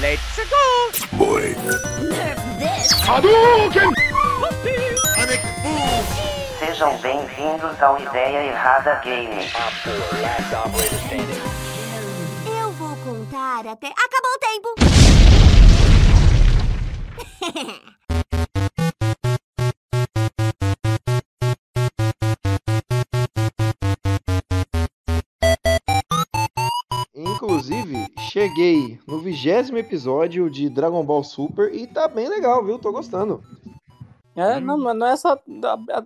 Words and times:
Let's 0.00 0.40
go! 0.48 1.16
Boy. 1.18 1.54
Sejam 6.58 6.96
bem-vindos 6.98 7.82
ao 7.82 8.00
Ideia 8.00 8.46
Errada 8.46 8.94
Game. 9.04 9.46
Eu 12.46 12.72
vou 12.72 12.96
contar 12.96 13.66
até. 13.66 13.88
Acabou 13.88 14.32
o 14.32 14.38
tempo! 14.38 14.74
no 29.10 29.18
vigésimo 29.18 29.76
episódio 29.76 30.48
de 30.48 30.70
Dragon 30.70 31.04
Ball 31.04 31.24
Super 31.24 31.74
e 31.74 31.86
tá 31.86 32.06
bem 32.06 32.28
legal, 32.28 32.64
viu? 32.64 32.78
Tô 32.78 32.92
gostando. 32.92 33.42
É, 34.36 34.60
não, 34.60 34.78
não 34.78 35.06
é 35.06 35.12
essa 35.12 35.38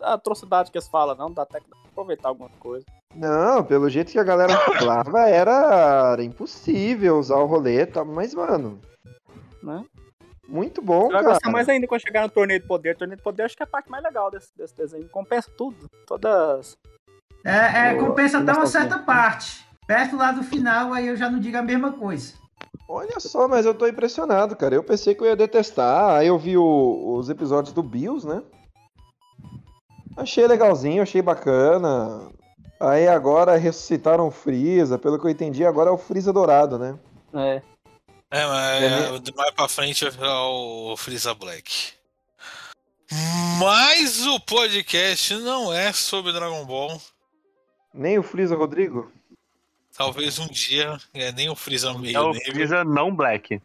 atrocidade 0.01 0.71
que 0.71 0.79
eles 0.79 0.89
falam, 0.89 1.15
não. 1.15 1.31
Dá 1.31 1.43
até 1.43 1.61
que 1.61 1.67
aproveitar 1.93 2.31
alguma 2.31 2.49
coisa. 2.59 2.85
Não, 3.15 3.63
pelo 3.63 3.89
jeito 3.91 4.11
que 4.11 4.19
a 4.19 4.25
galera 4.25 4.57
falava, 4.57 5.29
era, 5.29 6.13
era 6.15 6.25
impossível 6.25 7.19
usar 7.19 7.37
o 7.37 7.47
roleta, 7.47 8.05
mas, 8.05 8.35
mano, 8.35 8.81
Né? 9.63 9.85
muito 10.49 10.83
bom, 10.83 11.09
cara. 11.09 11.23
gostar 11.23 11.51
mais 11.51 11.69
ainda 11.69 11.87
quando 11.87 12.01
chegar 12.01 12.23
no 12.23 12.31
torneio 12.31 12.61
de 12.61 12.67
poder. 12.67 12.97
Torneio 12.97 13.19
de 13.19 13.23
poder 13.23 13.45
acho 13.45 13.57
que 13.57 13.63
é 13.63 13.65
a 13.65 13.69
parte 13.69 13.91
mais 13.91 14.03
legal 14.03 14.31
desse, 14.31 14.49
desse 14.57 14.77
desenho. 14.77 15.09
Compensa 15.11 15.51
tudo. 15.57 15.89
Todas. 16.07 16.77
É, 17.45 17.91
é, 17.91 17.95
compensa 17.95 18.39
até 18.39 18.53
uma 18.53 18.67
certa 18.67 18.99
parte. 18.99 19.65
Perto 19.87 20.17
lá 20.17 20.33
do 20.33 20.43
final, 20.43 20.95
aí 20.95 21.07
eu 21.07 21.17
já 21.17 21.31
não 21.31 21.39
digo 21.39 21.59
a 21.59 21.63
mesma 21.63 21.93
coisa. 21.93 22.44
Olha 22.89 23.19
só, 23.19 23.49
mas 23.49 23.65
eu 23.65 23.75
tô 23.75 23.87
impressionado, 23.87 24.55
cara. 24.57 24.75
Eu 24.75 24.85
pensei 24.85 25.15
que 25.15 25.23
eu 25.23 25.27
ia 25.27 25.37
detestar. 25.37 26.17
Aí 26.17 26.27
eu 26.27 26.39
vi 26.39 26.57
o- 26.57 27.17
os 27.19 27.29
episódios 27.31 27.73
do 27.73 27.83
Bills, 27.83 28.27
né? 28.27 28.43
Achei 30.17 30.47
legalzinho, 30.47 31.03
achei 31.03 31.23
bacana. 31.23 32.29
Aí 32.79 33.09
agora 33.09 33.57
ressuscitaram 33.57 34.29
o 34.29 34.31
Freeza. 34.31 34.99
Pelo 34.99 35.19
que 35.19 35.27
eu 35.27 35.31
entendi, 35.31 35.65
agora 35.65 35.91
é 35.91 35.93
o 35.93 35.99
Freeza 35.99 36.33
dourado, 36.33 36.79
né? 36.79 36.99
É. 37.33 37.63
É, 38.31 38.47
mas 38.47 38.83
É, 38.83 39.15
é, 39.15 39.19
de 39.19 39.35
mais 39.35 39.51
pra 39.53 39.69
frente 39.69 40.09
virar 40.11 40.43
o 40.49 40.97
Freeza 40.97 41.35
Black. 41.35 41.93
Mas 43.61 44.27
o 44.27 44.41
podcast 44.41 45.35
não 45.39 45.73
é 45.73 45.93
sobre 45.93 46.33
Dragon 46.33 46.65
Ball. 46.65 47.01
Nem 47.93 48.19
o 48.19 48.23
Freeza 48.23 48.57
Rodrigo? 48.57 49.11
Talvez 49.97 50.39
um 50.39 50.49
dia, 50.49 50.99
é 51.13 51.31
nem 51.33 51.49
o 51.49 51.55
Freeza 51.55 51.97
meio 51.97 52.17
É 52.17 52.21
o. 52.21 52.35
Freeza 52.35 52.85
não 52.85 53.15
black. 53.15 53.63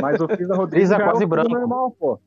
Mas 0.00 0.20
o 0.20 0.28
Freeza 0.28 0.54
Rodrigues 0.54 0.88
Freeza 0.88 1.02
é 1.02 1.10
quase 1.10 1.26
branco. 1.26 1.48
normal, 1.48 1.90
pô. 1.92 2.20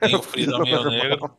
Tem 0.00 0.14
o 0.14 0.22
Freeza 0.22 0.58
meio 0.58 0.84
negro. 0.84 1.30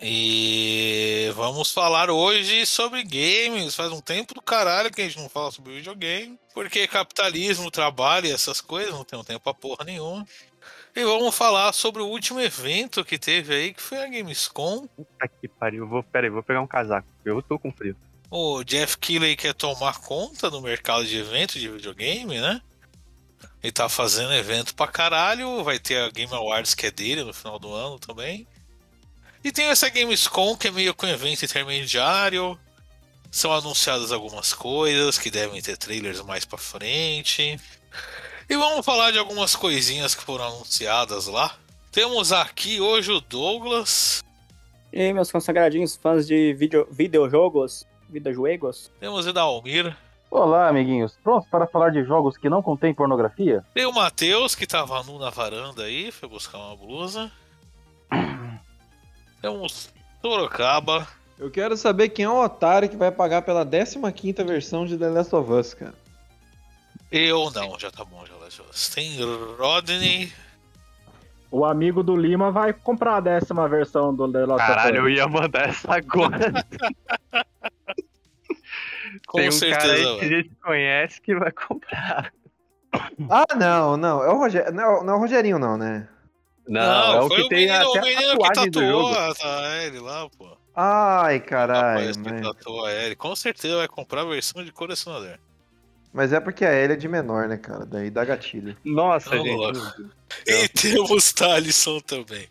E 0.00 1.32
vamos 1.34 1.72
falar 1.72 2.08
hoje 2.08 2.64
sobre 2.64 3.02
games. 3.02 3.74
Faz 3.74 3.90
um 3.90 4.00
tempo 4.00 4.34
do 4.34 4.40
caralho 4.40 4.92
que 4.92 5.02
a 5.02 5.04
gente 5.04 5.18
não 5.18 5.28
fala 5.28 5.50
sobre 5.50 5.74
videogame. 5.74 6.38
Porque 6.54 6.86
capitalismo, 6.86 7.70
trabalho 7.70 8.26
e 8.26 8.32
essas 8.32 8.60
coisas, 8.60 8.94
não 8.94 9.04
tem 9.04 9.18
um 9.18 9.24
tempo 9.24 9.40
pra 9.40 9.52
porra 9.52 9.84
nenhuma. 9.84 10.24
E 10.96 11.04
vamos 11.04 11.36
falar 11.36 11.74
sobre 11.74 12.00
o 12.00 12.06
último 12.06 12.40
evento 12.40 13.04
que 13.04 13.18
teve 13.18 13.54
aí, 13.54 13.74
que 13.74 13.82
foi 13.82 14.02
a 14.02 14.08
Gamescom. 14.08 14.86
Puta 14.86 15.28
que 15.28 15.46
pariu. 15.46 15.86
Vou, 15.86 16.02
pera 16.02 16.26
aí, 16.26 16.30
vou 16.30 16.42
pegar 16.42 16.62
um 16.62 16.66
casaco. 16.66 17.06
Eu 17.22 17.42
tô 17.42 17.58
com 17.58 17.70
frio. 17.70 17.94
O 18.30 18.64
Jeff 18.64 18.96
Keighley 18.96 19.36
quer 19.36 19.52
tomar 19.52 20.00
conta 20.00 20.50
do 20.50 20.62
mercado 20.62 21.04
de 21.04 21.18
eventos 21.18 21.60
de 21.60 21.68
videogame, 21.68 22.40
né? 22.40 22.62
Ele 23.62 23.72
tá 23.72 23.90
fazendo 23.90 24.32
evento 24.32 24.74
pra 24.74 24.86
caralho. 24.86 25.62
Vai 25.62 25.78
ter 25.78 25.98
a 25.98 26.08
Game 26.08 26.32
Awards 26.32 26.74
que 26.74 26.86
é 26.86 26.90
dele 26.90 27.24
no 27.24 27.34
final 27.34 27.58
do 27.58 27.74
ano 27.74 27.98
também. 27.98 28.48
E 29.44 29.52
tem 29.52 29.66
essa 29.66 29.90
Gamescom 29.90 30.56
que 30.56 30.68
é 30.68 30.70
meio 30.70 30.96
um 30.98 31.06
evento 31.08 31.44
intermediário. 31.44 32.58
São 33.30 33.52
anunciadas 33.52 34.12
algumas 34.12 34.54
coisas 34.54 35.18
que 35.18 35.30
devem 35.30 35.60
ter 35.60 35.76
trailers 35.76 36.22
mais 36.22 36.46
pra 36.46 36.56
frente. 36.56 37.60
E 38.48 38.56
vamos 38.56 38.86
falar 38.86 39.10
de 39.10 39.18
algumas 39.18 39.56
coisinhas 39.56 40.14
que 40.14 40.22
foram 40.22 40.44
anunciadas 40.44 41.26
lá. 41.26 41.56
Temos 41.90 42.30
aqui 42.30 42.80
hoje 42.80 43.10
o 43.10 43.20
Douglas. 43.20 44.22
E 44.92 45.00
aí, 45.00 45.12
meus 45.12 45.32
consagradinhos 45.32 45.96
fãs 45.96 46.24
de 46.28 46.54
video, 46.54 46.86
videojogos, 46.88 47.84
videojuegos. 48.08 48.92
Temos 49.00 49.26
o 49.26 49.32
Dalmir. 49.32 49.96
Olá, 50.30 50.68
amiguinhos. 50.68 51.18
Prontos 51.24 51.48
para 51.48 51.66
falar 51.66 51.90
de 51.90 52.04
jogos 52.04 52.36
que 52.36 52.48
não 52.48 52.62
contêm 52.62 52.94
pornografia? 52.94 53.64
Tem 53.74 53.84
o 53.84 53.92
Matheus, 53.92 54.54
que 54.54 54.64
tava 54.64 55.02
nu 55.02 55.18
na 55.18 55.30
varanda 55.30 55.82
aí, 55.82 56.12
foi 56.12 56.28
buscar 56.28 56.58
uma 56.58 56.76
blusa. 56.76 57.32
Temos 59.42 59.92
Sorocaba. 60.22 61.08
Eu 61.36 61.50
quero 61.50 61.76
saber 61.76 62.10
quem 62.10 62.24
é 62.24 62.30
o 62.30 62.44
otário 62.44 62.88
que 62.88 62.96
vai 62.96 63.10
pagar 63.10 63.42
pela 63.42 63.66
15ª 63.66 64.46
versão 64.46 64.86
de 64.86 64.96
The 64.96 65.08
Last 65.08 65.34
of 65.34 65.50
Us, 65.50 65.74
cara. 65.74 66.05
Eu 67.10 67.50
não, 67.50 67.78
já 67.78 67.90
tá 67.90 68.04
bom, 68.04 68.24
já 68.26 68.34
já. 68.48 68.64
Tem 68.94 69.18
Rodney. 69.58 70.32
O 71.50 71.64
amigo 71.64 72.02
do 72.02 72.16
Lima 72.16 72.50
vai 72.50 72.72
comprar 72.72 73.16
a 73.16 73.20
décima 73.20 73.68
versão 73.68 74.14
do 74.14 74.30
The 74.30 74.44
Last 74.46 74.66
Caralho, 74.66 74.96
eu 74.96 75.08
ia 75.08 75.28
mandar 75.28 75.68
essa 75.68 75.94
agora. 75.94 76.52
Com 79.26 79.38
Tem 79.38 79.48
um 79.48 79.52
certeza, 79.52 79.80
cara 79.80 79.92
aí 79.94 80.18
que 80.18 80.24
a 80.24 80.28
gente 80.28 80.50
conhece 80.62 81.20
que 81.20 81.34
vai 81.34 81.50
comprar. 81.52 82.32
Ah, 83.30 83.46
não, 83.56 83.96
não. 83.96 84.22
É 84.22 84.28
o 84.28 84.38
Rogério. 84.38 84.72
Não, 84.72 85.02
não 85.02 85.14
é 85.14 85.16
o 85.16 85.20
Rogerinho, 85.20 85.58
não, 85.58 85.76
né? 85.76 86.08
Não, 86.68 87.14
é 87.14 87.20
o 87.20 87.28
foi 87.28 87.42
que 87.42 87.48
tem 87.48 87.66
menino, 87.66 87.90
até 87.90 88.00
o 88.00 88.04
menino 88.04 88.38
que 88.38 88.52
tatuou 88.52 89.14
a, 89.14 89.84
Ellie 89.84 90.00
lá, 90.00 90.28
pô. 90.36 90.56
Ai, 90.74 91.40
caralho. 91.40 92.06
Rapaz 92.06 92.16
que 92.16 92.42
tatuou 92.42 92.84
a 92.84 92.92
Ellie. 92.92 93.16
Com 93.16 93.34
certeza 93.36 93.76
vai 93.76 93.88
comprar 93.88 94.22
a 94.22 94.24
versão 94.24 94.64
de 94.64 94.72
colecionador. 94.72 95.38
Mas 96.16 96.32
é 96.32 96.40
porque 96.40 96.64
a 96.64 96.72
Ellie 96.72 96.94
é 96.94 96.96
de 96.96 97.06
menor, 97.06 97.46
né, 97.46 97.58
cara? 97.58 97.84
Daí 97.84 98.08
dá 98.08 98.24
gatilho. 98.24 98.74
Nossa, 98.82 99.28
Ô, 99.36 99.44
gente. 99.44 99.54
louco. 99.54 100.10
E 100.46 100.66
temos 100.68 101.32
Thalisson 101.32 102.00
também. 102.00 102.48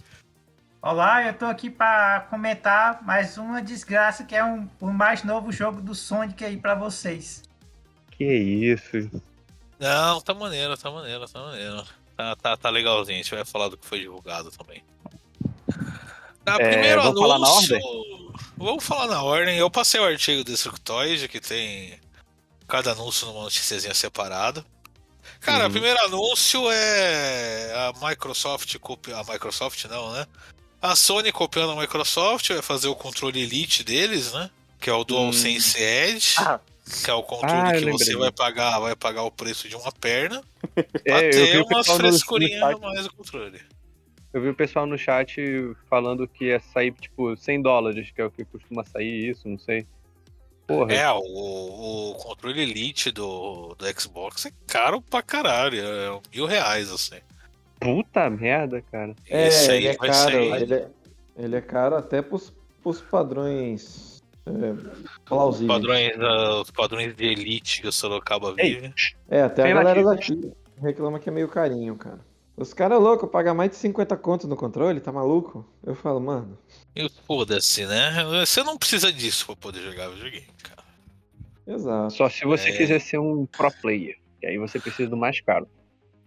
Olá, 0.81 1.25
eu 1.25 1.33
tô 1.33 1.45
aqui 1.45 1.69
pra 1.69 2.27
comentar 2.29 3.03
mais 3.03 3.37
uma 3.39 3.61
desgraça 3.61 4.23
que 4.23 4.35
é 4.35 4.43
um, 4.43 4.69
o 4.79 4.87
mais 4.91 5.23
novo 5.23 5.51
jogo 5.51 5.81
do 5.81 5.95
Sonic 5.95 6.45
aí 6.45 6.57
pra 6.57 6.75
vocês. 6.75 7.41
Que 8.11 8.23
isso. 8.23 9.09
Não, 9.79 10.21
tá 10.21 10.33
maneiro, 10.33 10.77
tá 10.77 10.91
maneiro, 10.91 11.27
tá 11.27 11.39
maneiro. 11.39 11.83
Tá, 12.15 12.35
tá, 12.35 12.55
tá 12.55 12.69
legalzinho, 12.69 13.19
a 13.19 13.21
gente 13.23 13.33
vai 13.35 13.43
falar 13.43 13.67
do 13.67 13.77
que 13.77 13.85
foi 13.85 13.99
divulgado 13.99 14.51
também. 14.51 14.83
Na 16.45 16.55
É, 16.57 16.71
primeiro 16.71 17.01
vamos 17.01 17.19
falar 17.19 17.39
na 17.39 17.47
anúncio. 17.47 17.79
Vamos 18.55 18.83
falar 18.85 19.07
na 19.07 19.23
ordem. 19.23 19.57
Eu 19.57 19.69
passei 19.71 19.99
o 19.99 20.05
artigo 20.05 20.43
do 20.43 20.51
Destructoid, 20.51 21.27
que 21.27 21.41
tem 21.41 21.99
cada 22.67 22.91
anúncio 22.91 23.27
numa 23.27 23.43
noticiazinha 23.43 23.93
separada. 23.93 24.65
Cara, 25.39 25.63
Uhum. 25.63 25.69
o 25.69 25.71
primeiro 25.71 25.99
anúncio 26.05 26.61
é 26.71 27.73
a 27.75 28.07
Microsoft 28.07 28.77
copia. 28.79 29.17
A 29.17 29.23
Microsoft 29.23 29.83
não, 29.85 30.11
né? 30.13 30.25
A 30.81 30.95
Sony 30.95 31.31
copiando 31.31 31.71
a 31.71 31.75
Microsoft, 31.81 32.49
vai 32.49 32.61
fazer 32.61 32.87
o 32.87 32.95
controle 32.95 33.41
Elite 33.41 33.83
deles, 33.83 34.33
né? 34.33 34.49
Que 34.79 34.89
é 34.89 34.93
o 34.93 35.03
DualSense 35.03 35.81
Edge. 35.81 36.35
Ah. 36.37 36.59
Que 37.03 37.09
é 37.09 37.13
o 37.13 37.23
controle 37.23 37.53
Ah, 37.55 37.73
que 37.73 37.79
você 37.91 38.11
lembrei. 38.11 38.15
vai 38.17 38.31
pagar, 38.31 38.79
vai 38.79 38.95
pagar 38.95 39.23
o 39.23 39.31
preço 39.31 39.67
de 39.67 39.75
uma 39.75 39.91
perna. 39.91 40.43
Pra 41.03 41.21
É, 41.23 41.27
eu 41.27 41.31
ter 41.31 41.51
vi 41.53 41.57
o 41.57 41.65
umas 41.65 41.77
pessoal 41.79 41.97
no- 41.97 42.03
no 42.03 42.09
frescurinhas 42.11 42.61
a 42.63 42.77
mais 42.77 43.05
o 43.07 43.13
controle. 43.13 43.61
Eu 44.31 44.41
vi 44.41 44.49
o 44.49 44.53
pessoal 44.55 44.85
no 44.85 44.97
chat 44.97 45.35
falando 45.89 46.27
que 46.27 46.45
ia 46.45 46.59
sair, 46.59 46.91
tipo, 46.91 47.35
100 47.37 47.61
dólares, 47.63 48.11
que 48.11 48.21
é 48.21 48.25
o 48.25 48.29
que 48.29 48.45
costuma 48.45 48.83
sair 48.83 49.29
isso, 49.31 49.47
não 49.47 49.57
sei. 49.57 49.87
Porra. 50.67 50.93
É, 50.93 51.11
o, 51.11 51.19
o 52.11 52.15
controle 52.15 52.62
Elite 52.62 53.12
do, 53.12 53.75
do 53.75 54.00
Xbox 54.00 54.45
é 54.47 54.51
caro 54.65 55.01
pra 55.01 55.21
caralho. 55.21 55.79
É 55.79 56.19
mil 56.33 56.45
reais, 56.45 56.91
assim. 56.91 57.17
Puta 57.79 58.29
merda, 58.29 58.81
cara. 58.91 59.15
É, 59.29 59.47
Esse 59.47 59.71
aí 59.71 59.77
ele 59.77 59.88
é 59.89 59.97
vai 59.97 60.09
caro. 60.09 60.31
sair. 60.31 60.62
Ele 60.62 60.73
é, 60.73 60.88
ele 61.38 61.56
é 61.56 61.62
caro 61.62 61.95
até 61.95 62.21
pros, 62.21 62.51
pros 62.81 63.01
padrões 63.01 64.23
é, 64.45 64.51
plausíveis. 65.25 65.67
Padrões, 65.67 66.12
ah, 66.19 66.62
os 66.62 66.71
padrões 66.71 67.15
de 67.15 67.25
Elite 67.25 67.81
que 67.81 67.88
o 67.88 67.91
Sorocaba 67.91 68.53
vive. 68.53 68.94
É, 69.29 69.41
até 69.44 69.61
a 69.61 69.65
Tem 69.65 69.75
galera 69.75 70.01
nativo. 70.03 70.41
daqui 70.41 70.65
reclama 70.81 71.19
que 71.19 71.29
é 71.29 71.31
meio 71.31 71.47
carinho, 71.47 71.95
cara. 71.95 72.19
Os 72.57 72.74
caras 72.74 73.02
loucos 73.02 73.30
pagam 73.30 73.54
mais 73.54 73.72
de 73.72 73.75
50 73.78 74.16
contos 74.18 74.48
no 74.48 74.56
controle, 74.56 75.02
tá 75.02 75.12
maluco? 75.12 75.66
Eu 75.86 75.94
falo, 75.96 76.22
mano. 76.22 76.57
E 76.96 77.10
foda-se, 77.28 77.86
né? 77.86 78.24
Você 78.46 78.63
não 78.63 78.78
precisa 78.78 79.12
disso 79.12 79.46
pra 79.46 79.56
poder 79.57 79.81
jogar 79.81 80.07
videogame, 80.10 80.48
cara. 80.63 80.84
Exato. 81.68 82.13
Só 82.13 82.30
se 82.30 82.46
você 82.46 82.69
É. 82.69 82.78
quiser 82.78 83.02
ser 83.02 83.19
um 83.19 83.46
pro 83.46 83.69
player. 83.81 84.18
E 84.42 84.48
aí 84.48 84.57
você 84.57 84.80
precisa 84.80 85.10
do 85.10 85.18
mais 85.18 85.42
caro. 85.42 85.68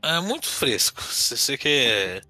É 0.03 0.21
muito 0.21 0.47
fresco. 0.47 1.03
Se 1.03 1.37
você 1.37 1.57
quer. 1.57 2.23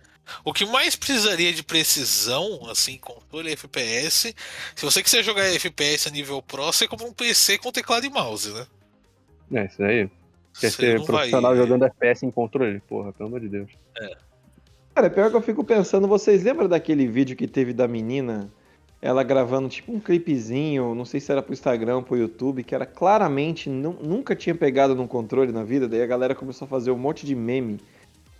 O 0.45 0.53
que 0.53 0.65
mais 0.67 0.95
precisaria 0.95 1.53
de 1.55 1.63
precisão, 1.63 2.69
assim, 2.71 2.99
controle 2.99 3.51
FPS, 3.53 4.35
se 4.77 4.85
você 4.85 5.03
quiser 5.03 5.23
jogar 5.25 5.43
FPS 5.55 6.07
a 6.07 6.11
nível 6.11 6.43
Pro, 6.43 6.67
você 6.67 6.87
compra 6.87 7.07
um 7.07 7.15
PC 7.15 7.57
com 7.57 7.73
teclado 7.73 8.05
e 8.05 8.11
mouse, 8.11 8.53
né? 8.53 8.67
É, 9.55 9.65
isso 9.65 9.83
aí. 9.83 10.11
Quer 10.61 10.71
Você 10.71 10.77
ser 10.99 11.05
profissional 11.05 11.55
vai- 11.55 11.63
jogando 11.63 11.85
FPS 11.85 12.25
em 12.27 12.31
controle? 12.31 12.81
Porra, 12.81 13.13
pelo 13.13 13.29
amor 13.29 13.41
de 13.41 13.49
Deus. 13.49 13.71
Cara, 14.95 15.09
pior 15.09 15.31
que 15.31 15.37
eu 15.37 15.43
fico 15.43 15.63
pensando, 15.63 16.09
vocês 16.09 16.43
lembram 16.43 16.69
daquele 16.69 17.07
vídeo 17.07 17.37
que 17.37 17.47
teve 17.47 17.73
da 17.73 17.87
menina? 17.87 18.51
Ela 19.01 19.23
gravando 19.23 19.69
tipo 19.69 19.93
um 19.93 20.01
clipezinho, 20.01 20.93
não 20.93 21.05
sei 21.05 21.21
se 21.21 21.31
era 21.31 21.41
pro 21.41 21.53
Instagram, 21.53 22.03
pro 22.03 22.17
YouTube, 22.17 22.65
que 22.65 22.75
era 22.75 22.85
claramente 22.85 23.71
nu- 23.71 23.97
nunca 24.03 24.35
tinha 24.35 24.57
pegado 24.57 24.97
num 24.97 25.07
controle 25.07 25.53
na 25.53 25.63
vida, 25.63 25.87
daí 25.89 26.03
a 26.03 26.07
galera 26.07 26.35
começou 26.35 26.67
a 26.67 26.69
fazer 26.69 26.91
um 26.91 26.99
monte 26.99 27.25
de 27.25 27.37
meme 27.37 27.79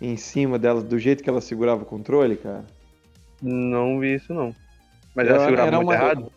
em 0.01 0.17
cima 0.17 0.59
dela, 0.59 0.81
do 0.81 0.99
jeito 0.99 1.23
que 1.23 1.29
ela 1.29 1.39
segurava 1.39 1.83
o 1.83 1.85
controle, 1.85 2.35
cara. 2.35 2.65
Não 3.41 3.99
vi 4.01 4.15
isso, 4.15 4.33
não. 4.33 4.53
Mas 5.15 5.27
Era- 5.27 5.35
ela 5.37 5.45
segurava 5.45 5.67
era 5.69 5.77
muito 5.77 5.87
uma- 5.87 5.95
errado? 5.95 6.31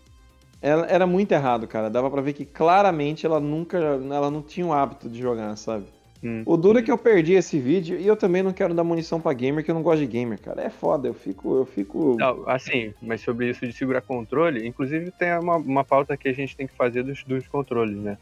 Ela 0.62 0.87
era 0.87 1.06
muito 1.06 1.32
errado, 1.32 1.67
cara. 1.67 1.91
Dava 1.91 2.09
pra 2.09 2.23
ver 2.23 2.32
que 2.32 2.44
claramente 2.44 3.26
ela 3.26 3.41
nunca, 3.41 3.76
ela 3.76 4.31
não 4.31 4.41
tinha 4.41 4.64
o 4.64 4.73
hábito 4.73 5.09
de 5.09 5.20
jogar, 5.20 5.56
sabe? 5.56 5.87
Hum. 6.23 6.44
O 6.47 6.56
duro 6.56 6.79
é 6.79 6.82
que 6.82 6.91
eu 6.91 6.97
perdi 6.97 7.32
esse 7.32 7.59
vídeo 7.59 7.99
e 7.99 8.06
eu 8.06 8.14
também 8.14 8.44
não 8.44 8.53
quero 8.53 8.73
dar 8.73 8.85
munição 8.85 9.20
pra 9.20 9.32
gamer, 9.32 9.64
que 9.64 9.70
eu 9.73 9.75
não 9.75 9.82
gosto 9.82 9.99
de 9.99 10.06
gamer, 10.06 10.41
cara. 10.41 10.62
É 10.62 10.70
foda, 10.70 11.09
eu 11.09 11.14
fico, 11.14 11.56
eu 11.56 11.67
fico. 11.67 12.17
Não, 12.17 12.49
assim, 12.49 12.94
mas 13.03 13.20
sobre 13.20 13.50
isso 13.50 13.67
de 13.67 13.73
segurar 13.73 14.03
controle, 14.03 14.64
inclusive 14.64 15.11
tem 15.11 15.37
uma, 15.37 15.56
uma 15.56 15.85
pauta 15.85 16.17
que 16.17 16.29
a 16.29 16.32
gente 16.32 16.56
tem 16.56 16.69
que 16.69 16.75
fazer 16.75 17.03
dos, 17.03 17.25
dos 17.25 17.49
controles, 17.49 17.99
né? 17.99 18.17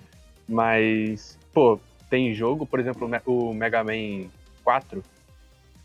Mas, 0.48 1.38
pô, 1.52 1.78
tem 2.08 2.32
jogo, 2.34 2.64
por 2.64 2.81
exemplo, 2.81 3.08
o 3.26 3.52
Mega 3.52 3.84
Man 3.84 4.28
4, 4.64 5.02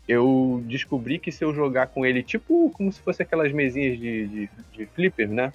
eu 0.08 0.62
descobri 0.64 1.18
que 1.18 1.30
se 1.30 1.44
eu 1.44 1.54
jogar 1.54 1.88
com 1.88 2.06
ele, 2.06 2.22
tipo 2.22 2.70
como 2.70 2.90
se 2.90 3.00
fosse 3.00 3.22
aquelas 3.22 3.52
mesinhas 3.52 3.98
de, 3.98 4.26
de, 4.26 4.50
de 4.72 4.86
flipper, 4.86 5.28
né? 5.28 5.52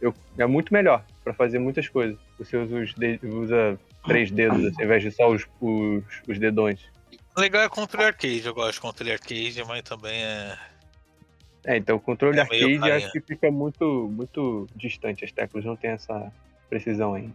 Eu, 0.00 0.14
é 0.38 0.46
muito 0.46 0.72
melhor 0.72 1.04
pra 1.22 1.32
fazer 1.32 1.58
muitas 1.58 1.88
coisas. 1.88 2.18
Você 2.38 2.56
usa, 2.56 2.76
os 2.76 2.94
de- 2.94 3.18
usa 3.22 3.78
três 4.06 4.30
dedos, 4.30 4.64
assim, 4.64 4.76
ao 4.80 4.84
invés 4.84 5.02
de 5.02 5.10
só 5.10 5.28
os, 5.30 5.46
os, 5.60 6.02
os 6.28 6.38
dedões. 6.38 6.80
Legal 7.36 7.62
é 7.62 7.68
controle 7.68 8.06
arcade, 8.06 8.44
eu 8.44 8.54
gosto 8.54 8.74
de 8.74 8.80
controle 8.80 9.12
arcade, 9.12 9.64
mas 9.66 9.82
também 9.82 10.22
é. 10.22 10.58
É, 11.66 11.76
então 11.78 11.96
o 11.96 12.00
controle 12.00 12.36
É 12.38 12.42
arcade 12.42 12.60
carinha. 12.78 12.96
acho 12.96 13.10
que 13.12 13.20
fica 13.20 13.50
muito, 13.50 14.08
muito 14.12 14.68
distante, 14.76 15.24
as 15.24 15.32
teclas 15.32 15.64
não 15.64 15.74
tem 15.76 15.90
essa 15.92 16.30
precisão 16.68 17.14
ainda. 17.14 17.34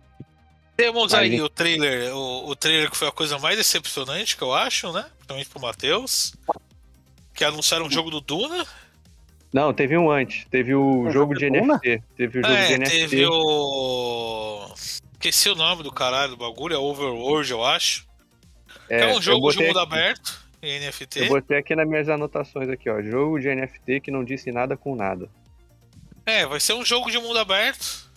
Temos 0.78 1.14
aí 1.14 1.42
o 1.42 1.50
trailer, 1.50 2.16
o, 2.16 2.48
o 2.50 2.56
trailer 2.56 2.90
que 2.90 2.96
foi 2.96 3.08
a 3.10 3.12
coisa 3.12 3.38
mais 3.40 3.58
decepcionante 3.58 4.38
que 4.38 4.44
eu 4.44 4.54
acho, 4.54 4.94
né? 4.94 5.06
Principalmente 5.18 5.50
pro 5.50 5.60
Matheus. 5.62 6.34
Que 7.34 7.44
anunciaram 7.44 7.88
o 7.88 7.92
jogo 7.92 8.10
do 8.10 8.22
Duna. 8.22 8.66
Não, 9.52 9.74
teve 9.74 9.98
um 9.98 10.12
antes, 10.12 10.46
teve 10.52 10.76
o 10.76 11.08
Um 11.08 11.12
jogo 11.12 11.34
de 11.34 11.50
de 11.50 11.60
Duna? 11.60 11.74
NFT, 11.76 12.04
teve 12.16 12.40
o 12.40 12.42
jogo 12.44 12.56
de 12.56 12.62
É, 12.74 12.78
NFT. 12.78 12.98
teve 12.98 13.26
o. 13.26 14.74
Esqueci 15.14 15.50
o 15.50 15.56
nome 15.56 15.84
do 15.84 15.92
caralho 15.92 16.32
do 16.32 16.38
bagulho, 16.38 16.76
é 16.76 16.78
Overworld, 16.78 17.52
eu 17.52 17.66
acho. 17.66 18.08
que 18.88 18.94
é 18.94 19.08
um 19.14 19.22
jogo 19.22 19.52
de 19.52 19.58
mundo 19.66 19.80
aqui- 19.80 19.94
aberto 19.94 20.40
em 20.62 20.80
NFT. 20.80 21.20
Eu 21.22 21.28
botei 21.30 21.58
aqui 21.58 21.76
nas 21.76 21.88
minhas 21.88 22.10
anotações 22.10 22.70
aqui, 22.70 22.90
ó, 22.90 23.02
jogo 23.02 23.40
de 23.40 23.48
NFT 23.50 24.00
que 24.02 24.12
não 24.12 24.24
disse 24.24 24.52
nada 24.52 24.78
com 24.78 24.96
nada. 24.96 25.30
É, 26.26 26.46
vai 26.46 26.60
ser 26.60 26.74
um 26.74 26.86
jogo 26.86 27.10
de 27.12 27.18
mundo 27.18 27.38
aberto. 27.40 28.08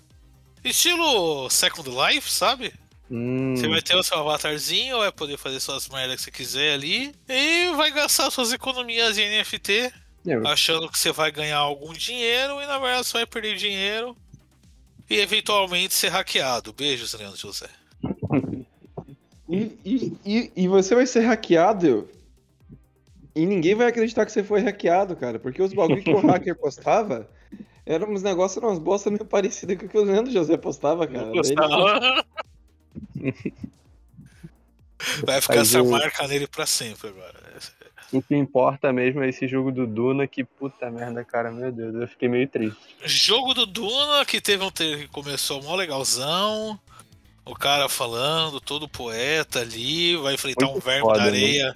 Estilo 0.64 1.48
Second 1.50 1.88
Life, 1.90 2.30
sabe? 2.30 2.72
Hum, 3.10 3.54
Você 3.56 3.68
vai 3.68 3.82
ter 3.82 3.96
o 3.96 4.02
seu 4.02 4.18
avatarzinho, 4.18 4.98
vai 4.98 5.10
poder 5.12 5.36
fazer 5.36 5.60
suas 5.60 5.88
merdas 5.88 6.16
que 6.16 6.22
você 6.22 6.30
quiser 6.30 6.74
ali. 6.74 7.12
E 7.28 7.70
vai 7.76 7.90
gastar 7.90 8.30
suas 8.30 8.52
economias 8.52 9.18
em 9.18 9.28
NFT, 9.28 9.92
eu- 10.24 10.46
achando 10.46 10.88
que 10.90 10.98
você 10.98 11.12
vai 11.12 11.30
ganhar 11.32 11.58
algum 11.58 11.92
dinheiro, 11.92 12.60
e 12.62 12.66
na 12.66 12.78
verdade 12.78 13.06
você 13.06 13.12
vai 13.14 13.26
perder 13.26 13.56
dinheiro. 13.56 14.16
E 15.10 15.16
eventualmente 15.20 15.92
ser 15.94 16.08
hackeado. 16.08 16.72
Beijos, 16.72 17.12
Leandro 17.14 17.36
José. 17.38 17.68
E, 19.48 19.76
e, 19.84 20.16
e, 20.24 20.52
e 20.56 20.68
você 20.68 20.94
vai 20.94 21.04
ser 21.06 21.20
hackeado. 21.20 22.08
E 23.34 23.44
ninguém 23.44 23.74
vai 23.74 23.86
acreditar 23.88 24.24
que 24.24 24.32
você 24.32 24.42
foi 24.42 24.62
hackeado, 24.62 25.14
cara. 25.14 25.38
Porque 25.38 25.60
os 25.60 25.74
bagulho 25.74 26.02
que 26.02 26.10
o 26.10 26.20
hacker 26.26 26.56
postava 26.56 27.28
eram 27.84 28.10
uns 28.12 28.22
negócios, 28.22 28.56
eram 28.56 28.70
umas 28.70 28.78
bosta 28.78 29.10
meio 29.10 29.26
parecidas 29.26 29.76
com 29.76 29.84
o 29.84 29.88
que 29.90 29.98
o 29.98 30.04
Leandro 30.04 30.32
José 30.32 30.56
postava, 30.56 31.06
cara. 31.06 31.26
Daí 31.32 31.54
ele- 33.20 33.52
Vai 35.24 35.40
ficar 35.40 35.56
Mas 35.56 35.74
essa 35.74 35.84
marca 35.84 36.26
nele 36.28 36.46
pra 36.46 36.66
sempre 36.66 37.08
agora. 37.08 37.34
O 38.12 38.20
que 38.20 38.36
importa 38.36 38.92
mesmo 38.92 39.22
é 39.22 39.28
esse 39.28 39.48
jogo 39.48 39.72
do 39.72 39.86
Duna, 39.86 40.26
que 40.26 40.44
puta 40.44 40.90
merda, 40.90 41.24
cara, 41.24 41.50
meu 41.50 41.72
Deus, 41.72 41.94
eu 41.94 42.06
fiquei 42.06 42.28
meio 42.28 42.46
triste. 42.46 42.78
Jogo 43.04 43.54
do 43.54 43.64
Duna, 43.64 44.24
que 44.26 44.40
teve 44.40 44.62
um 44.62 44.70
trailer 44.70 45.00
que 45.00 45.08
começou 45.08 45.62
mó 45.62 45.74
legalzão. 45.74 46.78
O 47.44 47.54
cara 47.54 47.88
falando, 47.88 48.60
todo 48.60 48.88
poeta 48.88 49.60
ali, 49.60 50.14
vai 50.16 50.34
enfrentar 50.34 50.66
um 50.66 50.72
Muito 50.72 50.84
verme 50.84 51.00
foda, 51.00 51.18
da 51.18 51.24
areia 51.24 51.74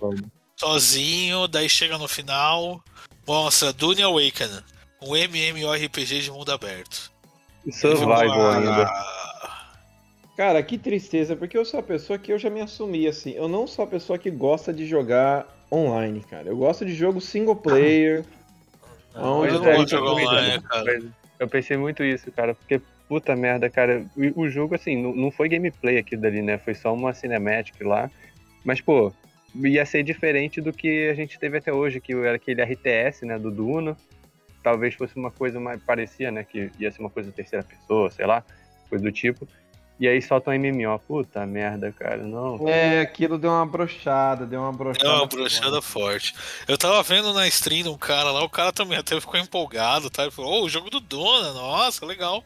sozinho, 0.57 1.47
daí 1.47 1.69
chega 1.69 1.99
no 1.99 2.09
final, 2.09 2.83
mostra 3.27 3.73
Dune 3.73 4.03
Awakening, 4.03 4.63
um 5.03 5.15
MMORPG 5.15 6.21
de 6.21 6.31
mundo 6.31 6.51
aberto. 6.51 7.11
Survival 7.71 8.51
ainda. 8.53 8.91
Cara, 10.37 10.63
que 10.63 10.77
tristeza, 10.77 11.35
porque 11.35 11.57
eu 11.57 11.65
sou 11.65 11.81
a 11.81 11.83
pessoa 11.83 12.19
que 12.19 12.31
eu 12.31 12.39
já 12.39 12.51
me 12.51 12.61
assumi 12.61 13.07
assim. 13.07 13.33
Eu 13.33 13.49
não 13.49 13.67
sou 13.67 13.85
a 13.85 13.89
pessoa 13.89 14.19
que 14.19 14.31
gosta 14.31 14.73
de 14.73 14.85
jogar 14.85 15.47
online, 15.73 16.21
cara. 16.21 16.49
Eu 16.49 16.57
gosto 16.57 16.85
de 16.85 16.95
jogo 16.95 17.21
single 17.21 17.57
player. 17.57 18.25
onde 19.17 19.55
eu 19.55 19.55
não 19.55 19.65
tá- 19.65 19.73
gosto 19.73 19.85
de 19.87 19.91
jogar 19.93 20.13
online, 20.13 20.63
cara. 20.63 21.03
Eu 21.39 21.49
pensei 21.49 21.77
muito 21.77 22.03
isso, 22.03 22.31
cara, 22.33 22.55
porque 22.55 22.81
puta 23.09 23.37
merda, 23.37 23.71
cara, 23.71 24.05
o, 24.17 24.43
o 24.43 24.49
jogo 24.49 24.75
assim, 24.75 25.01
não, 25.01 25.15
não 25.15 25.31
foi 25.31 25.49
gameplay 25.49 25.99
aqui 25.99 26.17
dali, 26.17 26.43
né? 26.43 26.59
Foi 26.59 26.75
só 26.75 26.93
uma 26.93 27.15
cinematic 27.15 27.81
lá. 27.83 28.11
Mas, 28.65 28.81
pô, 28.81 29.13
ia 29.55 29.87
ser 29.87 30.03
diferente 30.03 30.61
do 30.61 30.73
que 30.73 31.09
a 31.09 31.15
gente 31.15 31.39
teve 31.39 31.59
até 31.59 31.73
hoje, 31.73 32.01
que 32.01 32.13
era 32.13 32.37
aquele 32.37 32.61
RTS, 32.63 33.25
né, 33.25 33.39
do 33.39 33.51
Duna. 33.51 33.97
Talvez 34.63 34.95
fosse 34.95 35.17
uma 35.17 35.31
coisa 35.31 35.61
mais 35.61 35.81
parecia, 35.83 36.31
né, 36.31 36.45
que 36.45 36.71
ia 36.79 36.91
ser 36.91 37.01
uma 37.01 37.11
coisa 37.11 37.31
terceira 37.33 37.65
pessoa, 37.65 38.11
sei 38.11 38.27
lá, 38.27 38.45
coisa 38.89 39.05
do 39.05 39.13
tipo. 39.13 39.47
E 39.99 40.07
aí 40.07 40.21
solta 40.21 40.51
um 40.51 40.55
MMO. 40.55 40.99
Puta 40.99 41.47
merda, 41.47 41.91
cara, 41.93 42.19
não. 42.19 42.69
É, 42.69 43.01
aquilo 43.01 43.39
deu 43.39 43.51
uma 43.51 43.65
brochada, 43.65 44.45
deu 44.45 44.61
uma 44.61 44.73
brochada. 44.73 45.09
É 45.09 45.11
uma 45.11 45.27
brochada 45.27 45.81
forte. 45.81 46.35
Eu 46.69 46.77
tava 46.77 47.03
vendo 47.03 47.33
na 47.33 47.49
stream 47.49 47.85
de 47.85 47.89
um 47.89 47.97
cara 47.97 48.31
lá, 48.31 48.45
o 48.45 48.49
cara 48.49 48.73
também 48.73 48.99
até 48.99 49.19
ficou 49.19 49.41
empolgado, 49.41 50.11
tá? 50.11 50.23
Ele 50.23 50.31
falou, 50.31 50.61
ô, 50.61 50.65
o 50.65 50.69
jogo 50.69 50.91
do 50.91 51.01
Dona, 51.01 51.53
nossa, 51.55 52.05
legal. 52.05 52.45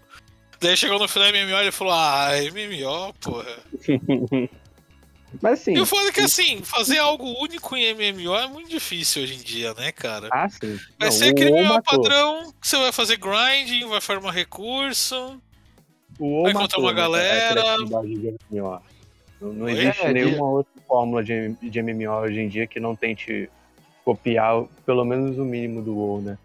Daí 0.60 0.76
chegou 0.76 0.98
no 0.98 1.08
final 1.08 1.32
do 1.32 1.38
MMO 1.38 1.56
e 1.56 1.62
ele 1.62 1.72
falou, 1.72 1.92
ah, 1.92 2.28
MMO, 2.52 3.14
porra. 3.14 3.56
Mas 5.40 5.60
assim. 5.60 5.74
E 5.74 5.80
o 5.80 5.86
foda 5.86 6.08
é 6.08 6.12
que 6.12 6.20
assim, 6.20 6.60
fazer 6.62 6.98
algo 6.98 7.24
único 7.40 7.76
em 7.76 7.94
MMO 7.94 8.34
é 8.34 8.48
muito 8.48 8.68
difícil 8.68 9.22
hoje 9.22 9.34
em 9.34 9.42
dia, 9.42 9.72
né, 9.74 9.92
cara? 9.92 10.28
Ah, 10.32 10.48
sim. 10.48 10.78
Vai 10.98 11.08
Não, 11.08 11.12
ser 11.12 11.28
aquele 11.30 11.50
MMO 11.52 11.82
padrão 11.82 12.52
que 12.60 12.66
você 12.66 12.76
vai 12.76 12.92
fazer 12.92 13.16
grinding, 13.16 13.86
vai 13.86 14.00
farmar 14.00 14.34
recurso. 14.34 15.40
O 16.20 16.42
vai 16.42 16.52
encontrar 16.52 16.78
matou, 16.78 16.84
uma 16.84 16.90
né, 16.92 16.96
galera. 16.96 17.60
a 17.60 17.64
criatividade 17.64 18.14
de 18.14 18.34
MMO. 18.50 18.80
Não, 19.40 19.52
não 19.54 19.68
existe 19.70 20.02
É, 20.02 20.12
nenhuma 20.12 20.46
outra 20.50 20.72
fórmula 20.86 21.24
de, 21.24 21.54
de 21.62 21.82
MMO 21.82 22.10
hoje 22.20 22.40
em 22.40 22.48
dia 22.48 22.66
que 22.66 22.78
não 22.78 22.94
tente 22.94 23.48
copiar 24.04 24.64
pelo 24.84 25.04
menos 25.04 25.38
o 25.38 25.44
mínimo 25.44 25.80
do 25.82 25.94
WoW, 25.96 26.20
né? 26.20 26.38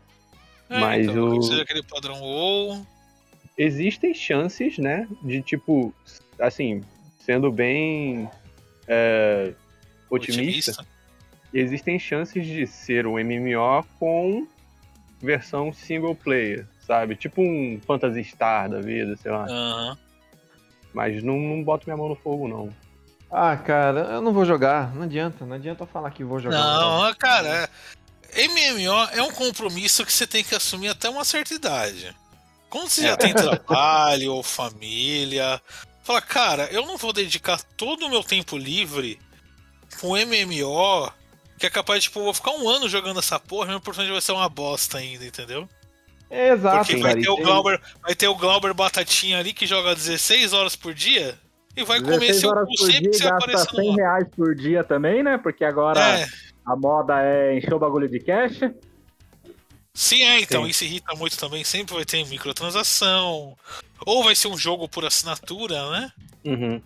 É, 0.70 0.80
Mas 0.80 1.08
então, 1.08 1.38
o- 1.38 1.44
seja 1.44 1.62
aquele 1.64 1.84
padrão 1.84 2.20
WoW. 2.22 2.86
Existem 3.58 4.14
chances, 4.14 4.78
né, 4.78 5.08
de 5.22 5.42
tipo, 5.42 5.94
assim, 6.40 6.84
sendo 7.20 7.50
bem 7.52 8.30
é, 8.88 9.54
otimista, 10.10 10.72
Otimista. 10.72 10.88
existem 11.54 11.98
chances 11.98 12.46
de 12.46 12.68
ser 12.68 13.08
um 13.08 13.18
MMO 13.18 13.86
com 14.00 14.46
versão 15.22 15.72
single 15.74 16.14
player, 16.16 16.66
sabe? 16.86 17.16
Tipo 17.16 17.42
um 17.42 17.80
Phantasy 17.86 18.24
Star 18.24 18.70
da 18.70 18.80
vida, 18.80 19.16
sei 19.18 19.32
lá. 19.32 19.46
Aham. 19.46 19.98
Mas 20.94 21.22
não, 21.24 21.38
não 21.38 21.64
boto 21.64 21.86
minha 21.86 21.98
mão 21.98 22.08
no 22.08 22.16
fogo, 22.16 22.48
não. 22.48 22.74
Ah, 23.30 23.58
cara, 23.58 24.02
eu 24.12 24.22
não 24.22 24.32
vou 24.32 24.46
jogar. 24.46 24.96
Não 24.96 25.04
adianta, 25.04 25.46
não 25.46 25.56
adianta 25.56 25.84
eu 25.84 25.88
falar 25.88 26.12
que 26.12 26.24
vou 26.24 26.40
jogar. 26.40 26.58
Não, 26.58 27.14
cara, 27.16 27.70
é- 28.34 28.48
MMO 28.48 29.10
é 29.14 29.22
um 29.22 29.32
compromisso 29.32 30.06
que 30.06 30.14
você 30.14 30.26
tem 30.28 30.44
que 30.44 30.56
assumir 30.56 30.90
até 30.90 31.10
uma 31.10 31.26
certa 31.26 31.54
idade. 31.54 32.16
Quando 32.70 32.90
você 32.90 33.04
já 33.08 33.16
tem 33.18 33.34
trabalho 33.34 34.34
ou 34.34 34.44
família, 34.44 35.62
fala, 36.04 36.22
cara, 36.22 36.66
eu 36.72 36.86
não 36.86 36.98
vou 36.98 37.12
dedicar 37.14 37.62
todo 37.78 38.06
o 38.06 38.10
meu 38.10 38.24
tempo 38.24 38.58
livre 38.58 39.20
com 40.00 40.18
MMO, 40.18 41.12
que 41.58 41.66
é 41.66 41.70
capaz 41.70 42.04
de, 42.04 42.10
tipo, 42.10 42.20
eu 42.20 42.26
vou 42.26 42.34
ficar 42.34 42.52
um 42.52 42.68
ano 42.70 42.90
jogando 42.90 43.20
essa 43.20 43.40
porra, 43.40 43.68
minha 43.68 43.78
oportunidade 43.78 44.12
vai 44.12 44.22
ser 44.22 44.34
uma 44.34 44.50
bosta 44.50 44.98
ainda, 44.98 45.26
entendeu? 45.26 45.70
É, 46.30 46.50
exato, 46.54 46.78
Porque 46.80 46.98
vai 46.98 47.12
cara. 47.14 47.24
ter, 47.24 47.30
o 47.30 47.38
Glauber, 47.38 47.82
vai 48.02 48.16
ter 48.16 48.28
o 48.28 48.36
Glauber 48.36 48.74
Batatinha 48.74 49.40
ali 49.40 49.54
que 49.54 49.66
joga 49.68 49.94
16 49.96 50.54
horas 50.54 50.76
por 50.76 50.94
dia 50.94 51.38
e 51.76 51.84
vai 51.84 52.00
comer 52.02 52.20
16 52.20 52.40
seu 52.40 52.52
cu 52.52 52.66
por 52.66 52.92
sempre 52.92 53.10
que 53.12 53.18
você 53.18 53.28
aparecer 53.28 53.70
100 53.76 53.86
no 53.92 53.96
reais 53.96 54.28
por 54.36 54.56
dia 54.56 54.84
também, 54.84 55.22
né? 55.24 55.38
Porque 55.38 55.64
agora 55.64 56.00
É, 56.00 56.28
a 56.66 56.76
moda 56.76 57.22
é 57.22 57.58
encher 57.58 57.74
o 57.74 57.80
bagulho 57.80 58.10
de 58.10 58.20
cash. 58.20 58.60
sim, 59.94 60.24
é, 60.24 60.42
então 60.42 60.64
Sim. 60.64 60.70
isso 60.70 60.84
irrita 60.84 61.16
muito 61.16 61.38
também. 61.38 61.64
Sempre 61.64 61.96
vai 61.96 62.06
ter 62.06 62.26
microtransação. 62.28 63.56
Ou 64.06 64.24
vai 64.24 64.36
ser 64.36 64.48
um 64.48 64.58
jogo 64.58 64.90
por 64.90 65.06
assinatura, 65.06 65.90
né? 65.92 66.12
Uhum. 66.44 66.82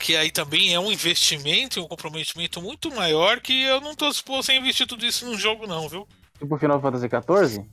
Que 0.00 0.16
aí 0.16 0.30
também 0.30 0.74
é 0.74 0.80
um 0.80 0.90
investimento 0.90 1.78
e 1.78 1.82
um 1.82 1.88
comprometimento 1.88 2.60
muito 2.60 2.94
maior 2.94 3.40
que 3.40 3.62
eu 3.62 3.80
não 3.80 3.94
tô 3.94 4.08
disposto 4.08 4.50
a 4.50 4.54
investir 4.54 4.86
tudo 4.86 5.04
isso 5.06 5.26
num 5.26 5.36
jogo, 5.38 5.66
não, 5.66 5.88
viu? 5.88 6.06
Tipo 6.38 6.58
Final 6.58 6.80
Fantasy 6.80 7.08
XIV? 7.08 7.64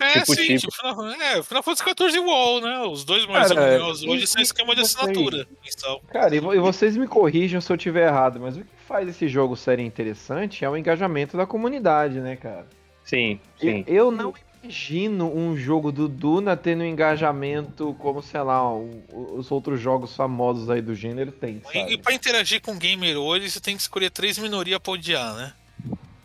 É, 0.00 0.20
Tipo, 0.20 0.34
sim, 0.34 0.56
tipo. 0.56 0.72
tipo, 0.72 0.72
Final, 0.72 1.10
é, 1.10 1.42
Final 1.42 1.62
Fantasy 1.62 1.84
XIV 2.10 2.18
Wall, 2.20 2.60
né? 2.60 2.78
Os 2.80 3.04
dois 3.04 3.26
mais 3.26 3.48
Cara, 3.52 3.78
famosos 3.78 4.02
hoje 4.08 4.24
e- 4.24 4.26
são 4.26 4.40
esquema 4.42 4.74
de 4.74 4.80
e 4.80 4.84
assinatura 4.84 5.46
mensal. 5.64 6.00
Cara, 6.10 6.34
e, 6.34 6.38
e 6.38 6.58
vocês 6.58 6.96
me 6.96 7.06
corrijam 7.06 7.60
se 7.60 7.70
eu 7.72 7.76
tiver 7.76 8.06
errado, 8.08 8.40
mas 8.40 8.56
o 8.56 8.60
que 8.60 8.66
faz 8.88 9.08
esse 9.08 9.28
jogo 9.28 9.54
ser 9.56 9.78
interessante 9.78 10.64
é 10.64 10.70
o 10.70 10.76
engajamento 10.76 11.36
da 11.36 11.46
comunidade, 11.46 12.18
né, 12.20 12.36
cara? 12.36 12.66
Sim, 13.04 13.38
Eu, 13.60 13.72
sim. 13.72 13.84
eu 13.86 14.10
não 14.10 14.32
imagino 14.62 15.26
um 15.36 15.56
jogo 15.56 15.90
do 15.92 16.08
Duna 16.08 16.56
tendo 16.56 16.84
engajamento 16.84 17.94
como, 17.98 18.22
sei 18.22 18.40
lá, 18.42 18.62
os 18.74 19.50
outros 19.50 19.80
jogos 19.80 20.14
famosos 20.16 20.70
aí 20.70 20.80
do 20.80 20.94
gênero 20.94 21.30
tem, 21.32 21.60
E, 21.74 21.78
e 21.78 21.80
sabe? 21.80 21.98
pra 21.98 22.14
interagir 22.14 22.60
com 22.62 22.72
o 22.72 22.78
gamer 22.78 23.16
hoje, 23.18 23.50
você 23.50 23.60
tem 23.60 23.74
que 23.76 23.82
escolher 23.82 24.10
três 24.10 24.38
minorias 24.38 24.78
pra 24.78 24.92
odiar, 24.92 25.34
né? 25.34 25.52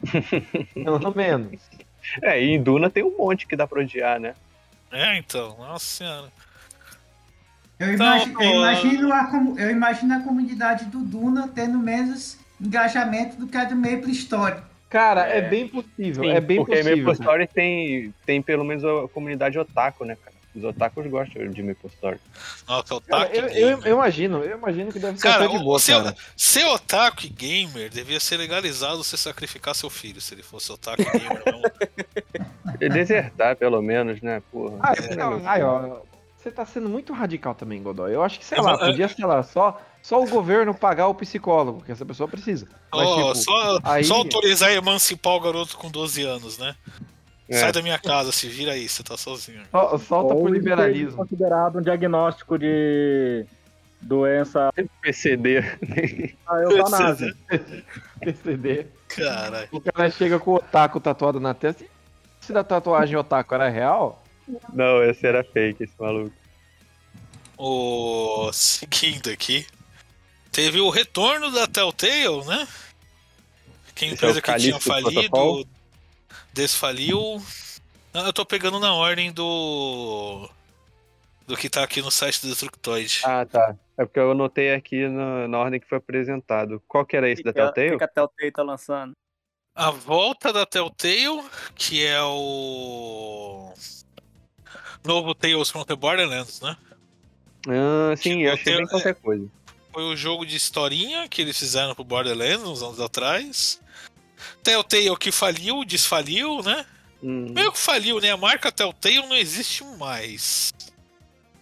Pelo 0.74 1.14
menos. 1.16 1.60
É, 2.22 2.42
e 2.42 2.50
em 2.52 2.62
Duna 2.62 2.90
tem 2.90 3.04
um 3.04 3.18
monte 3.18 3.46
que 3.48 3.56
dá 3.56 3.68
pra 3.68 3.82
odiar, 3.82 4.20
né? 4.20 4.34
É, 4.92 5.18
então, 5.18 5.56
nossa 5.58 5.86
senhora. 5.86 6.32
Eu, 7.80 7.94
Então, 7.94 8.08
imagi- 8.08 8.34
eu 8.34 8.56
imagino 8.56 9.14
a, 9.14 9.32
eu 9.58 9.70
imagino 9.72 10.14
a 10.16 10.20
comunidade 10.22 10.86
do 10.86 11.00
Duna 11.00 11.48
tendo 11.54 11.78
menos 11.78 12.38
engajamento 12.60 13.36
do 13.38 13.48
que 13.48 13.56
a 13.58 13.66
do 13.66 13.76
Maple 13.76 14.12
Story. 14.12 14.60
Cara, 14.90 15.28
é, 15.28 15.40
É. 15.40 15.42
bem 15.42 15.68
possível, 15.68 16.24
Sim, 16.24 16.30
é 16.32 16.40
bem 16.40 16.58
porque 16.58 16.78
possível. 16.78 16.98
Maple 16.98 17.14
Story 17.14 17.48
tem, 17.48 18.14
tem 18.26 18.42
pelo 18.42 18.64
menos 18.64 18.84
a 18.86 19.08
comunidade 19.10 19.60
otaku, 19.60 20.06
né, 20.06 20.16
cara? 20.16 20.37
Os 20.58 20.64
otakus 20.64 21.06
gostam 21.08 21.50
de 21.52 21.62
Maple 21.62 21.88
Story. 21.94 22.20
Nossa, 22.68 22.96
otaku 22.96 23.32
eu, 23.36 23.48
eu- 23.48 23.82
eu 23.84 23.94
imagino, 23.96 24.44
eu 24.44 24.58
imagino 24.58 24.92
que 24.92 24.98
deve 25.00 25.18
ser 25.18 25.28
Cara, 25.28 25.46
até 25.46 25.58
de 25.58 25.64
boa, 25.64 25.80
seu, 25.80 26.02
cara. 26.04 26.16
ser 26.36 26.66
otaku 26.66 27.26
e 27.26 27.30
gamer 27.30 27.90
devia 27.90 28.20
ser 28.20 28.38
legalizado 28.38 29.04
você 29.04 29.16
sacrificar 29.16 29.76
seu 29.76 29.90
filho, 29.90 30.20
se 30.20 30.34
ele 30.34 30.44
fosse 30.44 30.72
otaku 30.72 31.02
e 31.02 31.06
gamer. 31.06 31.44
não. 31.46 31.62
E 32.82 32.90
Desertar, 32.90 33.56
pelo 33.56 33.82
menos, 33.82 34.22
né? 34.22 34.42
Porra. 34.52 34.78
Ah, 34.82 34.94
É, 34.98 35.16
não, 35.16 35.42
ai, 35.48 35.62
ó, 35.64 36.00
você 36.36 36.50
tá 36.52 36.66
sendo 36.66 36.90
muito 36.90 37.14
radical 37.14 37.54
também, 37.54 37.82
Godoy. 37.84 38.14
Eu 38.14 38.24
acho 38.24 38.40
que, 38.40 38.46
sei 38.46 38.58
Eu 38.58 38.64
lá, 38.64 38.78
podia, 38.78 39.08
sei 39.08 39.26
lá, 39.26 39.44
só, 39.44 39.80
só 40.02 40.22
o 40.24 40.28
governo 40.28 40.74
pagar 40.74 41.08
o 41.08 41.14
psicólogo, 41.16 41.84
que 41.84 41.92
essa 41.92 42.06
pessoa 42.06 42.28
precisa. 42.28 42.68
Mas, 42.92 43.08
Ó, 43.08 43.16
tipo, 43.34 43.36
só, 43.36 43.80
aí- 43.84 44.04
só 44.04 44.16
autorizar 44.16 44.72
e 44.72 44.76
emancipar 44.76 45.34
o 45.34 45.40
garoto 45.40 45.78
com 45.78 45.92
12 45.92 46.24
anos, 46.24 46.58
né? 46.58 46.76
É. 47.50 47.58
Sai 47.58 47.72
da 47.72 47.82
minha 47.82 47.98
casa, 47.98 48.32
se 48.32 48.48
vira 48.50 48.74
aí, 48.74 48.88
você 48.90 49.02
tá 49.04 49.16
sozinho. 49.18 49.62
só- 49.72 49.98
solta 49.98 50.34
Ou 50.34 50.48
é 50.50 50.52
liberalismo. 50.52 51.16
considerado 51.18 51.80
um 51.80 51.82
diagnóstico 51.82 52.58
de 52.60 53.46
doença 54.02 54.72
PCD. 55.02 55.60
a 56.46 56.56
eutanásia. 56.60 57.36
PCD. 58.20 58.88
Caralho. 59.08 59.68
O 59.72 59.80
cara 59.80 60.10
chega 60.12 60.38
com 60.40 60.52
o 60.52 60.56
otaku 60.56 61.00
tatuado 61.00 61.40
na 61.40 61.54
testa. 61.54 61.86
Se 62.42 62.52
da 62.52 62.64
tatuagem 62.64 63.16
otaku 63.16 63.56
era 63.56 63.70
real? 63.70 64.24
Não, 64.74 65.04
esse 65.04 65.26
era 65.26 65.44
fake, 65.44 65.84
esse 65.84 65.94
maluco. 66.00 66.34
O 67.58 68.52
seguindo 68.54 69.30
aqui, 69.30 69.66
teve 70.52 70.80
o 70.80 70.90
retorno 70.90 71.52
da 71.52 71.66
Telltale, 71.66 72.46
né? 72.46 72.68
Que 73.96 74.06
a 74.06 74.08
é 74.08 74.12
o 74.12 74.14
empresa 74.14 74.42
que 74.42 74.56
tinha 74.58 74.80
falido 74.80 75.12
Protocol? 75.12 75.66
Desfaliu. 76.58 77.42
Eu 78.14 78.34
tô 78.34 78.46
pegando 78.46 78.80
na 78.80 78.94
ordem 78.94 79.32
do 79.32 80.50
do 81.46 81.56
que 81.56 81.70
tá 81.70 81.84
aqui 81.84 82.02
no 82.02 82.12
site 82.12 82.42
do 82.42 82.50
Destructoid. 82.50 83.22
Ah, 83.24 83.46
tá. 83.46 83.76
É 83.98 84.04
porque 84.06 84.20
eu 84.20 84.32
anotei 84.32 84.74
aqui 84.74 85.08
na, 85.08 85.48
na 85.48 85.58
ordem 85.60 85.80
que 85.80 85.88
foi 85.88 85.98
apresentado. 86.00 86.82
Qual 86.88 87.06
que 87.06 87.16
era 87.16 87.30
esse 87.30 87.42
da 87.44 87.52
O 87.52 87.54
que, 87.54 87.60
Telltale? 87.62 87.98
que 87.98 88.04
a 88.04 88.08
Telltale 88.08 88.52
tá 88.52 88.64
lançando? 88.64 89.14
A 89.74 89.92
volta 89.92 90.52
da 90.52 90.66
Telltale, 90.66 91.44
que 91.76 92.06
é 92.06 92.22
o 92.22 93.72
novo 95.06 95.34
Tales 95.36 95.70
from 95.70 95.84
the 95.86 95.96
Borderlands, 95.96 96.60
né? 96.60 96.76
Ah, 97.70 98.16
sim, 98.18 98.42
eu 98.44 98.54
achei 98.54 98.64
Telltale- 98.66 98.78
bem 98.78 98.88
qualquer 98.88 99.16
coisa. 99.16 99.48
Foi 99.94 100.04
o 100.04 100.16
jogo 100.18 100.46
de 100.46 100.56
historinha 100.56 101.28
que 101.30 101.42
eles 101.42 101.58
fizeram 101.58 101.96
pro 101.96 102.04
Borderlands 102.04 102.64
uns 102.64 102.82
anos 102.82 103.00
atrás. 103.00 103.80
Telltale 104.64 105.16
que 105.18 105.32
faliu, 105.32 105.84
desfaliu, 105.86 106.62
né? 106.64 106.86
Hum. 107.24 107.52
Meio 107.54 107.72
que 107.72 107.80
faliu, 107.80 108.20
né? 108.20 108.32
A 108.32 108.38
marca 108.38 108.72
Telltale 108.72 109.26
não 109.28 109.36
existe 109.36 109.84
mais. 109.98 110.72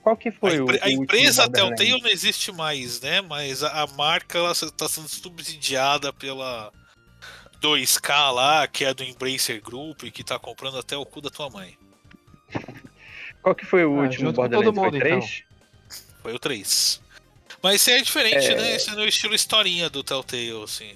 Qual 0.04 0.15
que 0.15 0.30
A, 0.30 0.32
foi 0.34 0.58
a 0.58 0.62
o 0.62 0.65
último 0.65 0.89
empresa? 1.04 1.50
Telltale 1.50 2.01
não 2.01 2.10
existe 2.10 2.51
mais, 2.51 3.01
né? 3.01 3.22
Mas 3.22 3.63
a, 3.63 3.84
a 3.84 3.88
marca 3.88 4.38
ela 4.38 4.51
está 4.51 4.88
sendo 4.88 5.08
subsidiada 5.08 6.12
pela 6.13 6.72
2K 7.62 8.32
lá, 8.32 8.68
que 8.68 8.86
é 8.86 8.94
do 8.94 9.04
Embracer 9.04 9.62
Group, 9.62 10.04
que 10.12 10.24
tá 10.24 10.38
comprando 10.38 10.77
até 10.77 10.96
o 10.96 11.06
cu 11.06 11.22
da 11.22 11.30
tua 11.30 11.50
mãe. 11.50 11.77
Qual 13.42 13.56
que 13.56 13.65
foi 13.65 13.86
o 13.86 14.00
Ah, 14.00 14.04
último 14.04 14.32
Borderlands? 14.32 14.65
todo 14.65 14.75
mundo, 14.75 14.92
foi 14.92 15.00
3? 15.00 15.44
Foi 16.22 16.34
o 16.34 16.39
3. 16.39 17.01
Mas 17.62 17.75
esse 17.75 17.92
é 17.92 18.01
diferente, 18.01 18.46
É. 18.48 18.56
né? 18.56 18.75
Esse 18.75 18.89
é 18.89 18.94
no 18.94 19.06
estilo 19.06 19.34
historinha 19.34 19.89
do 19.89 20.04
Telltale, 20.04 20.63
assim. 20.63 20.96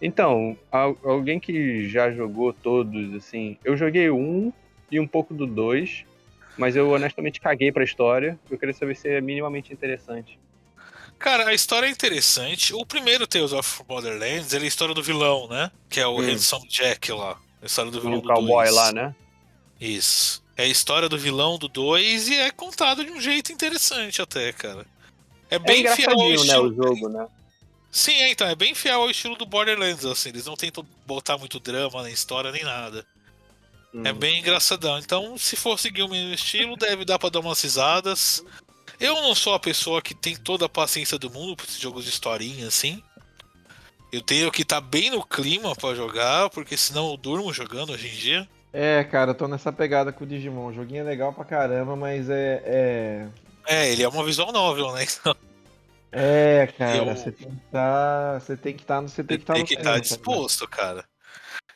Então, 0.00 0.56
al- 0.70 0.98
alguém 1.04 1.40
que 1.40 1.88
já 1.88 2.10
jogou 2.12 2.52
todos, 2.52 3.14
assim, 3.14 3.56
eu 3.64 3.76
joguei 3.76 4.10
um 4.10 4.52
e 4.90 5.00
um 5.00 5.06
pouco 5.06 5.32
do 5.32 5.46
dois, 5.46 6.04
mas 6.58 6.76
eu 6.76 6.90
honestamente 6.90 7.40
caguei 7.40 7.72
pra 7.72 7.84
história. 7.84 8.38
Eu 8.50 8.58
queria 8.58 8.74
saber 8.74 8.94
se 8.96 9.08
é 9.08 9.20
minimamente 9.20 9.72
interessante. 9.72 10.38
Cara, 11.18 11.48
a 11.48 11.54
história 11.54 11.86
é 11.86 11.90
interessante. 11.90 12.74
O 12.74 12.84
primeiro 12.84 13.26
Tales 13.26 13.52
of 13.52 13.82
Borderlands 13.84 14.52
ele 14.52 14.64
é 14.64 14.66
a 14.66 14.68
história 14.68 14.94
do 14.94 15.02
vilão, 15.02 15.48
né? 15.48 15.70
Que 15.88 16.00
é 16.00 16.06
o 16.06 16.18
Hum. 16.20 16.36
Jack 16.68 17.12
lá. 17.12 17.38
A 17.62 17.66
história 17.66 17.90
do 17.90 18.00
vilão 18.00 18.18
O 18.18 18.20
do 18.20 18.28
cowboy 18.28 18.64
dois. 18.64 18.74
lá, 18.74 18.92
né? 18.92 19.14
Isso. 19.80 20.42
É 20.56 20.64
a 20.64 20.68
história 20.68 21.08
do 21.08 21.18
vilão 21.18 21.56
do 21.58 21.66
2 21.66 22.28
e 22.28 22.34
é 22.34 22.50
contado 22.50 23.04
de 23.04 23.10
um 23.10 23.20
jeito 23.20 23.50
interessante 23.52 24.20
até, 24.20 24.52
cara. 24.52 24.86
É 25.50 25.56
É 25.56 25.58
bem 25.58 25.76
fiel 25.88 26.10
ao 26.10 26.14
engraçadinho, 26.30 26.30
né, 26.30 26.44
estilo. 26.44 26.68
o 26.68 26.74
jogo, 26.74 27.08
né? 27.08 27.26
Sim, 27.96 28.12
é, 28.22 28.30
então, 28.32 28.48
é 28.48 28.56
bem 28.56 28.74
fiel 28.74 29.02
ao 29.02 29.10
estilo 29.10 29.36
do 29.36 29.46
Borderlands, 29.46 30.04
assim. 30.04 30.30
Eles 30.30 30.46
não 30.46 30.56
tentam 30.56 30.84
botar 31.06 31.38
muito 31.38 31.60
drama 31.60 32.02
na 32.02 32.10
história 32.10 32.50
nem 32.50 32.64
nada. 32.64 33.06
É 34.04 34.10
Hum. 34.12 34.14
bem 34.16 34.40
engraçadão. 34.40 34.98
Então, 34.98 35.38
se 35.38 35.54
for 35.54 35.78
seguir 35.78 36.02
o 36.02 36.08
mesmo 36.08 36.34
estilo, 36.34 36.76
deve 36.76 37.04
dar 37.04 37.20
pra 37.20 37.28
dar 37.28 37.38
umas 37.38 37.62
risadas. 37.62 38.44
Eu 38.98 39.14
não 39.22 39.32
sou 39.32 39.54
a 39.54 39.60
pessoa 39.60 40.02
que 40.02 40.12
tem 40.12 40.34
toda 40.34 40.66
a 40.66 40.68
paciência 40.68 41.16
do 41.20 41.30
mundo 41.30 41.54
pra 41.54 41.66
esses 41.66 41.78
jogos 41.80 42.02
de 42.04 42.10
historinha, 42.10 42.66
assim. 42.66 43.00
Eu 44.12 44.20
tenho 44.20 44.50
que 44.50 44.62
estar 44.62 44.80
bem 44.80 45.10
no 45.10 45.24
clima 45.24 45.76
pra 45.76 45.94
jogar, 45.94 46.50
porque 46.50 46.76
senão 46.76 47.10
eu 47.12 47.16
durmo 47.16 47.52
jogando 47.52 47.92
hoje 47.92 48.08
em 48.08 48.16
dia. 48.16 48.48
É, 48.72 49.04
cara, 49.04 49.30
eu 49.30 49.34
tô 49.36 49.46
nessa 49.46 49.72
pegada 49.72 50.12
com 50.12 50.24
o 50.24 50.26
Digimon. 50.26 50.66
O 50.66 50.72
joguinho 50.74 51.02
é 51.02 51.04
legal 51.04 51.32
pra 51.32 51.44
caramba, 51.44 51.94
mas 51.94 52.28
é. 52.28 52.60
É, 52.64 53.28
É, 53.68 53.92
ele 53.92 54.02
é 54.02 54.08
uma 54.08 54.24
visual 54.24 54.50
novel, 54.52 54.92
né? 54.92 55.04
Então, 55.04 55.34
é 56.14 56.66
cara, 56.78 56.96
Eu- 56.98 57.04
você 57.16 57.32
tem 57.32 57.48
que 57.50 57.56
estar. 57.66 58.40
Você 58.40 58.56
tem 58.56 58.74
que 58.74 58.82
estar 58.82 59.00
no. 59.02 59.08
Você 59.08 59.24
tem 59.24 59.36
que 59.36 59.42
estar 59.42 59.54
tem 59.54 59.64
que 59.64 59.74
estar 59.74 59.92
tá 59.94 59.98
disposto, 59.98 60.66
cara. 60.68 61.04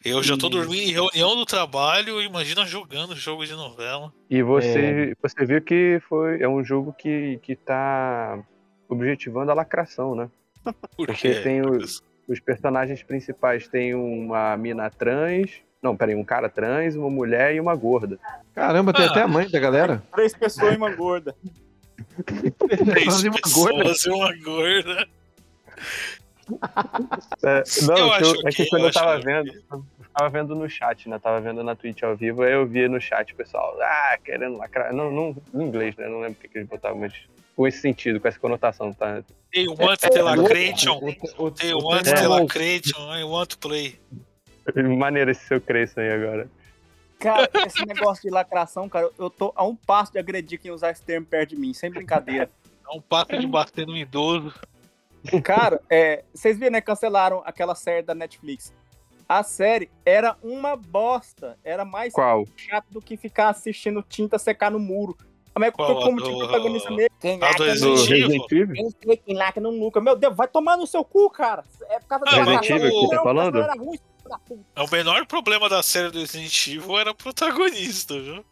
Eu 0.05 0.23
já 0.23 0.37
tô 0.37 0.49
dormindo 0.49 0.83
em 0.83 0.93
reunião 0.93 1.35
do 1.35 1.45
trabalho, 1.45 2.23
imagina 2.23 2.65
jogando 2.65 3.17
jogo 3.17 3.45
de 3.45 3.53
novela. 3.53 4.13
E 4.31 4.39
É. 4.39 4.43
você, 4.43 5.13
você 5.21 5.45
viu 5.45 5.61
que 5.61 6.01
foi, 6.09 6.41
é 6.41 6.49
um 6.49 6.63
jogo 6.63 6.93
que, 6.97 7.39
que 7.43 7.57
tá 7.57 8.39
objetivando 8.89 9.51
a 9.51 9.55
lacração, 9.55 10.15
né? 10.15 10.31
Por 10.97 11.07
Porque 11.07 11.35
quê? 11.35 11.41
tem 11.41 11.61
o- 11.63 11.79
Os 12.29 12.41
personagens 12.41 13.03
principais 13.03 13.67
têm 13.69 13.95
uma 13.95 14.55
mina 14.57 14.89
trans. 14.91 15.51
Não, 15.83 15.97
peraí, 15.97 16.15
um 16.15 16.23
cara 16.25 16.49
trans, 16.49 16.95
uma 16.95 17.09
mulher 17.09 17.55
e 17.55 17.61
uma 17.61 17.75
gorda. 17.75 18.19
Caramba, 18.55 18.93
tem 18.93 19.07
Ah. 19.07 19.11
até 19.11 19.23
a 19.23 19.29
mãe 19.29 19.49
da 19.49 19.59
galera. 19.59 20.03
Três 20.13 20.35
pessoas 20.35 20.75
e 20.75 20.77
uma 20.77 20.95
gorda. 20.95 21.35
Três 22.25 23.05
Fazer 23.07 23.29
uma 23.29 23.39
gorda. 23.53 23.85
pessoas 23.85 24.05
e 24.05 24.11
uma 24.11 24.37
gorda. 24.45 25.09
É, 27.45 27.63
não, 27.83 27.97
Eu 27.99 28.09
que 28.09 28.15
acho 28.15 28.25
eu, 28.25 28.31
é 28.31 28.35
que 28.53 28.63
ok, 28.63 28.67
quando 28.71 28.83
eu 28.83 28.89
eu 28.89 28.93
tava 28.93 29.19
vendo, 29.21 29.53
eu 29.71 29.85
tava 30.15 30.31
vendo 30.31 30.55
no 30.55 30.69
chat, 30.69 31.09
né? 31.09 31.19
Tava 31.19 31.41
vendo 31.41 31.63
na 31.63 31.77
Twitch 31.77 32.03
ao 32.03 32.17
vivo, 32.17 32.43
aí 32.43 32.53
eu 32.53 32.67
vi 32.67 32.89
no 32.89 33.01
chat 33.01 33.33
o 33.33 33.37
pessoal, 33.37 33.77
ah, 33.81 34.19
querendo 34.25 34.57
lacrar. 34.57 34.93
Não, 34.93 35.11
não, 35.11 35.37
em 35.55 35.63
inglês, 35.63 35.95
né? 35.97 36.09
Não 36.09 36.21
lembro 36.21 36.39
o 36.39 36.41
que, 36.41 36.49
que 36.49 36.59
eles 36.59 36.69
botavam, 36.69 36.99
mas 36.99 37.13
com 37.55 37.67
esse 37.67 37.81
sentido, 37.81 38.19
com 38.21 38.29
essa 38.29 38.39
conotação, 38.39 38.93
tá? 38.93 39.23
Tem 39.53 39.69
o 39.69 39.73
Want 39.73 40.01
Lacration. 40.23 41.01
O- 41.37 41.51
Tem 41.51 41.75
o 41.75 41.79
o 41.79 41.85
Want 41.85 42.07
é 42.07 42.27
louco. 42.27 42.43
Lacration. 42.45 43.15
I 43.15 43.25
want 43.25 43.49
to 43.51 43.59
play. 43.59 43.99
Maneiro 44.97 45.31
esse 45.31 45.45
seu 45.47 45.61
cresço 45.61 45.99
aí 46.01 46.11
agora. 46.13 46.49
Cara, 47.19 47.49
esse 47.67 47.85
negócio 47.85 48.23
de 48.23 48.31
lacração, 48.31 48.89
cara, 48.89 49.11
eu 49.19 49.29
tô 49.29 49.53
a 49.57 49.65
um 49.65 49.75
passo 49.75 50.13
de 50.13 50.19
agredir 50.19 50.61
quem 50.61 50.71
usar 50.71 50.91
esse 50.91 51.03
termo 51.03 51.27
perto 51.27 51.51
de 51.51 51.57
mim, 51.57 51.75
sem 51.75 51.91
brincadeira. 51.91 52.49
É 52.91 52.97
um 52.97 53.01
papo 53.01 53.37
de 53.37 53.47
bater 53.47 53.87
no 53.87 53.97
idoso. 53.97 54.55
Cara, 55.43 55.81
é, 55.91 56.25
vocês 56.33 56.57
viram, 56.59 56.73
né? 56.73 56.81
Cancelaram 56.81 57.43
aquela 57.45 57.75
série 57.75 58.03
da 58.03 58.15
Netflix. 58.15 58.73
A 59.29 59.43
série 59.43 59.91
era 60.07 60.37
uma 60.43 60.75
bosta. 60.77 61.59
Era 61.65 61.85
mais 61.85 62.13
Qual? 62.15 62.45
chato 62.57 62.87
do 62.91 63.03
que 63.03 63.17
ficar 63.17 63.49
assistindo 63.51 64.03
tinta 64.03 64.39
secar 64.39 64.71
no 64.71 64.79
muro. 64.79 65.17
Como 65.53 65.65
é 65.67 65.71
que 65.73 65.77
Qual? 65.77 65.97
como 66.01 66.21
A 66.21 66.23
tinha 66.23 66.33
do- 66.33 66.39
protagonista 66.39 66.91
mesmo? 66.93 67.11
Quem 67.21 67.43
a 67.43 67.51
do 67.53 67.65
Resident 67.65 67.97
Do? 67.99 68.05
Resident 68.55 68.95
foi 69.05 69.17
quem 69.17 69.35
lacra 69.37 69.61
no 69.61 69.71
Luca? 69.71 70.01
Meu 70.01 70.17
Deus, 70.17 70.35
vai 70.37 70.47
tomar 70.49 70.77
no 70.77 70.87
seu 70.87 71.05
cu, 71.05 71.29
cara. 71.29 71.65
É 71.91 71.99
por 71.99 72.07
causa 72.07 72.25
Ah, 72.29 72.31
da 72.31 72.37
mas 72.39 72.49
lacração. 72.55 72.77
Evil 72.77 72.91
que 72.91 72.97
você 73.01 73.09
tá 73.11 73.17
Não, 73.17 73.23
falando? 73.25 73.59
era 73.61 73.75
ruim, 73.75 73.99
puta. 74.37 74.83
O 74.83 74.91
menor 74.91 75.25
problema 75.27 75.69
da 75.69 75.83
série 75.83 76.11
do 76.11 76.19
Resident 76.19 76.67
Evil 76.67 76.99
era 76.99 77.13
o 77.13 77.15
protagonista, 77.15 78.21
viu? 78.21 78.45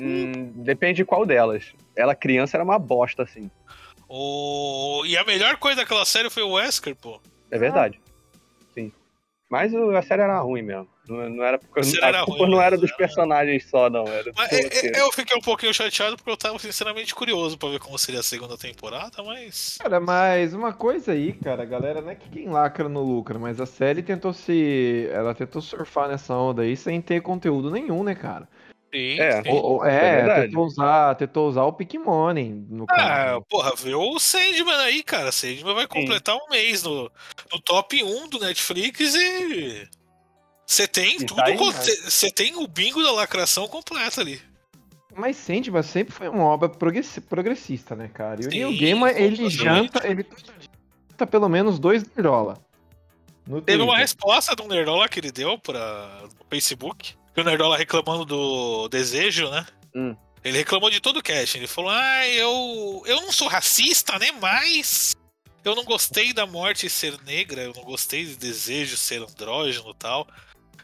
Hum, 0.00 0.52
depende 0.56 0.96
de 0.96 1.04
qual 1.04 1.26
delas. 1.26 1.74
Ela 1.94 2.14
criança 2.14 2.56
era 2.56 2.64
uma 2.64 2.78
bosta, 2.78 3.22
assim. 3.22 3.50
O... 4.08 5.02
E 5.04 5.16
a 5.16 5.24
melhor 5.24 5.56
coisa 5.58 5.82
daquela 5.82 6.04
série 6.04 6.30
foi 6.30 6.42
o 6.42 6.52
Wesker, 6.52 6.96
pô. 6.96 7.20
É 7.50 7.58
verdade. 7.58 8.00
Sim. 8.74 8.92
Mas 9.50 9.74
a 9.74 10.02
série 10.02 10.22
era 10.22 10.40
ruim 10.40 10.62
mesmo. 10.62 10.88
Não, 11.08 11.28
não 11.30 11.44
era 11.44 11.58
porque 11.58 11.80
era 12.02 12.22
ruim, 12.22 12.50
não 12.50 12.60
era 12.60 12.76
dos 12.76 12.90
era- 12.90 12.96
personagens 12.98 13.68
só, 13.70 13.88
não. 13.88 14.06
Era 14.06 14.32
Mas, 14.36 14.52
é- 14.52 14.86
é- 14.88 15.00
eu 15.00 15.12
fiquei 15.12 15.36
um 15.36 15.40
pouquinho 15.40 15.72
chateado 15.72 16.16
porque 16.16 16.30
eu 16.30 16.36
tava 16.36 16.58
sinceramente 16.58 17.14
curioso 17.14 17.56
pra 17.56 17.68
ver 17.68 17.78
como 17.78 17.98
seria 17.98 18.20
a 18.20 18.24
segunda 18.24 18.56
temporada, 18.58 19.22
mas. 19.22 19.76
Cara, 19.80 20.00
mas 20.00 20.52
uma 20.54 20.72
coisa 20.72 21.12
aí, 21.12 21.32
cara, 21.32 21.62
a 21.62 21.66
galera 21.66 22.00
não 22.00 22.10
é 22.10 22.14
que 22.14 22.28
quem 22.28 22.48
lacra 22.48 22.88
no 22.88 23.02
lucra, 23.02 23.38
mas 23.38 23.60
a 23.60 23.66
série 23.66 24.02
tentou 24.02 24.32
se. 24.32 25.08
Ela 25.12 25.34
tentou 25.34 25.62
surfar 25.62 26.08
nessa 26.08 26.34
onda 26.34 26.62
aí 26.62 26.76
sem 26.76 27.00
ter 27.00 27.20
conteúdo 27.22 27.70
nenhum, 27.70 28.02
né, 28.02 28.14
cara? 28.14 28.48
Sim, 28.94 29.20
É, 29.20 29.42
sim. 29.42 29.50
Ou- 29.50 29.62
ou- 29.64 29.84
é 29.84 30.20
é, 30.20 30.42
tentou 30.46 30.64
usar, 30.64 31.14
tentou 31.16 31.48
usar 31.48 31.64
o 31.64 31.72
Pikmoney 31.72 32.50
no 32.68 32.84
Ah, 32.88 32.96
caso. 32.96 33.44
porra, 33.48 33.72
vê 33.76 33.94
o 33.94 34.18
Sandman 34.18 34.76
aí, 34.76 35.02
cara. 35.02 35.30
Sandman 35.32 35.74
vai 35.74 35.86
completar 35.86 36.34
um 36.36 36.48
mês 36.48 36.82
no, 36.84 37.10
no 37.52 37.60
top 37.62 38.02
1 38.02 38.28
do 38.28 38.38
Netflix 38.38 39.14
e. 39.14 39.86
Você 40.66 40.88
tem 40.88 41.16
E 41.16 41.24
tudo. 41.26 41.36
tá 41.36 41.44
aí, 41.46 41.56
Você 41.56 42.30
tem 42.30 42.56
o 42.56 42.66
bingo 42.66 43.02
da 43.02 43.12
lacração 43.12 43.68
completo 43.68 44.20
ali. 44.20 44.42
Mas 45.14 45.36
Sandman 45.36 45.82
sempre 45.82 46.12
foi 46.12 46.28
uma 46.28 46.44
obra 46.44 46.68
progressi- 46.68 47.20
progressista, 47.20 47.94
né, 47.94 48.08
cara? 48.12 48.42
E 48.42 48.46
o 48.46 48.50
Neil 48.50 48.78
Gaiman, 48.78 49.10
ele 49.16 49.48
janta, 49.48 50.06
ele 50.06 50.26
janta 51.10 51.26
pelo 51.26 51.48
menos 51.48 51.78
dois 51.78 52.04
nerdola. 52.14 52.58
No 53.46 53.62
Teve 53.62 53.80
uma 53.82 53.96
resposta 53.96 54.56
do 54.56 54.66
Nerdola 54.66 55.08
que 55.08 55.20
ele 55.20 55.30
deu 55.30 55.56
pra, 55.56 56.24
no 56.24 56.44
Facebook. 56.50 57.14
E 57.36 57.40
o 57.40 57.44
Nerdola 57.44 57.78
reclamando 57.78 58.24
do 58.24 58.88
desejo, 58.88 59.48
né? 59.48 59.64
Hum. 59.94 60.16
Ele 60.44 60.58
reclamou 60.58 60.90
de 60.90 61.00
todo 61.00 61.18
o 61.18 61.22
cast. 61.22 61.56
Ele 61.56 61.68
falou: 61.68 61.90
Ah, 61.90 62.26
eu, 62.28 63.02
eu 63.06 63.20
não 63.22 63.30
sou 63.30 63.46
racista, 63.46 64.18
né? 64.18 64.32
Mas 64.40 65.14
eu 65.64 65.76
não 65.76 65.84
gostei 65.84 66.32
da 66.32 66.44
morte 66.44 66.90
ser 66.90 67.16
negra, 67.24 67.62
eu 67.62 67.72
não 67.72 67.84
gostei 67.84 68.26
do 68.26 68.36
desejo 68.36 68.96
ser 68.96 69.22
andrógeno 69.22 69.90
e 69.90 69.94
tal. 69.94 70.26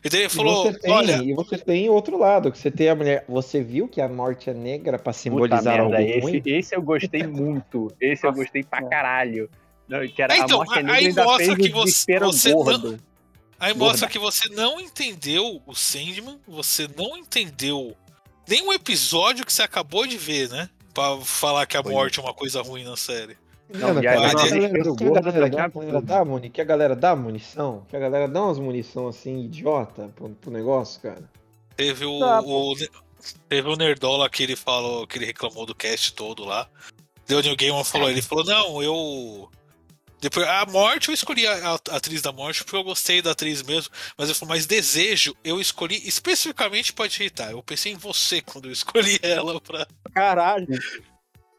E 0.05 0.09
daí 0.09 0.21
ele 0.21 0.27
E 0.27 0.31
falou: 0.31 0.65
você, 0.65 0.79
tem, 0.79 0.91
Olha, 0.93 1.23
e 1.23 1.33
você 1.33 1.59
tem 1.59 1.89
outro 1.89 2.19
lado, 2.19 2.51
que 2.51 2.59
você 2.59 2.71
tem 2.71 2.89
a 2.89 2.95
mulher. 2.95 3.25
Você 3.29 3.63
viu 3.63 3.87
que 3.87 4.01
a 4.01 4.09
morte 4.09 4.51
é 4.51 4.55
negra 4.55 4.99
pra 4.99 5.13
Puta 5.13 5.19
simbolizar 5.19 5.81
algo 5.81 5.93
merda, 5.93 6.21
ruim? 6.27 6.37
esse, 6.39 6.51
esse 6.51 6.75
eu 6.77 6.83
gostei 6.83 7.23
muito. 7.27 7.93
Esse 8.01 8.27
eu 8.27 8.33
gostei 8.33 8.65
pra 8.65 8.83
caralho. 8.89 9.49
Não, 9.89 10.07
que 10.09 10.21
era 10.23 10.35
É, 10.35 10.39
então, 10.39 10.63
a 10.63 10.65
morte 10.65 10.79
é 10.79 10.83
negra 10.83 10.99
aí 10.99 11.07
ainda 11.07 11.25
mostra 11.25 11.55
fez 11.55 11.59
que 11.59 11.73
o 11.73 11.81
você- 11.81 12.19
você 12.19 12.53
gordo. 12.53 12.99
Aí 13.61 13.75
mostra 13.75 14.09
que 14.09 14.19
você 14.19 14.49
não 14.49 14.81
entendeu 14.81 15.63
o 15.65 15.75
Sandman, 15.75 16.41
você 16.49 16.89
não 16.97 17.17
entendeu 17.17 17.97
nenhum 18.49 18.73
episódio 18.73 19.47
que 19.47 19.53
você 19.53 19.63
acabou 19.63 20.05
de 20.05 20.19
ver, 20.19 20.49
né? 20.49 20.69
Pra 20.93 21.17
falar 21.21 21.65
que 21.67 21.77
a 21.77 21.81
é. 21.81 21.83
morte 21.89 22.19
é 22.19 22.23
uma 22.23 22.35
coisa 22.35 22.61
ruim 22.61 22.83
na 22.83 22.97
série. 22.97 23.37
Não, 23.73 23.95
cara, 23.95 24.01
que 24.01 24.03
galera, 24.03 24.79
eu 24.79 24.97
que 24.97 25.05
a 25.05 25.21
galera, 25.21 25.47
a 25.97 26.01
dá, 26.01 26.25
muni, 26.25 26.51
que 26.51 26.61
a 26.61 26.65
galera 26.65 26.97
dá 26.97 27.17
munição, 27.17 27.85
que 27.89 27.97
a 27.97 28.01
galera 28.01 28.29
dá 28.29 28.43
umas 28.43 28.59
munição 28.59 29.09
assim, 29.09 29.45
idiota 29.45 30.11
pro, 30.15 30.29
pro 30.31 30.51
negócio, 30.51 31.01
cara. 31.01 31.23
Teve 31.77 32.05
o, 32.05 32.19
Tá, 32.19 32.41
o- 32.41 32.75
teve 33.49 33.69
o 33.69 33.77
Nerdola 33.77 34.29
que 34.29 34.43
ele 34.43 34.57
falou, 34.57 35.07
que 35.07 35.19
ele 35.19 35.27
reclamou 35.27 35.65
do 35.65 35.75
cast 35.75 36.13
todo 36.15 36.45
lá. 36.45 36.69
Deu 37.27 37.41
New 37.41 37.57
Gaiman 37.57 37.85
falou, 37.85 38.11
ele 38.11 38.21
falou, 38.23 38.45
não, 38.45 38.83
eu. 38.83 39.49
Depois, 40.21 40.47
a 40.47 40.65
morte, 40.67 41.09
eu 41.09 41.15
escolhi 41.15 41.47
a, 41.47 41.71
a 41.91 41.97
atriz 41.97 42.23
da 42.23 42.31
morte 42.31 42.63
porque 42.63 42.77
eu 42.77 42.85
gostei 42.85 43.21
da 43.21 43.33
atriz 43.33 43.61
mesmo. 43.63 43.93
Mas 44.17 44.29
eu 44.29 44.35
falei, 44.35 44.55
mas 44.57 44.67
desejo, 44.67 45.35
eu 45.43 45.61
escolhi 45.61 45.97
especificamente 46.07 46.93
pra 46.93 47.09
te 47.09 47.21
irritar. 47.23 47.51
Eu 47.51 47.63
pensei 47.63 47.93
em 47.93 47.97
você 47.97 48.41
quando 48.41 48.67
eu 48.67 48.73
escolhi 48.73 49.19
ela 49.23 49.61
pra. 49.61 49.87
Caralho. 50.15 50.67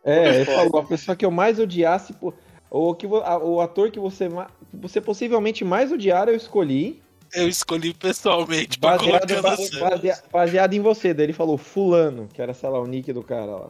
É, 0.03 0.35
ele 0.35 0.45
falou, 0.45 0.79
a 0.79 0.83
pessoa 0.85 1.15
que 1.15 1.25
eu 1.25 1.31
mais 1.31 1.59
odiasse, 1.59 2.13
pô, 2.13 2.33
ou 2.69 2.93
que 2.95 3.05
o 3.07 3.61
ator 3.61 3.89
que 3.91 3.99
você, 3.99 4.27
você 4.73 4.99
possivelmente 4.99 5.63
mais 5.63 5.91
odiar, 5.91 6.27
eu 6.27 6.35
escolhi, 6.35 7.01
Eu 7.33 7.47
escolhi 7.47 7.93
pessoalmente 7.93 8.77
pra 8.77 8.97
baseado, 8.97 9.27
colocar 9.27 9.41
ba- 9.41 9.49
na 9.51 9.57
série. 9.57 9.79
basea- 9.79 10.23
baseado 10.31 10.73
em 10.73 10.79
você. 10.81 11.13
Daí 11.13 11.25
ele 11.27 11.33
falou, 11.33 11.57
fulano, 11.57 12.27
que 12.31 12.41
era, 12.41 12.53
sei 12.53 12.69
lá, 12.69 12.79
o 12.79 12.85
nick 12.85 13.11
do 13.13 13.23
cara 13.23 13.45
lá. 13.45 13.69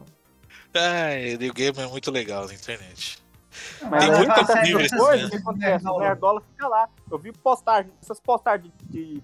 Ai, 0.74 1.36
New 1.38 1.52
Gaiman 1.54 1.84
é 1.84 1.86
muito 1.86 2.10
legal 2.10 2.46
na 2.46 2.52
internet. 2.54 3.18
Mas 3.88 4.04
Tem 4.04 4.12
aí 4.12 4.18
muita 4.18 4.32
acontece 4.34 4.66
livre, 4.66 4.82
outra 4.82 4.98
coisa, 4.98 5.22
né? 5.22 5.26
o 5.26 5.30
que 5.30 5.36
acontece? 5.36 5.88
O 5.88 5.98
Nerdola 6.00 6.40
fica 6.50 6.66
lá. 6.68 6.88
Eu 7.10 7.18
vi 7.18 7.32
postagem, 7.32 7.92
essas 8.02 8.18
postagens 8.20 8.72
de, 8.90 9.14
de- 9.14 9.22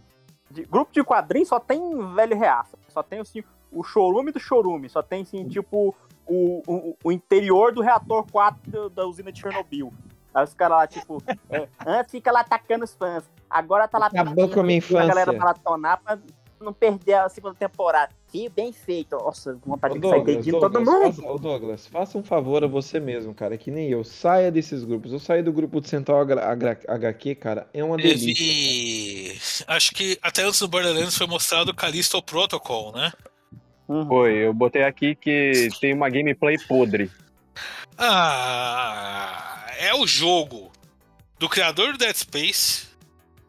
de 0.51 0.63
grupo 0.65 0.93
de 0.93 1.03
quadrinhos 1.05 1.49
só 1.49 1.61
tem 1.61 1.81
velho 2.15 2.37
reaça. 2.37 2.77
Só 2.89 3.03
tem 3.03 3.21
assim, 3.21 3.43
o 3.71 3.83
chorume 3.85 4.33
do 4.33 4.41
chorume. 4.41 4.89
Só 4.89 5.03
tem 5.03 5.23
assim, 5.23 5.47
tipo, 5.49 5.95
o, 6.27 6.63
o, 6.67 6.97
o 7.05 7.13
interior 7.13 7.73
do 7.73 7.81
reator 7.81 8.25
4 8.31 8.71
do- 8.71 8.91
da 8.91 9.07
usina 9.07 9.31
de 9.33 9.41
Chernobyl. 9.41 9.93
Aí 10.35 10.45
os 10.45 10.55
caras 10.55 10.77
lá, 10.79 10.87
tipo, 10.87 11.23
é, 11.49 11.69
antes 11.87 12.13
fica 12.13 12.31
lá 12.33 12.41
atacando 12.41 12.85
os 12.85 12.95
fãs. 12.95 13.25
Agora 13.49 13.89
tá 13.89 13.99
lá 13.99 14.07
Acabou 14.07 14.49
com 14.49 14.61
a 14.61 14.63
minha 14.63 14.79
a 14.79 15.07
galera 15.07 15.21
infância. 15.23 15.39
maratonar 15.39 16.01
pra 16.03 16.19
não 16.61 16.73
perder 16.73 17.15
a 17.15 17.29
segunda 17.29 17.55
temporada. 17.55 18.13
Fio 18.31 18.51
bem 18.51 18.73
feito. 18.73 19.17
Nossa, 19.17 19.59
Ô, 19.67 19.77
de 19.77 19.83
sair 19.83 19.99
Douglas, 20.01 20.37
dedinho 20.37 20.61
todo 20.61 20.79
mundo. 20.79 21.13
faça, 21.15 21.27
ô, 21.27 21.39
Douglas, 21.39 21.87
faça 21.87 22.19
um 22.19 22.23
favor 22.23 22.63
a 22.63 22.67
você 22.67 23.01
mesmo, 23.01 23.35
cara, 23.35 23.59
que 23.59 23.71
nem 23.71 23.89
eu. 23.89 24.05
Saia 24.05 24.51
desses 24.53 24.85
grupos. 24.85 25.13
Eu 25.13 25.19
saí 25.19 25.43
do 25.43 25.53
grupo 25.53 25.81
de 25.81 25.89
Central 25.89 26.21
HQ, 26.21 27.35
cara, 27.35 27.69
é 27.75 27.83
uma 27.83 27.97
delícia. 27.97 28.35
Teve. 28.35 29.41
Acho 29.67 29.93
que 29.93 30.19
até 30.23 30.43
antes 30.43 30.61
do 30.61 30.69
Borderlands 30.69 31.17
foi 31.17 31.27
mostrado 31.27 31.73
o 31.73 31.75
Callisto 31.75 32.23
Protocol, 32.23 32.93
né? 32.93 33.13
Foi, 34.07 34.33
eu 34.47 34.55
botei 34.55 34.85
aqui 34.85 35.17
que 35.17 35.69
tem 35.81 35.93
uma 35.93 36.09
gameplay 36.09 36.57
podre. 36.69 37.11
Ah, 37.99 39.67
é 39.79 39.93
o 39.95 40.07
jogo 40.07 40.71
do 41.39 41.49
criador 41.49 41.93
do 41.93 41.99
Dead 41.99 42.15
Space, 42.15 42.87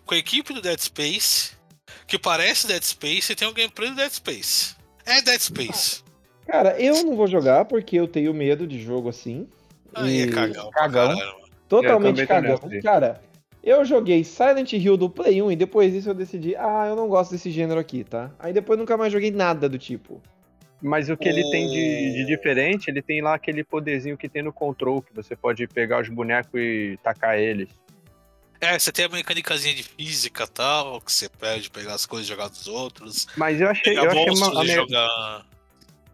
com 0.06 0.16
a 0.16 0.18
equipe 0.18 0.54
do 0.54 0.62
Dead 0.62 0.80
Space, 0.80 1.52
que 2.12 2.20
parece 2.20 2.68
Dead 2.68 2.84
Space 2.84 3.32
e 3.32 3.36
tem 3.38 3.48
o 3.48 3.54
gameplay 3.54 3.90
do 3.90 3.96
Dead 3.96 4.12
Space. 4.12 4.76
É 5.06 5.22
Dead 5.22 5.40
Space. 5.40 6.04
Cara, 6.46 6.78
eu 6.78 7.06
não 7.06 7.16
vou 7.16 7.26
jogar 7.26 7.64
porque 7.64 7.96
eu 7.96 8.06
tenho 8.06 8.34
medo 8.34 8.68
de 8.68 8.82
jogo 8.82 9.08
assim. 9.08 9.48
Aí 9.96 10.20
é 10.20 10.24
E- 10.26 10.28
cagão. 10.30 10.70
Cagão. 10.72 11.16
Totalmente 11.70 12.20
tô 12.22 12.28
cagão. 12.28 12.60
Cara, 12.84 13.22
eu 13.64 13.86
joguei 13.86 14.26
Silent 14.26 14.74
Hill 14.74 14.98
do 14.98 15.10
Play 15.10 15.42
1 15.42 15.54
e 15.54 15.56
depois 15.56 15.94
disso 15.94 16.10
eu 16.10 16.14
decidi, 16.14 16.54
ah, 16.58 16.86
eu 16.90 16.98
não 16.98 17.08
gosto 17.08 17.32
desse 17.32 17.50
gênero 17.50 17.80
aqui, 17.80 18.04
tá? 18.04 18.30
Aí 18.38 18.52
depois 18.52 18.78
nunca 18.78 18.98
mais 18.98 19.14
joguei 19.14 19.32
nada 19.32 19.70
do 19.70 19.78
tipo. 19.80 20.22
Mas 20.82 21.10
o 21.10 21.16
que 21.16 21.30
ele 21.30 21.50
tem 21.50 21.70
de, 21.70 22.12
de 22.16 22.24
O- 22.24 22.26
diferente, 22.28 22.90
ele 22.90 23.02
tem 23.02 23.22
lá 23.22 23.36
aquele 23.36 23.64
poderzinho 23.64 24.18
que 24.18 24.28
tem 24.28 24.42
no 24.44 24.52
control, 24.52 25.02
que 25.02 25.14
você 25.16 25.34
pode 25.36 25.66
pegar 25.68 26.02
os 26.02 26.10
bonecos 26.10 26.60
e 26.60 27.00
tacar 27.02 27.38
eles. 27.40 27.70
É, 28.62 28.78
você 28.78 28.92
tem 28.92 29.06
a 29.06 29.10
mecânicazinha 29.10 29.74
de 29.74 29.82
física 29.84 30.44
e 30.44 30.48
tal, 30.48 31.02
que 31.02 31.12
você 31.12 31.28
perde 31.28 31.70
pegar 31.70 31.96
as 31.96 32.06
coisas 32.06 32.28
e 32.28 32.30
jogar 32.30 32.48
dos 32.48 32.68
outros. 32.68 33.28
Mas 33.36 33.60
eu 33.60 33.68
achei, 33.68 33.98
eu 33.98 34.10
achei, 34.10 34.30
uma, 34.30 34.64
e 34.64 34.68
jogar. 34.68 35.46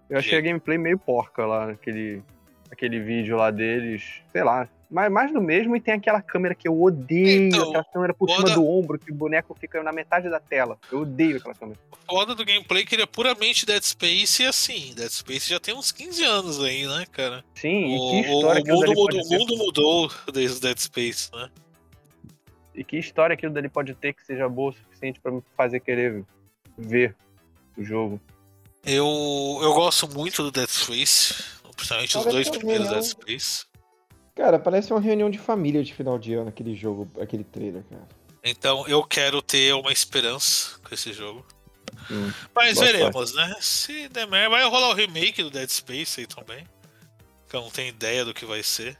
eu 0.09 0.17
achei 0.17 0.37
a 0.37 0.41
gameplay 0.41 0.77
meio 0.77 0.97
porca 0.97 1.45
lá, 1.45 1.71
aquele, 1.71 2.23
aquele 2.71 3.01
vídeo 3.01 3.35
lá 3.35 3.51
deles. 3.51 4.01
Sei 4.31 4.43
lá. 4.43 4.67
Mas 4.89 5.11
mais 5.11 5.33
do 5.33 5.41
mesmo 5.41 5.75
e 5.75 5.81
tem 5.81 5.95
aquela 5.95 6.21
câmera 6.21 6.55
que 6.55 6.65
eu 6.65 6.81
odeio, 6.81 7.49
Então, 7.49 7.67
aquela 7.67 7.83
câmera 7.83 8.13
por 8.13 8.29
cima 8.29 8.43
foda- 8.43 8.53
do 8.55 8.65
ombro, 8.65 8.97
que 8.97 9.11
o 9.11 9.13
boneco 9.15 9.53
fica 9.59 9.83
na 9.83 9.91
metade 9.91 10.29
da 10.29 10.39
tela. 10.39 10.77
Eu 10.89 11.01
odeio 11.01 11.35
aquela 11.35 11.53
câmera. 11.53 11.77
foda 12.09 12.33
do 12.33 12.45
gameplay 12.45 12.85
que 12.85 12.95
ele 12.95 13.01
é 13.01 13.05
puramente 13.05 13.65
Dead 13.65 13.83
Space 13.83 14.41
e 14.41 14.45
assim, 14.45 14.93
Dead 14.95 15.09
Space 15.09 15.49
já 15.49 15.59
tem 15.59 15.75
uns 15.75 15.91
15 15.91 16.23
anos 16.23 16.63
aí, 16.63 16.87
né, 16.87 17.05
cara? 17.11 17.43
Sim, 17.53 17.93
e 17.93 17.97
O, 17.97 18.09
que 18.09 18.15
o- 18.29 18.35
história 18.35 18.59
o 18.61 18.63
aquilo 18.63 18.75
mundo, 18.77 18.85
dali 18.85 18.95
mudou, 18.95 19.19
o 19.25 19.39
mundo 19.39 19.57
mudou 19.57 20.11
desde 20.31 20.57
o 20.57 20.61
Dead 20.61 20.77
Space, 20.79 21.29
né? 21.33 21.49
E 22.77 22.83
que 22.83 22.95
história 22.97 23.33
aquilo 23.33 23.51
dali 23.51 23.67
pode 23.67 23.93
ter 23.95 24.13
que 24.13 24.23
seja 24.23 24.47
boa 24.47 24.69
o 24.69 24.73
suficiente 24.73 25.19
pra 25.19 25.31
me 25.31 25.43
fazer 25.57 25.79
querer 25.79 26.23
ver 26.77 27.15
o 27.75 27.83
jogo. 27.83 28.21
Eu, 28.85 29.05
eu 29.61 29.73
gosto 29.73 30.07
muito 30.07 30.43
do 30.43 30.51
Dead 30.51 30.69
Space, 30.69 31.33
principalmente 31.75 32.17
os 32.17 32.25
dois 32.25 32.49
primeiros 32.49 32.87
real. 32.87 32.99
Dead 33.01 33.09
Space. 33.09 33.65
Cara, 34.35 34.59
parece 34.59 34.93
uma 34.93 35.01
reunião 35.01 35.29
de 35.31 35.39
família 35.39 35.83
de 35.83 35.91
final 35.93 36.19
de 36.19 36.35
ano, 36.35 36.49
aquele 36.49 36.75
jogo, 36.75 37.09
aquele 37.19 37.43
trailer, 37.43 37.83
cara. 37.89 38.07
Então 38.43 38.87
eu 38.87 39.03
quero 39.03 39.41
ter 39.41 39.73
uma 39.73 39.91
esperança 39.91 40.77
com 40.87 40.93
esse 40.93 41.11
jogo. 41.11 41.43
Hum, 42.11 42.31
Mas 42.53 42.79
veremos, 42.79 43.33
né? 43.33 43.55
Se 43.59 44.07
der 44.09 44.27
merda, 44.27 44.49
vai 44.51 44.63
rolar 44.69 44.89
o 44.89 44.93
remake 44.93 45.41
do 45.41 45.49
Dead 45.49 45.67
Space 45.69 46.19
aí 46.21 46.27
também. 46.27 46.63
Que 47.49 47.55
eu 47.55 47.61
não 47.61 47.71
tenho 47.71 47.89
ideia 47.89 48.23
do 48.23 48.33
que 48.33 48.45
vai 48.45 48.61
ser. 48.61 48.97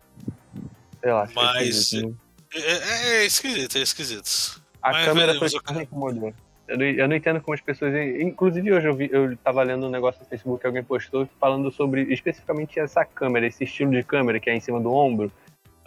Lá. 1.03 1.21
achei 1.21 1.35
Mas- 1.35 1.67
esquisito. 1.67 2.19
É, 2.23 2.26
é- 2.53 3.17
é 3.21 3.25
esquisito, 3.25 3.77
é 3.77 3.81
esquisito. 3.81 4.61
A 4.81 4.91
mas 4.91 5.05
câmera 5.05 5.33
veremos 5.33 5.53
foi 5.53 5.75
me 5.75 5.83
incomodou. 5.83 6.33
Eu 6.67 6.77
não, 6.77 6.85
eu 6.85 7.07
não 7.07 7.15
entendo 7.15 7.39
como 7.41 7.53
as 7.53 7.61
pessoas. 7.61 7.93
Inclusive, 8.19 8.73
hoje 8.73 8.87
eu, 8.87 8.93
vi, 8.93 9.09
eu 9.11 9.37
tava 9.37 9.63
lendo 9.63 9.87
um 9.87 9.89
negócio 9.89 10.21
no 10.21 10.27
Facebook 10.27 10.59
que 10.59 10.67
alguém 10.67 10.83
postou 10.83 11.27
falando 11.39 11.71
sobre 11.71 12.01
especificamente 12.13 12.77
essa 12.79 13.05
câmera, 13.05 13.47
esse 13.47 13.63
estilo 13.63 13.91
de 13.91 14.03
câmera 14.03 14.39
que 14.39 14.49
é 14.49 14.55
em 14.55 14.59
cima 14.59 14.79
do 14.79 14.91
ombro. 14.91 15.31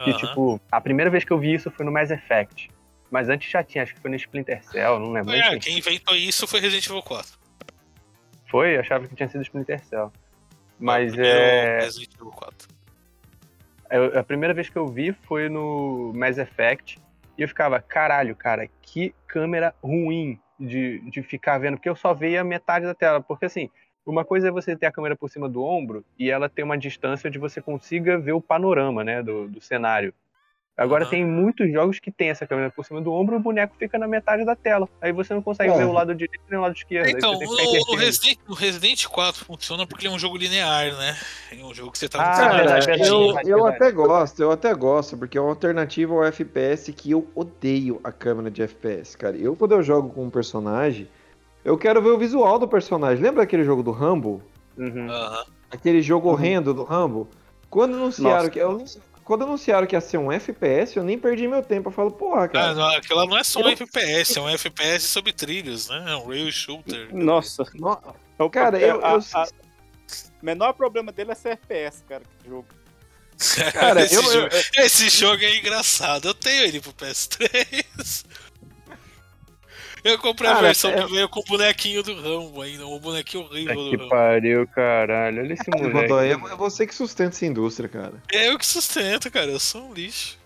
Que, 0.03 0.14
tipo, 0.14 0.59
a 0.73 0.81
primeira 0.81 1.11
vez 1.11 1.25
que 1.25 1.31
eu 1.31 1.38
vi 1.38 1.53
isso 1.53 1.70
foi 1.70 1.85
no 1.85 1.92
Mass 1.92 2.11
Effect. 2.11 2.70
Mas 3.11 3.29
antes 3.29 3.51
já 3.51 3.62
tinha, 3.62 3.83
acho 3.83 3.94
que 3.94 4.01
foi 4.01 4.11
no 4.11 4.16
Splinter 4.16 4.64
Cell, 4.64 4.99
não 4.99 5.12
lembro. 5.12 5.35
É, 5.35 5.59
quem 5.59 5.77
inventou 5.77 6.16
isso 6.16 6.46
foi 6.46 6.61
Resident 6.61 6.87
Evil 6.87 7.03
4. 7.03 7.38
Foi? 8.51 8.77
Eu 8.77 8.81
achava 8.81 9.07
que 9.07 9.14
tinha 9.14 9.29
sido 9.29 9.42
Splinter 9.42 9.85
Cell. 9.85 10.11
Mas 10.79 11.12
O 11.12 11.16
primeiro 11.16 11.38
é. 11.38 11.81
Resident 11.81 12.14
Evil 12.14 12.31
4. 12.31 12.68
Eu- 13.90 14.18
a 14.18 14.22
primeira 14.22 14.55
vez 14.55 14.68
que 14.68 14.76
eu 14.76 14.87
vi 14.87 15.12
foi 15.12 15.48
no 15.48 16.12
Mass 16.14 16.38
Effect 16.38 17.00
e 17.37 17.42
eu 17.42 17.48
ficava, 17.48 17.81
caralho, 17.81 18.37
cara, 18.37 18.68
que 18.83 19.14
câmera 19.26 19.74
ruim 19.83 20.38
de, 20.59 21.00
de 21.11 21.22
ficar 21.22 21.59
vendo, 21.59 21.76
porque 21.76 21.88
eu 21.88 21.96
só 21.96 22.12
via 22.14 22.44
metade 22.44 22.85
da 22.85 22.94
tela. 22.94 23.20
Porque 23.20 23.46
assim, 23.46 23.70
uma 24.05 24.24
coisa 24.24 24.48
é 24.48 24.50
você 24.50 24.76
ter 24.76 24.87
a 24.87 24.92
câmera 24.92 25.16
por 25.16 25.31
cima 25.31 25.48
do 25.48 25.62
ombro 25.62 26.05
e 26.18 26.31
ela 26.31 26.48
ter 26.48 26.62
uma 26.62 26.79
distância 26.79 27.29
onde 27.29 27.38
você 27.38 27.61
consiga 27.61 28.18
ver 28.18 28.33
o 28.33 28.40
panorama, 28.40 29.03
né, 29.03 29.22
do, 29.22 29.48
do 29.48 29.61
cenário. 29.61 30.14
Agora 30.76 31.02
Aham. 31.04 31.11
tem 31.11 31.26
muitos 31.26 31.70
jogos 31.70 31.98
que 31.98 32.11
tem 32.11 32.30
essa 32.30 32.46
câmera 32.46 32.70
por 32.70 32.87
cima 32.87 33.02
do 33.02 33.12
ombro 33.12 33.35
e 33.35 33.38
o 33.38 33.40
boneco 33.40 33.74
fica 33.78 33.98
na 33.98 34.09
metade 34.09 34.46
da 34.46 34.56
tela. 34.56 34.88
Aí 35.00 35.12
você 35.12 35.35
não 35.35 35.42
consegue 35.42 35.70
É. 35.72 35.76
ver 35.76 35.85
o 35.85 35.92
lado 35.92 36.14
direito 36.14 36.40
nem 36.48 36.59
o 36.59 36.62
lado 36.62 36.74
esquerdo. 36.74 37.11
Então, 37.11 37.35
no 37.35 37.42
invertendo. 37.42 37.96
Resident, 37.96 38.38
no 38.48 38.54
Resident 38.54 39.06
4 39.06 39.44
funciona 39.44 39.87
porque 39.87 40.06
ele 40.06 40.12
é 40.14 40.16
um 40.16 40.18
jogo 40.18 40.38
linear, 40.38 40.96
né? 40.96 41.16
É 41.52 41.62
um 41.62 41.74
jogo 41.74 41.92
que 41.92 41.98
você 41.98 42.09
tá 42.09 42.18
Ah, 42.22 42.35
Cara, 42.35 42.78
verdade, 42.80 43.06
eu, 43.06 43.38
eu 43.44 43.66
até 43.66 43.92
gosto, 43.92 44.40
eu 44.42 44.50
até 44.50 44.72
gosto, 44.72 45.18
porque 45.18 45.37
é 45.37 45.40
uma 45.40 45.50
alternativa 45.50 46.14
ao 46.14 46.24
FPS 46.24 46.92
que 46.94 47.11
eu 47.11 47.28
odeio 47.35 48.00
a 48.02 48.11
câmera 48.11 48.50
de 48.50 48.62
FPS, 48.62 49.18
cara. 49.18 49.37
Eu, 49.37 49.54
quando 49.54 49.72
eu 49.72 49.83
jogo 49.83 50.09
com 50.09 50.24
um 50.24 50.30
personagem, 50.30 51.06
eu 51.62 51.76
quero 51.76 52.00
ver 52.00 52.11
o 52.11 52.18
visual 52.18 52.59
do 52.59 52.66
personagem. 52.66 53.22
Lembra 53.22 53.42
aquele 53.42 53.64
jogo 53.64 53.83
do 53.83 53.90
Rambo? 53.90 54.40
Uhum. 54.78 55.09
Aquele 55.70 56.00
jogo 56.00 56.30
horrendo 56.30 56.72
do 56.72 56.85
Rambo? 56.85 57.28
Quando 57.68 57.96
anunciaram 57.96 58.37
Nossa. 58.44 58.50
que. 58.50 58.59
Eu, 58.59 58.83
quando 59.30 59.44
anunciaram 59.44 59.86
que 59.86 59.94
ia 59.94 60.00
ser 60.00 60.18
um 60.18 60.32
FPS, 60.32 60.96
eu 60.96 61.04
nem 61.04 61.16
perdi 61.16 61.46
meu 61.46 61.62
tempo. 61.62 61.88
Eu 61.88 61.92
falo, 61.92 62.10
porra, 62.10 62.46
Ah, 62.46 62.48
cara. 62.48 62.74
não, 62.74 62.88
aquilo 62.88 63.16
lá 63.20 63.26
não 63.26 63.38
é 63.38 63.44
só 63.44 63.60
um 63.60 63.62
Eu- 63.62 63.68
FPS, 63.70 64.36
é 64.36 64.42
um 64.42 64.48
FPS 64.48 65.04
sobre 65.06 65.32
trilhos, 65.32 65.88
né? 65.88 66.04
É 66.08 66.16
um 66.16 66.26
rail 66.26 66.50
shooter. 66.50 67.14
Nossa. 67.14 67.64
no- 67.74 68.50
Cara, 68.50 68.76
eu- 68.80 69.04
a- 69.06 69.12
eu- 69.12 69.22
a- 69.34 69.48
O 70.42 70.44
menor 70.44 70.72
problema 70.72 71.12
dele 71.12 71.30
é 71.30 71.34
ser 71.36 71.50
FPS, 71.50 72.02
cara. 72.08 72.24
que 72.42 72.48
jogo. 72.48 72.66
Cara, 73.72 74.02
esse, 74.02 74.16
eu- 74.16 74.22
jogo, 74.24 74.48
eu- 74.76 74.84
esse 74.84 75.08
jogo 75.08 75.44
é 75.44 75.56
engraçado. 75.58 76.26
Eu 76.28 76.34
tenho 76.34 76.64
ele 76.64 76.80
pro 76.80 76.92
PS3. 76.92 78.24
Eu 80.02 80.18
comprei 80.18 80.48
a 80.50 80.54
Cara, 80.54 80.66
versão 80.66 80.90
é- 80.90 81.04
que 81.04 81.12
veio 81.12 81.28
com 81.28 81.40
o 81.40 81.44
bonequinho 81.44 82.02
do 82.02 82.14
Rambo 82.14 82.62
ainda, 82.62 82.86
um 82.86 82.98
bonequinho 82.98 83.44
horrível 83.44 83.74
do 83.74 83.90
Que 83.90 83.96
Rambo. 83.96 84.08
pariu, 84.08 84.66
caralho. 84.68 85.42
Olha 85.42 85.52
esse 85.52 85.70
moleque. 85.70 85.92
Godoy, 85.92 86.28
é 86.28 86.32
é 86.32 86.56
você 86.56 86.86
que 86.86 86.94
sustenta 86.94 87.36
essa 87.36 87.46
indústria, 87.46 87.88
cara. 87.88 88.14
É 88.32 88.48
eu 88.48 88.58
que 88.58 88.66
sustento, 88.66 89.30
cara. 89.30 89.50
Eu 89.50 89.60
sou 89.60 89.82
um 89.90 89.92
lixo. 89.92 90.38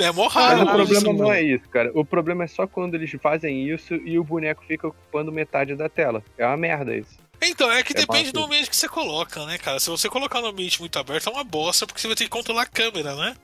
É 0.00 0.10
mó 0.10 0.26
raro. 0.26 0.62
o 0.62 0.66
Caralho, 0.66 0.76
problema 0.76 1.10
isso, 1.12 1.12
não 1.22 1.32
é 1.32 1.42
isso, 1.42 1.68
cara. 1.68 1.90
O 1.94 2.04
problema 2.04 2.44
é 2.44 2.46
só 2.48 2.66
quando 2.66 2.94
eles 2.94 3.10
fazem 3.22 3.68
isso 3.68 3.94
e 3.94 4.18
o 4.18 4.24
boneco 4.24 4.64
fica 4.66 4.88
ocupando 4.88 5.30
metade 5.30 5.74
da 5.76 5.88
tela. 5.88 6.22
É 6.36 6.44
uma 6.46 6.56
merda 6.56 6.96
isso. 6.96 7.16
Então, 7.40 7.70
é 7.70 7.82
que 7.82 7.92
É 7.92 7.96
depende 8.00 8.32
do 8.32 8.42
ambiente 8.42 8.70
que 8.70 8.74
você 8.76 8.88
coloca, 8.88 9.44
né, 9.46 9.58
cara? 9.58 9.78
Se 9.78 9.90
você 9.90 10.08
colocar 10.08 10.40
no 10.40 10.48
ambiente 10.48 10.80
muito 10.80 10.98
aberto, 10.98 11.28
é 11.28 11.32
uma 11.32 11.44
bosta, 11.44 11.86
porque 11.86 12.00
você 12.00 12.06
vai 12.08 12.16
ter 12.16 12.24
que 12.24 12.30
controlar 12.30 12.62
a 12.62 12.66
câmera, 12.66 13.14
né? 13.14 13.34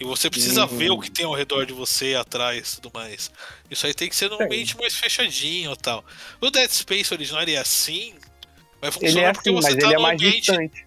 E 0.00 0.04
você 0.04 0.28
precisa 0.30 0.62
Uhum. 0.62 0.78
ver 0.78 0.90
o 0.90 0.98
que 0.98 1.10
tem 1.10 1.24
ao 1.26 1.34
redor 1.34 1.64
de 1.66 1.72
você, 1.72 2.14
atrás 2.14 2.72
e 2.72 2.80
tudo 2.80 2.90
mais. 2.94 3.30
Isso 3.70 3.86
aí 3.86 3.94
tem 3.94 4.08
que 4.08 4.16
ser 4.16 4.28
num 4.30 4.42
ambiente 4.42 4.76
mais 4.76 4.96
fechadinho 4.96 5.72
e 5.72 5.76
tal. 5.76 6.04
O 6.40 6.50
Dead 6.50 6.70
Space 6.70 7.12
original 7.12 7.42
ele 7.42 7.52
é 7.54 7.58
assim, 7.58 8.14
mas 8.80 8.96
Ele 8.96 9.06
funciona 9.06 9.28
é 9.28 9.32
porque 9.32 9.50
assim, 9.50 9.56
você 9.60 9.68
mas 9.74 9.76
tá 9.82 9.86
ele 9.86 9.94
é 9.94 9.98
mais 9.98 10.14
ambiente. 10.20 10.40
distante. 10.40 10.86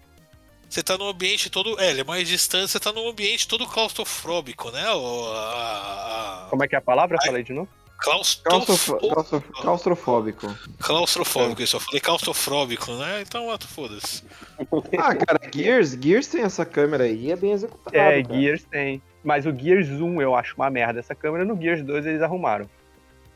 Você 0.68 0.82
tá 0.82 0.98
num 0.98 1.08
ambiente 1.08 1.48
todo. 1.48 1.80
É, 1.80 1.90
ele 1.90 2.00
é 2.00 2.04
mais 2.04 2.28
distante, 2.28 2.70
você 2.72 2.80
tá 2.80 2.92
num 2.92 3.08
ambiente 3.08 3.46
todo 3.46 3.66
claustrofóbico, 3.66 4.70
né? 4.72 4.90
O, 4.92 5.32
a, 5.32 6.44
a, 6.44 6.50
Como 6.50 6.64
é 6.64 6.68
que 6.68 6.74
é 6.74 6.78
a 6.78 6.82
palavra? 6.82 7.16
Fala 7.24 7.38
aí 7.38 7.44
de 7.44 7.52
novo. 7.52 7.68
Claustrofóbico. 7.98 9.08
claustro- 9.08 9.44
Claustrofóbico. 9.62 10.54
Claustrofóbico, 10.80 11.62
isso. 11.62 11.76
Eu 11.76 11.80
falei 11.80 12.00
claustrofóbico, 12.00 12.92
né? 12.92 13.22
Então, 13.22 13.46
foda-se. 13.60 14.22
Ah, 14.98 15.14
cara, 15.14 15.40
Gears, 15.54 15.90
Gears 16.00 16.28
tem 16.28 16.42
essa 16.42 16.64
câmera 16.64 17.04
aí, 17.04 17.30
é 17.30 17.36
bem 17.36 17.52
executado. 17.52 17.96
É, 17.96 18.22
cara. 18.22 18.34
Gears 18.38 18.64
tem. 18.64 19.02
Mas 19.24 19.44
o 19.44 19.52
Gears 19.54 19.88
1 19.88 20.22
eu 20.22 20.34
acho 20.34 20.54
uma 20.56 20.70
merda. 20.70 21.00
Essa 21.00 21.14
câmera 21.14 21.44
no 21.44 21.60
Gears 21.60 21.82
2 21.82 22.06
eles 22.06 22.22
arrumaram. 22.22 22.68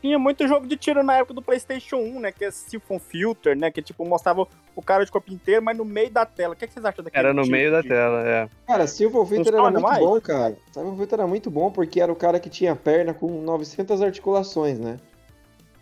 Tinha 0.01 0.17
muito 0.17 0.47
jogo 0.47 0.65
de 0.67 0.75
tiro 0.75 1.03
na 1.03 1.17
época 1.17 1.33
do 1.35 1.41
PlayStation 1.41 1.97
1, 1.97 2.19
né? 2.19 2.31
Que 2.31 2.45
é 2.45 2.51
Siphon 2.51 2.97
Filter, 2.99 3.55
né? 3.55 3.69
Que 3.69 3.81
tipo 3.81 4.03
mostrava 4.03 4.47
o 4.75 4.81
cara 4.81 5.05
de 5.05 5.11
corpo 5.11 5.31
inteiro, 5.31 5.61
mas 5.61 5.77
no 5.77 5.85
meio 5.85 6.09
da 6.09 6.25
tela. 6.25 6.53
O 6.53 6.57
que, 6.57 6.65
é 6.65 6.67
que 6.67 6.73
vocês 6.73 6.83
acham 6.83 7.03
daquele 7.03 7.19
Era 7.23 7.33
no 7.33 7.43
tipo 7.43 7.51
meio 7.51 7.71
da 7.71 7.81
de- 7.81 7.87
tela, 7.87 8.27
é. 8.27 8.49
Cara, 8.65 8.87
Silver 8.87 9.23
Victor 9.25 9.53
era 9.53 9.61
muito 9.63 9.81
mais? 9.81 9.99
bom, 9.99 10.19
cara. 10.19 10.57
Silver 10.73 10.93
Victor 10.95 11.19
era 11.19 11.27
muito 11.27 11.51
bom 11.51 11.71
porque 11.71 12.01
era 12.01 12.11
o 12.11 12.15
cara 12.15 12.39
que 12.39 12.49
tinha 12.49 12.75
perna 12.75 13.13
com 13.13 13.27
900 13.41 14.01
articulações, 14.01 14.79
né? 14.79 14.97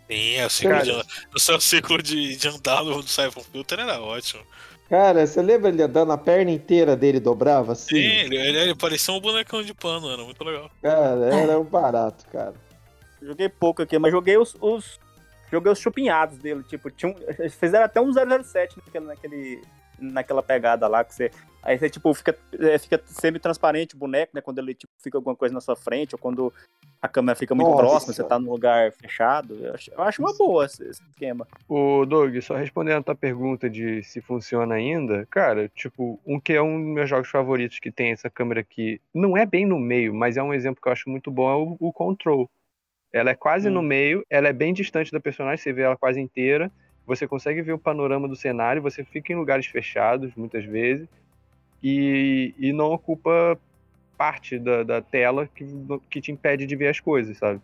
Sim, 0.08 0.34
é 0.34 0.46
o 0.46 0.50
ciclo 0.50 0.82
de, 0.82 0.92
o 1.34 1.38
seu 1.38 1.60
ciclo 1.60 2.02
de, 2.02 2.36
de 2.36 2.48
andar 2.48 2.84
no 2.84 3.02
Siphon 3.02 3.40
Filter 3.40 3.78
era 3.80 4.00
ótimo. 4.00 4.42
Cara, 4.88 5.24
você 5.24 5.40
lembra 5.40 5.68
ele 5.68 5.82
andando 5.84 6.10
a 6.10 6.18
perna 6.18 6.50
inteira 6.50 6.96
dele 6.96 7.20
dobrava 7.20 7.72
assim? 7.72 7.94
Sim, 7.94 8.02
ele, 8.24 8.36
ele, 8.36 8.58
ele 8.58 8.74
parecia 8.74 9.14
um 9.14 9.20
bonecão 9.20 9.62
de 9.62 9.72
pano, 9.72 10.10
era 10.10 10.22
muito 10.24 10.42
legal. 10.42 10.68
Cara, 10.82 11.26
era 11.32 11.60
um 11.60 11.64
barato, 11.64 12.26
cara. 12.26 12.54
Joguei 13.22 13.48
pouco 13.48 13.82
aqui, 13.82 13.98
mas 13.98 14.10
joguei 14.12 14.36
os. 14.36 14.56
os- 14.60 14.98
joguei 15.50 15.72
os 15.72 15.78
chupinhados 15.78 16.38
dele. 16.38 16.62
Tipo, 16.62 16.90
tinha 16.90 17.12
um, 17.12 17.16
fizeram 17.50 17.84
até 17.84 18.00
um 18.00 18.12
007 18.12 18.76
naquele, 18.78 19.06
naquele, 19.06 19.62
naquela 19.98 20.42
pegada 20.42 20.86
lá 20.88 21.04
que 21.04 21.14
você. 21.14 21.30
Aí 21.62 21.78
você, 21.78 21.90
tipo, 21.90 22.14
fica, 22.14 22.34
é, 22.58 22.78
fica 22.78 23.02
semi-transparente 23.04 23.94
o 23.94 23.98
boneco, 23.98 24.32
né? 24.34 24.40
Quando 24.40 24.58
ele 24.60 24.74
tipo, 24.74 24.92
fica 24.98 25.18
alguma 25.18 25.36
coisa 25.36 25.52
na 25.54 25.60
sua 25.60 25.76
frente, 25.76 26.14
ou 26.14 26.18
quando 26.18 26.50
a 27.02 27.08
câmera 27.08 27.36
fica 27.36 27.54
muito 27.54 27.68
Nossa. 27.70 27.82
próxima, 27.82 28.12
você 28.14 28.24
tá 28.24 28.38
num 28.38 28.50
lugar 28.50 28.92
fechado. 28.92 29.54
Eu 29.62 29.74
acho, 29.74 29.90
eu 29.90 30.02
acho 30.02 30.22
uma 30.22 30.34
boa 30.34 30.64
esse, 30.64 30.82
esse 30.84 31.02
esquema. 31.02 31.46
O 31.68 32.06
Doug, 32.06 32.34
só 32.40 32.54
respondendo 32.54 32.98
a 32.98 33.02
tua 33.02 33.14
pergunta 33.14 33.68
de 33.68 34.02
se 34.02 34.22
funciona 34.22 34.74
ainda, 34.74 35.26
cara, 35.30 35.68
tipo, 35.74 36.18
um 36.26 36.40
que 36.40 36.54
é 36.54 36.62
um 36.62 36.78
dos 36.82 36.94
meus 36.94 37.08
jogos 37.10 37.28
favoritos 37.28 37.78
que 37.78 37.90
tem 37.90 38.12
essa 38.12 38.30
câmera 38.30 38.60
aqui, 38.60 38.98
não 39.14 39.36
é 39.36 39.44
bem 39.44 39.66
no 39.66 39.78
meio, 39.78 40.14
mas 40.14 40.36
é 40.38 40.42
um 40.42 40.54
exemplo 40.54 40.80
que 40.80 40.88
eu 40.88 40.92
acho 40.92 41.10
muito 41.10 41.30
bom, 41.30 41.50
é 41.50 41.56
o, 41.56 41.76
o 41.78 41.92
Control. 41.92 42.48
Ela 43.12 43.30
é 43.30 43.34
quase 43.34 43.68
Hum. 43.68 43.72
no 43.72 43.82
meio, 43.82 44.24
ela 44.30 44.48
é 44.48 44.52
bem 44.52 44.72
distante 44.72 45.10
da 45.10 45.20
personagem, 45.20 45.62
você 45.62 45.72
vê 45.72 45.82
ela 45.82 45.96
quase 45.96 46.20
inteira, 46.20 46.70
você 47.06 47.26
consegue 47.26 47.60
ver 47.62 47.72
o 47.72 47.78
panorama 47.78 48.28
do 48.28 48.36
cenário, 48.36 48.82
você 48.82 49.04
fica 49.04 49.32
em 49.32 49.36
lugares 49.36 49.66
fechados, 49.66 50.32
muitas 50.36 50.64
vezes, 50.64 51.08
e, 51.82 52.54
e 52.58 52.72
não 52.72 52.92
ocupa 52.92 53.58
parte 54.16 54.58
da, 54.58 54.82
da 54.82 55.00
tela 55.00 55.48
que, 55.48 55.64
que 56.10 56.20
te 56.20 56.30
impede 56.30 56.66
de 56.66 56.76
ver 56.76 56.88
as 56.88 57.00
coisas, 57.00 57.36
sabe? 57.38 57.60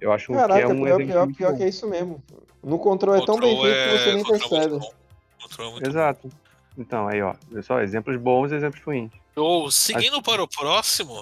Eu 0.00 0.12
acho 0.12 0.28
que 0.28 0.32
Caraca, 0.32 0.60
é 0.60 0.68
um 0.68 0.82
pior, 0.82 1.00
exemplo 1.00 1.06
pior, 1.06 1.24
muito 1.24 1.36
pior 1.36 1.56
que 1.56 1.62
é 1.62 1.68
isso 1.68 1.86
mesmo. 1.86 2.22
No 2.62 2.78
controle 2.78 3.20
é 3.20 3.26
tão 3.26 3.38
bem 3.38 3.60
feito 3.60 3.82
que 3.82 3.98
você 3.98 4.12
nem 4.14 4.24
Control 4.24 4.36
é 4.36 4.60
percebe. 4.60 4.76
é 4.76 4.78
bom. 4.78 5.86
Exato. 5.86 6.30
Então, 6.78 7.08
aí, 7.08 7.20
ó. 7.20 7.34
Vê 7.50 7.62
só, 7.62 7.80
exemplos 7.80 8.16
bons 8.16 8.52
e 8.52 8.54
exemplos 8.54 8.82
ruins. 8.82 9.10
Ou, 9.36 9.70
seguindo 9.70 10.22
para 10.22 10.42
o 10.42 10.48
próximo, 10.48 11.12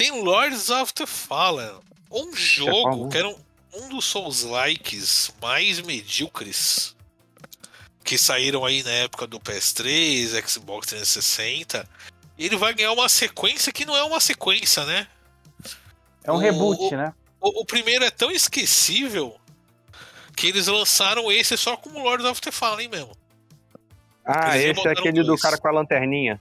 tem 0.00 0.22
Lords 0.22 0.70
of 0.70 0.92
the 0.94 1.06
Fallen. 1.06 1.78
Um 2.10 2.34
jogo 2.34 3.08
que 3.10 3.18
era 3.18 3.28
um, 3.28 3.36
um 3.74 3.88
dos 3.90 4.04
Souls-likes 4.06 5.32
mais 5.40 5.80
medíocres 5.80 6.96
que 8.02 8.16
saíram 8.16 8.64
aí 8.64 8.82
na 8.82 8.90
época 8.90 9.26
do 9.26 9.38
PS3, 9.38 10.42
Xbox 10.48 10.88
360. 10.88 11.86
Ele 12.38 12.56
vai 12.56 12.72
ganhar 12.74 12.92
uma 12.92 13.08
sequência 13.08 13.70
que 13.72 13.84
não 13.84 13.94
é 13.94 14.02
uma 14.02 14.18
sequência, 14.20 14.84
né? 14.86 15.06
É 16.24 16.32
um 16.32 16.36
O- 16.36 16.38
reboot, 16.38 16.82
o- 16.94 16.96
né? 16.96 17.12
O, 17.40 17.60
o 17.60 17.64
primeiro 17.66 18.04
é 18.04 18.10
tão 18.10 18.30
esquecível 18.30 19.38
que 20.36 20.46
eles 20.46 20.66
lançaram 20.66 21.30
esse 21.30 21.56
só 21.56 21.76
como 21.76 22.02
Lords 22.02 22.26
of 22.26 22.40
the 22.40 22.50
Fallen 22.50 22.88
mesmo. 22.88 23.12
Ah, 24.24 24.56
Eles 24.58 24.78
esse 24.78 24.88
é 24.88 24.92
aquele 24.92 25.20
do 25.20 25.26
dois. 25.28 25.40
cara 25.42 25.58
com 25.58 25.68
a 25.68 25.70
lanterninha. 25.70 26.40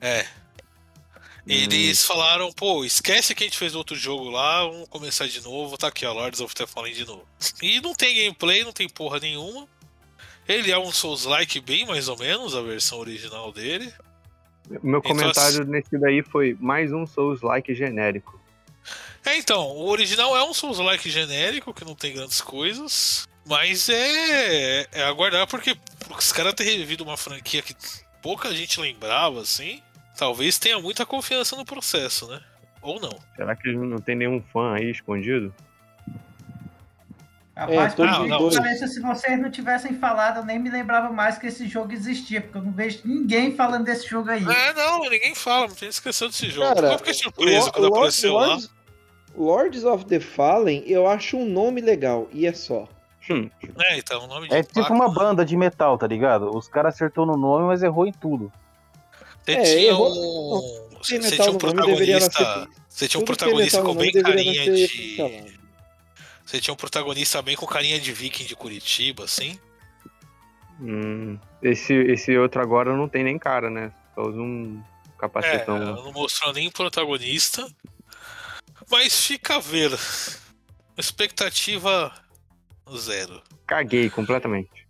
É. 0.00 0.26
Eles 1.46 2.04
falaram, 2.04 2.52
pô, 2.52 2.84
esquece 2.84 3.34
que 3.34 3.42
a 3.42 3.46
gente 3.46 3.58
fez 3.58 3.74
outro 3.74 3.96
jogo 3.96 4.30
lá, 4.30 4.64
vamos 4.64 4.88
começar 4.88 5.26
de 5.26 5.40
novo, 5.40 5.76
tá 5.76 5.88
aqui, 5.88 6.06
ó, 6.06 6.12
Lords 6.12 6.40
of 6.40 6.54
the 6.54 6.66
Fallen 6.66 6.94
de 6.94 7.04
novo. 7.04 7.26
E 7.60 7.80
não 7.80 7.94
tem 7.94 8.14
gameplay, 8.14 8.62
não 8.62 8.72
tem 8.72 8.88
porra 8.88 9.18
nenhuma. 9.18 9.66
Ele 10.48 10.70
é 10.70 10.78
um 10.78 10.92
Souls-like 10.92 11.60
bem 11.60 11.84
mais 11.84 12.08
ou 12.08 12.16
menos, 12.16 12.54
a 12.54 12.62
versão 12.62 12.98
original 12.98 13.52
dele. 13.52 13.92
Meu 14.82 15.00
Então, 15.00 15.02
comentário 15.02 15.64
nesse 15.64 15.98
daí 15.98 16.22
foi 16.22 16.56
mais 16.60 16.92
um 16.92 17.06
Souls-like 17.06 17.74
genérico. 17.74 18.40
É, 19.24 19.36
então, 19.36 19.66
o 19.68 19.88
original 19.88 20.36
é 20.36 20.44
um 20.44 20.54
Souls-like 20.54 21.10
genérico, 21.10 21.74
que 21.74 21.84
não 21.84 21.94
tem 21.94 22.12
grandes 22.12 22.40
coisas, 22.40 23.28
mas 23.44 23.88
é, 23.88 24.86
é 24.92 25.02
aguardar, 25.04 25.46
porque 25.46 25.76
os 26.16 26.32
caras 26.32 26.54
terem 26.54 26.72
revivido 26.72 27.04
uma 27.04 27.16
franquia 27.16 27.62
que 27.62 27.74
pouca 28.20 28.54
gente 28.54 28.80
lembrava, 28.80 29.40
assim, 29.40 29.80
talvez 30.16 30.58
tenha 30.58 30.78
muita 30.80 31.04
confiança 31.06 31.56
no 31.56 31.64
processo, 31.64 32.26
né? 32.28 32.40
Ou 32.80 33.00
não. 33.00 33.16
Será 33.36 33.54
que 33.54 33.72
não 33.72 33.98
tem 33.98 34.16
nenhum 34.16 34.42
fã 34.52 34.74
aí 34.74 34.90
escondido? 34.90 35.54
Rapaz, 37.54 37.94
tô 37.94 38.02
por 38.02 38.08
de 38.10 38.16
incrível 38.16 38.38
dois. 38.38 38.56
que 38.56 38.62
pareça, 38.62 38.86
se 38.88 39.00
vocês 39.00 39.38
não 39.40 39.50
tivessem 39.50 39.94
falado, 39.98 40.38
eu 40.38 40.44
nem 40.44 40.58
me 40.58 40.70
lembrava 40.70 41.10
mais 41.12 41.36
que 41.36 41.46
esse 41.48 41.68
jogo 41.68 41.92
existia, 41.92 42.40
porque 42.40 42.56
eu 42.56 42.62
não 42.62 42.72
vejo 42.72 43.00
ninguém 43.04 43.54
falando 43.54 43.84
desse 43.84 44.08
jogo 44.08 44.30
aí. 44.30 44.42
É, 44.42 44.72
não, 44.72 45.00
ninguém 45.02 45.34
fala, 45.34 45.68
não 45.68 45.74
tem 45.74 45.88
esqueceu 45.90 46.28
desse 46.28 46.48
jogo. 46.48 46.74
Cara, 46.74 46.92
eu 46.92 46.98
fiquei 46.98 47.12
surpreso 47.14 47.70
quando 47.70 47.84
Lord- 47.84 47.96
apareceu 47.98 48.32
lá. 48.34 48.46
Lords, 48.46 48.70
Lords 49.36 49.84
of 49.84 50.04
the 50.06 50.18
Fallen, 50.18 50.82
eu 50.86 51.06
acho 51.06 51.36
um 51.36 51.44
nome 51.46 51.82
legal, 51.82 52.26
e 52.32 52.46
é 52.46 52.54
só. 52.54 52.88
Hum, 53.30 53.48
É, 53.84 53.98
então, 53.98 54.24
o 54.24 54.26
nome 54.26 54.48
de 54.48 54.54
É 54.54 54.62
tipo 54.62 54.80
impacto. 54.80 54.94
uma 54.94 55.08
banda 55.12 55.44
de 55.44 55.56
metal, 55.56 55.96
tá 55.98 56.06
ligado? 56.06 56.50
Os 56.56 56.68
caras 56.68 56.94
acertou 56.94 57.26
no 57.26 57.36
nome, 57.36 57.66
mas 57.66 57.82
errou 57.82 58.06
em 58.06 58.12
tudo. 58.12 58.50
Você 59.44 59.52
É, 59.52 59.62
tinha 59.62 59.76
errou- 59.88 60.88
um. 60.88 60.98
Você 60.98 61.18
metal 61.18 61.30
tinha 61.46 61.50
um 61.50 61.58
protagonista. 61.58 62.68
Você 62.88 63.08
tinha 63.08 63.18
um 63.20 63.22
é 63.22 63.26
protagonista 63.26 63.82
com 63.82 63.94
bem 63.94 64.12
carinha 64.12 64.64
de. 64.72 65.58
Você 66.46 66.60
tinha 66.60 66.74
um 66.74 66.76
protagonista 66.76 67.40
bem 67.42 67.56
com 67.56 67.66
carinha 67.66 67.98
de 67.98 68.12
viking 68.12 68.44
de 68.44 68.54
Curitiba, 68.54 69.24
assim. 69.24 69.58
hum. 70.80 71.38
Esse, 71.62 71.92
esse 71.94 72.36
outro 72.36 72.60
agora 72.60 72.94
não 72.96 73.08
tem 73.08 73.24
nem 73.24 73.38
cara, 73.38 73.70
né? 73.70 73.92
Só 74.14 74.22
usa 74.22 74.38
um 74.38 74.82
É, 74.82 75.20
capacetão. 75.20 75.78
não 75.78 76.12
mostrou 76.12 76.52
nem 76.52 76.70
protagonista. 76.70 77.66
Mas 78.90 79.26
fica 79.26 79.56
a 79.56 79.60
ver. 79.60 79.90
Expectativa 80.98 82.12
zero. 82.96 83.42
Caguei 83.66 84.10
completamente. 84.10 84.86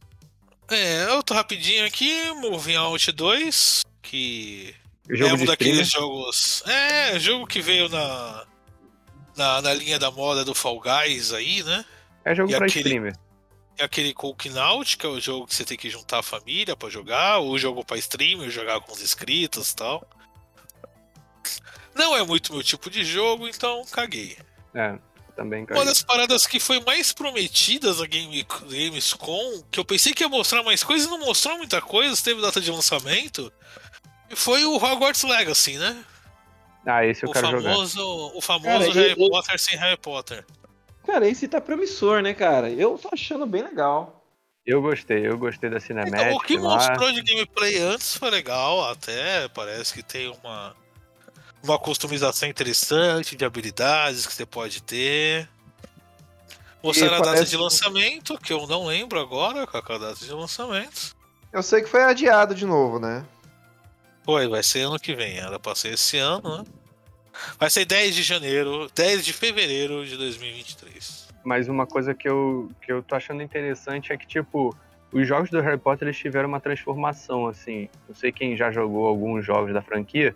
É, 0.69 1.09
outro 1.13 1.37
rapidinho 1.37 1.85
aqui, 1.87 2.31
Moving 2.33 2.77
Out 2.77 3.13
2, 3.13 3.83
que 4.03 4.75
Jogo 5.09 5.31
é 5.31 5.35
um 5.43 5.45
daqueles 5.47 5.87
streamer. 5.89 6.09
jogos. 6.11 6.63
É, 6.67 7.19
jogo 7.19 7.47
que 7.47 7.61
veio 7.63 7.89
na, 7.89 8.47
na, 9.37 9.63
na 9.63 9.75
linha 9.75 9.99
da 9.99 10.11
moda 10.11 10.45
do 10.45 10.55
Fall 10.55 10.81
Guys 10.81 11.33
aí, 11.33 11.63
né? 11.63 11.85
É 12.25 12.35
jogo 12.35 12.51
e 12.53 12.57
pra 12.57 12.67
aquele- 12.67 12.81
streamer. 12.85 13.17
É 13.79 13.85
aquele 13.85 14.13
Cooking 14.13 14.59
Out, 14.59 14.99
que 14.99 15.07
é 15.07 15.09
o 15.09 15.19
jogo 15.19 15.47
que 15.47 15.55
você 15.55 15.65
tem 15.65 15.79
que 15.79 15.89
juntar 15.89 16.19
a 16.19 16.23
família 16.23 16.77
pra 16.77 16.91
jogar, 16.91 17.39
ou 17.39 17.57
jogo 17.59 17.83
pra 17.85 17.97
streamer, 17.97 18.51
jogar 18.51 18.81
com 18.81 18.93
os 18.93 19.01
inscritos 19.01 19.71
e 19.73 19.77
tal. 19.77 20.07
Não 21.95 22.17
é 22.17 22.23
muito 22.25 22.53
meu 22.53 22.63
tipo 22.63 22.89
de 22.91 23.05
jogo, 23.05 23.49
então 23.49 23.83
caguei. 23.91 24.37
É, 24.75 24.99
também 25.37 25.61
Uma 25.63 25.67
caguei. 25.69 25.85
das 25.87 26.03
paradas 26.03 26.47
que 26.47 26.61
foi 26.61 26.81
mais 26.81 27.13
prometidas 27.13 27.99
na 27.99 28.07
Game, 28.07 28.47
Gamescom, 28.69 29.63
que 29.71 29.81
eu 29.81 29.85
pensei 29.85 30.13
que 30.13 30.23
ia 30.23 30.29
mostrar 30.29 30.63
mais 30.63 30.83
coisas 30.85 31.07
e 31.07 31.11
não 31.11 31.19
mostrou 31.21 31.57
muita 31.59 31.81
coisa, 31.81 32.23
teve 32.23 32.41
data 32.41 32.61
de 32.61 32.71
lançamento, 32.71 33.53
foi 34.35 34.65
o 34.65 34.77
Hogwarts 34.77 35.23
Legacy, 35.23 35.79
né? 35.79 36.05
Ah, 36.87 37.05
esse 37.07 37.25
eu 37.25 37.31
O 37.31 37.33
quero 37.33 37.49
jogar. 37.51 37.71
famoso, 37.73 38.33
o 38.35 38.41
famoso 38.41 38.67
Cara, 38.69 38.93
Harry 38.93 39.11
eu- 39.21 39.31
Potter 39.31 39.59
sem 39.61 39.77
Harry 39.79 39.97
Potter. 39.97 40.45
Cara, 41.07 41.29
esse 41.29 41.47
tá 41.49 41.61
promissor, 41.61 42.23
né, 42.23 42.35
cara? 42.35 42.71
Eu 42.71 42.99
tô 42.99 43.09
achando 43.13 43.47
bem 43.47 43.63
legal. 43.63 44.25
Eu 44.65 44.81
gostei, 44.81 45.27
eu 45.27 45.37
gostei 45.37 45.69
da 45.69 45.77
Então, 45.79 45.87
Cinematic 45.87 46.35
o 46.37 46.41
que 46.41 46.57
lá. 46.57 46.63
mostrou 46.77 47.13
de 47.13 47.23
gameplay 47.23 47.79
antes 47.83 48.17
foi 48.17 48.31
legal, 48.31 48.89
até 48.91 49.49
parece 49.49 49.93
que 49.93 50.03
tem 50.05 50.29
uma, 50.43 50.77
uma 51.63 51.79
customização 51.79 52.49
interessante 52.49 53.35
de 53.35 53.45
habilidades 53.45 54.25
que 54.27 54.33
você 54.33 54.47
pode 54.47 54.81
ter. 54.83 55.49
Mostraram 56.83 57.15
a 57.15 57.19
data 57.19 57.31
parece- 57.33 57.51
de 57.51 57.57
lançamento, 57.57 58.39
que 58.39 58.53
eu 58.53 58.67
não 58.67 58.87
lembro 58.87 59.21
agora, 59.21 59.67
qual 59.67 59.83
que 59.83 59.93
é 59.93 59.95
a 59.97 59.99
data 59.99 60.25
de 60.25 60.33
lançamento. 60.33 61.17
Eu 61.53 61.63
sei 61.63 61.83
que 61.83 61.89
foi 61.89 62.03
adiado 62.03 62.55
de 62.55 62.65
novo, 62.67 62.99
né? 62.99 63.25
Foi, 64.25 64.49
vai 64.49 64.63
ser 64.63 64.83
ano 64.83 64.99
que 64.99 65.15
vem, 65.15 65.39
era 65.39 65.59
pra 65.59 65.75
ser 65.75 65.95
esse 65.95 66.19
ano, 66.19 66.59
né? 66.59 66.65
Vai 67.59 67.71
ser 67.71 67.85
10 67.85 68.15
de 68.15 68.23
janeiro, 68.23 68.89
10 68.95 69.25
de 69.25 69.33
fevereiro 69.33 70.05
de 70.07 70.17
2023. 70.17 71.29
Mas 71.45 71.69
uma 71.69 71.87
coisa 71.87 72.15
que 72.15 72.29
eu, 72.29 72.71
que 72.81 72.93
eu 72.93 73.03
tô 73.03 73.15
achando 73.15 73.43
interessante 73.43 74.13
é 74.13 74.17
que, 74.17 74.27
tipo, 74.27 74.77
os 75.13 75.27
jogos 75.27 75.51
do 75.51 75.61
Harry 75.61 75.79
Potter 75.79 76.07
eles 76.07 76.19
tiveram 76.19 76.49
uma 76.49 76.61
transformação, 76.61 77.47
assim. 77.47 77.89
Não 78.09 78.15
sei 78.15 78.31
quem 78.31 78.57
já 78.57 78.71
jogou 78.71 79.07
alguns 79.07 79.45
jogos 79.45 79.73
da 79.73 79.83
franquia, 79.83 80.33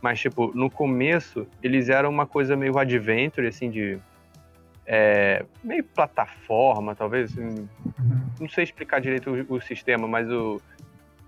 mas, 0.00 0.20
tipo, 0.20 0.52
no 0.54 0.70
começo 0.70 1.46
eles 1.62 1.88
eram 1.88 2.10
uma 2.10 2.26
coisa 2.26 2.56
meio 2.56 2.76
adventure, 2.78 3.46
assim, 3.46 3.70
de. 3.70 3.98
é, 4.84 5.44
meio 5.62 5.84
plataforma, 5.84 6.94
talvez. 6.94 7.32
assim, 7.32 7.68
não 8.40 8.48
sei 8.48 8.64
explicar 8.64 9.00
direito 9.00 9.30
o, 9.48 9.56
o 9.56 9.60
sistema, 9.60 10.08
mas 10.08 10.28
o. 10.30 10.60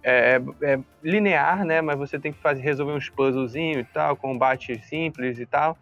É, 0.02 0.40
é- 0.62 0.72
é 0.74 0.78
linear, 1.02 1.64
né? 1.64 1.80
Mas 1.80 1.98
você 1.98 2.18
tem 2.18 2.32
que 2.32 2.40
fazer, 2.40 2.62
resolver 2.62 2.92
uns 2.92 3.08
puzzlezinhos 3.08 3.82
e 3.82 3.92
tal, 3.92 4.16
combate 4.16 4.80
simples 4.86 5.38
e 5.38 5.46
tal. 5.46 5.76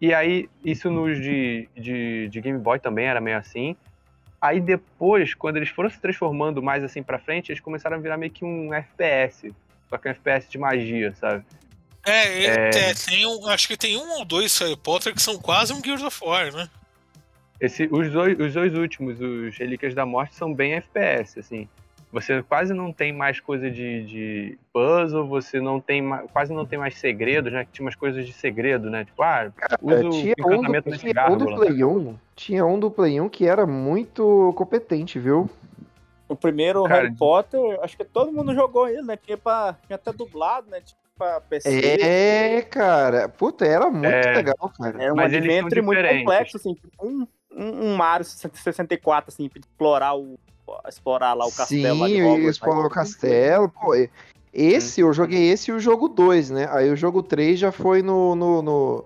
E 0.00 0.14
aí, 0.14 0.48
isso 0.64 0.90
nos 0.90 1.20
de, 1.20 1.68
de, 1.76 2.28
de 2.28 2.40
Game 2.40 2.58
Boy 2.58 2.78
também 2.78 3.06
era 3.06 3.20
meio 3.20 3.36
assim. 3.38 3.74
Aí 4.40 4.60
depois, 4.60 5.34
quando 5.34 5.56
eles 5.56 5.70
foram 5.70 5.90
se 5.90 6.00
transformando 6.00 6.62
mais 6.62 6.84
assim 6.84 7.02
pra 7.02 7.18
frente, 7.18 7.50
eles 7.50 7.60
começaram 7.60 7.96
a 7.96 8.00
virar 8.00 8.16
meio 8.16 8.30
que 8.30 8.44
um 8.44 8.72
FPS. 8.72 9.52
Só 9.90 9.98
que 9.98 10.06
um 10.08 10.10
FPS 10.12 10.48
de 10.48 10.58
magia, 10.58 11.12
sabe? 11.14 11.44
É, 12.06 12.44
É. 12.44 12.68
é, 12.90 12.94
tem 12.94 13.26
um, 13.26 13.48
acho 13.48 13.66
que 13.66 13.76
tem 13.76 13.96
um 13.96 14.18
ou 14.18 14.24
dois 14.24 14.56
Harry 14.58 14.76
Potter 14.76 15.12
que 15.12 15.20
são 15.20 15.36
quase 15.38 15.72
um 15.72 15.82
Gears 15.82 16.02
of 16.02 16.24
War, 16.24 16.52
né? 16.54 16.68
Esse, 17.60 17.88
os, 17.90 18.12
dois, 18.12 18.38
os 18.38 18.54
dois 18.54 18.72
últimos, 18.74 19.20
os 19.20 19.58
Relíquias 19.58 19.92
da 19.94 20.06
Morte, 20.06 20.36
são 20.36 20.54
bem 20.54 20.74
FPS, 20.74 21.40
assim. 21.40 21.68
Você 22.10 22.42
quase 22.42 22.72
não 22.72 22.92
tem 22.92 23.12
mais 23.12 23.38
coisa 23.38 23.70
de, 23.70 24.04
de 24.04 24.58
puzzle, 24.72 25.26
você 25.26 25.60
não 25.60 25.78
tem 25.78 26.02
quase 26.32 26.54
não 26.54 26.64
tem 26.64 26.78
mais 26.78 26.96
segredos, 26.96 27.52
né? 27.52 27.64
Que 27.64 27.72
tinha 27.72 27.84
umas 27.84 27.94
coisas 27.94 28.26
de 28.26 28.32
segredo, 28.32 28.88
né? 28.88 29.04
Tipo, 29.04 29.22
ah, 29.22 29.50
usa 29.82 30.06
o 30.06 30.10
tinha 30.10 30.34
um 30.40 30.48
do, 30.48 30.54
encantamento 30.54 30.98
tinha 30.98 31.30
um 31.30 31.36
do. 31.36 31.54
Play 31.54 31.84
1. 31.84 32.18
Tinha 32.34 32.66
um 32.66 32.78
do 32.78 32.90
Play 32.90 33.20
1 33.20 33.28
que 33.28 33.46
era 33.46 33.66
muito 33.66 34.54
competente, 34.56 35.18
viu? 35.18 35.50
O 36.28 36.36
primeiro 36.36 36.82
Cara, 36.84 37.02
Harry 37.02 37.14
Potter, 37.14 37.78
acho 37.82 37.96
que 37.96 38.04
todo 38.04 38.32
mundo 38.32 38.54
jogou 38.54 38.88
ele, 38.88 39.02
né? 39.02 39.16
Tinha, 39.16 39.36
pra, 39.36 39.76
tinha 39.86 39.96
até 39.96 40.12
dublado, 40.12 40.70
né? 40.70 40.80
Tipo, 40.80 40.98
pra 41.18 41.40
PC. 41.40 41.98
É, 42.00 42.62
cara. 42.62 43.28
Puta, 43.28 43.66
era 43.66 43.90
muito 43.90 44.06
É. 44.06 44.36
legal, 44.36 44.72
cara. 44.78 45.02
Era 45.02 45.12
um 45.12 45.16
Mas 45.16 45.34
adventure 45.34 45.82
muito 45.82 46.02
complexo, 46.02 46.56
assim, 46.56 46.74
tipo 46.74 46.88
um, 47.02 47.26
um, 47.50 47.90
um 47.90 47.96
Mario 47.96 48.24
64, 48.24 49.30
assim, 49.30 49.48
pra 49.48 49.58
explorar 49.58 50.14
o. 50.14 50.38
Explorar 50.88 51.34
lá 51.34 51.46
o 51.46 51.52
castelo. 51.52 52.00
lá 52.00 52.08
de 52.08 52.14
Sim, 52.14 52.22
Hogwarts, 52.22 52.60
né? 52.60 52.68
o 52.68 52.90
castelo. 52.90 53.68
Pô, 53.68 53.94
esse, 54.52 55.00
eu 55.00 55.12
joguei 55.12 55.50
esse 55.50 55.70
e 55.70 55.74
o 55.74 55.78
jogo 55.80 56.08
2, 56.08 56.50
né? 56.50 56.68
Aí 56.70 56.90
o 56.90 56.96
jogo 56.96 57.22
3 57.22 57.58
já 57.58 57.70
foi 57.70 58.02
no, 58.02 58.34
no, 58.34 58.62
no, 58.62 59.04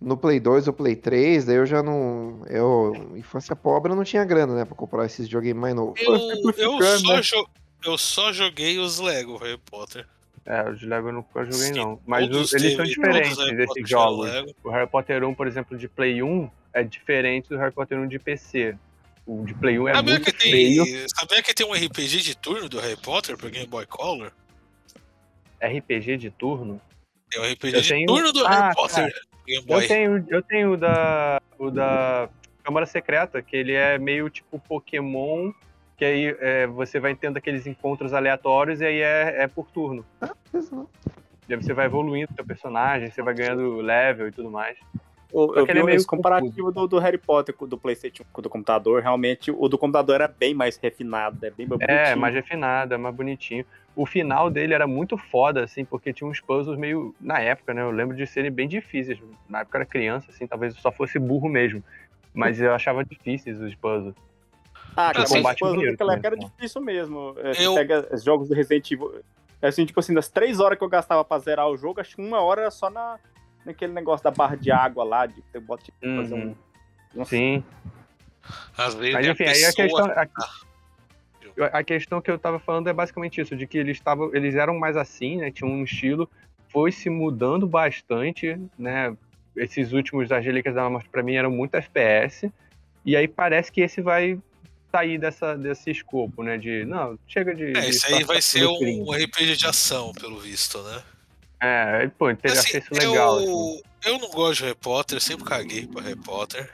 no 0.00 0.16
Play 0.16 0.40
2 0.40 0.68
ou 0.68 0.72
Play 0.72 0.96
3, 0.96 1.44
daí 1.44 1.56
eu 1.56 1.66
já 1.66 1.82
não. 1.82 2.40
Eu, 2.48 2.92
infância 3.16 3.54
pobre, 3.56 3.92
eu 3.92 3.96
não 3.96 4.04
tinha 4.04 4.24
grana, 4.24 4.54
né? 4.54 4.64
Pra 4.64 4.74
comprar 4.76 5.04
esses 5.06 5.26
videogames 5.26 5.60
mais 5.60 5.74
novos. 5.74 6.00
Eu, 6.00 6.14
eu, 6.14 6.36
simplificando, 6.36 6.98
só 7.00 7.14
né? 7.16 7.20
jo- 7.20 7.48
eu 7.84 7.98
só 7.98 8.32
joguei 8.32 8.78
os 8.78 8.98
Lego 8.98 9.36
Harry 9.38 9.58
Potter. 9.70 10.06
É, 10.44 10.68
os 10.70 10.82
Lego 10.82 11.08
eu 11.08 11.12
nunca 11.12 11.44
joguei, 11.44 11.58
Sim, 11.58 11.72
não. 11.74 12.00
Mas 12.06 12.28
todos 12.28 12.52
o- 12.52 12.56
eles 12.56 12.74
são 12.76 12.84
diferentes, 12.84 13.38
esses 13.38 13.88
jogos. 13.88 14.28
O 14.64 14.70
Harry 14.70 14.88
Potter 14.88 15.22
1, 15.24 15.34
por 15.34 15.46
exemplo, 15.46 15.76
de 15.76 15.88
Play 15.88 16.22
1, 16.22 16.50
é 16.72 16.82
diferente 16.82 17.48
do 17.48 17.56
Harry 17.58 17.72
Potter 17.72 17.98
1 17.98 18.06
de 18.08 18.18
PC. 18.18 18.76
O 19.40 19.44
de 19.46 19.54
Play 19.54 19.78
1 19.78 19.88
é 19.88 19.94
sabia, 19.94 20.12
muito 20.14 20.32
que 20.32 20.42
feio. 20.50 20.84
tem, 20.84 21.06
sabia 21.16 21.42
que 21.42 21.54
tem 21.54 21.66
um 21.66 21.72
RPG 21.72 22.20
de 22.22 22.36
turno 22.36 22.68
do 22.68 22.78
Harry 22.80 22.96
Potter 22.96 23.36
pro 23.36 23.48
Game 23.50 23.66
Boy 23.66 23.86
Color? 23.86 24.32
RPG 25.60 26.16
de 26.16 26.30
turno. 26.30 26.80
Tem 27.30 27.40
um 27.40 27.44
RPG 27.52 27.76
Eu 27.76 27.80
de 27.80 27.88
tenho- 27.88 28.06
turno 28.06 28.32
do 28.32 28.46
Ah, 28.46 28.50
Harry 28.50 28.74
Potter 28.74 29.12
Game 29.46 29.64
Boy. 29.66 29.82
Eu 29.84 29.88
tenho, 29.88 30.26
eu 30.28 30.42
tenho 30.42 30.72
o 30.72 30.76
da, 30.76 31.40
o 31.58 31.70
da 31.70 32.28
Câmara 32.62 32.84
Secreta, 32.86 33.40
que 33.40 33.56
ele 33.56 33.72
é 33.72 33.98
meio 33.98 34.28
tipo 34.28 34.58
Pokémon, 34.58 35.52
que 35.96 36.04
aí 36.04 36.36
é, 36.40 36.66
você 36.66 36.98
vai 37.00 37.14
tendo 37.14 37.36
aqueles 37.38 37.66
encontros 37.66 38.12
aleatórios 38.12 38.80
e 38.80 38.84
aí 38.84 39.00
é, 39.00 39.42
é 39.44 39.48
por 39.48 39.70
turno. 39.70 40.04
E 41.48 41.54
aí 41.54 41.56
você 41.62 41.72
vai 41.72 41.86
evoluindo 41.86 42.32
seu 42.34 42.44
personagem, 42.44 43.10
você 43.10 43.22
vai 43.22 43.34
ganhando 43.34 43.76
level 43.80 44.28
e 44.28 44.32
tudo 44.32 44.50
mais. 44.50 44.76
Eu, 45.32 45.54
eu 45.56 45.64
vi 45.64 45.70
é 45.70 45.74
meio 45.82 45.90
esse 45.96 46.06
comparativo 46.06 46.70
do, 46.70 46.86
do 46.86 46.98
Harry 46.98 47.16
Potter 47.18 47.54
do 47.66 47.78
Playstation 47.78 48.24
com 48.32 48.40
o 48.40 48.42
do 48.42 48.50
computador. 48.50 49.02
Realmente, 49.02 49.50
o 49.50 49.68
do 49.68 49.78
computador 49.78 50.16
era 50.16 50.28
bem 50.28 50.52
mais 50.54 50.76
refinado, 50.76 51.44
é 51.46 51.50
bem 51.50 51.66
mais 51.66 51.80
É, 51.80 51.86
bonitinho. 51.86 52.18
mais 52.18 52.34
refinado, 52.34 52.94
é 52.94 52.96
mais 52.98 53.14
bonitinho. 53.14 53.64
O 53.96 54.06
final 54.06 54.50
dele 54.50 54.72
era 54.74 54.86
muito 54.86 55.16
foda, 55.18 55.64
assim, 55.64 55.84
porque 55.84 56.12
tinha 56.12 56.28
uns 56.28 56.40
puzzles 56.40 56.78
meio. 56.78 57.14
Na 57.20 57.40
época, 57.40 57.72
né? 57.74 57.82
Eu 57.82 57.90
lembro 57.90 58.16
de 58.16 58.26
serem 58.26 58.50
bem 58.50 58.66
difíceis. 58.68 59.18
Na 59.48 59.60
época 59.60 59.78
era 59.78 59.84
criança, 59.86 60.30
assim, 60.30 60.46
talvez 60.46 60.74
eu 60.74 60.80
só 60.80 60.90
fosse 60.92 61.18
burro 61.18 61.48
mesmo. 61.48 61.82
Mas 62.34 62.60
eu 62.60 62.72
achava 62.74 63.04
difíceis 63.04 63.60
os 63.60 63.74
puzzles. 63.74 64.14
Ah, 64.96 65.12
cara, 65.12 65.22
Assim, 65.24 65.34
mas 65.34 65.42
combate 65.42 65.58
puzzle 65.60 65.74
maneiro 65.76 65.92
naquela 65.92 66.12
época 66.14 66.28
era 66.28 66.36
difícil 66.38 66.80
mesmo. 66.82 67.34
É, 67.38 67.54
Você 67.54 67.66
Eu- 67.66 67.74
pega 67.74 68.08
os 68.12 68.22
jogos 68.22 68.48
do 68.48 68.54
Resident 68.54 68.90
Evil. 68.90 69.20
é 69.62 69.68
Assim, 69.68 69.84
tipo 69.86 70.00
assim, 70.00 70.12
das 70.14 70.28
três 70.28 70.58
horas 70.60 70.76
que 70.78 70.84
eu 70.84 70.88
gastava 70.88 71.24
pra 71.24 71.38
zerar 71.38 71.68
o 71.68 71.76
jogo, 71.76 72.00
acho 72.00 72.16
que 72.16 72.22
uma 72.22 72.40
hora 72.40 72.62
era 72.62 72.70
só 72.70 72.88
na, 72.90 73.18
naquele 73.64 73.92
negócio 73.92 74.24
da 74.24 74.30
barra 74.30 74.56
de 74.56 74.70
água 74.70 75.04
lá, 75.04 75.26
de 75.26 75.42
você 75.42 75.60
bota 75.60 75.84
tipo, 75.84 75.98
fazer 76.00 76.34
um. 76.34 76.54
Nossa, 77.14 77.30
Sim. 77.30 77.62
Às 78.76 78.94
vezes 78.94 79.14
Mas 79.14 79.26
é 79.26 79.30
enfim, 79.30 79.44
aí 79.44 79.64
a 79.64 79.72
questão. 79.72 80.06
A, 80.10 81.78
a 81.78 81.84
questão 81.84 82.20
que 82.20 82.30
eu 82.30 82.38
tava 82.38 82.58
falando 82.58 82.88
é 82.88 82.92
basicamente 82.92 83.40
isso, 83.40 83.54
de 83.54 83.66
que 83.66 83.78
eles 83.78 83.96
estavam. 83.96 84.34
Eles 84.34 84.54
eram 84.54 84.78
mais 84.78 84.96
assim, 84.96 85.36
né? 85.36 85.50
Tinham 85.50 85.70
um 85.72 85.84
estilo, 85.84 86.28
foi 86.68 86.90
se 86.90 87.10
mudando 87.10 87.66
bastante, 87.66 88.58
né? 88.78 89.16
Esses 89.54 89.92
últimos 89.92 90.28
das 90.28 90.44
Relíquias 90.44 90.74
da 90.74 90.88
Morte 90.88 91.08
pra 91.10 91.22
mim 91.22 91.34
eram 91.34 91.50
muito 91.50 91.76
FPS. 91.76 92.50
E 93.04 93.16
aí 93.16 93.28
parece 93.28 93.70
que 93.70 93.82
esse 93.82 94.00
vai 94.00 94.40
sair 94.90 95.18
dessa, 95.18 95.56
desse 95.56 95.90
escopo, 95.90 96.42
né? 96.42 96.56
De. 96.56 96.84
Não, 96.84 97.18
chega 97.26 97.54
de. 97.54 97.76
É, 97.76 97.80
de 97.80 97.90
isso 97.90 98.06
aí 98.06 98.24
vai 98.24 98.40
ser 98.40 98.66
crime. 98.78 99.02
um 99.02 99.12
RPG 99.12 99.56
de 99.56 99.66
ação, 99.66 100.12
pelo 100.12 100.38
visto, 100.40 100.82
né? 100.82 101.02
É, 101.62 102.08
pô, 102.18 102.34
teria 102.34 102.58
Assim, 102.58 102.82
legal. 102.90 103.40
eu, 103.40 103.44
assim. 103.44 103.82
eu 104.04 104.18
não 104.18 104.30
gosto 104.30 104.58
de 104.58 104.64
Harry 104.64 104.74
Potter, 104.74 105.20
sempre 105.20 105.44
caguei 105.44 105.86
pra 105.86 106.02
Harry 106.02 106.16
Potter. 106.16 106.68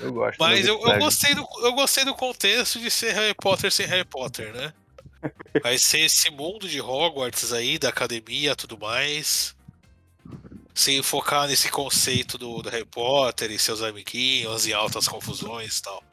Eu 0.00 0.12
gosto. 0.12 0.38
Mas 0.38 0.64
eu, 0.64 0.80
eu, 0.80 0.98
gostei 0.98 1.34
do, 1.34 1.44
eu 1.62 1.72
gostei 1.72 2.04
do 2.04 2.14
contexto 2.14 2.78
de 2.78 2.88
ser 2.88 3.12
Harry 3.14 3.34
Potter 3.34 3.72
sem 3.72 3.84
Harry 3.86 4.04
Potter, 4.04 4.52
né? 4.54 4.72
Vai 5.60 5.76
ser 5.76 6.02
esse 6.02 6.30
mundo 6.30 6.68
de 6.68 6.80
Hogwarts 6.80 7.52
aí, 7.52 7.80
da 7.80 7.88
academia 7.88 8.54
tudo 8.54 8.78
mais. 8.78 9.56
Sem 10.72 11.02
focar 11.02 11.48
nesse 11.48 11.68
conceito 11.68 12.38
do, 12.38 12.62
do 12.62 12.68
Harry 12.68 12.84
Potter 12.84 13.50
e 13.50 13.58
seus 13.58 13.82
amiguinhos 13.82 14.68
e 14.68 14.72
altas 14.72 15.08
confusões 15.08 15.78
e 15.78 15.82
tal. 15.82 16.04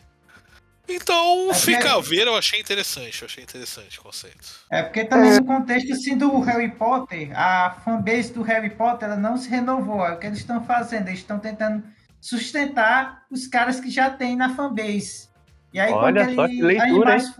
Então, 0.88 1.48
Mas 1.48 1.64
fica 1.64 1.88
é- 1.88 1.92
a 1.92 2.00
ver, 2.00 2.28
eu 2.28 2.36
achei 2.36 2.60
interessante, 2.60 3.22
eu 3.22 3.26
achei 3.26 3.44
interessante 3.44 4.00
o 4.00 4.04
conceito. 4.04 4.66
É 4.70 4.84
porque 4.84 5.06
também 5.06 5.34
no 5.34 5.46
contexto 5.46 5.94
assim 5.94 6.18
do 6.18 6.40
Harry 6.42 6.72
Potter, 6.72 7.32
a 7.38 7.78
fanbase 7.86 8.34
do 8.34 8.42
Harry 8.42 8.70
Potter 8.70 9.08
ela 9.08 9.18
não 9.18 9.38
se 9.38 9.50
renovou. 9.50 10.06
É 10.06 10.14
o 10.14 10.20
que 10.20 10.28
eles 10.28 10.40
estão 10.40 10.64
fazendo, 10.66 11.08
eles 11.08 11.20
estão 11.20 11.40
tentando 11.40 11.84
sustentar 12.20 13.24
os 13.32 13.48
caras 13.48 13.80
que 13.80 13.90
já 13.90 14.10
tem 14.10 14.36
na 14.36 14.56
fanbase. 14.56 15.30
E 15.74 15.80
aí 15.80 15.92
Olha 15.92 16.26
com 16.26 16.42
aquele 16.42 16.56
que 16.56 16.62
leitura, 16.62 17.14
animais, 17.14 17.34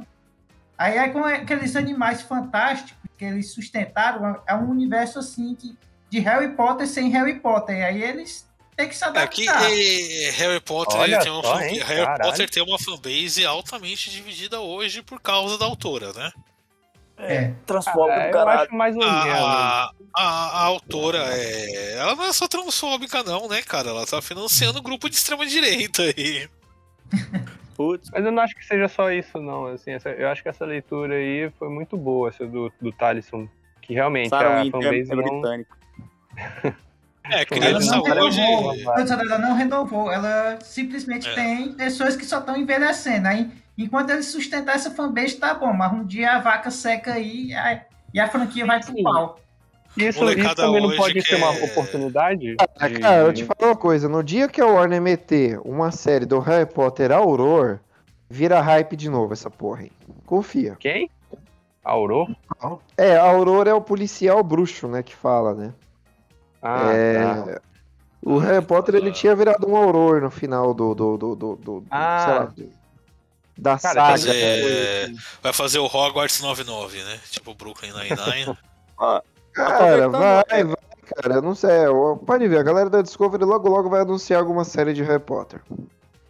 aí, 0.78 0.98
aí 0.98 1.12
com 1.12 1.24
aqueles 1.24 1.76
animais 1.76 2.22
fantásticos 2.22 2.98
que 3.18 3.26
eles 3.26 3.52
sustentaram, 3.52 4.42
é 4.48 4.56
um 4.56 4.70
universo 4.70 5.20
assim 5.20 5.54
que, 5.54 5.78
de 6.10 6.20
Harry 6.20 6.56
Potter 6.56 6.88
sem 6.88 7.10
Harry 7.10 7.40
Potter. 7.40 7.78
E 7.78 7.84
aí 7.84 8.02
eles 8.02 8.48
têm 8.76 8.88
que 8.90 8.96
se 8.96 9.04
É 9.06 9.28
que 9.28 9.48
adaptar. 9.50 9.72
eh, 9.72 10.32
Harry 10.32 10.60
Potter 10.60 11.00
Olha 11.00 11.20
tem 11.20 11.32
uma 11.32 11.44
fan- 11.44 11.64
hein? 11.66 11.80
Harry 11.84 12.06
Caralho. 12.06 12.24
Potter 12.32 12.50
tem 12.50 12.64
uma 12.64 12.80
fanbase 12.80 13.46
altamente 13.46 14.10
dividida 14.10 14.60
hoje 14.60 15.02
por 15.02 15.20
causa 15.22 15.58
da 15.58 15.66
autora, 15.66 16.12
né? 16.14 16.32
É. 17.18 17.54
Transfóbico 17.66 18.10
É, 18.20 18.32
do 18.32 18.38
eu 18.38 18.48
acho 18.50 18.74
mais 18.76 18.96
ou 18.96 19.02
menos. 19.02 19.16
A, 19.16 19.92
a, 20.16 20.24
a 20.24 20.64
autora 20.64 21.20
é. 21.30 21.94
Ela 21.98 22.16
não 22.16 22.26
é 22.26 22.34
só 22.34 22.48
transfóbica, 22.48 23.22
não, 23.24 23.48
né, 23.48 23.62
cara? 23.62 23.90
Ela 23.90 24.06
tá 24.06 24.22
financiando 24.22 24.80
um 24.80 24.84
grupo 24.84 25.08
de 25.10 25.16
extrema 25.16 25.46
direita 25.46 26.02
aí. 26.02 26.50
Putz. 27.78 28.10
Mas 28.12 28.26
eu 28.26 28.32
não 28.32 28.42
acho 28.44 28.56
que 28.56 28.66
seja 28.66 28.88
só 28.88 29.12
isso, 29.12 29.40
não. 29.40 29.68
Assim, 29.68 29.92
essa- 29.92 30.10
eu 30.10 30.28
acho 30.28 30.42
que 30.44 30.50
essa 30.50 30.66
leitura 30.66 31.16
aí 31.16 31.52
foi 31.58 31.70
muito 31.70 31.96
boa, 31.96 32.30
essa 32.30 32.46
do, 32.46 32.72
do 32.82 32.92
Talisson. 32.92 33.48
Que 33.82 33.94
realmente 33.94 34.30
Sarah 34.30 34.60
a 34.60 34.64
Winter 34.64 34.82
fanbase 34.82 35.12
é 35.12 35.16
não. 35.16 35.24
britânico. 35.24 35.78
É, 37.30 37.36
Ela 37.38 37.46
criança 37.46 37.96
não 37.96 38.04
hoje. 38.26 38.42
Ela 38.42 39.38
não 39.40 39.56
renovou. 39.56 40.12
Ela 40.12 40.60
simplesmente 40.62 41.28
É. 41.30 41.34
tem 41.34 41.74
pessoas 41.74 42.16
que 42.16 42.26
só 42.26 42.40
estão 42.40 42.58
envelhecendo. 42.58 43.28
Aí, 43.28 43.50
enquanto 43.78 44.10
eles 44.10 44.26
sustentar 44.28 44.76
essa 44.76 44.92
fanbase, 44.92 45.36
tá 45.36 45.54
bom. 45.54 45.72
Mas 45.74 45.92
um 45.94 46.04
dia 46.04 46.34
a 46.34 46.40
vaca 46.40 46.70
seca 46.70 47.14
aí 47.14 47.48
e 47.48 47.54
a, 47.54 47.82
e 48.14 48.20
a 48.20 48.28
franquia 48.28 48.66
vai 48.66 48.80
pro 48.84 49.02
pau. 49.02 49.40
Isso, 49.96 50.24
isso 50.28 50.56
também 50.56 50.82
não 50.82 50.96
pode 50.96 51.14
que 51.14 51.22
ser 51.22 51.36
uma 51.36 51.54
é- 51.54 51.64
oportunidade? 51.66 52.56
Ah, 52.80 52.88
de- 52.88 53.00
cara, 53.00 53.22
eu 53.22 53.34
te 53.34 53.46
falo 53.46 53.70
uma 53.72 53.76
coisa. 53.76 54.10
No 54.10 54.24
dia 54.24 54.48
que 54.48 54.60
a 54.60 54.66
Warner 54.66 55.00
meter 55.02 55.60
uma 55.64 55.92
série 55.92 56.26
do 56.26 56.40
Harry 56.40 56.66
Potter 56.66 57.12
Auror, 57.12 57.80
vira 58.28 58.60
hype 58.60 58.96
de 58.96 59.08
novo 59.08 59.34
essa 59.34 59.52
porra 59.52 59.82
aí. 59.82 59.92
Confia. 60.26 60.76
Quem? 60.80 61.10
Auror? 61.84 62.28
É, 62.98 63.16
Auror 63.18 63.68
é 63.68 63.74
o 63.74 63.82
policial 63.82 64.44
bruxo, 64.44 64.88
né, 64.88 65.04
que 65.04 65.16
fala, 65.16 65.54
né? 65.54 65.74
Ah, 66.64 66.92
É, 66.94 67.24
tá. 67.54 67.62
O 68.26 68.38
Harry 68.38 68.66
Potter, 68.66 68.96
ele 68.96 69.12
tinha 69.12 69.36
virado 69.36 69.68
um 69.70 69.76
Auror 69.76 70.22
no 70.22 70.32
final 70.32 70.74
do, 70.74 70.96
do, 70.96 71.18
do, 71.18 71.36
do, 71.36 71.56
do- 71.58 71.82
do- 71.82 71.86
Ah. 71.92 72.48
sei 72.56 72.66
lá, 72.66 72.72
da 73.58 73.78
Cara, 73.78 73.94
saga. 73.94 74.12
fazer- 74.12 74.34
né? 74.34 75.04
assim. 75.04 75.18
Vai 75.42 75.54
fazer 75.54 75.80
o 75.80 75.86
Hogwarts 75.86 76.42
99, 76.42 77.04
né? 77.04 77.20
Tipo 77.30 77.54
Brooklyn 77.54 77.92
Nine-Nine. 77.92 78.58
Cara, 79.54 80.06
Aproveitando, 80.08 80.12
vai, 80.20 80.44
é- 80.50 80.64
vai, 80.64 80.76
cara. 81.06 81.42
Não 81.42 81.54
sei. 81.54 81.70
Pode 82.26 82.48
ver, 82.48 82.58
a 82.60 82.64
galera 82.64 82.90
da 82.90 83.02
Discovery 83.02 83.44
logo 83.44 83.70
logo 83.70 83.90
vai 83.90 84.02
anunciar 84.02 84.40
alguma 84.40 84.64
série 84.64 84.94
de 84.94 85.04
Harry 85.04 85.20
Potter. 85.22 85.62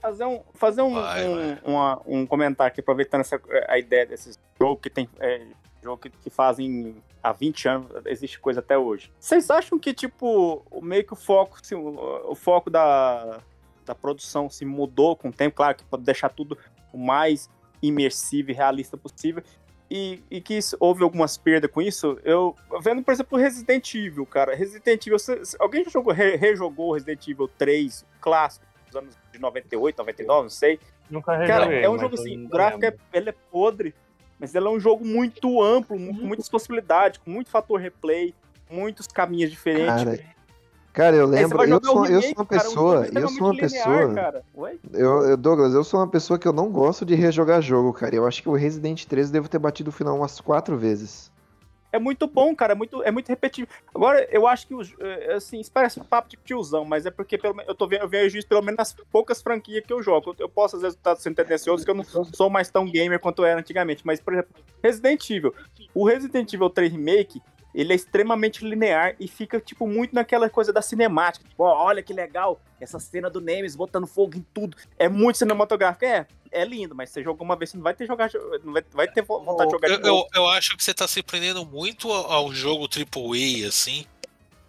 fazer 0.01 0.25
um, 0.25 0.41
fazer 0.55 0.81
um, 0.81 0.95
Vai, 0.95 1.25
um, 1.27 1.35
vai. 1.35 1.59
uma- 1.63 2.01
um 2.05 2.25
comentário 2.25 2.69
aqui, 2.71 2.81
aproveitando 2.81 3.21
essa, 3.21 3.39
a 3.69 3.77
ideia 3.77 4.05
desses 4.05 4.37
jogos 4.59 4.81
que 4.81 4.89
tem. 4.89 5.07
É, 5.19 5.41
jogo 5.81 5.97
que, 6.01 6.09
que 6.09 6.29
fazem 6.29 6.95
há 7.23 7.31
20 7.31 7.67
anos, 7.69 7.87
existe 8.05 8.37
coisa 8.39 8.59
até 8.59 8.77
hoje. 8.77 9.09
Vocês 9.19 9.49
acham 9.49 9.79
que, 9.79 9.93
tipo, 9.93 10.61
meio 10.81 11.05
que 11.05 11.13
o 11.13 11.15
foco, 11.15 11.57
assim, 11.61 11.73
o, 11.75 12.31
o 12.31 12.35
foco 12.35 12.69
da, 12.69 13.39
da 13.85 13.95
produção 13.95 14.49
se 14.49 14.65
mudou 14.65 15.15
com 15.15 15.29
o 15.29 15.33
tempo? 15.33 15.55
Claro 15.55 15.77
que 15.77 15.85
pode 15.85 16.03
deixar 16.03 16.29
tudo 16.29 16.57
o 16.91 16.97
mais 16.97 17.49
imersivo 17.81 18.51
e 18.51 18.53
realista 18.53 18.97
possível. 18.97 19.41
E, 19.89 20.23
e 20.31 20.41
que 20.41 20.55
isso- 20.55 20.75
houve 20.79 21.03
algumas 21.03 21.37
perdas 21.37 21.69
com 21.69 21.81
isso. 21.81 22.17
Eu 22.23 22.55
vendo, 22.81 23.03
por 23.03 23.11
exemplo, 23.13 23.37
Resident 23.37 23.93
Evil, 23.93 24.25
cara. 24.25 24.55
Resident 24.55 25.05
Evil. 25.05 25.19
se- 25.19 25.45
se- 25.45 25.57
alguém 25.59 25.83
já 25.83 25.91
jogou, 25.91 26.11
re- 26.13 26.35
rejogou 26.35 26.93
Resident 26.93 27.27
Evil 27.27 27.47
3, 27.57 28.05
clássico, 28.19 28.65
dos 28.87 28.95
anos 28.95 29.17
de 29.31 29.39
98, 29.39 29.97
99, 29.97 30.41
não 30.43 30.49
sei. 30.49 30.79
Nunca 31.09 31.33
Cara, 31.45 31.65
rejoguei, 31.65 31.83
é 31.83 31.89
um 31.89 31.99
jogo 31.99 32.15
assim, 32.15 32.45
o 32.45 32.49
gráfico 32.49 32.85
é, 32.85 32.95
ele 33.13 33.29
é 33.29 33.35
podre, 33.51 33.93
mas 34.39 34.53
ele 34.55 34.67
é 34.67 34.69
um 34.69 34.79
jogo 34.79 35.05
muito 35.05 35.61
amplo, 35.61 35.97
com 35.97 36.13
muitas 36.25 36.49
possibilidades, 36.49 37.19
com 37.23 37.31
muito 37.31 37.49
fator 37.49 37.79
replay, 37.79 38.33
muitos 38.69 39.07
caminhos 39.07 39.49
diferentes. 39.51 39.85
Cara, 40.03 40.19
cara, 40.91 41.15
eu 41.15 41.25
lembro, 41.27 41.57
vai 41.57 41.65
eu 41.67 41.69
jogar 41.71 41.89
o 41.89 41.91
sou, 41.93 42.05
eu 42.05 42.19
remake, 42.19 42.27
sou 42.27 42.35
uma 42.37 42.45
cara, 42.45 42.61
um 42.61 42.71
jogo 42.73 43.01
pessoa, 43.01 43.21
eu 43.21 43.29
sou 43.29 43.47
uma 43.47 43.53
linear, 43.53 43.69
pessoa, 43.69 44.13
eu, 44.93 45.23
eu- 45.29 45.37
Douglas, 45.37 45.73
eu 45.73 45.83
sou 45.83 45.99
uma 45.99 46.07
pessoa 46.07 46.37
que 46.39 46.47
eu 46.47 46.53
não 46.53 46.69
gosto 46.69 47.05
de 47.05 47.15
rejogar 47.15 47.61
jogo, 47.61 47.91
cara. 47.93 48.15
Eu 48.15 48.27
acho 48.27 48.41
que 48.41 48.49
o 48.49 48.53
Resident 48.53 49.05
3 49.05 49.31
devo 49.31 49.47
ter 49.49 49.59
batido 49.59 49.89
o 49.89 49.93
final 49.93 50.15
umas 50.15 50.39
quatro 50.41 50.77
vezes. 50.77 51.31
É 51.93 51.99
muito 51.99 52.25
bom, 52.25 52.55
cara, 52.55 52.73
é 52.73 52.75
muito, 52.75 53.03
é 53.03 53.11
muito 53.11 53.29
repetitivo. 53.29 53.67
Agora, 53.93 54.27
eu 54.31 54.47
acho 54.47 54.65
que, 54.65 54.73
é, 54.99 55.33
assim, 55.33 55.59
isso 55.59 55.71
parece 55.71 55.99
um 55.99 56.03
papo 56.03 56.27
de 56.27 56.37
tiozão, 56.37 56.83
mas 56.83 57.05
é 57.05 57.11
porque 57.11 57.37
pelo, 57.37 57.61
eu, 57.61 57.75
tô 57.75 57.87
vendo, 57.87 58.01
eu 58.01 58.09
vejo 58.09 58.35
isso 58.35 58.47
pelo 58.47 58.63
menos 58.63 58.79
nas 58.79 58.93
poucas 59.11 59.43
franquias 59.43 59.85
que 59.85 59.93
eu 59.93 60.01
jogo. 60.01 60.35
Eu, 60.39 60.49
posso, 60.49 60.75
às 60.75 60.81
vezes, 60.81 60.97
estar 60.97 61.15
sendo 61.17 61.35
tendencioso, 61.35 61.85
que 61.85 61.91
eu 61.91 61.93
não 61.93 62.03
sou 62.03 62.49
mais 62.49 62.71
tão 62.71 62.85
gamer 62.85 63.19
quanto 63.19 63.43
eu 63.43 63.45
era 63.45 63.59
antigamente. 63.59 64.01
Mas, 64.03 64.19
por 64.19 64.33
exemplo, 64.33 64.55
Resident 64.81 65.29
Evil. 65.29 65.53
O 65.93 66.07
Resident 66.07 66.51
Evil 66.51 66.67
3 66.71 66.91
Remake, 66.91 67.39
ele 67.75 67.93
é 67.93 67.95
extremamente 67.95 68.65
linear 68.65 69.15
e 69.19 69.27
fica, 69.27 69.59
tipo, 69.59 69.85
muito 69.85 70.15
naquela 70.15 70.49
coisa 70.49 70.73
da 70.73 70.81
cinemática. 70.81 71.47
Tipo, 71.47 71.63
olha 71.63 72.01
que 72.01 72.11
legal, 72.11 72.59
essa 72.81 72.99
cena 72.99 73.29
do 73.29 73.39
Nemesis 73.39 73.75
botando 73.75 74.07
fogo 74.07 74.35
em 74.35 74.45
tudo. 74.51 74.75
É 74.97 75.07
muito 75.07 75.37
cinematográfico. 75.37 76.05
É, 76.05 76.25
é 76.53 76.63
lindo, 76.65 76.93
mas 76.95 77.09
você 77.09 77.23
jogou 77.23 77.43
uma 77.45 77.55
vez, 77.55 77.71
você 77.71 77.77
não 77.77 77.83
vai 77.83 77.93
ter, 77.93 78.05
jogar, 78.05 78.29
não 78.63 78.73
vai, 78.73 78.83
vai 78.93 79.07
ter 79.11 79.21
vo- 79.23 79.43
vontade 79.43 79.69
de 79.69 79.75
jogar 79.75 79.89
Eu, 79.89 79.97
de 79.97 80.03
novo. 80.03 80.27
eu, 80.33 80.41
eu 80.43 80.49
acho 80.49 80.77
que 80.77 80.83
você 80.83 80.93
tá 80.93 81.07
se 81.07 81.21
prendendo 81.23 81.65
muito 81.65 82.11
ao 82.11 82.31
ao 82.31 82.53
jogo 82.53 82.87
AAA, 82.87 83.67
assim. 83.67 84.05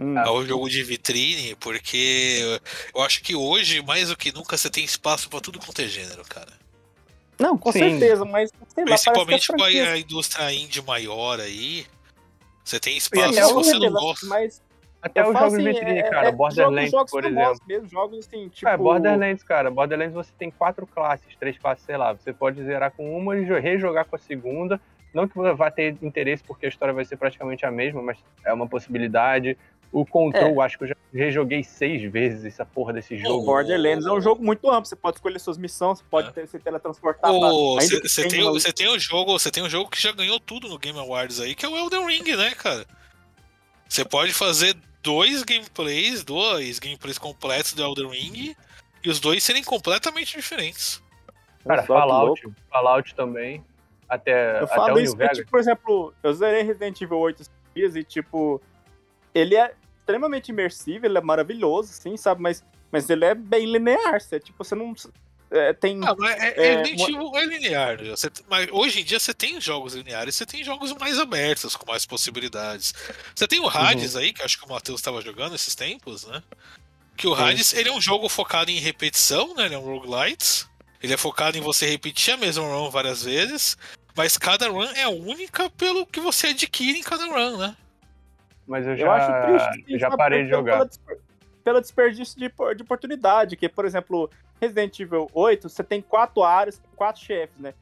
Hum. 0.01 0.19
Ao 0.19 0.45
jogo 0.45 0.69
de 0.69 0.83
vitrine, 0.83 1.55
porque 1.55 2.61
eu 2.93 3.01
acho 3.03 3.23
que 3.23 3.37
hoje, 3.37 3.81
mais 3.81 4.09
do 4.09 4.17
que 4.17 4.33
nunca, 4.33 4.57
você 4.59 4.69
tem 4.69 4.85
espaço 4.85 5.31
pra 5.31 5.41
tudo 5.41 5.61
quanto 5.61 5.81
é 5.83 5.87
gênero, 5.87 6.25
cara. 6.25 6.53
Não, 7.39 7.57
com 7.57 7.71
Sim. 7.71 7.79
certeza, 7.79 8.25
mas 8.25 8.51
sei 8.75 8.85
lá, 8.85 8.91
Principalmente 8.91 9.49
com 9.49 9.63
a, 9.63 9.67
a 9.67 9.99
indústria 9.99 10.53
indie 10.53 10.83
maior 10.83 11.39
aí. 11.39 11.87
Você 12.65 12.81
tem 12.81 12.97
espaço, 12.97 13.25
até 13.29 13.45
se 13.45 13.53
você 13.53 13.79
não 13.79 13.93
gosta. 13.93 14.27
Mas 14.27 14.63
Até 15.05 15.21
eu 15.21 15.27
os 15.27 15.33
falo 15.35 15.51
jogos 15.51 15.63
de 15.63 15.69
assim, 15.71 15.79
vitrine, 15.81 15.99
é- 16.01 16.11
cara. 16.11 16.29
é 16.29 16.33
Borderlands, 16.33 16.91
jogos, 16.91 16.91
jogos 16.91 17.11
por 17.11 17.25
exemplo. 17.25 17.61
mesmo, 17.69 17.89
jogos 17.89 18.19
assim, 18.27 18.49
tipo... 18.49 18.69
É, 18.69 18.77
Borderlands, 18.77 19.43
cara. 19.45 19.71
Borderlands 19.71 20.15
você 20.15 20.33
tem 20.39 20.51
quatro 20.51 20.87
classes, 20.87 21.37
três 21.37 21.59
classes, 21.59 21.85
sei 21.85 21.97
lá. 21.97 22.13
Você 22.15 22.33
pode 22.33 22.63
zerar 22.65 22.91
com 22.91 23.17
uma 23.17 23.37
e 23.37 23.45
jo- 23.45 23.59
rejogar 23.59 24.07
com 24.07 24.17
a 24.17 24.19
segunda. 24.19 24.81
Não 25.13 25.29
que 25.29 25.39
vá 25.39 25.71
ter 25.71 25.97
interesse, 26.03 26.43
porque 26.43 26.67
a 26.67 26.69
história 26.69 26.93
vai 26.95 27.05
ser 27.05 27.17
praticamente 27.17 27.65
a 27.67 27.71
mesma, 27.71 28.03
mas 28.03 28.19
é 28.45 28.53
uma 28.53 28.67
possibilidade. 28.67 29.57
O 29.93 30.05
Control, 30.05 30.61
acho 30.61 30.77
que 30.77 30.85
eu 30.85 30.89
já 30.89 30.97
rejoguei 31.13 31.63
seis 31.63 32.03
vezes 32.11 32.45
essa 32.47 32.65
porra 32.67 32.93
desse 32.93 33.15
O 33.15 33.19
jogo. 33.19 33.45
Borderlands 33.45 34.05
é 34.07 34.11
um 34.11 34.21
jogo 34.21 34.43
muito 34.43 34.69
amplo, 34.69 34.87
você 34.87 34.97
pode 34.97 35.19
escolher 35.19 35.39
suas 35.39 35.57
missões, 35.57 35.99
você 35.99 36.05
pode 36.11 36.31
É. 36.31 36.33
ter, 36.33 36.49
se 36.49 36.59
teletransportar 36.59 37.31
Você 37.31 38.27
tem, 38.27 38.43
o- 38.43 38.53
você 38.55 38.73
tem 38.73 38.89
um 38.91 38.99
jogo, 38.99 39.39
você 39.39 39.51
tem 39.53 39.63
um 39.63 39.69
jogo 39.71 39.89
que 39.89 40.03
já 40.03 40.11
ganhou 40.11 40.41
tudo 40.41 40.67
no 40.69 40.79
Game 40.79 40.99
Awards 40.99 41.41
aí, 41.41 41.55
que 41.55 41.65
é 41.65 41.69
o 41.69 41.77
Elden 41.77 42.07
Ring, 42.09 42.37
né, 42.37 42.51
cara? 42.57 42.85
Você 43.95 44.05
pode 44.05 44.33
fazer 44.33 44.77
dois 45.05 45.45
gameplays, 45.45 46.25
dois 46.25 46.81
gameplays 46.81 47.17
completos 47.17 47.75
do 47.75 47.81
Elden 47.81 48.09
Ring, 48.09 48.57
e 49.05 49.09
os 49.09 49.21
dois 49.21 49.45
serem 49.45 49.63
completamente 49.63 50.37
diferentes. 50.37 51.01
Cara, 51.65 51.83
que 51.83 51.87
Fallout, 51.87 52.43
Fallout 52.69 53.15
também. 53.15 53.65
Até, 54.09 54.59
Eu 54.59 54.65
até 54.65 54.75
falo 54.75 54.97
o 54.97 55.01
isso 55.01 55.17
Vegas. 55.17 55.39
tipo, 55.39 55.49
por 55.49 55.61
exemplo, 55.61 56.13
eu 56.25 56.33
zerei 56.33 56.65
Resident 56.65 57.01
Evil 57.03 57.19
8 57.19 57.43
esses 57.43 57.53
dias 57.73 57.95
e, 57.95 58.03
tipo, 58.03 58.61
ele 59.33 59.55
é 59.55 59.73
extremamente 60.01 60.49
imersivo, 60.49 61.07
ele 61.07 61.17
é 61.17 61.21
maravilhoso, 61.21 61.93
assim, 61.93 62.17
sabe? 62.17 62.43
Mas, 62.43 62.65
mas 62.91 63.09
ele 63.09 63.25
é 63.25 63.33
bem 63.33 63.65
linear, 63.65 64.21
você, 64.21 64.41
tipo, 64.41 64.65
você 64.65 64.75
não... 64.75 64.93
é, 65.55 65.73
tem... 65.73 66.01
Ah, 66.07 66.15
mas 66.19 66.37
é, 66.41 66.55
É, 66.73 66.77
Resident 66.83 67.09
Evil 67.09 67.31
é 67.37 67.45
linear. 67.47 68.03
né? 68.03 68.11
Você- 68.11 68.31
mas 68.49 68.69
hoje 68.71 69.01
em 69.01 69.05
dia 69.05 69.19
você 69.21 69.33
tem 69.33 69.61
jogos 69.61 69.95
lineares, 69.95 70.35
você 70.35 70.45
tem 70.47 70.63
jogos 70.65 70.93
mais 70.95 71.19
abertos, 71.19 71.77
com 71.77 71.91
mais 71.91 72.05
possibilidades. 72.05 72.93
Você 73.35 73.47
tem 73.47 73.61
o 73.61 73.69
Hades 73.69 74.17
aí, 74.17 74.33
que 74.33 74.41
eu 74.41 74.45
acho 74.45 74.59
que 74.59 74.65
o 74.67 74.69
Matheus 74.69 75.01
estava 75.01 75.21
jogando 75.23 75.55
esses 75.55 75.75
tempos, 75.75 76.27
né? 76.27 76.43
Que 77.17 77.27
o 77.29 77.35
Hades 77.35 77.73
ele 77.73 77.89
é 77.89 77.93
um 77.93 78.01
jogo 78.01 78.29
focado 78.29 78.71
em 78.71 78.79
repetição, 78.79 79.55
né? 79.55 79.67
Ele 79.67 79.75
é 79.75 79.79
um 79.79 79.83
roguelite. 79.99 80.67
Ele 81.03 81.13
é 81.13 81.17
focado 81.17 81.57
em 81.59 81.61
você 81.61 81.87
repetir 81.87 82.33
a 82.35 82.37
mesma 82.37 82.65
run 82.65 82.89
várias 82.91 83.23
vezes, 83.25 83.77
mas 84.17 84.39
cada 84.39 84.69
run 84.69 84.89
é 84.95 85.07
única 85.07 85.69
pelo 85.71 86.07
que 86.07 86.19
você 86.19 86.49
adquire 86.49 86.99
em 86.99 87.03
cada 87.03 87.27
run, 87.27 87.59
né? 87.59 87.77
Mas 88.67 88.87
eu 88.87 88.93
Eu 88.93 88.97
já, 88.99 89.13
acho 89.13 89.69
triste. 89.69 89.93
eu 89.93 89.99
já 89.99 90.11
parei 90.17 90.45
de 90.45 90.49
jogar. 90.51 90.87
Pela, 90.89 91.19
pela 91.65 91.81
desperdício 91.81 92.39
de, 92.39 92.49
de 92.77 92.83
oportunidade, 92.83 93.57
que, 93.57 93.69
por 93.69 93.87
exemplo, 93.87 94.31
Resident 94.61 95.01
Evil 95.01 95.29
8, 95.33 95.69
você 95.69 95.83
tem 95.83 96.03
quatro 96.03 96.43
áreas, 96.45 96.81
quatro 96.95 97.23
chefes, 97.23 97.57
né? 97.59 97.73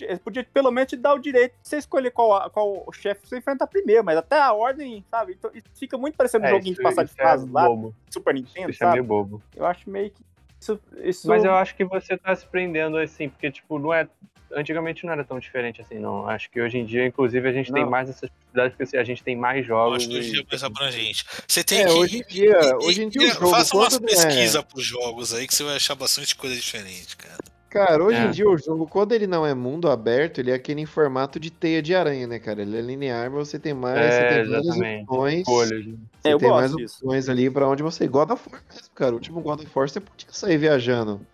Eles 0.00 0.18
podiam 0.18 0.44
pelo 0.52 0.70
menos 0.70 0.88
te 0.88 0.96
dar 0.96 1.12
o 1.14 1.18
direito 1.18 1.52
de 1.62 1.68
você 1.68 1.76
escolher 1.76 2.10
qual, 2.10 2.50
qual 2.50 2.84
o 2.86 2.92
chefe 2.92 3.20
você 3.26 3.36
enfrentar 3.36 3.66
primeiro, 3.66 4.02
mas 4.02 4.16
até 4.16 4.40
a 4.40 4.50
ordem, 4.52 5.04
sabe? 5.10 5.34
Então, 5.38 5.50
fica 5.74 5.96
muito 5.98 6.16
parecendo 6.16 6.44
um 6.44 6.48
É, 6.48 6.50
joguinho 6.52 6.72
isso- 6.72 6.82
de 6.82 6.88
passar 6.88 7.04
de 7.04 7.12
é 7.12 7.22
fase 7.22 7.50
lá, 7.50 7.66
bobo. 7.66 7.94
Super 8.10 8.34
Nintendo, 8.34 8.70
Isso 8.70 8.82
é 8.82 8.86
sabe? 8.86 8.92
meio 8.94 9.04
bobo. 9.04 9.42
Eu 9.54 9.66
acho 9.66 9.88
meio 9.90 10.10
que. 10.10 10.24
Isso, 10.60 10.80
isso... 11.02 11.28
Mas 11.28 11.44
eu 11.44 11.54
acho 11.54 11.74
que 11.74 11.84
você 11.84 12.16
tá 12.16 12.34
se 12.36 12.46
prendendo 12.46 12.98
assim, 12.98 13.28
porque, 13.28 13.50
tipo, 13.50 13.78
não 13.78 13.92
é. 13.94 14.06
Antigamente 14.52 15.06
não 15.06 15.12
era 15.12 15.22
tão 15.24 15.38
diferente 15.38 15.80
assim, 15.80 16.00
não. 16.00 16.28
Acho 16.28 16.50
que 16.50 16.60
hoje 16.60 16.76
em 16.76 16.84
dia, 16.84 17.06
inclusive, 17.06 17.48
a 17.48 17.52
gente 17.52 17.72
tem 17.72 17.84
Não. 17.84 17.90
mais 17.90 18.08
essas 18.10 18.28
possibilidades, 18.28 18.72
porque 18.72 18.82
assim, 18.82 18.96
a 18.96 19.04
gente 19.04 19.22
tem 19.22 19.36
mais 19.36 19.58
Eu 19.58 19.64
jogos. 19.64 19.96
acho 19.98 20.08
que 20.08 20.18
hoje 20.18 20.28
em 20.28 20.32
dia 20.32 20.40
é 20.42 20.46
mais 20.50 20.64
abrangente. 20.64 21.24
Você 21.46 21.62
tem 21.62 21.82
É, 21.82 21.84
que. 21.86 21.92
hoje 21.92 22.18
em 22.18 22.22
dia, 22.24 22.58
e- 22.60 22.74
hoje 22.84 23.02
em 23.04 23.08
dia 23.08 23.22
e- 23.22 23.30
o 23.30 23.34
jogo, 23.34 23.46
Faça 23.50 23.76
umas 23.76 23.96
pesquisas 24.00 24.56
é. 24.56 24.62
pros 24.62 24.84
jogos 24.84 25.32
aí 25.32 25.46
que 25.46 25.54
você 25.54 25.62
vai 25.62 25.76
achar 25.76 25.94
bastante 25.94 26.34
coisa 26.34 26.56
diferente, 26.56 27.16
cara. 27.16 27.38
Cara, 27.70 28.02
hoje 28.02 28.18
É. 28.18 28.24
em 28.24 28.30
dia 28.32 28.48
o 28.48 28.58
jogo, 28.58 28.84
quando 28.88 29.12
ele 29.12 29.28
não 29.28 29.46
é 29.46 29.54
mundo 29.54 29.88
aberto, 29.88 30.38
ele 30.38 30.50
é 30.50 30.54
aquele 30.54 30.80
em 30.80 30.86
formato 30.86 31.38
de 31.38 31.50
teia 31.52 31.80
de 31.80 31.94
aranha, 31.94 32.26
né, 32.26 32.40
cara? 32.40 32.62
Ele 32.62 32.76
é 32.76 32.80
linear, 32.80 33.30
mas 33.30 33.48
você 33.48 33.60
tem 33.60 33.72
mais, 33.72 33.96
É, 33.96 34.10
você 34.10 34.18
tem 34.28 34.48
várias 34.50 34.66
exatamente. 34.66 35.02
opções. 35.08 35.46
Né? 35.86 35.94
Você 36.20 36.28
É, 36.28 36.32
eu 36.32 36.38
tem 36.38 36.48
gosto 36.48 36.60
mais 36.60 36.76
disso. 36.76 36.96
opções 37.04 37.28
ali 37.28 37.48
pra 37.48 37.68
onde 37.68 37.82
você. 37.84 38.08
God 38.08 38.30
of 38.32 38.42
War 38.50 38.60
mesmo, 38.68 38.90
cara. 38.92 39.12
O 39.12 39.14
último 39.14 39.40
God 39.40 39.60
of 39.60 39.70
War 39.72 39.88
você 39.88 40.00
podia 40.00 40.26
sair 40.32 40.58
viajando 40.58 41.24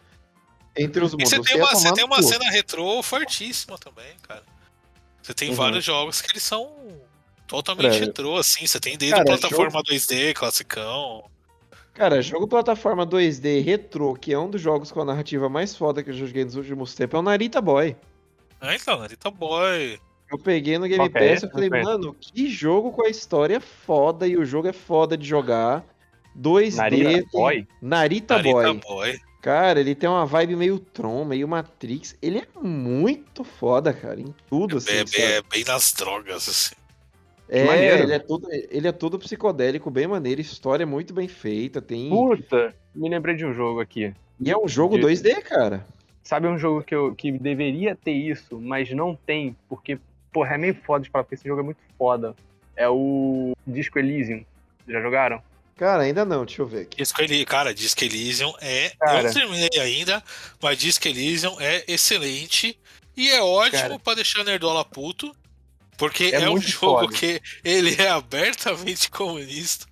entre 0.76 1.02
os 1.02 1.14
E 1.14 1.16
mundos. 1.16 1.30
você 1.30 1.40
tem 1.40 1.56
uma, 1.56 1.70
você 1.74 1.92
tem 1.94 2.04
uma 2.04 2.22
cena 2.22 2.50
retrô 2.50 3.02
fortíssima 3.02 3.78
também, 3.78 4.14
cara. 4.28 4.42
Você 5.22 5.32
tem 5.32 5.48
Uhum. 5.48 5.54
vários 5.56 5.82
jogos 5.82 6.20
que 6.20 6.30
eles 6.30 6.42
são 6.42 6.70
totalmente 7.46 7.92
Cara, 7.92 8.04
retrô, 8.04 8.36
assim. 8.36 8.66
Você 8.66 8.78
tem 8.78 8.98
desde 8.98 9.16
cara, 9.16 9.24
plataforma 9.24 9.82
2D, 9.82 10.34
classicão. 10.34 11.24
Cara, 11.96 12.20
jogo 12.20 12.46
plataforma 12.46 13.06
2D 13.06 13.64
retrô, 13.64 14.12
que 14.14 14.30
é 14.30 14.38
um 14.38 14.50
dos 14.50 14.60
jogos 14.60 14.92
com 14.92 15.00
a 15.00 15.04
narrativa 15.04 15.48
mais 15.48 15.74
foda 15.74 16.02
que 16.02 16.10
eu 16.10 16.14
joguei 16.14 16.44
nos 16.44 16.54
últimos 16.54 16.94
tempos, 16.94 17.16
é 17.16 17.18
o 17.18 17.22
Narita 17.22 17.58
Boy. 17.58 17.96
Ah, 18.60 18.74
então, 18.74 18.98
Narita 18.98 19.30
Boy. 19.30 19.98
Eu 20.30 20.38
peguei 20.38 20.76
no 20.76 20.86
Game 20.86 21.06
é 21.06 21.08
Pass 21.08 21.44
e 21.44 21.50
falei, 21.50 21.70
conheço. 21.70 21.88
mano, 21.88 22.14
que 22.20 22.50
jogo 22.50 22.92
com 22.92 23.02
a 23.02 23.08
história 23.08 23.58
foda 23.60 24.26
e 24.26 24.36
o 24.36 24.44
jogo 24.44 24.68
é 24.68 24.74
foda 24.74 25.16
de 25.16 25.26
jogar. 25.26 25.82
2D. 26.38 26.76
Narita 26.76 27.28
Boy? 27.32 27.66
Narita, 27.80 28.34
Narita 28.36 28.52
Boy. 28.52 28.80
Boy. 28.86 29.20
Cara, 29.40 29.80
ele 29.80 29.94
tem 29.94 30.06
uma 30.06 30.26
vibe 30.26 30.54
meio 30.54 30.78
Tron, 30.78 31.24
meio 31.24 31.48
Matrix. 31.48 32.14
Ele 32.20 32.40
é 32.40 32.60
muito 32.60 33.42
foda, 33.42 33.90
cara, 33.94 34.20
em 34.20 34.34
tudo, 34.50 34.76
assim. 34.76 34.90
É, 34.90 35.06
sabe? 35.06 35.22
é 35.22 35.42
bem 35.42 35.64
nas 35.64 35.94
drogas, 35.94 36.46
assim. 36.46 36.74
É, 37.48 37.64
maneiro. 37.64 38.02
ele 38.02 38.12
é, 38.12 38.18
todo, 38.18 38.48
ele 38.50 38.88
é 38.88 38.92
todo 38.92 39.18
psicodélico, 39.18 39.90
bem 39.90 40.06
maneiro, 40.06 40.40
história 40.40 40.84
muito 40.86 41.14
bem 41.14 41.28
feita, 41.28 41.80
tem... 41.80 42.08
Puta, 42.08 42.74
me 42.94 43.08
lembrei 43.08 43.36
de 43.36 43.44
um 43.46 43.52
jogo 43.54 43.80
aqui. 43.80 44.12
E 44.40 44.50
é 44.50 44.56
um 44.58 44.66
jogo 44.68 44.96
de- 44.96 45.04
2D, 45.04 45.42
cara. 45.42 45.86
Sabe 46.22 46.48
um 46.48 46.58
jogo 46.58 46.82
que, 46.82 46.94
eu, 46.94 47.14
que 47.14 47.30
deveria 47.30 47.94
ter 47.94 48.10
isso, 48.12 48.58
mas 48.60 48.90
não 48.90 49.14
tem, 49.14 49.56
porque, 49.68 49.98
porra, 50.32 50.54
é 50.54 50.58
meio 50.58 50.74
foda 50.84 51.04
de 51.04 51.10
falar, 51.10 51.22
porque 51.22 51.36
esse 51.36 51.46
jogo 51.46 51.60
é 51.60 51.64
muito 51.64 51.78
foda. 51.96 52.34
É 52.74 52.88
o 52.88 53.54
Disco 53.66 53.98
Elysium. 53.98 54.44
Já 54.88 55.00
jogaram? 55.00 55.40
Cara, 55.76 56.02
ainda 56.02 56.24
não, 56.24 56.44
deixa 56.44 56.62
eu 56.62 56.66
ver 56.66 56.82
aqui. 56.82 56.96
Disco 56.96 57.22
Elysium, 57.22 57.44
cara, 57.44 57.72
Disco 57.72 58.02
Elysium 58.04 58.52
é. 58.60 58.86
Eu 58.86 58.90
Cara. 58.98 59.22
não 59.22 59.32
terminei 59.32 59.68
ainda, 59.80 60.22
mas 60.60 60.78
Disco 60.78 61.06
Elysium 61.06 61.54
é 61.60 61.84
excelente 61.86 62.76
e 63.16 63.28
é 63.30 63.40
ótimo 63.42 63.80
Cara. 63.82 63.98
pra 63.98 64.14
deixar 64.14 64.42
Nerdola 64.42 64.84
puto. 64.84 65.34
Porque 65.96 66.24
É 66.24 66.42
é, 66.42 66.50
um 66.50 66.60
jogo 66.60 67.00
foda. 67.00 67.12
que 67.12 67.40
ele 67.64 67.94
é 68.00 68.08
abertamente 68.08 69.10
comunista. 69.10 69.86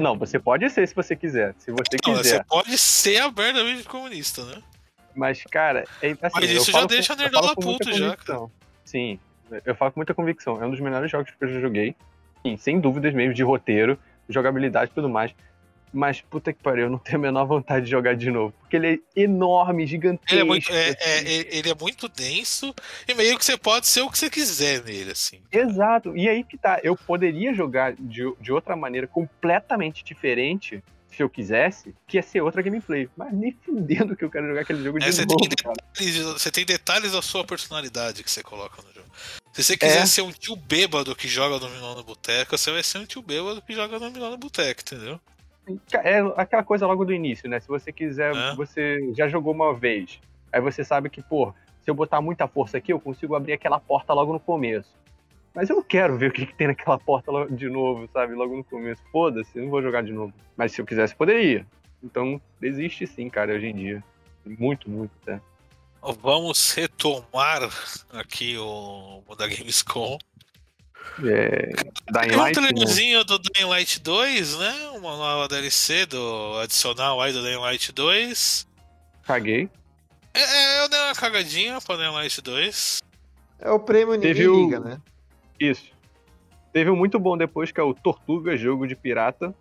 Não, 0.00 0.16
você 0.16 0.38
pode 0.38 0.68
ser 0.70 0.86
se 0.88 0.94
você 0.94 1.14
quiser. 1.14 1.54
Se 1.58 1.70
você 1.70 1.96
Não, 2.06 2.14
você 2.14 2.22
quiser. 2.22 2.44
pode 2.46 2.78
ser 2.78 3.18
abertamente 3.18 3.82
comunista, 3.84 4.44
né? 4.44 4.62
Mas, 5.14 5.42
cara, 5.50 5.84
é, 6.00 6.10
assim, 6.12 6.18
Mas 6.32 6.50
isso 6.50 6.70
já 6.72 6.86
deixa 6.86 7.14
com, 7.14 7.20
a 7.20 7.24
nerdola 7.24 7.54
puto 7.54 7.92
já, 7.92 8.06
convicção. 8.06 8.50
Sim, 8.84 9.18
eu 9.64 9.74
falo 9.74 9.92
com 9.92 10.00
muita 10.00 10.14
convicção. 10.14 10.62
É 10.62 10.66
um 10.66 10.70
dos 10.70 10.80
melhores 10.80 11.10
jogos 11.10 11.30
que 11.30 11.44
eu 11.44 11.52
já 11.52 11.60
joguei. 11.60 11.94
Sim, 12.42 12.56
sem 12.56 12.80
dúvidas 12.80 13.12
mesmo, 13.12 13.34
de 13.34 13.42
roteiro, 13.42 13.98
jogabilidade 14.28 14.90
e 14.92 14.94
tudo 14.94 15.08
mais. 15.08 15.34
Mas, 15.92 16.20
puta 16.20 16.52
que 16.52 16.62
pariu, 16.62 16.84
eu 16.84 16.90
não 16.90 16.98
tenho 16.98 17.18
a 17.18 17.20
menor 17.20 17.44
vontade 17.46 17.84
de 17.86 17.90
jogar 17.90 18.14
de 18.14 18.30
novo. 18.30 18.54
Porque 18.60 18.76
ele 18.76 19.02
é 19.16 19.20
enorme, 19.22 19.86
gigantesco. 19.86 20.32
Ele 20.32 20.40
é, 20.40 20.44
muito, 20.44 20.70
é, 20.72 20.88
assim. 20.90 20.96
é- 21.02 21.56
ele 21.56 21.70
é 21.70 21.74
muito 21.74 22.08
denso 22.08 22.72
e 23.08 23.14
meio 23.14 23.36
que 23.36 23.44
você 23.44 23.56
pode 23.56 23.88
ser 23.88 24.02
o 24.02 24.10
que 24.10 24.16
você 24.18 24.30
quiser 24.30 24.84
nele, 24.84 25.10
assim. 25.10 25.40
Exato. 25.50 26.16
E 26.16 26.28
aí 26.28 26.44
que 26.44 26.56
tá. 26.56 26.78
Eu 26.84 26.96
poderia 26.96 27.52
jogar 27.52 27.92
de, 27.98 28.22
de 28.40 28.52
outra 28.52 28.76
maneira 28.76 29.06
completamente 29.06 30.04
diferente, 30.04 30.82
se 31.10 31.20
eu 31.22 31.28
quisesse, 31.28 31.92
que 32.06 32.18
ia 32.18 32.22
ser 32.22 32.40
outra 32.40 32.62
gameplay. 32.62 33.08
Mas 33.16 33.32
nem 33.32 33.50
fudendo 33.64 34.14
que 34.16 34.24
eu 34.24 34.30
quero 34.30 34.46
jogar 34.46 34.60
aquele 34.60 34.84
jogo 34.84 34.98
É, 34.98 35.00
de 35.00 35.12
você, 35.12 35.22
novo, 35.26 35.36
tem 35.38 35.48
detalhes, 35.48 36.16
você 36.18 36.50
tem 36.52 36.64
detalhes 36.64 37.12
da 37.12 37.20
sua 37.22 37.44
personalidade 37.44 38.22
que 38.22 38.30
você 38.30 38.42
coloca 38.44 38.80
no 38.80 38.92
jogo. 38.94 39.08
Se 39.52 39.64
você 39.64 39.76
quiser 39.76 40.02
É. 40.02 40.06
ser 40.06 40.22
um 40.22 40.30
tio 40.30 40.54
bêbado 40.54 41.16
que 41.16 41.26
joga 41.26 41.58
dominó 41.58 41.96
no 41.96 42.04
boteco, 42.04 42.56
você 42.56 42.70
vai 42.70 42.84
ser 42.84 42.98
um 42.98 43.04
tio 43.06 43.20
bêbado 43.20 43.60
que 43.60 43.74
joga 43.74 43.98
dominó 43.98 44.30
no 44.30 44.38
boteco, 44.38 44.80
entendeu? 44.82 45.20
É 46.02 46.18
aquela 46.36 46.64
coisa 46.64 46.86
logo 46.86 47.04
do 47.04 47.12
início, 47.12 47.48
né? 47.48 47.60
Se 47.60 47.68
você 47.68 47.92
quiser, 47.92 48.32
você 48.56 49.12
já 49.14 49.28
jogou 49.28 49.52
uma 49.52 49.74
vez. 49.74 50.20
Aí 50.52 50.60
você 50.60 50.84
sabe 50.84 51.08
que, 51.08 51.22
pô, 51.22 51.54
se 51.80 51.90
eu 51.90 51.94
botar 51.94 52.20
muita 52.20 52.48
força 52.48 52.78
aqui, 52.78 52.92
eu 52.92 53.00
consigo 53.00 53.34
abrir 53.34 53.52
aquela 53.52 53.78
porta 53.78 54.12
logo 54.12 54.32
no 54.32 54.40
começo. 54.40 54.98
Mas 55.54 55.68
eu 55.68 55.76
não 55.76 55.82
quero 55.82 56.16
ver 56.16 56.30
o 56.30 56.32
que, 56.32 56.46
que 56.46 56.54
tem 56.54 56.68
naquela 56.68 56.98
porta 56.98 57.32
de 57.50 57.68
novo, 57.68 58.08
sabe? 58.12 58.34
Logo 58.34 58.56
no 58.56 58.64
começo. 58.64 59.02
Foda-se, 59.10 59.58
eu 59.58 59.64
não 59.64 59.70
vou 59.70 59.82
jogar 59.82 60.02
de 60.02 60.12
novo. 60.12 60.32
Mas 60.56 60.72
se 60.72 60.80
eu 60.80 60.86
quisesse, 60.86 61.14
poderia. 61.14 61.66
Então, 62.02 62.40
existe 62.62 63.06
sim, 63.06 63.28
cara, 63.28 63.54
hoje 63.54 63.66
em 63.66 63.74
dia. 63.74 64.04
Muito, 64.44 64.88
muito, 64.88 65.10
até. 65.22 65.40
Vamos 66.22 66.72
retomar 66.72 67.68
aqui 68.12 68.56
o, 68.56 69.22
o 69.26 69.34
da 69.34 69.46
Gamescom. 69.46 70.18
É, 71.22 71.70
Dying 72.10 72.28
Tem 72.28 72.36
um 72.36 72.40
Light, 72.40 72.56
não. 72.56 72.68
trailerzinho 72.68 73.24
do 73.24 73.38
Dying 73.38 73.66
Light 73.66 74.00
2, 74.00 74.58
né? 74.58 74.90
Uma 74.94 75.16
nova 75.16 75.48
DLC 75.48 76.06
do 76.06 76.58
adicional 76.62 77.20
aí 77.20 77.32
do 77.32 77.42
Dying 77.42 77.56
Light 77.58 77.92
2. 77.92 78.66
caguei. 79.24 79.68
É, 80.32 80.40
é, 80.40 80.84
eu 80.84 80.88
dei 80.88 80.98
uma 81.00 81.14
cagadinha 81.14 81.80
pra 81.80 81.96
Dying 81.96 82.12
Light 82.12 82.40
2. 82.40 83.02
É 83.58 83.70
o 83.70 83.78
prêmio 83.80 84.14
ninguém 84.14 84.32
Teve 84.34 84.48
o- 84.48 84.64
liga, 84.64 84.80
né? 84.80 85.00
Isso. 85.58 85.84
Teve 86.72 86.88
um 86.90 86.96
muito 86.96 87.18
bom 87.18 87.36
depois, 87.36 87.70
que 87.72 87.80
é 87.80 87.82
o 87.82 87.92
Tortuga, 87.92 88.56
jogo 88.56 88.86
de 88.86 88.94
pirata. 88.96 89.54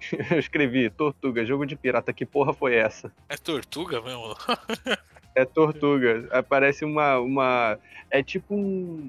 Eu 0.30 0.38
escrevi, 0.38 0.88
Tortuga, 0.88 1.44
jogo 1.44 1.66
de 1.66 1.76
pirata, 1.76 2.12
que 2.12 2.24
porra 2.24 2.52
foi 2.54 2.74
essa? 2.76 3.12
É 3.28 3.36
tortuga 3.36 4.00
mesmo? 4.00 4.34
É 5.34 5.46
Tortuga. 5.46 6.28
Aparece 6.30 6.84
uma. 6.84 7.18
uma 7.18 7.78
é 8.10 8.22
tipo 8.22 8.54
um, 8.54 9.08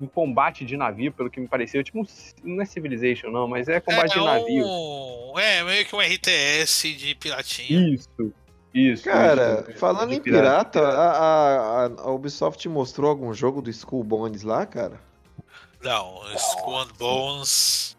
um 0.00 0.06
combate 0.06 0.64
de 0.64 0.76
navio, 0.76 1.12
pelo 1.12 1.30
que 1.30 1.38
me 1.40 1.46
pareceu. 1.48 1.82
Tipo. 1.84 2.06
Não 2.42 2.62
é 2.62 2.64
Civilization, 2.64 3.28
não, 3.30 3.46
mas 3.46 3.68
é 3.68 3.80
combate 3.80 4.12
de 4.14 4.24
navio. 4.24 4.64
um- 4.66 5.38
é, 5.38 5.62
meio 5.62 5.84
que 5.86 5.94
um 5.94 6.00
RTS 6.00 6.92
de 6.94 7.14
piratinha. 7.14 7.94
Isso. 7.94 8.08
Isso. 8.72 9.04
Cara, 9.04 9.64
isso. 9.68 9.78
falando 9.78 10.10
De 10.10 10.16
em 10.16 10.20
pirata, 10.20 10.80
a, 10.80 11.84
a- 11.84 11.86
a 12.02 12.10
Ubisoft 12.10 12.68
mostrou 12.68 13.10
algum 13.10 13.32
jogo 13.34 13.60
do 13.60 13.68
Skull 13.70 14.04
Bones 14.04 14.42
lá, 14.42 14.64
cara? 14.64 15.00
Não, 15.82 16.20
Skull 16.34 16.78
and 16.80 16.88
Bones. 16.98 17.96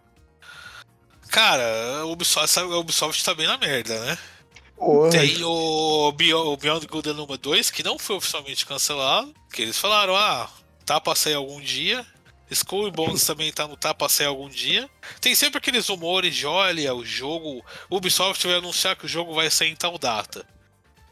Cara, 1.30 1.64
a 2.02 2.06
Ubisoft, 2.06 2.60
a 2.60 2.64
Ubisoft 2.78 3.24
tá 3.24 3.34
bem 3.34 3.48
na 3.48 3.58
merda, 3.58 3.98
né? 4.06 4.18
Porra. 4.76 5.10
Tem 5.12 5.44
o 5.44 6.12
Beyond, 6.12 6.48
o 6.50 6.58
Beyond 6.58 6.88
Good 6.88 7.10
and 7.10 7.22
Evil 7.24 7.38
2, 7.38 7.70
que 7.72 7.84
não 7.84 7.98
foi 8.00 8.16
oficialmente 8.18 8.66
cancelado. 8.66 9.34
Que 9.54 9.62
eles 9.62 9.78
falaram, 9.78 10.16
ah, 10.16 10.50
tá 10.92 11.00
pra 11.00 11.16
sair 11.16 11.36
algum 11.36 11.62
dia. 11.62 12.06
Skull 12.50 12.92
Bones 12.92 13.26
também 13.26 13.50
tá 13.50 13.66
no 13.66 13.78
tá 13.78 13.94
pra 13.94 14.10
sair 14.10 14.28
algum 14.28 14.50
dia. 14.50 14.90
Tem 15.22 15.34
sempre 15.34 15.58
aqueles 15.58 15.88
rumores 15.88 16.36
de, 16.36 16.46
olha, 16.46 16.94
o 16.94 17.06
jogo... 17.06 17.64
O 17.90 17.96
Ubisoft 17.96 18.46
vai 18.46 18.58
anunciar 18.58 18.98
que 18.98 19.06
o 19.06 19.08
jogo 19.08 19.34
vai 19.34 19.50
sair 19.50 19.70
em 19.70 19.76
tal 19.76 19.98
data. 19.98 20.46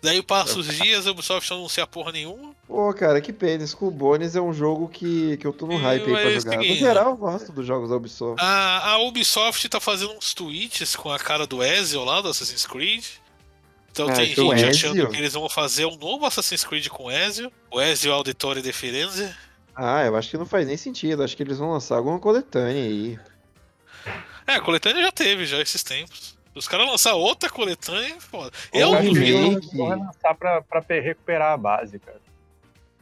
Daí 0.02 0.22
passa 0.22 0.60
os 0.60 0.68
dias, 0.68 1.08
a 1.08 1.12
Ubisoft 1.12 1.50
não 1.50 1.60
anuncia 1.60 1.88
porra 1.88 2.12
nenhuma. 2.12 2.54
Pô, 2.68 2.94
cara, 2.94 3.22
que 3.22 3.32
pena. 3.32 3.64
Skull 3.64 3.90
Bones 3.90 4.36
é 4.36 4.42
um 4.42 4.52
jogo 4.52 4.90
que, 4.90 5.38
que 5.38 5.48
eu 5.48 5.54
tô 5.54 5.66
no 5.66 5.74
E 5.74 5.78
hype 5.78 6.08
aí 6.08 6.12
pra 6.12 6.22
é 6.22 6.28
o 6.28 6.40
jogar. 6.42 6.58
No 6.58 6.62
seguinte, 6.62 6.80
geral, 6.80 7.10
eu 7.12 7.18
gosto 7.18 7.52
dos 7.54 7.66
jogos 7.66 7.90
da 7.90 7.96
Ubisoft. 7.96 8.44
A, 8.44 8.92
a 8.92 8.98
Ubisoft 9.04 9.70
tá 9.70 9.80
fazendo 9.80 10.12
uns 10.12 10.34
tweets 10.34 10.94
com 10.98 11.10
a 11.10 11.18
cara 11.18 11.48
do 11.48 11.64
Ezio 11.64 12.04
lá 12.04 12.20
do 12.20 12.28
Assassin's 12.28 12.66
Creed. 12.66 13.06
Então 13.92 14.10
Ah, 14.10 14.14
tem 14.14 14.34
o 14.34 14.58
gente 14.58 14.66
achando 14.66 15.10
que 15.10 15.18
eles 15.18 15.34
vão 15.34 15.48
fazer 15.48 15.86
um 15.86 15.96
novo 15.96 16.26
Assassin's 16.26 16.66
Creed 16.66 16.90
com 16.90 17.10
Ezio. 17.10 17.50
O 17.72 17.80
Ezio 17.80 18.12
Auditore 18.12 18.62
de 18.62 18.74
Firenze. 18.74 19.34
Ah, 19.76 20.04
eu 20.06 20.16
acho 20.16 20.30
que 20.30 20.38
não 20.38 20.46
faz 20.46 20.68
nem 20.68 20.76
sentido. 20.78 21.24
Acho 21.24 21.36
que 21.38 21.44
eles 21.44 21.58
vão 21.58 21.72
lançar 21.72 21.96
alguma 21.98 22.20
coletânea 22.20 22.84
aí. 22.84 23.20
É, 24.46 24.56
a 24.56 24.62
coletânea 24.62 25.04
já 25.04 25.12
teve 25.12 25.46
já 25.46 25.62
esses 25.62 25.84
tempos. 25.84 26.38
Os 26.56 26.68
caras 26.68 26.88
lançar 26.88 27.14
outra 27.14 27.50
coletânea 27.50 28.16
foda. 28.20 28.52
Eu 28.74 28.92
um 28.92 29.04
duvido. 29.06 29.38
remake. 29.50 29.78
Vou 29.78 29.88
relançar 29.90 30.36
pra, 30.36 30.62
pra 30.62 30.82
pe- 30.82 31.00
recuperar 31.00 31.54
a 31.54 31.58
base, 31.58 32.00
cara. 32.00 32.20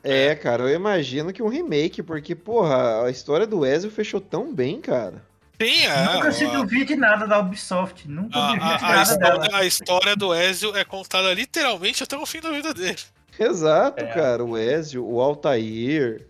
É, 0.03 0.35
cara, 0.35 0.63
eu 0.63 0.69
imagino 0.75 1.33
que 1.33 1.41
um 1.41 1.47
remake, 1.47 2.03
porque, 2.03 2.35
porra, 2.35 3.03
a 3.05 3.09
história 3.09 3.47
do 3.47 3.65
Ezio 3.65 3.89
fechou 3.89 4.21
tão 4.21 4.53
bem, 4.53 4.79
cara. 4.79 5.25
Sim, 5.59 5.85
é. 5.85 6.13
Nunca 6.13 6.31
se 6.31 6.45
a- 6.45 6.49
duvide 6.51 6.95
nada 6.95 7.25
da 7.25 7.39
Ubisoft. 7.39 8.07
Nunca 8.07 8.37
A, 8.37 8.47
duvide 8.49 8.63
a- 8.63 8.77
a 8.77 8.95
nada 8.95 9.17
dela. 9.17 9.33
história, 9.37 9.57
a 9.57 9.65
história 9.65 10.15
do 10.15 10.35
Ezio 10.35 10.75
é 10.77 10.85
contada 10.85 11.33
literalmente 11.33 12.03
até 12.03 12.15
o 12.15 12.25
fim 12.25 12.39
da 12.39 12.51
vida 12.51 12.73
dele. 12.73 12.99
Exato, 13.39 14.03
É. 14.03 14.07
cara. 14.13 14.43
O 14.45 14.55
Ezio, 14.57 15.03
o 15.07 15.19
Altair. 15.19 16.25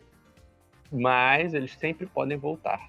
Mas 0.91 1.53
eles 1.53 1.71
sempre 1.79 2.05
podem 2.05 2.37
voltar. 2.37 2.79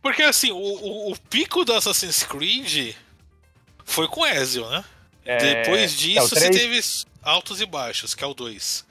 Porque 0.00 0.22
assim, 0.22 0.50
o, 0.50 0.56
o, 0.56 1.12
o 1.12 1.18
pico 1.30 1.64
do 1.64 1.72
Assassin's 1.72 2.24
Creed 2.24 2.94
foi 3.84 4.08
com 4.08 4.26
Ezio, 4.26 4.68
né? 4.68 4.84
É, 5.24 5.62
Depois 5.62 5.94
é 5.94 5.96
disso, 5.96 6.28
você 6.28 6.48
três? 6.50 6.56
teve 6.60 6.80
altos 7.22 7.60
e 7.60 7.66
baixos, 7.66 8.12
que 8.14 8.24
é 8.24 8.26
o 8.26 8.34
2. 8.34 8.84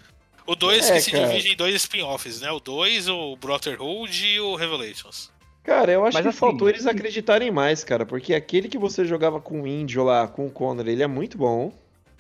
O 0.48 0.56
2 0.56 0.90
É, 0.90 0.94
que 0.94 1.02
se 1.02 1.12
cara. 1.12 1.28
divide 1.28 1.50
em 1.50 1.56
dois 1.58 1.76
spin-offs, 1.76 2.40
né? 2.42 2.50
O 2.52 2.60
2, 2.62 3.10
o 3.10 3.36
Brotherhood 3.36 4.26
e 4.26 4.40
o 4.40 4.56
Revelations. 4.56 5.30
Cara, 5.64 5.92
eu 5.92 6.06
acho 6.06 6.14
Mas 6.16 6.24
que 6.24 6.30
assim- 6.30 6.38
faltou 6.40 6.70
eles 6.70 6.88
acreditarem 6.88 7.52
mais, 7.52 7.84
cara, 7.84 8.06
porque 8.06 8.34
aquele 8.34 8.68
que 8.70 8.78
você 8.78 9.04
jogava 9.06 9.40
com 9.42 9.62
o 9.62 9.68
índio 9.68 10.04
lá, 10.04 10.28
com 10.28 10.48
o 10.48 10.50
Connor, 10.50 10.88
ele 10.88 11.04
é 11.04 11.08
muito 11.08 11.38
bom. 11.38 11.72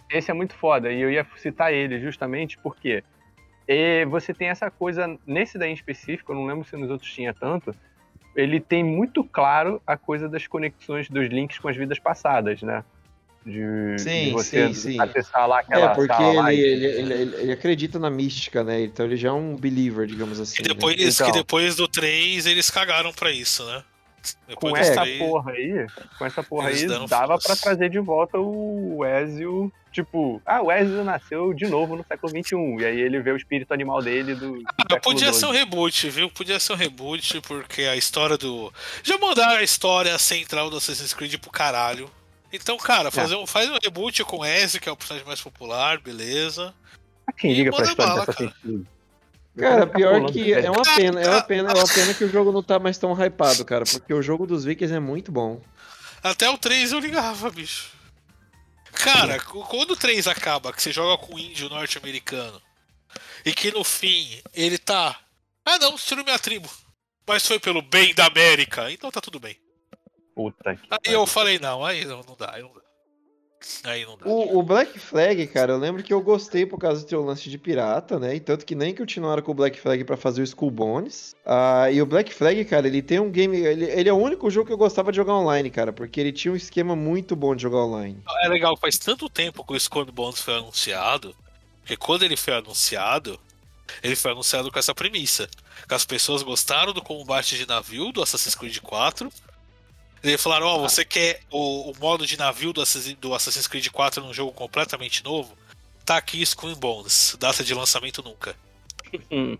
Esse 0.09 0.29
é 0.29 0.33
muito 0.33 0.53
foda, 0.53 0.91
e 0.91 0.99
eu 1.01 1.09
ia 1.09 1.25
citar 1.37 1.73
ele 1.73 1.97
justamente 1.99 2.57
porque 2.57 3.01
e 3.67 4.05
você 4.05 4.33
tem 4.33 4.49
essa 4.49 4.69
coisa, 4.69 5.17
nesse 5.25 5.57
daí 5.57 5.71
em 5.71 5.73
específico, 5.73 6.31
eu 6.31 6.35
não 6.35 6.45
lembro 6.45 6.65
se 6.67 6.75
nos 6.75 6.89
outros 6.89 7.11
tinha 7.13 7.33
tanto, 7.33 7.73
ele 8.35 8.59
tem 8.59 8.83
muito 8.83 9.23
claro 9.23 9.81
a 9.85 9.97
coisa 9.97 10.27
das 10.29 10.47
conexões 10.47 11.09
dos 11.09 11.27
links 11.29 11.59
com 11.59 11.67
as 11.67 11.75
vidas 11.77 11.99
passadas, 11.99 12.61
né? 12.61 12.83
De, 13.43 13.97
Sim, 13.97 14.25
de 14.25 14.31
você 14.31 14.67
sim, 14.67 14.73
sim. 14.73 15.01
acessar 15.01 15.47
lá 15.47 15.61
aquela 15.61 15.91
é, 15.91 15.95
porque 15.95 16.13
sala 16.13 16.31
lá 16.43 16.53
ele, 16.53 16.61
e- 16.61 16.65
ele, 16.65 16.85
ele, 16.85 17.13
ele- 17.13 17.35
ele 17.37 17.51
acredita 17.51 17.97
na 17.97 18.09
mística, 18.09 18.63
né? 18.63 18.81
Então 18.83 19.03
ele 19.05 19.17
já 19.17 19.29
é 19.29 19.31
um 19.31 19.55
believer, 19.55 20.05
digamos 20.05 20.39
assim. 20.39 20.57
Que 20.57 20.61
né? 20.69 20.75
depois, 20.75 21.15
Então. 21.15 21.31
que 21.31 21.37
depois 21.39 21.75
do 21.75 21.87
3 21.87 22.45
eles 22.45 22.69
cagaram 22.69 23.11
pra 23.11 23.31
isso, 23.31 23.65
né? 23.65 23.83
Depois 24.47 24.71
com 24.73 24.77
essa 24.77 25.01
três- 25.01 25.17
porra 25.17 25.51
aí, 25.53 25.87
com 26.19 26.25
essa 26.25 26.43
porra 26.43 26.67
aí, 26.69 26.87
dava 27.07 27.39
pra 27.39 27.55
trazer 27.55 27.89
de 27.89 27.97
volta 27.99 28.37
o 28.37 29.03
Ezio, 29.03 29.73
tipo, 29.91 30.41
ah, 30.45 30.61
o 30.61 30.71
Ezio 30.71 31.03
nasceu 31.03 31.53
de 31.53 31.67
novo 31.67 31.95
no 31.95 32.05
século 32.07 32.31
XXI, 32.31 32.55
e 32.79 32.85
aí 32.85 32.99
ele 32.99 33.19
vê 33.19 33.31
o 33.31 33.35
espírito 33.37 33.73
animal 33.73 34.01
dele 34.01 34.33
do, 34.35 34.53
do 34.53 34.63
Ah, 34.89 34.99
podia 34.99 35.33
ser 35.33 35.45
um 35.45 35.51
reboot, 35.51 36.09
viu? 36.09 36.29
Podia 36.29 36.59
ser 36.59 36.73
um 36.73 36.77
reboot, 36.77 37.41
porque 37.41 37.83
a 37.83 37.95
história 37.95 38.37
do. 38.37 38.71
Já 39.03 39.17
mandaram 39.17 39.59
a 39.59 39.63
história 39.63 40.17
central 40.17 40.69
do 40.69 40.77
Assassin's 40.77 41.13
Creed 41.13 41.35
pro 41.37 41.51
caralho. 41.51 42.09
Então, 42.53 42.77
cara, 42.77 43.11
fazer 43.11 43.35
um, 43.35 43.47
faz 43.47 43.69
um 43.69 43.77
reboot 43.81 44.23
com 44.23 44.39
o 44.39 44.45
Ezio, 44.45 44.81
que 44.81 44.89
é 44.89 44.91
o 44.91 44.97
personagem 44.97 45.27
mais 45.27 45.41
popular, 45.41 45.99
beleza. 45.99 46.73
Ah, 47.27 47.31
Quem 47.31 47.51
E 47.51 47.55
liga 47.55 47.71
pra 47.71 47.85
história 47.85 48.07
bala, 48.09 48.23
Assassin's 48.23 48.53
Creed? 48.61 48.83
Cara, 49.57 49.81
Fica 49.81 49.97
pior 49.97 50.31
que 50.31 50.53
é 50.53 50.71
uma 50.71 50.81
pena, 50.81 51.21
é 51.21 51.29
uma 51.29 51.41
pena, 51.41 51.71
é 51.71 51.75
uma 51.75 51.87
pena 51.87 52.13
que 52.13 52.23
o 52.23 52.29
jogo 52.29 52.53
não 52.53 52.63
tá 52.63 52.79
mais 52.79 52.97
tão 52.97 53.11
hypado, 53.13 53.65
cara, 53.65 53.83
porque 53.85 54.13
o 54.13 54.21
jogo 54.21 54.47
dos 54.47 54.63
Vikings 54.63 54.93
é 54.93 54.99
muito 54.99 55.29
bom. 55.29 55.59
Até 56.23 56.49
o 56.49 56.57
3 56.57 56.93
eu 56.93 56.99
ligava, 56.99 57.49
bicho. 57.49 57.89
Cara, 58.91 59.39
quando 59.39 59.91
o 59.91 59.97
3 59.97 60.27
acaba, 60.27 60.73
que 60.73 60.81
você 60.81 60.91
joga 60.91 61.23
com 61.23 61.35
o 61.35 61.39
índio 61.39 61.69
norte-americano, 61.69 62.61
e 63.45 63.53
que 63.53 63.71
no 63.71 63.83
fim 63.83 64.41
ele 64.53 64.77
tá. 64.77 65.19
Ah 65.65 65.77
não, 65.79 65.95
destruiu 65.95 66.23
minha 66.23 66.39
tribo. 66.39 66.69
Mas 67.27 67.45
foi 67.45 67.59
pelo 67.59 67.81
bem 67.81 68.13
da 68.13 68.25
América, 68.25 68.91
então 68.91 69.11
tá 69.11 69.21
tudo 69.21 69.39
bem. 69.39 69.57
Puta 70.35 70.75
que 70.75 70.87
Aí 70.89 71.13
eu 71.13 71.25
falei, 71.25 71.59
não, 71.59 71.85
aí 71.85 72.05
não, 72.05 72.23
não 72.23 72.35
dá, 72.35 72.53
aí 72.53 72.61
não 72.61 72.73
dá. 72.73 72.80
Aí 73.83 74.05
não 74.05 74.17
dá. 74.17 74.25
O, 74.25 74.59
o 74.59 74.63
Black 74.63 74.97
Flag, 74.97 75.45
cara, 75.47 75.73
eu 75.73 75.77
lembro 75.77 76.03
que 76.03 76.13
eu 76.13 76.21
gostei 76.21 76.65
por 76.65 76.79
causa 76.79 77.01
do 77.01 77.07
teu 77.07 77.23
lance 77.23 77.49
de 77.49 77.57
pirata, 77.57 78.19
né? 78.19 78.35
E 78.35 78.39
tanto 78.39 78.65
que 78.65 78.75
nem 78.75 78.95
continuaram 78.95 79.41
com 79.41 79.51
o 79.51 79.55
Black 79.55 79.79
Flag 79.79 80.03
pra 80.03 80.17
fazer 80.17 80.41
o 80.41 80.43
Skull 80.43 80.71
Bones. 80.71 81.35
Ah, 81.45 81.91
e 81.91 82.01
o 82.01 82.05
Black 82.05 82.33
Flag, 82.33 82.63
cara, 82.65 82.87
ele 82.87 83.01
tem 83.01 83.19
um 83.19 83.29
game. 83.29 83.57
Ele, 83.57 83.85
ele 83.85 84.09
é 84.09 84.13
o 84.13 84.17
único 84.17 84.49
jogo 84.49 84.67
que 84.67 84.73
eu 84.73 84.77
gostava 84.77 85.11
de 85.11 85.17
jogar 85.17 85.33
online, 85.33 85.69
cara, 85.69 85.93
porque 85.93 86.19
ele 86.19 86.31
tinha 86.31 86.51
um 86.51 86.55
esquema 86.55 86.95
muito 86.95 87.35
bom 87.35 87.55
de 87.55 87.61
jogar 87.61 87.85
online. 87.85 88.21
É 88.43 88.47
legal, 88.47 88.75
faz 88.77 88.97
tanto 88.97 89.29
tempo 89.29 89.63
que 89.63 89.73
o 89.73 89.77
Skull 89.77 90.05
Bones 90.05 90.41
foi 90.41 90.55
anunciado, 90.55 91.35
que 91.85 91.95
quando 91.95 92.23
ele 92.23 92.35
foi 92.35 92.55
anunciado, 92.55 93.39
ele 94.01 94.15
foi 94.15 94.31
anunciado 94.31 94.71
com 94.71 94.79
essa 94.79 94.95
premissa. 94.95 95.49
Que 95.87 95.93
as 95.93 96.05
pessoas 96.05 96.43
gostaram 96.43 96.93
do 96.93 97.01
combate 97.01 97.57
de 97.57 97.67
navio 97.67 98.11
do 98.11 98.21
Assassin's 98.21 98.55
Creed 98.55 98.79
4. 98.79 99.31
Eles 100.23 100.41
falaram, 100.41 100.67
ó, 100.67 100.77
você 100.79 101.03
quer 101.03 101.39
o, 101.49 101.91
o 101.91 101.93
modo 101.99 102.25
de 102.27 102.37
navio 102.37 102.71
do 102.71 102.81
Assassin- 102.81 103.17
do 103.19 103.33
Assassin's 103.33 103.67
Creed 103.67 103.87
4 103.89 104.23
num 104.23 104.33
jogo 104.33 104.51
completamente 104.51 105.23
novo? 105.23 105.55
Tá 106.05 106.17
aqui 106.17 106.41
Skull 106.41 106.75
Bones, 106.75 107.35
data 107.39 107.63
de 107.63 107.73
lançamento 107.73 108.21
nunca. 108.23 108.55
Hum. 109.31 109.57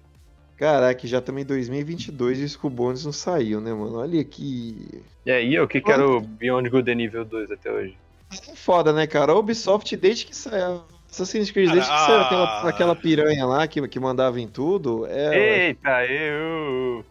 Caraca, 0.58 1.08
já 1.08 1.20
também 1.20 1.44
em 1.44 1.48
2022 1.48 2.40
e 2.40 2.44
o 2.44 2.46
Skull 2.46 2.70
Bones 2.70 3.04
não 3.04 3.12
saiu, 3.12 3.60
né, 3.60 3.74
mano? 3.74 3.98
Olha 4.00 4.24
que. 4.24 5.02
E 5.26 5.32
aí, 5.32 5.56
eu 5.56 5.68
que 5.68 5.82
quero 5.82 6.22
Beyond 6.22 6.70
Good 6.70 6.94
nível 6.96 7.26
2 7.26 7.52
até 7.52 7.72
hoje. 7.72 7.98
É 8.32 8.56
foda, 8.56 8.94
né, 8.94 9.08
cara? 9.08 9.32
A 9.32 9.36
Ubisoft, 9.36 9.96
desde 9.98 10.26
que 10.26 10.36
saiu. 10.36 10.84
Assassin's 11.10 11.52
Creed, 11.52 11.72
desde 11.72 11.90
que 11.90 11.98
saiu 11.98 12.16
a- 12.20 12.22
aquela, 12.26 12.70
aquela 12.70 12.96
piranha 12.96 13.46
lá 13.46 13.68
que, 13.68 13.86
que 13.88 14.00
mandava 14.00 14.40
em 14.40 14.48
tudo. 14.48 15.06
É... 15.08 15.68
Eita, 15.68 16.06
eu. 16.06 17.04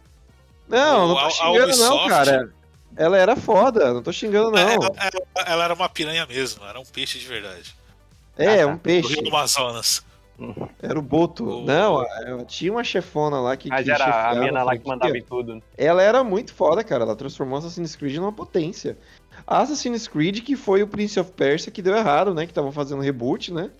Não, 0.69 1.09
não 1.09 1.19
A- 1.19 1.21
tô 1.23 1.27
a 1.27 1.31
xingando, 1.31 1.59
não, 1.77 1.97
Ubisoft- 1.97 2.09
cara. 2.09 2.55
Ela 2.97 3.19
era 3.19 3.37
foda, 3.37 3.93
não 3.95 4.03
tô 4.03 4.13
xingando, 4.13 4.51
não. 4.51 4.59
Ela, 4.61 4.87
ela- 4.97 5.47
ela 5.47 5.65
era 5.65 5.75
uma 5.75 5.89
piranha 5.89 6.27
mesmo, 6.27 6.65
era 6.65 6.79
um 6.79 6.85
peixe 6.85 7.19
de 7.19 7.27
verdade. 7.27 7.75
É, 8.37 8.63
Ah, 8.63 8.67
um 8.69 8.73
Do 8.75 8.79
peixe. 8.81 9.15
Rio 9.15 9.23
do 9.23 9.29
Amazonas. 9.29 10.05
Era 10.83 10.99
o 10.99 11.03
Boto. 11.03 11.45
O- 11.45 11.65
Não, 11.67 12.03
tinha 12.47 12.73
uma 12.73 12.83
chefona 12.83 13.39
lá 13.41 13.57
que. 13.57 13.69
Mas 13.69 13.85
que 13.85 13.91
era 13.91 14.31
a 14.31 14.35
mina 14.35 14.63
lá 14.63 14.77
que 14.77 14.87
mandava 14.87 15.17
em 15.17 15.23
tudo. 15.23 15.63
Ela 15.77 16.03
era 16.03 16.25
muito 16.25 16.55
foda, 16.55 16.83
cara. 16.83 17.05
Ela 17.05 17.15
transformou 17.15 17.59
Assassin's 17.59 17.95
Creed 17.95 18.17
numa 18.17 18.33
potência. 18.33 18.97
Assassin's 19.47 20.09
Creed, 20.09 20.41
que 20.41 20.57
foi 20.57 20.83
o 20.83 20.87
Prince 20.89 21.21
of 21.21 21.31
Persia, 21.33 21.71
que 21.71 21.83
deu 21.83 21.95
errado, 21.95 22.33
né? 22.33 22.47
Que 22.47 22.53
estavam 22.53 22.73
fazendo 22.73 23.03
reboot, 23.03 23.53
né? 23.53 23.71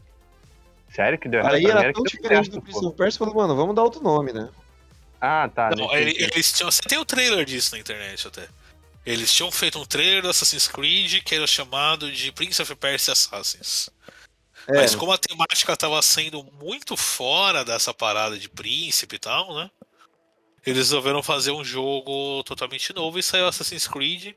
Sério 0.95 1.19
que 1.19 1.29
deu 1.29 1.41
errado? 1.41 1.55
Aí 1.55 1.65
era 1.65 1.93
tão 1.93 2.03
diferente 2.03 2.45
certo, 2.47 2.51
do 2.57 2.63
Prince 2.63 2.81
pô. 2.81 2.87
of 2.89 2.97
Persia, 2.97 3.19
falou, 3.19 3.35
mano, 3.35 3.57
vamos 3.57 3.75
dar 3.75 3.83
outro 3.83 4.03
nome, 4.03 4.33
né? 4.33 4.51
Ah, 5.19 5.49
tá. 5.55 5.71
Não, 5.71 5.95
eles 5.95 6.53
tinham. 6.53 6.71
Você 6.71 6.83
tem 6.83 6.99
o 6.99 7.05
trailer 7.07 7.45
disso 7.47 7.75
na 7.75 7.81
internet 7.81 8.27
até. 8.27 8.43
Eles 9.11 9.35
tinham 9.35 9.51
feito 9.51 9.79
um 9.79 9.85
trailer 9.85 10.23
do 10.23 10.29
Assassin's 10.29 10.69
Creed 10.69 11.23
que 11.25 11.35
era 11.35 11.47
chamado 11.47 12.13
de 12.13 12.31
Prince 12.31 12.63
of 12.63 12.75
Persia 12.77 13.13
Assassins. 13.13 13.91
É, 14.69 14.77
Mas 14.77 14.95
como 14.95 15.11
a 15.11 15.19
temática 15.19 15.73
estava 15.73 16.01
sendo 16.01 16.45
muito 16.61 16.97
fora 16.97 17.65
dessa 17.65 17.93
parada 17.93 18.39
de 18.39 18.49
príncipe 18.49 19.17
e 19.17 19.19
tal, 19.19 19.53
né? 19.55 19.69
Eles 20.65 20.79
resolveram 20.79 21.23
fazer 21.23 21.51
um 21.51 21.65
jogo 21.65 22.45
totalmente 22.45 22.95
novo 22.95 23.19
e 23.19 23.23
saiu 23.23 23.49
Assassin's 23.49 23.89
Creed, 23.89 24.35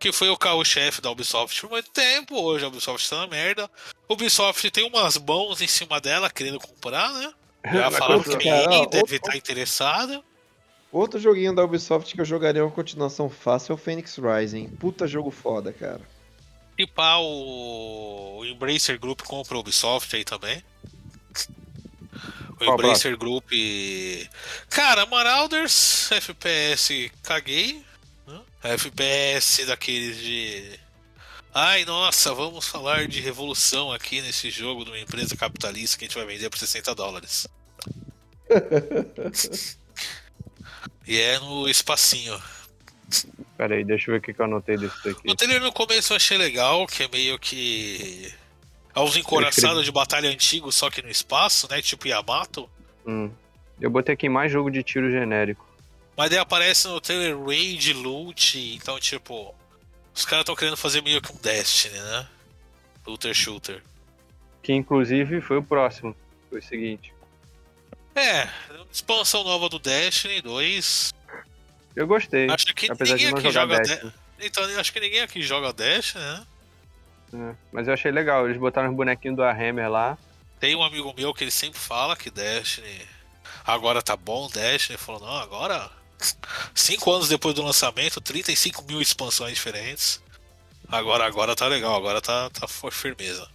que 0.00 0.10
foi 0.10 0.30
o 0.30 0.36
carro-chefe 0.36 1.00
da 1.00 1.10
Ubisoft 1.10 1.60
por 1.60 1.70
muito 1.70 1.90
tempo. 1.90 2.42
Hoje 2.42 2.64
a 2.64 2.68
Ubisoft 2.68 3.08
tá 3.08 3.18
na 3.18 3.26
merda. 3.28 3.70
A 4.08 4.12
Ubisoft 4.12 4.68
tem 4.70 4.84
umas 4.84 5.16
mãos 5.16 5.60
em 5.60 5.68
cima 5.68 6.00
dela 6.00 6.28
querendo 6.28 6.58
comprar, 6.58 7.12
né? 7.12 7.32
Já 7.72 7.90
falaram 7.90 8.22
que 8.22 8.36
cara, 8.36 8.62
ninguém 8.62 8.88
deve 8.88 9.16
estar 9.16 9.36
interessada. 9.36 10.24
Outro 10.96 11.20
joguinho 11.20 11.54
da 11.54 11.62
Ubisoft 11.62 12.14
que 12.14 12.20
eu 12.22 12.24
jogaria 12.24 12.64
uma 12.64 12.70
continuação 12.70 13.28
fácil 13.28 13.72
é 13.72 13.74
o 13.74 13.76
Phoenix 13.76 14.16
Rising. 14.16 14.68
Puta 14.68 15.06
jogo 15.06 15.30
foda, 15.30 15.70
cara. 15.70 16.00
E 16.78 16.86
pá, 16.86 17.18
o... 17.18 18.38
o 18.38 18.46
Embracer 18.46 18.98
Group 18.98 19.20
compra 19.20 19.58
a 19.58 19.60
Ubisoft 19.60 20.16
aí 20.16 20.24
também. 20.24 20.64
O 22.48 22.64
Qual 22.64 22.72
Embracer 22.72 23.14
Group. 23.14 23.44
Cara, 24.70 25.04
Marauders, 25.04 26.10
FPS, 26.12 27.12
caguei. 27.22 27.84
né? 28.26 28.40
FPS 28.62 29.66
daqueles 29.66 30.16
de. 30.16 30.80
Ai, 31.52 31.84
nossa, 31.84 32.32
vamos 32.32 32.66
falar 32.66 33.06
de 33.06 33.20
revolução 33.20 33.92
aqui 33.92 34.22
nesse 34.22 34.48
jogo 34.48 34.82
de 34.82 34.90
uma 34.92 34.98
empresa 34.98 35.36
capitalista 35.36 35.98
que 35.98 36.06
a 36.06 36.08
gente 36.08 36.16
vai 36.16 36.24
vender 36.24 36.48
por 36.48 36.58
60 36.58 36.94
dólares. 36.94 37.46
e 41.06 41.18
é 41.20 41.38
no 41.38 41.68
espacinho. 41.68 42.40
Pera 43.56 43.74
aí, 43.74 43.84
deixa 43.84 44.10
eu 44.10 44.14
ver 44.14 44.18
o 44.18 44.22
que 44.34 44.40
eu 44.40 44.44
anotei 44.44 44.76
desse 44.76 44.96
daqui. 45.04 45.30
O 45.30 45.34
trailer 45.34 45.62
no 45.62 45.72
começo 45.72 46.12
eu 46.12 46.16
achei 46.16 46.36
legal, 46.36 46.86
que 46.86 47.04
é 47.04 47.08
meio 47.08 47.38
que. 47.38 48.32
Aos 48.92 49.16
encoraçados 49.16 49.84
de 49.84 49.92
batalha 49.92 50.28
antigo, 50.28 50.72
só 50.72 50.90
que 50.90 51.02
no 51.02 51.10
espaço, 51.10 51.68
né? 51.70 51.82
Tipo 51.82 52.08
Yamato. 52.08 52.68
Hum. 53.06 53.30
Eu 53.80 53.90
botei 53.90 54.14
aqui 54.14 54.28
mais 54.28 54.50
jogo 54.50 54.70
de 54.70 54.82
tiro 54.82 55.10
genérico. 55.10 55.66
Mas 56.16 56.30
daí 56.30 56.38
aparece 56.38 56.88
no 56.88 57.00
trailer 57.00 57.38
Raid, 57.38 57.92
Loot, 57.92 58.74
então 58.74 58.98
tipo. 58.98 59.54
Os 60.14 60.24
caras 60.24 60.42
estão 60.42 60.56
querendo 60.56 60.78
fazer 60.78 61.02
meio 61.02 61.20
que 61.20 61.30
um 61.30 61.36
Destiny, 61.36 61.98
né? 61.98 62.26
Looter 63.06 63.34
Shooter. 63.34 63.82
Que 64.62 64.72
inclusive 64.72 65.42
foi 65.42 65.58
o 65.58 65.62
próximo. 65.62 66.16
Foi 66.48 66.58
o 66.58 66.62
seguinte. 66.62 67.12
É, 68.14 68.48
expansão 68.96 69.44
nova 69.44 69.68
do 69.68 69.78
Destiny 69.78 70.40
2. 70.40 71.12
Eu 71.94 72.06
gostei. 72.06 72.48
Acho 72.50 72.66
que 72.74 72.90
apesar 72.90 73.16
de 73.16 73.24
ninguém 73.26 73.30
não 73.32 73.38
aqui 73.38 73.50
jogar 73.50 73.60
joga 73.74 73.78
Destiny. 73.82 74.10
De- 74.38 74.46
Então, 74.46 74.64
acho 74.80 74.92
que 74.92 75.00
ninguém 75.00 75.20
aqui 75.22 75.42
joga 75.42 75.72
Dash, 75.72 76.14
né? 76.14 76.46
É, 77.34 77.54
Mas 77.72 77.88
eu 77.88 77.94
achei 77.94 78.10
legal, 78.10 78.46
eles 78.46 78.58
botaram 78.58 78.90
os 78.90 78.96
bonequinhos 78.96 79.36
do 79.36 79.42
Warhammer 79.42 79.90
lá. 79.90 80.18
Tem 80.60 80.74
um 80.74 80.82
amigo 80.82 81.12
meu 81.16 81.32
que 81.34 81.44
ele 81.44 81.50
sempre 81.50 81.78
fala 81.78 82.16
que 82.16 82.30
Destiny 82.30 83.06
agora 83.64 84.02
tá 84.02 84.16
bom, 84.16 84.48
Destiny. 84.48 84.96
Falou, 84.98 85.20
não, 85.22 85.36
agora, 85.38 85.90
cinco 86.74 87.10
anos 87.12 87.28
depois 87.28 87.54
do 87.54 87.62
lançamento, 87.62 88.20
35 88.20 88.84
mil 88.84 89.00
expansões 89.00 89.54
diferentes. 89.54 90.22
Agora, 90.88 91.26
agora 91.26 91.56
tá 91.56 91.66
legal, 91.66 91.96
agora 91.96 92.20
tá, 92.20 92.48
tá 92.50 92.66
firmeza. 92.90 93.48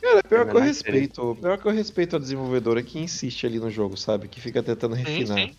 Cara, 0.00 0.22
pior 0.22 0.48
que 0.48 0.56
eu 0.56 0.60
respeito. 0.60 1.36
Pior 1.40 1.58
que 1.58 1.66
eu 1.66 1.72
respeito 1.72 2.16
a 2.16 2.18
desenvolvedora 2.18 2.82
que 2.82 2.98
insiste 2.98 3.46
ali 3.46 3.58
no 3.58 3.70
jogo, 3.70 3.96
sabe? 3.96 4.28
Que 4.28 4.40
fica 4.40 4.62
tentando 4.62 4.94
refinar. 4.94 5.36
sim. 5.38 5.54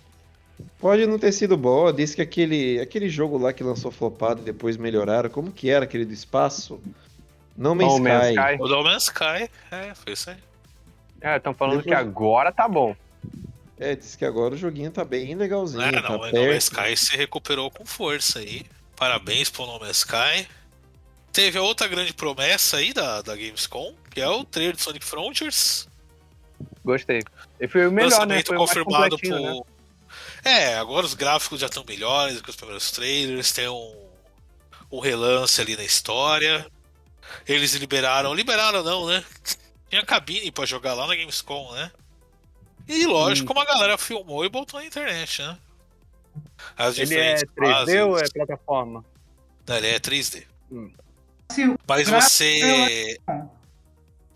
Pode 0.78 1.06
não 1.06 1.18
ter 1.18 1.32
sido 1.32 1.56
boa, 1.56 1.94
disse 1.94 2.16
que 2.18 2.22
aquele, 2.22 2.80
aquele 2.82 3.08
jogo 3.10 3.38
lá 3.38 3.54
que 3.54 3.64
lançou 3.64 3.92
flopado 3.92 4.42
e 4.42 4.44
depois 4.44 4.76
melhoraram, 4.76 5.30
como 5.30 5.52
que 5.52 5.70
era 5.70 5.86
aquele 5.86 6.04
do 6.04 6.14
espaço? 6.14 6.82
No 7.56 7.74
Man's 7.76 7.94
No 7.94 8.00
Man's 8.00 8.28
Sky. 8.30 8.40
Sky. 8.52 8.62
O 8.62 8.68
No 8.68 8.84
Man's 8.84 9.04
Sky, 9.04 9.50
é, 9.72 9.94
foi 9.96 10.14
isso 10.14 10.30
aí. 10.30 10.38
É, 11.22 11.38
estão 11.38 11.54
falando 11.54 11.78
Depois- 11.78 11.96
que 11.96 12.02
agora 12.02 12.52
tá 12.52 12.68
bom. 12.68 12.94
É, 13.78 13.96
disse 13.96 14.18
que 14.18 14.26
agora 14.26 14.56
o 14.56 14.58
joguinho 14.58 14.92
tá 14.92 15.06
bem 15.06 15.34
legalzinho, 15.36 15.82
É, 15.82 15.92
tá 16.02 16.10
não, 16.10 16.20
o 16.20 16.32
No. 16.32 16.46
Man's 16.48 16.66
Sky 16.66 16.96
se 16.98 17.16
recuperou 17.16 17.72
com 17.72 17.86
força 17.86 18.40
aí. 18.40 18.66
Parabéns 18.98 19.50
pro 19.50 19.66
No 19.66 19.80
Man's 19.80 20.00
Sky. 20.00 20.46
Teve 21.32 21.58
a 21.58 21.62
outra 21.62 21.88
grande 21.88 22.12
promessa 22.14 22.78
aí 22.78 22.92
da, 22.94 23.22
da 23.22 23.34
Gamescom, 23.36 23.94
que 24.10 24.22
é 24.22 24.28
o 24.28 24.44
trailer 24.44 24.76
de 24.76 24.82
Sonic 24.82 25.06
Frontiers. 25.06 25.88
Gostei. 26.84 27.22
E 27.60 27.68
foi 27.68 27.88
o 27.88 27.92
melhor, 27.92 28.10
né? 28.10 28.16
lançamento 28.16 28.48
Foi 28.48 28.58
confirmado 28.58 29.18
por. 29.20 29.30
né? 29.40 29.62
É, 30.44 30.76
agora 30.76 31.06
os 31.06 31.14
gráficos 31.14 31.60
já 31.60 31.68
estão 31.68 31.84
melhores 31.88 32.42
que 32.42 32.50
os 32.50 32.56
primeiros 32.56 32.92
trailers, 32.92 33.52
tem 33.52 33.68
um, 33.68 33.96
um 34.92 35.00
relance 35.00 35.60
ali 35.62 35.76
na 35.76 35.84
história. 35.84 36.66
Eles 37.48 37.74
liberaram. 37.76 38.34
Liberaram 38.34 38.84
não, 38.84 39.06
né? 39.08 39.24
Tinha 39.90 40.06
cabine 40.06 40.52
pra 40.52 40.66
jogar 40.66 40.94
lá 40.94 41.06
na 41.08 41.16
Gamescom, 41.16 41.72
né? 41.74 41.92
E 42.88 43.06
lógico, 43.06 43.46
Hum. 43.46 43.48
como 43.54 43.60
a 43.60 43.66
galera 43.66 43.98
filmou 43.98 44.44
e 44.46 44.50
botou 44.50 44.80
na 44.80 44.86
internet, 44.86 45.42
né? 45.42 45.58
As 46.78 46.98
Ele 46.98 47.16
é 47.16 47.36
diferentes 47.36 47.44
3D 47.56 48.06
ou 48.08 48.16
é 48.16 48.20
fases. 48.20 48.34
plataforma? 48.34 49.06
Não, 49.68 49.76
ele 49.78 49.88
é 49.88 50.00
3D. 50.00 50.46
Se 51.52 51.68
o 51.68 51.78
Mas 51.88 52.08
você. 52.10 53.20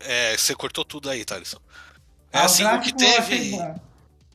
É, 0.04 0.36
você 0.36 0.54
cortou 0.54 0.84
tudo 0.84 1.10
aí, 1.10 1.24
Thaleson. 1.24 1.58
É 2.32 2.38
Ah, 2.38 2.44
assim, 2.44 2.64
o 2.64 2.80
que 2.80 2.92
teve. 2.92 3.54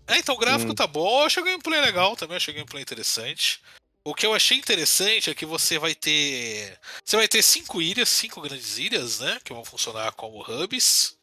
É, 0.08 0.18
então 0.18 0.36
o 0.36 0.38
gráfico 0.40 0.72
Hum. 0.72 0.76
tá 0.76 0.88
bom, 0.88 1.22
eu 1.22 1.26
achei 1.28 1.42
o 1.44 1.46
gameplay 1.46 1.80
legal 1.82 2.16
também, 2.16 2.38
achei 2.38 2.54
o 2.54 2.58
gameplay 2.58 2.82
interessante. 2.82 3.62
O 4.04 4.16
que 4.16 4.26
eu 4.26 4.34
achei 4.34 4.58
interessante 4.58 5.30
é 5.30 5.36
que 5.36 5.46
você 5.46 5.78
vai 5.78 5.94
ter. 5.94 6.80
Você 7.06 7.18
vai 7.18 7.28
ter 7.28 7.44
cinco 7.44 7.82
ilhas, 7.82 8.10
cinco 8.10 8.42
grandes 8.42 8.78
ilhas, 8.80 9.20
né? 9.20 9.40
Que 9.44 9.54
vão 9.54 9.64
funcionar 9.64 10.14
como 10.14 10.42
hubs 10.42 11.16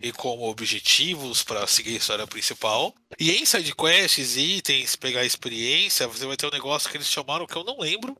e 0.00 0.10
como 0.12 0.48
objetivos 0.48 1.42
para 1.42 1.66
seguir 1.66 1.94
a 1.94 1.98
história 1.98 2.26
principal. 2.26 2.94
E 3.20 3.32
em 3.32 3.44
sidequests, 3.44 4.36
itens, 4.36 4.96
pegar 4.96 5.24
experiência, 5.24 6.08
você 6.08 6.26
vai 6.26 6.36
ter 6.36 6.46
um 6.46 6.50
negócio 6.50 6.90
que 6.90 6.96
eles 6.96 7.08
chamaram 7.08 7.46
que 7.46 7.54
eu 7.56 7.62
não 7.64 7.78
lembro. 7.78 8.16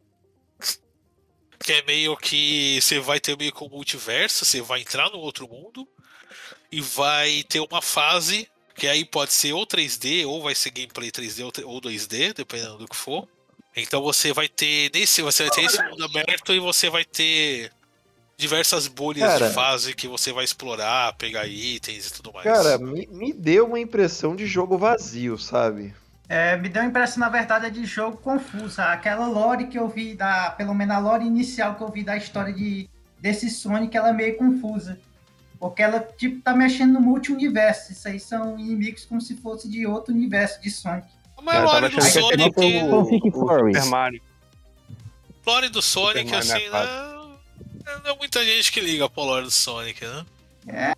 Que 1.59 1.73
é 1.73 1.83
meio 1.83 2.17
que 2.17 2.81
você 2.81 3.01
vai 3.01 3.19
ter 3.21 3.37
meio 3.37 3.53
que 3.53 3.65
um 3.65 3.69
multiverso, 3.69 4.45
você 4.45 4.61
vai 4.61 4.81
entrar 4.81 5.11
no 5.11 5.19
outro 5.19 5.49
mundo 5.49 5.87
e 6.71 6.81
vai 6.81 7.43
ter 7.49 7.61
uma 7.61 7.83
fase 7.83 8.49
que 8.75 8.87
aí 8.87 9.05
pode 9.05 9.33
ser 9.33 9.53
ou 9.55 9.67
3D, 9.67 10.25
ou 10.25 10.41
vai 10.41 10.55
ser 10.55 10.71
gameplay 10.71 11.11
3D 11.11 11.45
ou 11.45 11.51
tre- 11.51 11.65
ou 11.65 11.81
2D, 11.81 12.33
dependendo 12.33 12.79
do 12.79 12.87
que 12.87 12.95
for. 12.97 13.27
Então 13.77 14.01
você 14.03 14.33
vai 14.33 14.49
ter 14.49 14.91
nesse, 14.95 15.21
você 15.21 15.45
vai 15.45 15.53
ter 15.53 15.65
esse 15.65 15.83
mundo 15.83 16.05
aberto 16.05 16.53
e 16.53 16.61
você 16.61 16.89
vai 16.89 17.05
ter 17.05 17.73
diversas 18.37 18.87
bolhas 18.87 19.29
Cara. 19.29 19.49
de 19.49 19.55
fase 19.55 19.95
que 19.95 20.07
você 20.07 20.33
vai 20.33 20.45
explorar, 20.45 21.13
pegar 21.15 21.47
itens 21.49 22.07
e 22.07 22.13
tudo 22.13 22.33
mais. 22.33 22.45
Cara, 22.45 22.79
me, 22.79 23.07
me 23.09 23.33
deu 23.33 23.67
uma 23.67 23.81
impressão 23.81 24.37
de 24.37 24.47
jogo 24.47 24.79
vazio, 24.79 25.37
sabe? 25.37 25.93
É, 26.29 26.57
me 26.59 26.69
deu 26.69 26.83
a 26.83 26.85
impressão, 26.85 27.21
na 27.21 27.29
verdade, 27.31 27.71
de 27.71 27.87
jogo 27.87 28.19
confuso. 28.19 28.83
Aquela 28.83 29.27
lore 29.27 29.67
que 29.67 29.79
eu 29.79 29.89
vi, 29.89 30.15
da, 30.15 30.51
pelo 30.51 30.75
menos 30.75 30.95
a 30.95 30.99
lore 30.99 31.25
inicial 31.25 31.75
que 31.75 31.83
eu 31.83 31.89
vi 31.89 32.05
da 32.05 32.17
história 32.17 32.53
de, 32.53 32.89
desse 33.19 33.49
Sonic, 33.49 33.97
ela 33.97 34.11
é 34.11 34.13
meio 34.13 34.37
confusa. 34.37 34.99
Porque 35.59 35.83
ela, 35.83 36.01
tipo, 36.01 36.41
tá 36.43 36.55
mexendo 36.55 36.93
no 36.93 37.01
multi-universo. 37.01 37.93
Isso 37.93 38.07
aí 38.07 38.21
são 38.21 38.59
inimigos 38.59 39.07
como 39.07 39.21
se 39.21 39.37
fosse 39.37 39.69
de 39.69 39.87
outro 39.87 40.15
universo 40.15 40.61
de 40.61 40.71
Sonic. 40.71 41.09
Mas 41.43 41.57
a 41.57 41.65
lore 41.65 41.89
do 41.89 41.99
achando 41.99 42.13
que 42.13 42.21
Sonic, 42.21 42.61
tipo 42.61 42.91
Fanfic 42.91 43.29
o 43.29 43.33
Furries. 43.33 43.79
Super 43.79 43.91
Mario. 43.91 44.23
lore 45.47 45.69
do 45.71 45.81
Sonic, 45.81 46.35
assim, 46.35 46.69
né? 46.69 47.09
Não 48.05 48.13
é 48.13 48.17
muita 48.19 48.45
gente 48.45 48.71
que 48.71 48.81
liga 48.81 49.09
pro 49.09 49.23
lore 49.23 49.45
do 49.47 49.51
Sonic, 49.51 50.05
né? 50.05 50.25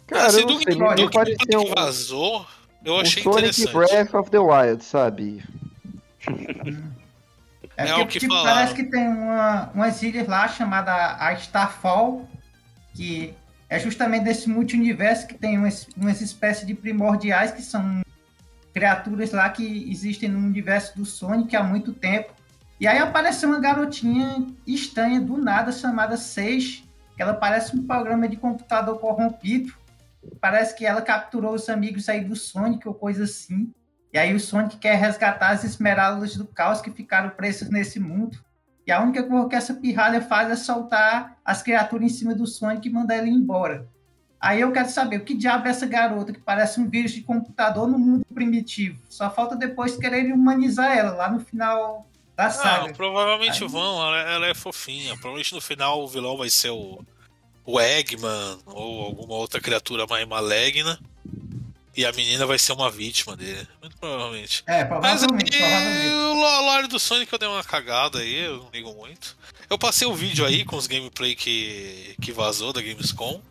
Cara, 0.08 0.26
assim, 0.26 0.44
do, 0.44 0.58
sei, 0.60 0.74
do 0.74 0.84
me 0.84 1.36
que 1.36 1.56
um, 1.56 1.72
vazou, 1.76 2.44
eu 2.84 2.98
achei 2.98 3.22
Sonic 3.22 3.38
interessante. 3.38 3.72
Breath 3.72 4.14
of 4.14 4.30
the 4.30 4.38
Wild, 4.38 4.84
sabe? 4.84 5.44
É, 7.76 7.84
É 7.84 7.86
porque, 7.86 8.02
o 8.02 8.06
que 8.06 8.18
tipo, 8.20 8.34
parece 8.42 8.74
que 8.74 8.84
tem 8.84 9.08
uma, 9.08 9.70
umas 9.74 10.02
ilhas 10.02 10.28
lá 10.28 10.46
chamada 10.48 11.16
a 11.18 11.32
Starfall, 11.32 12.28
que 12.94 13.34
é 13.70 13.78
justamente 13.78 14.24
desse 14.24 14.50
multi-universo 14.50 15.26
que 15.26 15.34
tem 15.34 15.56
umas, 15.56 15.88
umas 15.96 16.20
espécies 16.20 16.66
de 16.66 16.74
primordiais 16.74 17.52
que 17.52 17.62
são 17.62 18.02
criaturas 18.74 19.32
lá 19.32 19.48
que 19.48 19.90
existem 19.90 20.28
no 20.28 20.38
universo 20.38 20.96
do 20.96 21.06
Sonic 21.06 21.56
há 21.56 21.62
muito 21.62 21.92
tempo. 21.92 22.32
E 22.78 22.86
aí 22.86 22.98
apareceu 22.98 23.48
uma 23.48 23.60
garotinha 23.60 24.46
estranha 24.66 25.20
do 25.20 25.36
nada 25.38 25.72
chamada 25.72 26.16
Sage, 26.16 26.84
que 27.16 27.22
ela 27.22 27.34
parece 27.34 27.76
um 27.76 27.86
programa 27.86 28.28
de 28.28 28.36
computador 28.36 28.98
corrompido. 28.98 29.72
Parece 30.40 30.74
que 30.76 30.84
ela 30.84 31.00
capturou 31.02 31.54
os 31.54 31.68
amigos 31.68 32.08
aí 32.08 32.22
do 32.24 32.36
Sonic 32.36 32.86
ou 32.86 32.94
coisa 32.94 33.24
assim. 33.24 33.72
E 34.12 34.18
aí 34.18 34.34
o 34.34 34.40
Sonic 34.40 34.76
quer 34.78 34.96
resgatar 34.96 35.50
as 35.50 35.64
esmeraldas 35.64 36.36
do 36.36 36.44
caos 36.46 36.80
que 36.80 36.90
ficaram 36.90 37.30
presas 37.30 37.70
nesse 37.70 38.00
mundo. 38.00 38.38
E 38.86 38.90
a 38.92 39.00
única 39.00 39.22
coisa 39.22 39.48
que 39.48 39.54
essa 39.54 39.74
pirralha 39.74 40.20
faz 40.20 40.50
é 40.50 40.56
soltar 40.56 41.36
as 41.44 41.62
criaturas 41.62 42.10
em 42.10 42.14
cima 42.14 42.34
do 42.34 42.46
Sonic 42.46 42.88
e 42.88 42.92
mandar 42.92 43.18
ele 43.18 43.30
embora. 43.30 43.86
Aí 44.40 44.62
eu 44.62 44.72
quero 44.72 44.88
saber, 44.88 45.18
o 45.18 45.24
que 45.24 45.34
diabo 45.34 45.68
é 45.68 45.70
essa 45.70 45.86
garota 45.86 46.32
que 46.32 46.40
parece 46.40 46.80
um 46.80 46.88
vírus 46.88 47.12
de 47.12 47.20
computador 47.22 47.86
no 47.86 47.98
mundo 47.98 48.24
primitivo? 48.34 48.98
Só 49.08 49.30
falta 49.30 49.54
depois 49.54 49.96
querer 49.96 50.32
humanizar 50.32 50.96
ela 50.96 51.10
lá 51.12 51.30
no 51.30 51.40
final 51.40 52.08
da 52.34 52.44
Não, 52.44 52.50
saga. 52.50 52.92
provavelmente 52.94 53.62
Aí- 53.62 53.68
vão, 53.68 54.02
ela, 54.02 54.16
ela 54.30 54.46
é 54.46 54.54
fofinha. 54.54 55.12
Provavelmente 55.12 55.54
no 55.54 55.60
final 55.60 56.02
o 56.02 56.08
vilão 56.08 56.38
vai 56.38 56.48
ser 56.48 56.70
o, 56.70 57.04
o 57.64 57.80
Eggman 57.80 58.58
ou 58.66 59.02
alguma 59.04 59.34
outra 59.34 59.60
criatura 59.60 60.06
mais 60.06 60.26
maligna. 60.26 60.98
E 61.96 62.06
a 62.06 62.12
menina 62.12 62.46
vai 62.46 62.56
ser 62.58 62.72
uma 62.72 62.88
vítima 62.90 63.36
dele. 63.36 63.66
Muito 63.80 63.96
provavelmente. 63.98 64.62
É, 64.66 64.84
Mas 64.84 64.88
provavelmente, 65.20 65.56
aí, 65.56 65.60
provavelmente. 65.60 66.14
o 66.14 66.34
lo- 66.34 66.60
lore 66.66 66.86
do 66.86 66.98
Sonic 67.00 67.32
eu 67.32 67.38
dei 67.38 67.48
uma 67.48 67.64
cagada 67.64 68.20
aí, 68.20 68.44
eu 68.44 68.58
não 68.58 68.68
ligo 68.72 68.92
muito. 68.94 69.36
Eu 69.68 69.76
passei 69.76 70.06
o 70.06 70.14
vídeo 70.14 70.46
aí 70.46 70.64
com 70.64 70.76
os 70.76 70.86
gameplay 70.86 71.34
que, 71.34 72.14
que 72.22 72.32
vazou 72.32 72.72
da 72.72 72.80
Gamescom. 72.80 73.42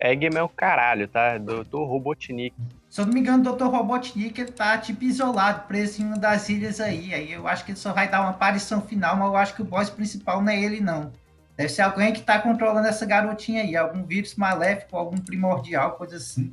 Eggman 0.00 0.40
é 0.40 0.42
o 0.42 0.48
caralho, 0.48 1.06
tá? 1.06 1.38
Doutor 1.38 1.84
Robotnik. 1.86 2.54
Se 2.90 3.00
eu 3.00 3.06
não 3.06 3.14
me 3.14 3.20
engano, 3.20 3.48
o 3.48 3.56
Dr. 3.56 3.64
Robotnik 3.66 4.38
ele 4.40 4.50
tá 4.52 4.76
tipo 4.76 5.04
isolado, 5.04 5.66
preso 5.68 6.02
em 6.02 6.06
uma 6.06 6.18
das 6.18 6.48
ilhas 6.48 6.80
aí. 6.80 7.14
Aí 7.14 7.32
eu 7.32 7.46
acho 7.46 7.64
que 7.64 7.70
ele 7.70 7.78
só 7.78 7.92
vai 7.92 8.08
dar 8.10 8.20
uma 8.20 8.30
aparição 8.30 8.82
final, 8.82 9.16
mas 9.16 9.28
eu 9.28 9.36
acho 9.36 9.54
que 9.54 9.62
o 9.62 9.64
boss 9.64 9.88
principal 9.88 10.42
não 10.42 10.50
é 10.52 10.60
ele, 10.60 10.80
não. 10.80 11.12
Deve 11.56 11.68
ser 11.68 11.82
alguém 11.82 12.12
que 12.12 12.22
tá 12.22 12.40
controlando 12.40 12.88
essa 12.88 13.04
garotinha 13.04 13.62
aí, 13.62 13.76
algum 13.76 14.04
vírus 14.04 14.34
maléfico, 14.34 14.96
algum 14.96 15.18
primordial, 15.18 15.92
coisa 15.92 16.16
assim. 16.16 16.52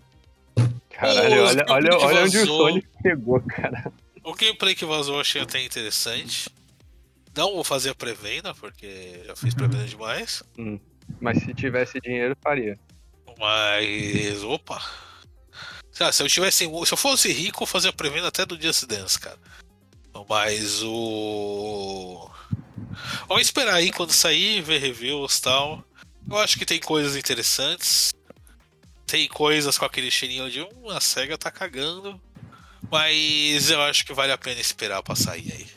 Caralho, 0.89 1.45
olha, 1.45 1.65
olha, 1.69 1.97
olha 1.97 2.23
onde 2.23 2.37
o. 2.37 2.45
Sonic 2.45 2.87
pegou, 3.01 3.41
cara. 3.41 3.91
O 4.23 4.33
gameplay 4.33 4.75
que 4.75 4.85
vazou 4.85 5.15
eu 5.15 5.21
achei 5.21 5.41
até 5.41 5.63
interessante. 5.63 6.49
Não 7.35 7.53
vou 7.53 7.63
fazer 7.63 7.91
a 7.91 7.95
pré-venda, 7.95 8.53
porque 8.53 9.21
já 9.25 9.35
fiz 9.35 9.53
pré-venda 9.53 9.85
demais. 9.85 10.43
Mas 11.21 11.39
se 11.39 11.53
tivesse 11.53 11.99
dinheiro, 12.01 12.35
faria. 12.41 12.77
Mas. 13.39 14.43
Opa! 14.43 14.81
Cara, 15.97 16.11
se 16.11 16.21
eu 16.21 16.27
tivesse. 16.27 16.65
Se 16.65 16.93
eu 16.93 16.97
fosse 16.97 17.31
rico, 17.31 17.63
eu 17.63 17.67
fazia 17.67 17.93
pré-venda 17.93 18.27
até 18.27 18.45
do 18.45 18.61
Just 18.61 18.85
Dance, 18.85 19.17
cara. 19.17 19.39
Mas 20.27 20.83
o. 20.83 22.28
Vamos 23.27 23.43
esperar 23.43 23.75
aí 23.75 23.91
quando 23.91 24.11
sair, 24.11 24.61
ver 24.61 24.79
reviews 24.79 25.37
e 25.37 25.41
tal. 25.41 25.83
Eu 26.29 26.37
acho 26.37 26.57
que 26.57 26.65
tem 26.65 26.79
coisas 26.79 27.15
interessantes. 27.15 28.13
Tem 29.05 29.27
coisas 29.27 29.77
com 29.77 29.85
aquele 29.85 30.11
cheirinho 30.11 30.49
de 30.51 30.61
um, 30.61 30.89
a 30.89 30.99
SEGA 31.01 31.37
tá 31.37 31.49
cagando. 31.49 32.19
Mas 32.91 33.69
eu 33.69 33.81
acho 33.83 34.05
que 34.05 34.13
vale 34.13 34.31
a 34.31 34.37
pena 34.37 34.59
esperar 34.59 35.01
pra 35.03 35.15
sair 35.15 35.51
aí. 35.51 35.67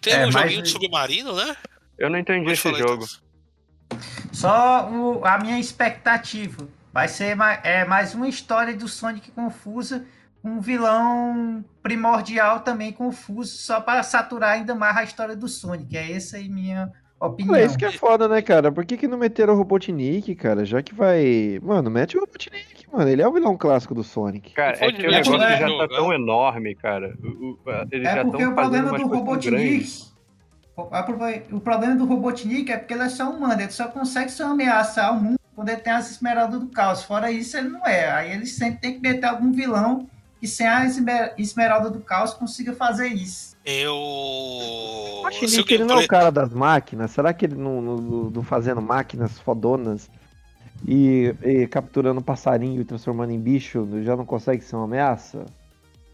Tem 0.00 0.12
É, 0.14 0.26
um 0.26 0.30
mas- 0.30 0.42
joguinho 0.42 0.62
de 0.62 0.68
submarino, 0.70 1.34
né? 1.34 1.56
Eu 1.98 2.10
não 2.10 2.18
entendi 2.18 2.40
Pode 2.44 2.52
esse 2.54 2.62
falar, 2.62 2.78
jogo. 2.78 3.04
então. 3.04 3.98
Só 4.32 4.88
o- 4.90 5.24
a 5.24 5.38
minha 5.38 5.58
expectativa 5.58 6.66
vai 6.92 7.08
ser 7.08 7.34
ma- 7.36 7.60
é, 7.62 7.84
mais 7.84 8.14
uma 8.14 8.28
história 8.28 8.74
do 8.76 8.88
Sonic 8.88 9.30
confusa, 9.32 10.04
um 10.44 10.60
vilão 10.60 11.64
primordial 11.82 12.60
também 12.60 12.92
confuso, 12.92 13.56
só 13.56 13.80
para 13.80 14.02
saturar 14.02 14.50
ainda 14.52 14.74
mais 14.74 14.96
a 14.96 15.04
história 15.04 15.36
do 15.36 15.48
Sonic. 15.48 15.96
É 15.96 16.12
essa 16.12 16.36
aí 16.36 16.48
minha 16.48 16.90
opinião. 17.20 17.54
É 17.54 17.64
isso 17.64 17.78
que 17.78 17.84
é 17.84 17.92
foda, 17.92 18.26
né, 18.28 18.42
cara? 18.42 18.70
Por 18.72 18.84
que, 18.84 18.96
que 18.96 19.06
não 19.08 19.18
meteram 19.18 19.54
o 19.54 19.56
Robotnik, 19.56 20.34
cara? 20.34 20.64
Já 20.64 20.82
que 20.82 20.94
vai. 20.94 21.60
Mano, 21.62 21.90
mete 21.90 22.16
o 22.16 22.20
Robotnik, 22.20 22.86
mano. 22.92 23.08
Ele 23.08 23.22
é 23.22 23.28
o 23.28 23.32
vilão 23.32 23.56
clássico 23.56 23.94
do 23.94 24.02
Sonic. 24.02 24.52
Cara, 24.54 24.76
é 24.80 24.92
que 24.92 25.06
o 25.06 25.10
negócio 25.10 25.38
já 25.38 25.56
jogar. 25.68 25.88
tá 25.88 25.94
tão 25.96 26.12
enorme, 26.12 26.74
cara. 26.74 27.16
O- 27.22 27.26
o- 27.52 27.58
Eles 27.90 28.08
É 28.08 28.14
já 28.16 28.22
porque 28.24 28.36
estão 28.42 28.52
o 28.52 28.54
problema 28.54 28.98
do 28.98 29.06
Robotnik. 29.06 30.12
O 30.74 31.56
o 31.56 31.60
problema 31.60 31.94
do 31.96 32.04
Robotnik 32.06 32.72
é 32.72 32.78
porque 32.78 32.94
ele 32.94 33.02
é 33.02 33.08
só 33.08 33.30
humano, 33.30 33.60
ele 33.60 33.70
só 33.70 33.88
consegue 33.88 34.30
se 34.32 34.42
ameaçar 34.42 35.12
o 35.12 35.20
mundo 35.20 35.38
quando 35.54 35.68
ele 35.68 35.80
tem 35.82 35.92
as 35.92 36.10
esmeraldas 36.10 36.58
do 36.58 36.66
caos. 36.68 37.02
Fora 37.02 37.30
isso, 37.30 37.56
ele 37.58 37.68
não 37.68 37.86
é. 37.86 38.10
Aí 38.10 38.32
ele 38.32 38.46
sempre 38.46 38.80
tem 38.80 38.94
que 38.94 39.00
meter 39.00 39.26
algum 39.26 39.52
vilão 39.52 40.08
que 40.42 40.48
sem 40.48 40.66
a 40.66 40.84
esmer- 40.84 41.34
esmeralda 41.38 41.88
do 41.88 42.00
caos 42.00 42.34
consiga 42.34 42.72
fazer 42.74 43.06
isso. 43.06 43.54
Eu. 43.64 43.94
O 43.94 45.22
Se 45.30 45.44
o 45.46 45.48
Robotnik, 45.62 45.72
ele 45.74 45.84
não 45.84 46.00
é 46.00 46.04
o 46.04 46.08
cara 46.08 46.32
das 46.32 46.52
máquinas? 46.52 47.12
Será 47.12 47.32
que 47.32 47.44
ele 47.46 47.54
não, 47.54 47.80
não, 47.80 47.96
não- 47.96 48.30
não 48.30 48.42
fazendo 48.42 48.82
máquinas 48.82 49.38
fodonas 49.38 50.10
e, 50.84 51.32
e 51.44 51.68
capturando 51.68 52.20
passarinho 52.20 52.80
e 52.80 52.84
transformando 52.84 53.30
em 53.30 53.38
bicho 53.38 53.86
já 54.02 54.16
não 54.16 54.26
consegue 54.26 54.64
ser 54.64 54.74
uma 54.74 54.84
ameaça? 54.84 55.46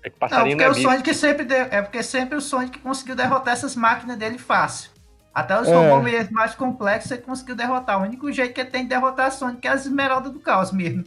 É 0.05 0.11
que 0.11 0.17
Não, 0.21 0.29
passarinho 0.29 0.59
porque 0.59 0.65
não, 0.65 0.71
o 0.73 0.73
é 0.73 0.77
bicho. 0.77 0.91
Sonic 0.91 1.15
sempre 1.15 1.45
de- 1.47 1.55
é 1.55 1.81
porque 1.81 2.03
sempre 2.03 2.37
o 2.37 2.41
Sonic 2.43 2.79
conseguiu 2.81 3.17
derrotar 3.17 3.55
essas 3.55 3.75
máquinas 3.75 4.19
dele 4.19 4.37
fácil. 4.37 4.91
Até 5.35 5.59
os 5.59 5.69
É. 5.69 6.29
mais 6.33 6.55
complexos 6.55 7.11
ele 7.13 7.23
conseguiu 7.23 7.57
derrotar. 7.57 7.99
O 7.99 8.03
único 8.03 8.31
jeito 8.31 8.53
que 8.53 8.61
ele 8.61 8.69
tem 8.71 8.83
de 8.83 8.91
derrotar 8.91 9.33
Sonic 9.33 9.67
é 9.67 9.71
as 9.71 9.87
esmeraldas 9.87 10.31
do 10.33 10.39
caos 10.39 10.71
mesmo. 10.71 11.03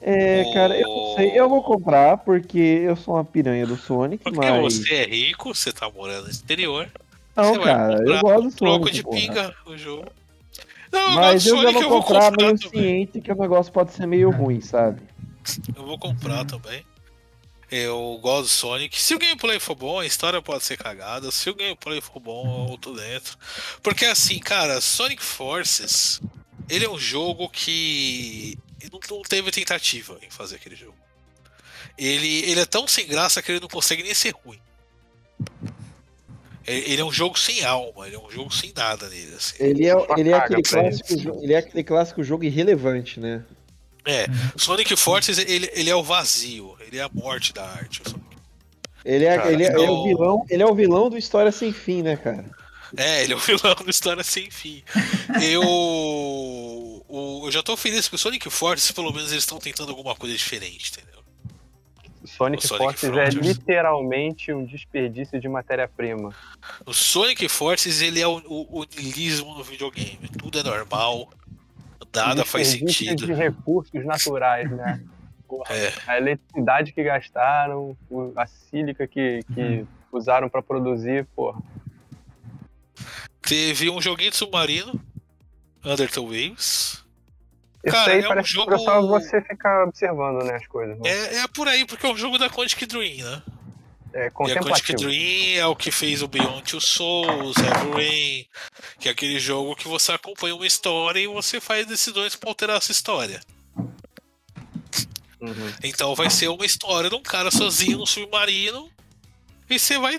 É, 0.00 0.52
cara, 0.54 0.78
eu 0.78 0.88
não 0.88 1.16
sei. 1.16 1.32
Eu 1.38 1.48
vou 1.48 1.62
comprar 1.62 2.18
porque 2.18 2.58
eu 2.58 2.96
sou 2.96 3.14
uma 3.14 3.24
piranha 3.24 3.66
do 3.66 3.76
Sonic, 3.76 4.22
Porque 4.24 4.38
mas. 4.38 4.74
você 4.74 4.94
é 4.94 5.04
rico, 5.06 5.54
você 5.54 5.72
tá 5.72 5.90
morando 5.90 6.24
no 6.24 6.30
exterior. 6.30 6.88
Não, 7.34 7.54
você 7.54 7.60
cara, 7.60 7.94
eu 7.94 7.98
comprar 7.98 8.20
gosto 8.22 8.42
do 8.50 8.56
troco 8.56 8.78
Sonic. 8.88 8.96
de 8.96 9.02
porra. 9.02 9.16
pinga 9.18 9.54
o 9.66 9.76
jogo. 9.76 10.06
Não, 10.90 11.10
Mas 11.16 11.46
eu 11.46 11.56
do 11.56 11.62
já 11.62 11.70
vou 11.72 11.82
eu 11.82 11.88
vou 11.88 12.02
comprar 12.02 12.30
comprar 12.30 12.46
meio 12.46 12.58
ciente 12.58 13.20
que 13.20 13.30
o 13.30 13.34
negócio 13.36 13.72
pode 13.72 13.92
ser 13.92 14.06
meio 14.06 14.30
ruim, 14.30 14.60
sabe? 14.60 15.02
Eu 15.76 15.84
vou 15.84 15.98
comprar 15.98 16.44
também. 16.46 16.82
Eu 17.70 18.18
gosto 18.22 18.42
do 18.44 18.48
Sonic. 18.48 18.98
Se 18.98 19.14
o 19.14 19.18
gameplay 19.18 19.58
for 19.60 19.74
bom, 19.74 19.98
a 19.98 20.06
história 20.06 20.40
pode 20.40 20.64
ser 20.64 20.78
cagada. 20.78 21.30
Se 21.30 21.50
o 21.50 21.54
gameplay 21.54 22.00
for 22.00 22.18
bom, 22.20 22.68
eu 22.70 22.78
tô 22.78 22.92
dentro. 22.94 23.36
Porque 23.82 24.06
assim, 24.06 24.38
cara, 24.38 24.80
Sonic 24.80 25.22
Forces, 25.22 26.20
ele 26.70 26.86
é 26.86 26.90
um 26.90 26.98
jogo 26.98 27.50
que 27.50 28.56
não, 28.92 29.00
não 29.10 29.22
teve 29.22 29.50
tentativa 29.50 30.18
em 30.22 30.30
fazer 30.30 30.56
aquele 30.56 30.76
jogo. 30.76 30.96
Ele, 31.96 32.50
ele 32.50 32.60
é 32.60 32.66
tão 32.66 32.86
sem 32.86 33.06
graça 33.06 33.42
que 33.42 33.50
ele 33.50 33.60
não 33.60 33.68
consegue 33.68 34.02
nem 34.02 34.14
ser 34.14 34.34
ruim. 34.44 34.60
Ele 36.66 36.92
ele 36.92 37.00
é 37.00 37.04
um 37.04 37.12
jogo 37.12 37.38
sem 37.38 37.64
alma, 37.64 38.06
ele 38.06 38.16
é 38.16 38.18
um 38.18 38.30
jogo 38.30 38.52
sem 38.52 38.72
nada 38.76 39.08
nele. 39.08 39.34
Assim. 39.34 39.56
Ele 39.58 39.86
é, 39.86 39.94
ele 40.16 40.30
é, 40.30 40.34
aquele, 40.34 40.62
clássico, 40.62 41.42
ele 41.42 41.54
é 41.54 41.56
aquele 41.56 41.82
clássico 41.82 42.22
jogo 42.22 42.44
irrelevante, 42.44 43.18
né? 43.18 43.42
É, 44.04 44.26
Sonic 44.56 44.94
Forces 44.96 45.38
ele, 45.38 45.70
ele 45.72 45.90
é 45.90 45.94
o 45.94 46.02
vazio, 46.02 46.76
ele 46.80 46.98
é 46.98 47.02
a 47.02 47.10
morte 47.12 47.52
da 47.52 47.66
arte. 47.68 48.02
o 48.02 48.08
Sonic. 48.08 48.26
Ele 49.04 49.24
é, 49.24 49.36
Cara, 49.36 49.52
ele, 49.52 49.64
é, 49.64 49.68
ele 49.68 49.84
é 49.84 49.90
o 49.90 50.04
vilão, 50.04 50.46
ele 50.50 50.62
é 50.62 50.66
o 50.66 50.74
vilão 50.74 51.08
do 51.08 51.16
História 51.16 51.50
Sem 51.50 51.72
Fim, 51.72 52.02
né, 52.02 52.16
cara? 52.16 52.44
É, 52.96 53.22
ele 53.22 53.32
é 53.32 53.36
o 53.36 53.38
vilão 53.38 53.74
da 53.74 53.90
história 53.90 54.22
sem 54.22 54.50
fim. 54.50 54.82
Eu, 55.42 55.62
o- 57.08 57.46
eu 57.46 57.50
já 57.52 57.62
tô 57.62 57.76
feliz 57.76 58.06
que 58.08 58.14
o 58.14 58.18
Sonic 58.18 58.48
Forces, 58.50 58.90
pelo 58.92 59.12
menos, 59.12 59.30
eles 59.32 59.44
estão 59.44 59.58
tentando 59.58 59.90
alguma 59.90 60.14
coisa 60.14 60.36
diferente, 60.36 60.92
entendeu? 60.92 61.18
Sonic, 62.24 62.64
O 62.64 62.68
Sonic 62.68 62.84
Forces 62.84 63.08
é 63.08 63.12
Frontiers. 63.30 63.46
literalmente 63.46 64.52
um 64.52 64.64
desperdício 64.64 65.40
de 65.40 65.48
matéria-prima. 65.48 66.34
O 66.84 66.92
Sonic 66.92 67.48
Forces, 67.48 68.02
ele 68.02 68.20
é 68.20 68.26
o, 68.28 68.36
o, 68.46 68.80
o 68.80 68.84
niilismo 68.96 69.54
no 69.56 69.64
videogame. 69.64 70.28
Tudo 70.38 70.58
é 70.58 70.62
normal, 70.62 71.30
nada 72.14 72.44
faz 72.44 72.68
sentido. 72.68 73.24
de 73.26 73.32
recursos 73.32 74.04
naturais, 74.04 74.70
né? 74.70 75.02
É. 75.70 75.90
A 76.06 76.18
eletricidade 76.18 76.92
que 76.92 77.02
gastaram, 77.02 77.96
a 78.36 78.44
sílica 78.44 79.06
que, 79.08 79.40
que 79.54 79.86
usaram 80.12 80.46
pra 80.46 80.60
produzir, 80.60 81.24
porra. 81.34 81.58
Teve 83.40 83.88
um 83.88 83.98
joguinho 83.98 84.30
de 84.30 84.36
submarino, 84.36 85.00
Undertale 85.84 86.26
Waves. 86.26 87.04
Isso 87.84 87.94
Cara, 87.94 88.12
aí 88.12 88.20
é 88.22 88.24
um 88.24 88.28
parece 88.28 88.50
jogo- 88.50 88.68
que 88.68 88.74
é 88.74 88.84
só 88.84 89.00
você 89.06 89.40
ficar 89.42 89.84
observando, 89.84 90.44
né, 90.44 90.56
as 90.56 90.66
coisas. 90.66 90.98
né? 90.98 91.08
É, 91.08 91.36
é 91.38 91.48
por 91.48 91.68
aí, 91.68 91.84
porque 91.86 92.04
é 92.06 92.10
um 92.10 92.16
jogo 92.16 92.36
da 92.38 92.50
Quantic 92.50 92.86
Dream, 92.86 93.24
né? 93.24 93.42
É, 94.12 94.24
E 94.24 94.26
a 94.26 94.30
Quantic. 94.30 94.96
Dream 94.96 95.58
é 95.60 95.66
o 95.66 95.76
que 95.76 95.90
fez 95.90 96.22
o 96.22 96.28
Beyond 96.28 96.62
Two 96.62 96.80
Souls, 96.80 97.56
Heavy 97.58 97.90
Rain, 97.92 98.46
que 98.98 99.08
é 99.08 99.12
aquele 99.12 99.38
jogo 99.38 99.76
que 99.76 99.86
você 99.86 100.12
acompanha 100.12 100.56
uma 100.56 100.66
história 100.66 101.20
e 101.20 101.26
você 101.26 101.60
faz 101.60 101.86
decisões 101.86 102.34
pra 102.34 102.50
alterar 102.50 102.78
essa 102.78 102.90
história. 102.90 103.40
Uhum. 105.40 105.72
Então 105.84 106.14
vai 106.16 106.28
ser 106.30 106.48
uma 106.48 106.66
história 106.66 107.08
de 107.08 107.14
um 107.14 107.22
cara 107.22 107.50
sozinho 107.50 107.98
no 107.98 108.06
submarino 108.06 108.90
e 109.70 109.78
você 109.78 109.98
vai, 109.98 110.18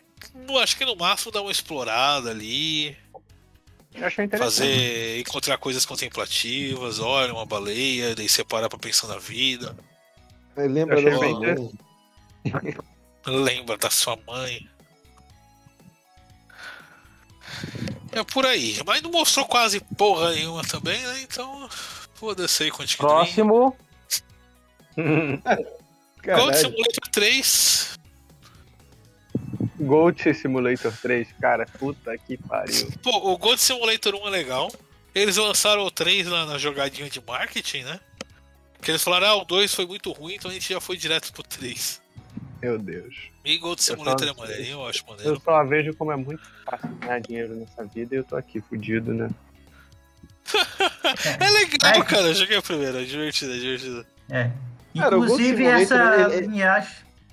acho 0.62 0.78
que 0.78 0.86
no 0.86 0.96
máximo, 0.96 1.32
dar 1.32 1.42
uma 1.42 1.52
explorada 1.52 2.30
ali. 2.30 2.96
Fazer, 4.38 5.20
encontrar 5.20 5.58
coisas 5.58 5.86
contemplativas, 5.86 7.00
olha, 7.00 7.34
uma 7.34 7.46
baleia, 7.46 8.16
daí 8.16 8.30
você 8.30 8.44
para 8.44 8.70
pra 8.70 8.78
pensar 8.80 9.08
na 9.08 9.18
vida, 9.18 9.76
Lembra 10.68 11.02
da 11.02 11.16
sua 11.16 11.72
lembra 13.32 13.78
da 13.78 13.90
sua 13.90 14.18
mãe. 14.28 14.68
É 18.12 18.24
por 18.24 18.46
aí, 18.46 18.80
mas 18.86 19.02
não 19.02 19.12
mostrou 19.12 19.46
quase 19.46 19.80
porra 19.98 20.32
nenhuma 20.32 20.64
também, 20.64 21.00
né? 21.00 21.22
Então, 21.22 21.70
foda-se 22.16 22.64
aí, 22.64 22.72
Quantic 22.72 22.98
Dream. 22.98 23.10
Próximo. 23.10 23.78
Gold. 24.96 26.58
Simulator 26.58 27.10
3. 27.12 27.99
Gold 29.80 30.34
Simulator 30.34 30.92
3, 31.02 31.28
cara, 31.40 31.66
puta 31.78 32.18
que 32.18 32.38
pariu. 32.38 32.92
Pô, 33.02 33.32
o 33.34 33.38
Gold 33.38 33.60
Simulator 33.62 34.14
1 34.16 34.28
é 34.28 34.30
legal. 34.30 34.72
Eles 35.16 35.38
lançaram 35.38 35.84
o 35.84 35.92
3 35.92 36.28
na, 36.28 36.46
na 36.46 36.58
jogadinha 36.58 37.10
de 37.10 37.22
marketing, 37.26 37.84
né? 37.84 38.00
Que 38.82 38.92
eles 38.92 39.04
falaram, 39.04 39.28
ah, 39.28 39.36
o 39.36 39.46
2 39.46 39.74
foi 39.74 39.86
muito 39.86 40.12
ruim, 40.12 40.36
então 40.36 40.50
a 40.52 40.54
gente 40.54 40.72
já 40.72 40.80
foi 40.80 40.96
direto 40.98 41.32
pro 41.34 41.44
3. 41.44 42.02
Meu 42.62 42.78
Deus. 42.78 43.16
E 43.44 43.58
Gold 43.58 43.80
Eu 43.82 43.84
Simulator 43.84 44.28
só- 44.28 44.34
é 44.34 44.38
maneirinho, 44.38 44.72
eu 44.80 44.88
acho 44.88 45.04
Eu 45.08 45.12
maneiro. 45.14 45.42
só 45.44 45.64
vejo 45.64 45.94
como 45.96 46.12
é 46.12 46.16
muito 46.16 46.42
fácil 46.66 46.90
ganhar 47.00 47.20
dinheiro 47.20 47.56
nessa 47.56 47.84
vida 47.86 48.16
e 48.16 48.18
eu 48.20 48.24
tô 48.24 48.36
aqui 48.36 48.62
fudido, 48.62 49.14
né? 49.14 49.30
É 51.40 51.50
legal, 51.50 51.80
Ai, 51.84 52.04
cara. 52.06 52.28
Eu 52.28 52.34
joguei 52.36 52.58
a 52.58 52.62
primeira, 52.62 53.02
é 53.02 53.06
divertido, 53.06 53.54
é 53.54 53.58
divertido. 53.58 54.06
É. 54.30 54.52
Inclusive, 54.94 55.66
essa 55.66 55.96
ele- 56.16 56.34
ele- 56.36 56.48
linhagem. 56.48 56.92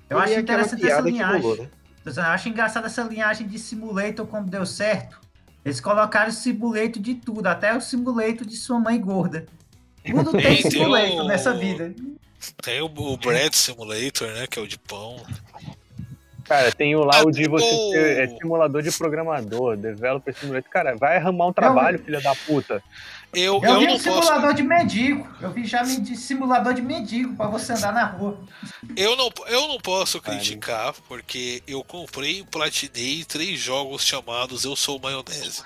Eu 0.09 0.17
Ele 0.17 0.25
acho 0.25 0.33
é 0.33 0.39
interessante 0.39 0.85
essa 0.87 1.01
linhagem. 1.01 1.41
rolou, 1.41 1.57
né? 1.63 1.69
Eu 2.15 2.23
acho 2.23 2.47
engraçado 2.47 2.85
essa 2.85 3.01
linhagem 3.03 3.47
de 3.47 3.59
simulator 3.59 4.25
como 4.27 4.47
deu 4.47 4.65
certo. 4.65 5.19
Eles 5.65 5.81
colocaram 5.81 6.31
simulator 6.31 7.01
de 7.01 7.15
tudo, 7.15 7.45
até 7.47 7.75
o 7.75 7.81
simulator 7.81 8.45
de 8.45 8.55
sua 8.55 8.79
mãe 8.79 8.97
gorda. 9.01 9.45
Tudo 10.05 10.31
tem 10.31 10.61
simulator 10.61 11.25
o- 11.25 11.27
nessa 11.27 11.53
vida. 11.53 11.93
Tem 12.63 12.79
o, 12.81 12.85
o 12.85 13.17
Bread 13.17 13.53
Simulator, 13.53 14.27
né? 14.29 14.47
Que 14.47 14.59
é 14.59 14.61
o 14.61 14.67
de 14.67 14.77
pão. 14.79 15.17
Cara, 16.45 16.71
tem 16.71 16.95
o 16.95 17.03
lá 17.03 17.17
Ah, 17.19 17.23
o 17.25 17.31
de 17.31 17.45
você 17.49 17.65
o- 17.65 17.91
ser 17.91 18.19
é, 18.23 18.27
simulador 18.37 18.81
de 18.81 18.91
programador, 18.91 19.75
developer 19.75 20.33
simulator. 20.33 20.71
Cara, 20.71 20.95
vai 20.95 21.17
arrumar 21.17 21.47
um 21.47 21.51
trabalho, 21.53 21.99
filha 21.99 22.21
da 22.21 22.33
puta. 22.33 22.81
Eu, 23.33 23.61
Eu, 23.61 23.63
eu, 23.63 23.79
vi 23.79 23.87
não 23.87 23.95
um 23.95 23.99
simulador 23.99 24.41
posso. 24.41 24.53
de 24.55 24.63
mendigo. 24.63 25.27
Eu 25.41 25.51
vi 25.51 25.65
já 25.65 25.83
de 25.83 26.15
simulador 26.15 26.73
de 26.73 26.81
mendigo 26.81 27.35
pra 27.35 27.47
você 27.47 27.73
andar 27.73 27.93
na 27.93 28.05
rua. 28.05 28.39
Eu 28.95 29.15
não, 29.15 29.29
eu 29.47 29.67
não 29.67 29.77
posso 29.79 30.21
Vale. 30.21 30.37
criticar, 30.39 30.93
porque 31.07 31.61
eu 31.67 31.83
comprei 31.83 32.39
e 32.39 32.43
platinei 32.43 33.23
três 33.25 33.59
jogos 33.59 34.03
chamados 34.05 34.63
Eu 34.63 34.75
Sou 34.75 34.99
Maionese. 34.99 35.63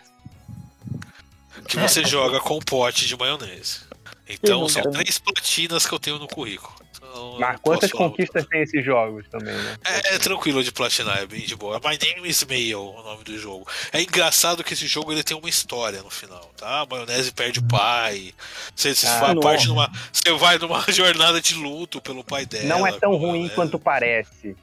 Que 1.67 1.77
você 1.77 2.03
joga 2.07 2.39
com 2.39 2.59
pote 2.59 3.05
de 3.07 3.15
maionese. 3.15 3.81
Então 4.27 4.67
são 4.67 4.81
três 4.91 5.19
platinas 5.19 5.85
que 5.85 5.93
eu 5.93 5.99
tenho 5.99 6.17
no 6.17 6.27
currículo. 6.27 6.73
Então, 7.11 7.37
Mas 7.39 7.59
quantas 7.59 7.91
conquistas 7.91 8.45
tem 8.47 8.61
esses 8.61 8.83
jogos 8.83 9.27
também, 9.29 9.53
né? 9.53 9.77
É, 9.85 10.15
é 10.15 10.19
tranquilo 10.19 10.63
de 10.63 10.71
platinar, 10.71 11.19
é 11.19 11.25
bem 11.25 11.41
de 11.41 11.55
boa. 11.55 11.79
My 11.79 11.97
Name 11.97 12.29
is 12.29 12.43
Mail, 12.45 12.79
o 12.79 13.03
nome 13.03 13.23
do 13.23 13.37
jogo. 13.37 13.67
É 13.91 14.01
engraçado 14.01 14.63
que 14.63 14.73
esse 14.73 14.87
jogo 14.87 15.11
ele 15.11 15.23
tem 15.23 15.35
uma 15.35 15.49
história 15.49 16.01
no 16.01 16.09
final, 16.09 16.49
tá? 16.55 16.81
A 16.81 16.85
maionese 16.85 17.31
perde 17.33 17.59
o 17.59 17.63
pai. 17.63 18.33
Você, 18.73 18.95
você 18.95 19.07
Ah, 19.07 19.35
parte 19.41 19.67
numa, 19.67 19.91
você 20.11 20.31
vai 20.33 20.57
numa 20.57 20.83
jornada 20.89 21.41
de 21.41 21.53
luto 21.55 22.01
pelo 22.01 22.23
pai 22.23 22.45
dela. 22.45 22.65
Não 22.65 22.87
é 22.87 22.91
tão 22.93 23.15
ruim 23.15 23.31
maionese. 23.31 23.55
quanto 23.55 23.77
parece. 23.77 24.55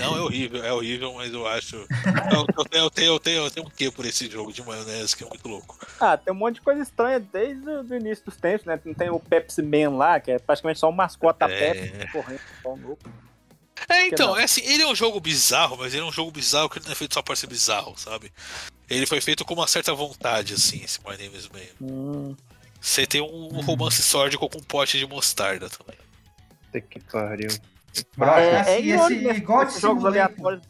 Não, 0.00 0.16
é 0.16 0.20
horrível, 0.20 0.64
é 0.64 0.72
horrível, 0.72 1.14
mas 1.14 1.32
eu 1.32 1.46
acho. 1.46 1.76
Eu, 1.76 2.46
eu 2.56 2.64
tenho, 2.64 2.84
eu, 2.84 2.90
tenho, 2.90 3.06
eu, 3.14 3.20
tenho, 3.20 3.44
eu 3.44 3.50
tenho 3.50 3.66
um 3.66 3.70
quê 3.70 3.90
por 3.90 4.04
esse 4.04 4.30
jogo 4.30 4.52
de 4.52 4.62
maionese 4.62 5.16
que 5.16 5.24
é 5.24 5.26
muito 5.28 5.48
louco. 5.48 5.78
Ah, 5.98 6.16
tem 6.16 6.32
um 6.32 6.36
monte 6.36 6.56
de 6.56 6.60
coisa 6.60 6.82
estranha 6.82 7.20
desde 7.20 7.68
o 7.68 7.94
início 7.96 8.24
dos 8.24 8.36
tempos, 8.36 8.66
né? 8.66 8.78
Não 8.84 8.94
tem 8.94 9.10
o 9.10 9.18
Pepsi 9.18 9.62
Man 9.62 9.96
lá, 9.96 10.20
que 10.20 10.30
é 10.30 10.38
praticamente 10.38 10.78
só 10.80 10.88
um 10.88 10.92
mascota 10.92 11.46
da 11.48 11.52
É. 11.52 11.74
Pepsi 11.74 12.12
correndo 12.12 12.40
só 12.62 12.76
no 12.76 12.98
É, 13.88 14.06
então, 14.06 14.36
é 14.36 14.44
assim, 14.44 14.60
ele 14.64 14.82
é 14.82 14.86
um 14.86 14.94
jogo 14.94 15.18
bizarro, 15.20 15.76
mas 15.78 15.94
ele 15.94 16.02
é 16.02 16.06
um 16.06 16.12
jogo 16.12 16.30
bizarro 16.30 16.68
que 16.68 16.78
ele 16.78 16.84
não 16.84 16.92
é 16.92 16.94
feito 16.96 17.14
só 17.14 17.22
pra 17.22 17.34
ser 17.34 17.46
bizarro, 17.46 17.94
sabe? 17.96 18.30
Ele 18.88 19.06
foi 19.06 19.20
feito 19.20 19.44
com 19.44 19.54
uma 19.54 19.66
certa 19.66 19.94
vontade, 19.94 20.54
assim, 20.54 20.82
esse 20.84 20.98
My 21.00 21.16
Name 21.16 21.36
is 21.36 21.48
Mayhem. 21.48 21.70
Hum, 21.80 22.36
Você 22.80 23.06
tem 23.06 23.20
um 23.20 23.60
romance 23.62 24.02
sórdico 24.02 24.48
com 24.48 24.58
um 24.58 24.62
pote 24.62 24.98
de 24.98 25.06
mostarda 25.06 25.70
também. 25.70 25.96
Puta 26.66 26.80
que 26.80 27.00
pariu. 27.00 27.50
Mas, 28.16 28.44
é, 28.44 28.60
assim, 28.60 28.70
é 28.70 28.80
esse 28.80 29.14
né? 29.16 29.40
God 29.40 29.68
Esses 29.68 29.80
jogos 29.80 30.02
Simulator- 30.02 30.06
aleatórios 30.06 30.62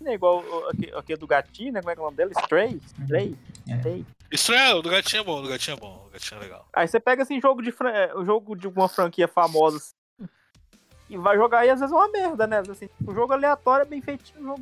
né? 0.00 0.14
Igual 0.14 0.42
o- 0.44 0.98
aquele, 0.98 1.18
do 1.18 1.26
gatinho, 1.26 1.72
né? 1.72 1.80
Como 1.80 1.90
é 1.90 1.94
que 1.94 2.00
é 2.00 2.02
o 2.02 2.04
nome 2.04 2.16
dele? 2.16 2.32
Stray? 2.40 2.80
Stray? 3.02 3.36
É. 3.68 3.74
Stray. 3.76 4.06
Isso 4.30 4.52
é, 4.52 4.74
o 4.74 4.82
do 4.82 4.90
gatinho 4.90 5.20
é 5.20 5.24
bom, 5.24 5.38
o 5.38 5.42
do 5.42 5.48
gatinho 5.48 5.76
é 5.76 5.80
bom, 5.80 6.06
o 6.06 6.10
gatinho 6.10 6.38
é 6.40 6.42
legal. 6.44 6.66
Aí 6.72 6.88
você 6.88 6.98
pega 7.00 7.22
assim, 7.22 7.40
jogo 7.40 7.62
de 7.62 7.70
fran... 7.72 7.90
é, 7.90 8.14
o 8.14 8.24
jogo 8.24 8.54
de 8.56 8.66
uma 8.66 8.88
franquia 8.88 9.28
famosa 9.28 9.76
assim, 9.78 10.28
e 11.10 11.16
vai 11.18 11.36
jogar 11.36 11.66
e 11.66 11.70
às 11.70 11.80
vezes 11.80 11.92
é 11.92 11.96
uma 11.96 12.08
merda, 12.08 12.46
né? 12.46 12.62
Assim, 12.70 12.88
o 13.06 13.12
jogo 13.14 13.32
aleatório 13.34 13.82
é 13.82 13.86
bem 13.86 14.00
feitinho, 14.00 14.40
o 14.40 14.44
jogo 14.44 14.60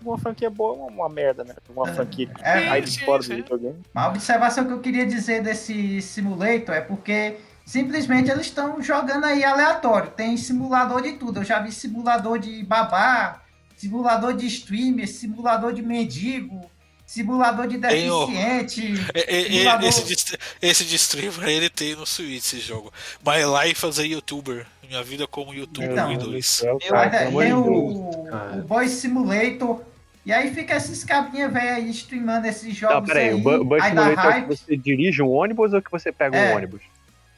de 0.00 0.08
uma 0.08 0.18
franquia 0.18 0.50
boa 0.50 0.74
é 0.74 0.78
uma, 0.80 0.86
uma 0.90 1.08
merda, 1.08 1.44
né? 1.44 1.54
Uma 1.68 1.86
franquia 1.94 2.26
que 2.26 2.42
É, 2.44 2.80
de 2.80 2.90
sim, 2.90 3.04
fora 3.04 3.22
do 3.22 3.28
videogame. 3.28 3.80
Uma 3.94 4.08
observação 4.08 4.64
que 4.66 4.72
eu 4.72 4.80
queria 4.80 5.06
dizer 5.06 5.42
desse 5.42 6.02
simulator 6.02 6.74
é 6.74 6.80
porque 6.80 7.36
simplesmente 7.72 8.30
eles 8.30 8.46
estão 8.46 8.82
jogando 8.82 9.24
aí 9.24 9.42
aleatório. 9.42 10.10
Tem 10.10 10.36
simulador 10.36 11.00
de 11.00 11.12
tudo. 11.12 11.40
Eu 11.40 11.44
já 11.44 11.58
vi 11.58 11.72
simulador 11.72 12.38
de 12.38 12.62
babá, 12.64 13.40
simulador 13.78 14.34
de 14.34 14.46
streamer, 14.46 15.08
simulador 15.08 15.72
de 15.72 15.80
mendigo, 15.80 16.70
simulador 17.06 17.66
de 17.66 17.78
deficiente. 17.78 18.92
É, 19.14 19.20
é, 19.20 19.40
é, 19.40 19.44
Simulador. 19.48 19.88
esse, 19.88 20.04
de, 20.04 20.38
esse 20.60 20.84
de 20.84 20.96
streamer 20.96 21.48
ele 21.48 21.70
tem 21.70 21.96
no 21.96 22.04
Switch 22.04 22.44
esse 22.44 22.60
jogo. 22.60 22.92
My 23.24 23.64
Life 23.64 23.86
as 23.86 23.98
a 23.98 24.02
YouTuber. 24.02 24.66
Minha 24.86 25.02
vida 25.02 25.26
como 25.26 25.54
YouTuber 25.54 25.92
Então. 25.92 26.08
1 26.10 26.12
e 26.12 26.18
2. 26.18 26.64
Aí 26.92 27.10
pelo 27.10 27.28
amor 27.28 27.42
tem 27.42 27.52
o, 27.54 28.24
cara. 28.30 28.56
o 28.58 28.62
Boy 28.64 28.86
Simulator. 28.88 29.80
E 30.26 30.32
aí 30.32 30.54
fica 30.54 30.76
esses 30.76 31.02
cabinha 31.04 31.48
velho 31.48 31.74
aí 31.74 31.90
streamando 31.90 32.46
esses 32.46 32.76
jogos 32.76 32.96
Não, 32.96 33.04
peraí, 33.04 33.30
aí. 33.30 33.34
o 33.34 33.38
Bus 33.64 33.78
dá 33.80 33.88
Simulator 33.88 34.32
é 34.32 34.40
que 34.42 34.48
você 34.48 34.76
dirige 34.76 35.22
um 35.22 35.30
ônibus 35.30 35.72
ou 35.72 35.80
que 35.80 35.90
você 35.90 36.12
pega 36.12 36.36
É. 36.36 36.52
um 36.52 36.56
ônibus? 36.56 36.82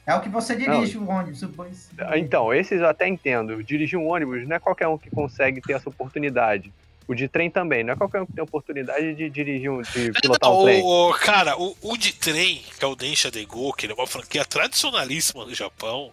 É 0.05 0.13
o 0.13 0.21
que 0.21 0.29
você 0.29 0.55
dirige 0.55 0.97
o 0.97 1.09
ônibus. 1.09 1.41
O 1.41 1.47
Boy 1.47 1.73
Simulator. 1.73 2.17
Então, 2.17 2.53
esses 2.53 2.79
eu 2.79 2.87
até 2.87 3.07
entendo. 3.07 3.63
Dirigir 3.63 3.97
um 3.97 4.07
ônibus 4.07 4.47
não 4.47 4.55
é 4.55 4.59
qualquer 4.59 4.87
um 4.87 4.97
que 4.97 5.09
consegue 5.09 5.61
ter 5.61 5.73
essa 5.73 5.89
oportunidade. 5.89 6.71
O 7.07 7.13
de 7.13 7.27
trem 7.27 7.51
também, 7.51 7.83
não 7.83 7.93
é 7.93 7.95
qualquer 7.95 8.21
um 8.21 8.25
que 8.25 8.33
tem 8.33 8.43
oportunidade 8.43 9.13
de 9.13 9.29
dirigir 9.29 9.69
um, 9.69 9.81
de 9.81 10.11
pilotar 10.11 10.51
um 10.51 10.57
Não, 10.57 10.63
trem. 10.63 10.83
o, 10.83 11.13
cara, 11.13 11.55
o, 11.55 11.75
o 11.81 11.97
de 11.97 12.13
trem, 12.13 12.63
que 12.77 12.83
é 12.83 12.87
o 12.87 12.95
Densha 12.95 13.29
de 13.29 13.45
Go, 13.45 13.71
que 13.73 13.85
ele 13.85 13.93
é 13.93 13.95
uma 13.95 14.07
franquia 14.07 14.43
tradicionalíssima 14.43 15.45
no 15.45 15.53
Japão, 15.53 16.11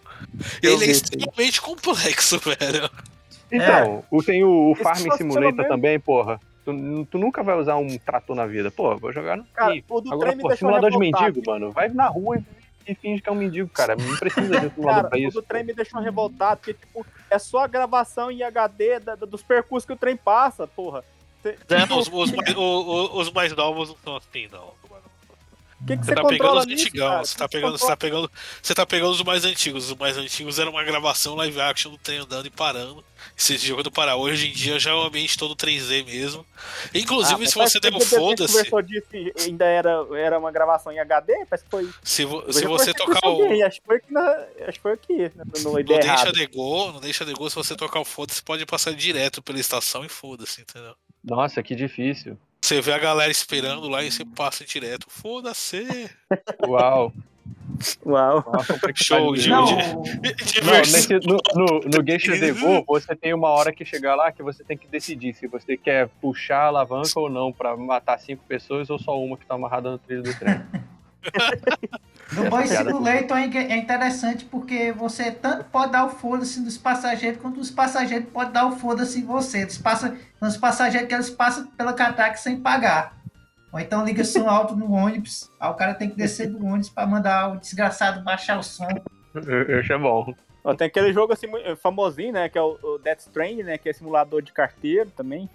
Eu 0.61 0.73
ele 0.73 0.83
é 0.83 0.85
vi, 0.85 0.91
extremamente 0.91 1.59
complexo, 1.59 2.37
velho. 2.45 2.89
Então, 3.51 4.03
o, 4.11 4.21
tem 4.21 4.43
o, 4.43 4.71
o 4.71 4.75
Farm 4.75 5.03
Simulator 5.17 5.67
também, 5.67 5.99
porra. 5.99 6.39
Tu, 6.63 7.07
tu 7.09 7.17
nunca 7.17 7.43
vai 7.43 7.57
usar 7.57 7.75
um 7.75 7.97
trator 7.97 8.35
na 8.35 8.45
vida. 8.45 8.71
Pô, 8.71 8.95
vou 8.95 9.11
jogar 9.11 9.35
no 9.35 9.43
Cara, 9.45 9.75
o 9.89 10.01
do 10.01 10.13
Agora, 10.13 10.31
trem 10.31 10.41
pô, 10.41 10.55
simulador 10.55 10.91
de 10.91 10.97
mendigo, 10.97 11.41
mano. 11.45 11.71
Vai 11.71 11.89
na 11.89 12.07
rua 12.07 12.37
e, 12.37 12.43
e 12.87 12.95
finge 12.95 13.21
que 13.21 13.29
é 13.29 13.31
um 13.31 13.35
mendigo, 13.35 13.69
cara. 13.69 13.95
Não 13.95 14.15
precisa 14.17 14.59
de 14.59 14.67
um 14.67 14.69
Cara, 14.83 15.07
pra 15.07 15.17
o 15.17 15.21
isso. 15.21 15.39
do 15.39 15.41
trem 15.41 15.63
me 15.63 15.73
deixou 15.73 15.99
revoltado, 16.01 16.57
porque, 16.57 16.73
tipo, 16.73 17.05
é 17.29 17.39
só 17.39 17.59
a 17.59 17.67
gravação 17.67 18.29
em 18.31 18.43
HD 18.43 18.99
da- 18.99 19.15
da- 19.15 19.25
dos 19.25 19.41
percursos 19.43 19.85
que 19.85 19.93
o 19.93 19.97
trem 19.97 20.15
passa, 20.17 20.67
porra. 20.67 21.03
Cê- 21.41 21.57
É, 21.69 21.81
tipo, 21.81 21.97
os, 21.97 22.07
os 22.07 22.31
mais, 22.31 22.55
o- 22.55 22.59
o- 22.61 23.17
os 23.19 23.31
mais 23.31 23.53
novos 23.55 23.89
não 23.89 23.97
são 24.03 24.15
assim, 24.17 24.47
não. 24.51 24.71
O 25.83 25.85
que, 25.85 25.97
que 25.97 26.05
Você 26.05 26.11
você 26.11 26.15
tá 26.15 26.21
pegando 26.23 26.37
controla 26.37 26.59
os 26.61 26.65
nisso, 26.65 26.83
antigão, 26.87 27.09
cara? 27.09 27.25
você 27.25 27.37
tá 27.37 27.49
pegando, 27.49 27.77
você 27.77 27.87
tá 27.87 27.97
pegando, 27.97 28.31
você 28.61 28.73
tá 28.75 28.85
pegando 28.85 29.11
os 29.11 29.21
mais 29.23 29.43
antigos. 29.43 29.91
Os 29.91 29.97
mais 29.97 30.17
antigos 30.17 30.57
era 30.57 30.69
uma 30.69 30.81
gravação 30.81 31.35
live 31.35 31.59
action 31.59 31.91
do 31.91 31.97
trem 31.97 32.19
andando 32.19 32.45
e 32.45 32.49
parando. 32.49 33.03
Esse 33.37 33.57
jogo 33.57 33.83
do 33.83 33.91
parar. 33.91 34.15
Hoje 34.15 34.47
em 34.47 34.53
dia 34.53 34.79
já 34.79 34.91
é 34.91 34.93
um 34.93 35.01
ambiente 35.01 35.37
todo 35.37 35.55
3D 35.57 36.05
mesmo. 36.05 36.45
Inclusive, 36.93 37.43
Ah, 37.43 37.47
se 37.47 37.55
você 37.55 37.79
der 37.81 37.89
um 37.89 37.97
quando 37.99 38.01
a 38.01 38.05
gente 38.05 38.17
foda-se, 38.19 38.53
conversou 38.53 38.81
disso 38.81 39.07
ainda 39.41 39.65
era, 39.65 40.07
era 40.15 40.39
uma 40.39 40.51
gravação 40.53 40.91
em 40.93 40.99
HD, 40.99 41.33
parece 41.49 41.65
que 41.65 41.69
foi. 41.69 41.89
se, 42.01 42.23
vo- 42.23 42.51
se 42.53 42.65
você 42.65 42.93
tocar 42.93 43.19
o. 43.27 43.43
alguém, 43.43 43.61
Acho 43.63 43.81
que 43.81 43.85
foi 43.85 43.97
aqui, 43.97 44.13
na, 44.13 44.45
acho 44.61 44.71
que 44.77 44.81
foi 44.81 44.93
aqui 44.93 45.31
no, 45.35 45.63
no 45.63 45.71
Não 45.73 45.79
ideia 45.79 45.99
deixa 45.99 46.31
de 46.31 46.49
não 46.53 46.99
deixa 47.01 47.25
de 47.25 47.33
go, 47.33 47.49
se 47.49 47.55
você 47.57 47.75
tocar 47.75 47.99
o 47.99 48.05
foda-se, 48.05 48.41
pode 48.41 48.65
passar 48.65 48.93
direto 48.93 49.41
pela 49.41 49.59
estação 49.59 50.05
e 50.05 50.09
foda-se, 50.09 50.61
entendeu? 50.61 50.95
Nossa, 51.23 51.61
que 51.61 51.75
difícil. 51.75 52.37
Você 52.63 52.79
vê 52.79 52.93
a 52.93 52.97
galera 52.97 53.29
esperando 53.29 53.89
lá 53.89 54.01
e 54.03 54.09
você 54.09 54.23
passa 54.23 54.63
direto. 54.63 55.05
Foda-se! 55.09 56.09
Uau. 56.65 57.11
Uau. 58.05 58.51
Nossa, 58.53 58.79
Show 58.95 59.35
de, 59.35 59.49
Não, 59.49 59.65
de, 59.65 60.61
Não, 60.63 60.73
nesse, 60.77 61.13
no, 61.27 61.37
no, 61.55 61.79
no 61.81 62.07
Geisha 62.07 62.39
Devo, 62.39 62.85
você 62.87 63.13
tem 63.17 63.33
uma 63.33 63.49
hora 63.49 63.73
que 63.73 63.83
chegar 63.83 64.15
lá 64.15 64.31
que 64.31 64.41
você 64.41 64.63
tem 64.63 64.77
que 64.77 64.87
decidir 64.87 65.33
se 65.33 65.45
você 65.45 65.75
quer 65.75 66.07
puxar 66.21 66.59
a 66.59 66.67
alavanca 66.67 67.19
ou 67.19 67.29
não 67.29 67.51
pra 67.51 67.75
matar 67.75 68.17
cinco 68.17 68.45
pessoas 68.47 68.89
ou 68.89 68.97
só 68.97 69.21
uma 69.21 69.35
que 69.35 69.45
tá 69.45 69.55
amarrada 69.55 69.91
no 69.91 69.97
trilho 69.97 70.23
do 70.23 70.33
trem. 70.39 70.61
No 72.35 72.49
Boy 72.49 72.67
Simulator 72.67 73.37
é 73.37 73.73
é 73.73 73.77
interessante 73.77 74.45
porque 74.45 74.91
você 74.91 75.31
tanto 75.31 75.65
pode 75.65 75.91
dar 75.91 76.05
o 76.05 76.09
foda-se 76.09 76.59
nos 76.59 76.77
passageiros, 76.77 77.41
quanto 77.41 77.59
os 77.59 77.71
passageiros 77.71 78.29
podem 78.29 78.53
dar 78.53 78.67
o 78.67 78.71
foda-se 78.73 79.19
em 79.19 79.25
você. 79.25 79.65
Os, 79.65 79.77
passa, 79.77 80.17
os 80.41 80.57
passageiros 80.57 81.07
que 81.07 81.13
eles 81.13 81.29
passam 81.29 81.67
pela 81.67 81.93
catraca 81.93 82.37
sem 82.37 82.59
pagar. 82.59 83.17
Ou 83.71 83.79
então 83.79 84.05
liga 84.05 84.23
som 84.23 84.47
alto 84.47 84.75
no 84.75 84.91
ônibus, 84.91 85.49
aí 85.59 85.69
o 85.69 85.73
cara 85.73 85.95
tem 85.95 86.09
que 86.09 86.15
descer 86.15 86.47
do 86.47 86.63
ônibus 86.63 86.89
pra 86.89 87.07
mandar 87.07 87.53
o 87.53 87.59
desgraçado 87.59 88.23
baixar 88.23 88.59
o 88.59 88.63
som. 88.63 88.87
Eu, 89.33 89.63
eu 89.63 89.79
acho 89.79 89.99
bom. 89.99 90.33
Ó, 90.63 90.73
tem 90.75 90.87
aquele 90.87 91.11
jogo 91.11 91.33
assim, 91.33 91.47
famosinho, 91.81 92.33
né? 92.33 92.47
Que 92.47 92.57
é 92.57 92.61
o, 92.61 92.77
o 92.81 92.97
Death 92.99 93.21
Stranding, 93.21 93.63
né? 93.63 93.77
Que 93.77 93.89
é 93.89 93.93
simulador 93.93 94.41
de 94.41 94.53
carteiro 94.53 95.09
também. 95.09 95.49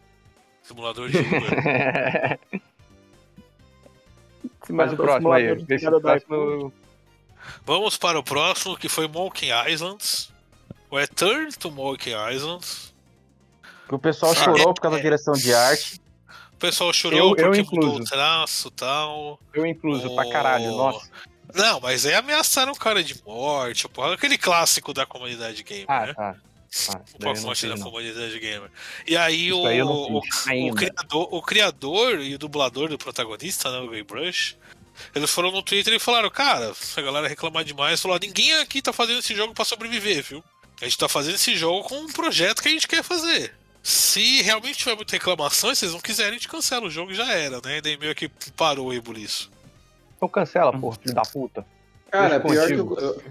Simulador 0.63 1.09
de 1.09 1.17
Uber. 1.23 2.39
Mas 4.73 4.93
o 4.93 4.97
próximo 4.97 5.33
aí, 5.33 5.53
iFood. 5.53 6.01
próximo. 6.01 6.73
Vamos 7.65 7.97
para 7.97 8.19
o 8.19 8.23
próximo, 8.23 8.77
que 8.77 8.89
foi 8.89 9.09
Monkey 9.09 9.49
Islands. 9.71 10.33
O 10.91 10.97
Return 10.99 11.51
to 11.53 11.71
Monkey 11.71 12.13
Islands. 12.35 12.95
Que 13.89 13.95
o 13.95 13.99
pessoal 13.99 14.35
chorou 14.35 14.71
é- 14.71 14.75
por 14.75 14.81
causa 14.81 14.97
da 14.97 15.01
é. 15.01 15.03
direção 15.03 15.35
de 15.35 15.53
arte. 15.55 16.01
O 16.53 16.57
pessoal 16.59 16.93
chorou 16.93 17.19
Eu- 17.19 17.29
eu 17.29 17.35
porque 17.37 17.61
incluso. 17.61 17.89
mudou 17.89 18.01
o 18.03 18.05
traço 18.05 18.69
e 18.69 18.71
tal. 18.73 19.41
Eu 19.55 19.65
incluso 19.65 20.15
pra 20.15 20.29
caralho, 20.31 20.71
nossa. 20.73 21.09
Não, 21.55 21.81
mas 21.81 22.05
aí 22.05 22.15
ameaçaram 22.15 22.73
o 22.73 22.79
cara 22.79 23.03
de 23.03 23.23
morte, 23.25 23.89
porra, 23.89 24.13
aquele 24.15 24.37
clássico 24.37 24.93
da 24.93 25.07
comunidade 25.07 25.63
gamer, 25.63 25.87
Ah, 25.89 26.07
né? 26.07 26.13
tá. 26.15 26.37
Ah, 26.89 27.01
O 27.15 27.19
daí 27.19 27.31
eu 27.31 27.35
não 27.35 27.35
pacote 27.43 27.61
sei, 27.61 27.69
da 27.71 27.77
não. 27.77 27.83
comunidade 27.85 28.39
gamer. 28.39 28.71
E 29.07 29.17
aí, 29.17 29.49
Isso 29.49 29.61
o, 29.61 29.67
aí 29.67 29.83
o, 29.83 30.19
o 30.19 30.75
criador, 30.75 31.29
o 31.35 31.43
criador 31.43 32.21
e 32.21 32.35
o 32.35 32.39
dublador 32.39 32.89
do 32.89 32.99
protagonista, 32.99 33.71
né, 33.71 33.79
o 33.79 33.89
Guybrush, 33.91 34.57
eles 35.15 35.31
foram 35.31 35.51
no 35.51 35.63
Twitter 35.63 35.95
e 35.95 35.99
falaram, 35.99 36.29
cara, 36.31 36.75
se 36.75 36.99
a 36.99 37.03
galera 37.03 37.29
reclamar 37.29 37.65
demais, 37.65 38.01
falou, 38.01 38.19
ninguém 38.21 38.53
aqui 38.57 38.83
tá 38.83 38.93
fazendo 38.93 39.21
esse 39.21 39.35
jogo 39.35 39.55
pra 39.55 39.65
sobreviver, 39.65 40.23
viu? 40.23 40.45
A 40.81 40.85
gente 40.85 40.99
tá 40.99 41.09
fazendo 41.09 41.35
esse 41.37 41.57
jogo 41.57 41.89
com 41.89 41.97
um 41.97 42.09
projeto 42.13 42.63
que 42.63 42.69
a 42.69 42.73
gente 42.73 42.87
quer 42.87 43.03
fazer. 43.03 43.55
Se 43.83 44.43
realmente 44.43 44.77
tiver 44.79 44.95
muita 44.97 45.13
reclamação 45.13 45.71
e 45.73 45.77
vocês 45.77 45.93
não 45.93 46.01
quiserem, 46.01 46.33
a 46.33 46.35
gente 46.35 46.49
cancela 46.49 46.87
o 46.87 46.91
jogo 46.91 47.13
e 47.13 47.15
já 47.15 47.33
era, 47.33 47.61
né? 47.65 47.79
E 47.79 47.81
daí 47.81 47.97
meio 47.97 48.15
que 48.15 48.29
parou 48.57 48.87
o 48.89 48.91
rebuliço. 48.93 49.51
Então 50.17 50.29
cancela, 50.29 50.77
pô, 50.79 50.93
filho 50.93 51.15
da 51.15 51.23
puta. 51.23 51.65
Cara, 52.11 52.39
Deixa 52.39 52.55
pior 52.55 52.69
que, 52.69 52.77
contigo. 52.77 53.01
eu, 53.01 53.15
eu- 53.15 53.23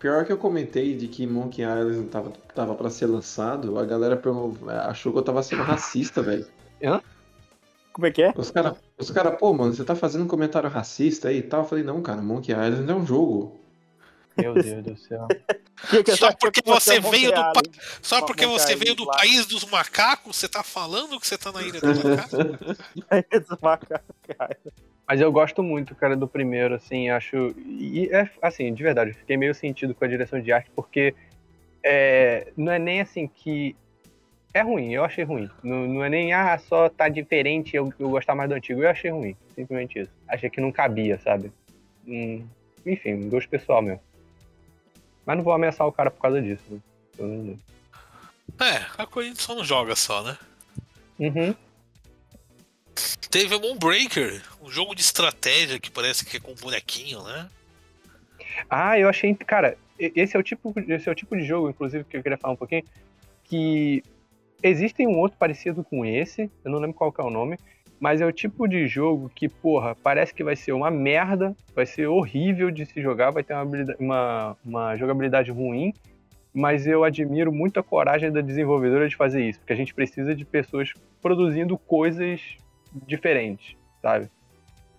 pior 0.00 0.24
que 0.24 0.32
eu 0.32 0.38
comentei 0.38 0.96
de 0.96 1.06
que 1.06 1.26
Monkey 1.26 1.62
Island 1.62 2.08
tava, 2.08 2.32
tava 2.54 2.74
pra 2.74 2.90
ser 2.90 3.06
lançado, 3.06 3.78
a 3.78 3.84
galera 3.84 4.16
pergun- 4.16 4.56
achou 4.68 5.12
que 5.12 5.18
eu 5.18 5.22
tava 5.22 5.42
sendo 5.42 5.62
racista, 5.62 6.20
velho. 6.22 6.46
Como 7.92 8.06
é 8.06 8.10
que 8.10 8.22
é? 8.22 8.32
Os 8.36 8.50
caras, 8.50 8.74
os 8.98 9.10
cara, 9.10 9.30
pô, 9.30 9.52
mano, 9.52 9.72
você 9.74 9.84
tá 9.84 9.94
fazendo 9.94 10.24
um 10.24 10.28
comentário 10.28 10.68
racista 10.68 11.28
aí 11.28 11.38
e 11.38 11.42
tal? 11.42 11.60
Eu 11.62 11.68
falei, 11.68 11.84
não, 11.84 12.00
cara, 12.02 12.20
Monkey 12.22 12.52
Island 12.52 12.90
é 12.90 12.94
um 12.94 13.06
jogo. 13.06 13.60
Meu 14.36 14.54
Deus 14.60 14.84
do 14.84 14.96
céu. 14.96 15.28
É 15.92 16.16
Só 16.16 16.30
que 16.32 16.38
porque 16.38 16.60
é 16.60 16.72
você 16.72 17.00
Monkey 17.00 17.20
veio 17.20 17.32
do 17.34 17.40
pa- 17.52 17.62
Só 18.00 18.22
porque 18.22 18.46
você 18.46 18.74
veio 18.76 18.94
do 18.94 19.06
país 19.06 19.44
dos 19.46 19.64
macacos, 19.64 20.36
você 20.36 20.48
tá 20.48 20.62
falando 20.62 21.18
que 21.20 21.26
você 21.26 21.36
tá 21.36 21.50
na 21.52 21.62
ilha 21.62 21.80
dos 21.80 21.98
macacos? 22.04 22.78
Esse 23.30 23.62
macaco, 23.62 24.14
cara. 24.38 24.56
Mas 25.10 25.20
eu 25.20 25.32
gosto 25.32 25.60
muito, 25.60 25.92
cara, 25.92 26.16
do 26.16 26.28
primeiro, 26.28 26.76
assim, 26.76 27.08
acho. 27.08 27.52
E 27.66 28.08
é 28.12 28.30
assim, 28.40 28.72
de 28.72 28.80
verdade, 28.80 29.10
eu 29.10 29.16
fiquei 29.16 29.36
meio 29.36 29.52
sentido 29.52 29.92
com 29.92 30.04
a 30.04 30.08
direção 30.08 30.40
de 30.40 30.52
arte, 30.52 30.70
porque 30.72 31.16
é, 31.82 32.52
não 32.56 32.70
é 32.70 32.78
nem 32.78 33.00
assim 33.00 33.26
que. 33.26 33.74
É 34.54 34.60
ruim, 34.60 34.94
eu 34.94 35.02
achei 35.02 35.24
ruim. 35.24 35.50
Não, 35.64 35.84
não 35.88 36.04
é 36.04 36.08
nem, 36.08 36.32
ah, 36.32 36.56
só 36.58 36.88
tá 36.88 37.08
diferente, 37.08 37.74
eu, 37.74 37.92
eu 37.98 38.08
gostar 38.08 38.36
mais 38.36 38.48
do 38.48 38.54
antigo. 38.54 38.84
Eu 38.84 38.88
achei 38.88 39.10
ruim, 39.10 39.36
simplesmente 39.52 39.98
isso. 39.98 40.12
Achei 40.28 40.48
que 40.48 40.60
não 40.60 40.70
cabia, 40.70 41.18
sabe? 41.18 41.50
Hum, 42.06 42.46
enfim, 42.86 43.28
gosto 43.28 43.48
pessoal 43.48 43.82
mesmo. 43.82 44.00
Mas 45.26 45.36
não 45.36 45.42
vou 45.42 45.52
ameaçar 45.52 45.88
o 45.88 45.92
cara 45.92 46.12
por 46.12 46.20
causa 46.20 46.40
disso. 46.40 46.62
Né? 46.70 46.78
Então, 47.14 47.58
É, 48.64 48.86
a 48.96 49.04
Corinthians 49.08 49.42
só 49.42 49.56
não 49.56 49.64
joga 49.64 49.96
só, 49.96 50.22
né? 50.22 50.38
Uhum. 51.18 51.52
Teve 53.30 53.54
o 53.54 53.60
Moonbreaker, 53.60 54.42
um 54.62 54.70
jogo 54.70 54.94
de 54.94 55.02
estratégia 55.02 55.78
que 55.78 55.90
parece 55.90 56.24
que 56.24 56.36
é 56.36 56.40
com 56.40 56.52
um 56.52 56.56
bonequinho, 56.56 57.22
né? 57.22 57.48
Ah, 58.68 58.98
eu 58.98 59.08
achei. 59.08 59.34
Cara, 59.34 59.76
esse 59.98 60.36
é 60.36 60.40
o 60.40 60.42
tipo, 60.42 60.74
esse 60.88 61.08
é 61.08 61.12
o 61.12 61.14
tipo 61.14 61.36
de 61.36 61.44
jogo, 61.44 61.70
inclusive, 61.70 62.04
que 62.04 62.16
eu 62.16 62.22
queria 62.22 62.38
falar 62.38 62.54
um 62.54 62.56
pouquinho, 62.56 62.82
que 63.44 64.02
existem 64.62 65.06
um 65.06 65.18
outro 65.18 65.38
parecido 65.38 65.84
com 65.84 66.04
esse, 66.04 66.50
eu 66.64 66.70
não 66.70 66.78
lembro 66.78 66.96
qual 66.96 67.14
é 67.16 67.22
o 67.22 67.30
nome, 67.30 67.58
mas 67.98 68.20
é 68.20 68.26
o 68.26 68.32
tipo 68.32 68.66
de 68.66 68.88
jogo 68.88 69.30
que, 69.34 69.48
porra, 69.48 69.94
parece 69.94 70.32
que 70.32 70.42
vai 70.42 70.56
ser 70.56 70.72
uma 70.72 70.90
merda, 70.90 71.54
vai 71.74 71.84
ser 71.84 72.06
horrível 72.06 72.70
de 72.70 72.86
se 72.86 73.00
jogar, 73.02 73.30
vai 73.30 73.44
ter 73.44 73.54
uma, 73.54 73.96
uma, 73.98 74.56
uma 74.64 74.96
jogabilidade 74.96 75.50
ruim, 75.50 75.92
mas 76.52 76.86
eu 76.86 77.04
admiro 77.04 77.52
muito 77.52 77.78
a 77.78 77.82
coragem 77.82 78.32
da 78.32 78.40
desenvolvedora 78.40 79.08
de 79.08 79.16
fazer 79.16 79.44
isso, 79.44 79.60
porque 79.60 79.72
a 79.72 79.76
gente 79.76 79.94
precisa 79.94 80.34
de 80.34 80.44
pessoas 80.44 80.92
produzindo 81.20 81.76
coisas 81.76 82.40
diferentes, 83.06 83.76
sabe? 84.02 84.30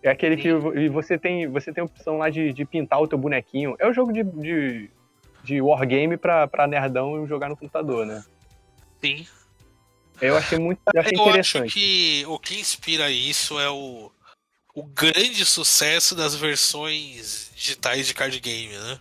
É 0.03 0.09
aquele 0.09 0.35
que 0.37 0.53
vo- 0.53 0.77
e 0.77 0.89
você 0.89 1.17
tem 1.17 1.47
você 1.47 1.71
tem 1.71 1.81
a 1.81 1.85
opção 1.85 2.17
lá 2.17 2.29
de, 2.29 2.51
de 2.53 2.65
pintar 2.65 3.01
o 3.01 3.07
teu 3.07 3.17
bonequinho. 3.17 3.75
É 3.79 3.87
o 3.87 3.93
jogo 3.93 4.11
de, 4.11 4.23
de, 4.23 4.89
de 5.43 5.61
wargame 5.61 6.17
pra, 6.17 6.47
pra 6.47 6.65
nerdão 6.67 7.25
jogar 7.27 7.49
no 7.49 7.57
computador, 7.57 8.05
né? 8.05 8.23
Sim. 8.99 9.27
Eu 10.19 10.37
achei 10.37 10.57
muito 10.57 10.79
eu 10.93 11.01
achei 11.01 11.13
Eu 11.17 11.21
acho 11.21 11.29
interessante. 11.29 11.73
que 11.73 12.25
o 12.27 12.39
que 12.39 12.59
inspira 12.59 13.09
isso 13.11 13.59
é 13.59 13.69
o, 13.69 14.11
o 14.73 14.83
grande 14.83 15.45
sucesso 15.45 16.15
das 16.15 16.35
versões 16.35 17.51
digitais 17.55 18.07
de 18.07 18.13
card 18.13 18.39
game, 18.39 18.73
né? 18.73 18.99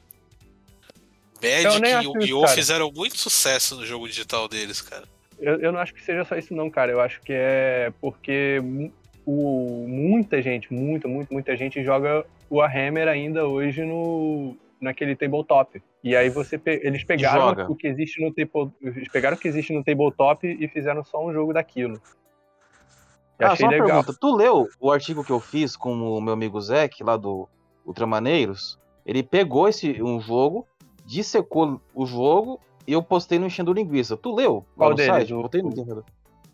Magic 1.43 1.82
e 1.88 1.93
acho 1.95 2.09
Yu-Gi-Oh! 2.12 2.49
fizeram 2.49 2.93
muito 2.93 3.16
sucesso 3.16 3.76
no 3.76 3.86
jogo 3.86 4.07
digital 4.07 4.47
deles, 4.49 4.82
cara. 4.82 5.09
Eu, 5.41 5.59
eu 5.61 5.72
não 5.72 5.80
acho 5.80 5.95
que 5.95 6.03
seja 6.03 6.24
só 6.24 6.36
isso, 6.36 6.55
não, 6.55 6.70
cara. 6.70 6.93
Eu 6.93 7.01
acho 7.01 7.20
que 7.22 7.32
é 7.32 7.93
porque 8.01 8.59
o, 9.24 9.86
muita 9.88 10.43
gente, 10.43 10.72
muita, 10.72 11.09
muita, 11.09 11.32
muita 11.32 11.57
gente 11.57 11.82
joga 11.82 12.24
o 12.49 12.57
Warhammer 12.57 13.09
ainda 13.09 13.47
hoje 13.47 13.84
no 13.84 14.57
naquele 14.80 15.14
tabletop. 15.14 15.82
E 16.03 16.16
aí 16.16 16.30
você 16.30 16.57
pe- 16.57 16.80
eles 16.82 17.05
pegaram 17.05 17.49
joga. 17.49 17.70
o 17.70 17.76
que 17.76 17.86
existe 17.86 18.22
no 18.22 18.32
table, 18.32 18.72
eles 18.80 19.09
pegaram 19.09 19.36
o 19.36 19.41
que 19.41 19.47
existe 19.47 19.72
no 19.74 19.84
tabletop 19.84 20.47
e 20.47 20.68
fizeram 20.68 21.05
só 21.05 21.22
um 21.24 21.32
jogo 21.32 21.53
daquilo. 21.53 22.01
Eu 23.38 23.47
Ah, 23.47 23.53
achei 23.53 23.59
só 23.59 23.64
uma 23.66 23.72
legal. 23.72 23.88
pergunta. 23.88 24.18
Tu 24.18 24.34
leu 24.36 24.68
o 24.80 24.91
artigo 24.91 25.22
que 25.22 25.32
eu 25.32 25.41
fiz 25.41 25.76
com 25.76 25.93
o 25.93 26.20
meu 26.20 26.32
amigo 26.32 26.61
Zeke, 26.61 27.05
lá 27.05 27.16
do 27.16 27.47
Ultramaneiros? 27.84 28.78
Ele 29.05 29.22
pegou 29.22 29.68
esse 29.68 30.03
um 30.03 30.18
jogo, 30.20 30.66
dissecou 31.05 31.80
o 31.95 32.07
jogo 32.07 32.59
eu 32.93 33.03
postei 33.03 33.38
no 33.38 33.47
Enchendo 33.47 33.72
Linguiça. 33.72 34.16
Tu 34.16 34.34
leu? 34.34 34.64
Qual 34.76 34.95
deles? 34.95 35.12
site? 35.12 35.34
O- 35.34 35.43
Botei 35.43 35.62
no 35.62 35.68
Enchendo- 35.70 36.05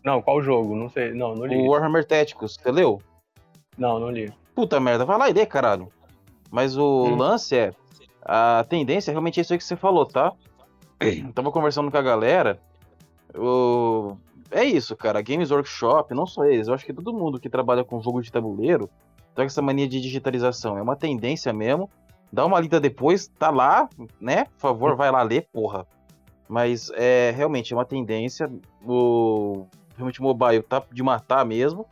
Não, 0.03 0.21
qual 0.21 0.41
jogo? 0.41 0.75
Não 0.75 0.89
sei. 0.89 1.13
Não, 1.13 1.33
não 1.35 1.45
li. 1.45 1.55
O 1.57 1.69
Warhammer 1.71 2.05
Tactics. 2.05 2.57
Você 2.61 2.71
leu? 2.71 3.01
Não, 3.77 3.99
não 3.99 4.09
li. 4.09 4.31
Puta 4.55 4.79
merda, 4.79 5.05
vai 5.05 5.17
lá 5.17 5.29
e 5.29 5.33
lê, 5.33 5.45
caralho. 5.45 5.89
Mas 6.49 6.77
o 6.77 7.03
Hum. 7.05 7.15
lance 7.15 7.55
é. 7.55 7.73
A 8.23 8.65
tendência 8.67 9.11
é 9.11 9.13
realmente 9.13 9.39
isso 9.39 9.53
aí 9.53 9.57
que 9.59 9.63
você 9.63 9.75
falou, 9.75 10.05
tá? 10.05 10.33
Eu 10.99 11.31
tava 11.33 11.51
conversando 11.51 11.89
com 11.91 11.97
a 11.97 12.01
galera. 12.01 12.59
O... 13.35 14.15
É 14.49 14.63
isso, 14.63 14.95
cara. 14.95 15.21
Games 15.21 15.51
Workshop, 15.51 16.13
não 16.13 16.25
só 16.25 16.45
eles, 16.45 16.67
eu 16.67 16.73
acho 16.73 16.85
que 16.85 16.93
todo 16.93 17.13
mundo 17.13 17.39
que 17.39 17.49
trabalha 17.49 17.83
com 17.83 18.01
jogo 18.01 18.21
de 18.21 18.31
tabuleiro 18.31 18.89
tá 19.35 19.43
com 19.43 19.47
essa 19.47 19.61
mania 19.61 19.87
de 19.87 19.99
digitalização. 20.01 20.77
É 20.77 20.81
uma 20.81 20.95
tendência 20.95 21.51
mesmo. 21.53 21.89
Dá 22.31 22.45
uma 22.45 22.59
lida 22.59 22.79
depois, 22.79 23.27
tá 23.27 23.49
lá, 23.49 23.87
né? 24.19 24.45
Por 24.45 24.59
favor, 24.59 24.95
vai 24.95 25.11
lá 25.11 25.21
ler, 25.21 25.47
porra. 25.51 25.85
Mas 26.47 26.89
é 26.95 27.31
realmente 27.35 27.73
é 27.73 27.75
uma 27.75 27.85
tendência. 27.85 28.49
O 28.85 29.67
realmente 29.95 30.19
o 30.19 30.23
mobile 30.23 30.61
tá 30.61 30.83
de 30.91 31.03
matar 31.03 31.45
mesmo. 31.45 31.85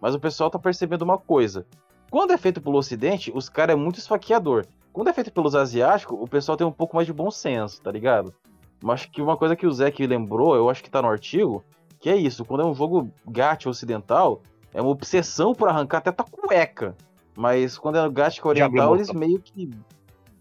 Mas 0.00 0.14
o 0.14 0.20
pessoal 0.20 0.50
tá 0.50 0.58
percebendo 0.58 1.02
uma 1.02 1.18
coisa. 1.18 1.66
Quando 2.10 2.32
é 2.32 2.38
feito 2.38 2.60
pelo 2.60 2.78
Ocidente, 2.78 3.30
os 3.34 3.48
caras 3.48 3.74
é 3.74 3.76
muito 3.76 3.98
esfaqueador. 3.98 4.66
Quando 4.92 5.08
é 5.08 5.12
feito 5.12 5.30
pelos 5.30 5.54
asiáticos, 5.54 6.18
o 6.20 6.26
pessoal 6.26 6.56
tem 6.56 6.66
um 6.66 6.72
pouco 6.72 6.96
mais 6.96 7.06
de 7.06 7.12
bom 7.12 7.30
senso, 7.30 7.80
tá 7.80 7.92
ligado? 7.92 8.34
Mas 8.82 9.02
acho 9.02 9.10
que 9.10 9.22
uma 9.22 9.36
coisa 9.36 9.54
que 9.54 9.66
o 9.66 9.72
Zé 9.72 9.90
que 9.90 10.06
lembrou, 10.06 10.56
eu 10.56 10.68
acho 10.68 10.82
que 10.82 10.90
tá 10.90 11.00
no 11.00 11.08
artigo, 11.08 11.62
que 12.00 12.08
é 12.08 12.16
isso, 12.16 12.44
quando 12.44 12.62
é 12.62 12.66
um 12.66 12.74
jogo 12.74 13.10
gacha 13.26 13.68
ocidental, 13.68 14.42
é 14.72 14.80
uma 14.80 14.90
obsessão 14.90 15.54
por 15.54 15.68
arrancar 15.68 15.98
até 15.98 16.10
tua 16.10 16.26
cueca. 16.26 16.96
Mas 17.36 17.78
quando 17.78 17.96
é 17.96 18.08
gacha 18.10 18.46
oriental, 18.46 18.94
eles 18.94 19.12
meio 19.12 19.38
que. 19.38 19.70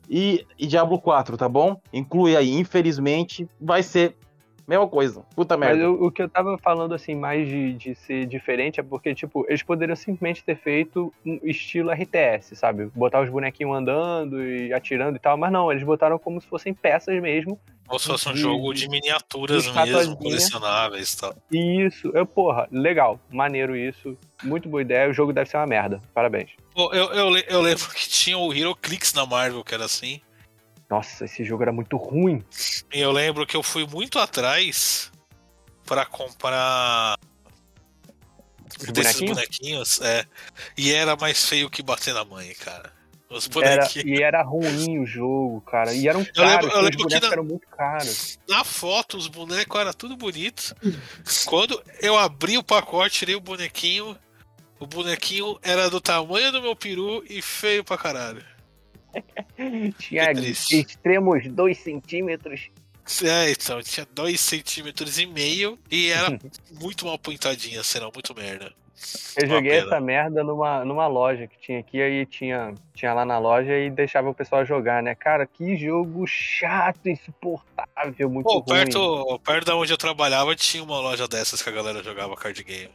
E, 0.10 0.46
e 0.58 0.66
Diablo 0.66 1.00
4, 1.00 1.38
tá 1.38 1.48
bom? 1.48 1.80
Inclui 1.94 2.36
aí, 2.36 2.52
infelizmente, 2.52 3.48
vai 3.62 3.84
ser 3.84 4.16
mesma 4.70 4.88
coisa. 4.88 5.22
Puta 5.36 5.58
merda. 5.58 5.76
Mas 5.76 5.84
eu- 5.84 6.02
o 6.04 6.12
que 6.12 6.22
eu 6.22 6.30
tava 6.30 6.58
falando, 6.58 6.94
assim, 6.94 7.16
mais 7.16 7.48
de, 7.48 7.74
de 7.74 7.96
ser 7.96 8.26
diferente 8.26 8.80
é 8.80 8.84
porque, 8.84 9.14
tipo, 9.16 9.46
eles 9.50 9.64
poderiam 9.64 9.96
simplesmente 9.96 10.44
ter 10.44 10.56
feito 10.58 11.14
um 11.26 11.40
estilo 11.44 11.92
RTS, 11.92 12.56
sabe? 12.56 12.86
Botar 12.96 13.22
os 13.22 13.30
bonequinhos 13.30 13.76
andando 13.76 14.44
e 14.44 14.72
atirando 14.74 15.16
e 15.18 15.20
tal, 15.20 15.36
mas 15.38 15.52
não, 15.52 15.72
eles 15.72 15.84
botaram 15.84 16.18
como 16.20 16.40
se 16.40 16.48
fossem 16.48 16.74
peças 16.74 17.20
mesmo. 17.22 17.60
Ou 17.88 17.98
se 17.98 18.06
fosse 18.06 18.30
um 18.30 18.34
De- 18.34 18.40
jogo 18.40 18.72
de 18.72 18.88
miniaturas 18.88 19.64
de 19.64 19.72
mesmo, 19.72 20.16
colecionáveis 20.16 21.14
e 21.14 21.18
tal. 21.18 21.36
E 21.52 21.86
isso, 21.88 22.12
eu, 22.14 22.24
porra, 22.24 22.68
legal, 22.72 23.20
maneiro 23.32 23.76
isso, 23.76 24.16
muito 24.44 24.70
boa 24.70 24.84
ideia, 24.84 25.10
o 25.10 25.14
jogo 25.14 25.34
deve 25.34 25.50
ser 25.50 25.58
uma 25.58 25.66
merda, 25.66 26.00
parabéns. 26.14 26.52
Pô, 26.76 26.94
eu, 26.94 27.06
eu, 27.12 27.36
eu 27.38 27.62
lembro 27.62 27.90
que 27.90 28.08
tinha 28.08 28.38
o 28.38 28.54
Hero 28.54 28.76
Clicks 28.76 29.14
na 29.16 29.26
Marvel, 29.26 29.64
que 29.64 29.74
era 29.74 29.86
assim. 29.86 30.22
Nossa, 30.90 31.26
esse 31.26 31.44
jogo 31.44 31.64
era 31.64 31.72
muito 31.72 31.98
ruim. 31.98 32.44
Eu 32.92 33.12
lembro 33.12 33.46
que 33.46 33.56
eu 33.56 33.62
fui 33.62 33.86
muito 33.86 34.18
atrás 34.18 35.12
pra 35.86 36.06
comprar 36.06 37.16
Os 38.80 38.88
desses 38.92 39.20
bonequinhos? 39.20 39.36
bonequinhos. 39.38 40.02
É, 40.02 40.26
e 40.78 40.92
era 40.92 41.16
mais 41.16 41.48
feio 41.48 41.70
que 41.70 41.84
bater 41.84 42.14
na 42.14 42.26
mãe, 42.26 42.54
cara. 42.56 42.92
Os 43.30 43.46
Era, 43.62 43.76
bonequinhos. 43.84 44.20
e 44.20 44.24
era 44.24 44.42
ruim 44.42 44.98
o 44.98 45.06
jogo, 45.06 45.62
cara. 45.62 45.94
E 45.94 46.08
eram 46.08 46.22
Eu 46.22 46.34
caros, 46.34 46.52
lembro- 46.52 46.68
eu 46.72 46.78
os 46.78 46.84
lembro 46.86 46.98
que 46.98 47.04
bonecos 47.04 47.28
na- 47.30 47.34
eram 47.36 47.44
muito 47.44 47.68
caros. 47.68 48.40
Na 48.50 48.64
foto, 48.64 49.18
os 49.18 49.28
bonecos 49.28 49.80
eram 49.80 49.94
tudo 49.94 50.18
bonito. 50.18 50.76
Quando 51.46 51.80
eu 52.02 52.18
abri 52.18 52.58
o 52.58 52.64
pacote, 52.64 53.20
tirei 53.20 53.36
o 53.36 53.40
bonequinho. 53.40 54.18
O 54.80 54.88
bonequinho 54.88 55.60
era 55.62 55.88
do 55.90 56.02
tamanho 56.02 56.52
do 56.52 56.62
meu 56.64 56.76
peru 56.76 57.24
e 57.30 57.40
feio 57.44 57.84
pra 57.84 57.98
caralho. 57.98 58.44
Tinha 59.98 60.32
extremos 60.32 61.48
2 61.48 61.78
centímetros. 61.78 62.70
É, 63.24 63.50
então, 63.50 63.82
tinha 63.82 64.06
2 64.14 64.40
centímetros 64.40 65.18
e 65.18 65.26
meio 65.26 65.80
e 65.90 66.12
era 66.12 66.40
muito 66.80 67.08
mal 67.08 67.18
pintadinha, 67.18 67.84
será 67.84 68.06
muito 68.14 68.36
merda. 68.36 68.72
Eu 69.38 69.48
Uma 69.48 69.56
joguei 69.56 69.72
pena. 69.72 69.86
essa 69.86 70.00
merda 70.02 70.44
numa, 70.44 70.86
numa 70.86 71.08
loja 71.08 71.48
que 71.48 71.58
tinha 71.60 71.80
aqui, 71.80 72.02
aí 72.02 72.26
tinha, 72.26 72.76
tinha 72.94 73.14
lá 73.14 73.26
na 73.26 73.40
loja 73.40 73.78
e 73.78 73.90
deixava 73.90 74.30
o 74.30 74.34
pessoal 74.34 74.66
jogar, 74.66 75.02
né? 75.02 75.16
Cara, 75.16 75.48
que 75.48 75.76
jogo 75.78 76.28
chato, 76.28 77.08
insuportável, 77.08 78.30
muito 78.30 78.46
Pô, 78.46 78.60
ruim. 78.60 78.66
perto, 78.66 79.40
perto 79.40 79.66
da 79.66 79.76
onde 79.76 79.92
eu 79.92 79.98
trabalhava 79.98 80.56
tinha 80.56 80.84
uma 80.84 81.00
loja 81.00 81.28
dessas 81.28 81.62
que 81.62 81.70
a 81.70 81.72
galera 81.72 82.04
jogava 82.04 82.36
card 82.36 82.62
game. 82.64 82.92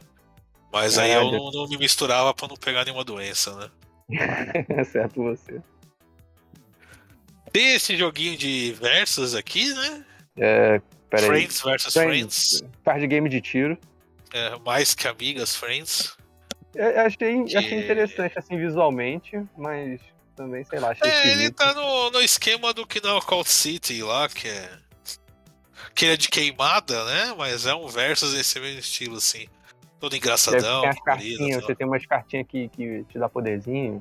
Mas 0.71 0.97
aí 0.97 1.11
eu 1.11 1.31
não, 1.31 1.51
não 1.51 1.67
me 1.67 1.77
misturava 1.77 2.33
pra 2.33 2.47
não 2.47 2.55
pegar 2.55 2.85
nenhuma 2.85 3.03
doença, 3.03 3.55
né? 3.55 3.69
certo 4.85 5.23
você. 5.23 5.59
Tem 7.55 7.73
esse 7.73 7.95
joguinho 7.95 8.37
de 8.37 8.73
versus 8.73 9.33
aqui, 9.33 9.73
né? 9.73 10.05
É, 10.37 10.81
peraí. 11.09 11.25
Friends 11.25 11.61
versus 11.61 11.93
Friends. 11.93 12.63
Card 12.83 13.07
game 13.07 13.29
de 13.29 13.39
tiro. 13.39 13.77
É, 14.33 14.57
mais 14.65 14.93
que 14.93 15.07
amigas, 15.07 15.55
Friends. 15.55 16.17
Eu 16.73 16.99
achei, 16.99 17.45
Que- 17.45 17.55
achei 17.55 17.79
interessante, 17.79 18.37
assim, 18.37 18.57
visualmente, 18.57 19.41
mas 19.57 20.01
também, 20.35 20.65
sei 20.65 20.79
lá, 20.81 20.89
achei 20.89 21.09
É, 21.09 21.21
ele 21.21 21.29
esquisito. 21.29 21.55
tá 21.55 21.73
no, 21.73 22.11
no 22.11 22.21
esquema 22.21 22.73
do 22.73 22.85
que 22.85 23.01
não 23.01 23.21
Call 23.21 23.45
City 23.45 24.03
lá, 24.03 24.27
que 24.27 24.49
é. 24.49 24.69
Que 25.93 26.07
é 26.07 26.17
de 26.17 26.27
queimada, 26.27 27.05
né? 27.05 27.33
Mas 27.37 27.65
é 27.65 27.73
um 27.73 27.87
versus 27.87 28.33
nesse 28.33 28.59
mesmo 28.59 28.79
estilo, 28.81 29.15
assim. 29.15 29.47
Todo 29.97 30.13
engraçadão, 30.13 30.81
ter 30.81 30.89
as 30.89 30.99
colorido, 30.99 31.37
cartinhas, 31.37 31.59
tal. 31.59 31.67
você 31.67 31.75
tem 31.75 31.87
umas 31.87 32.05
cartinhas 32.05 32.45
que, 32.49 32.67
que 32.67 33.05
te 33.05 33.17
dá 33.17 33.29
poderzinho. 33.29 33.99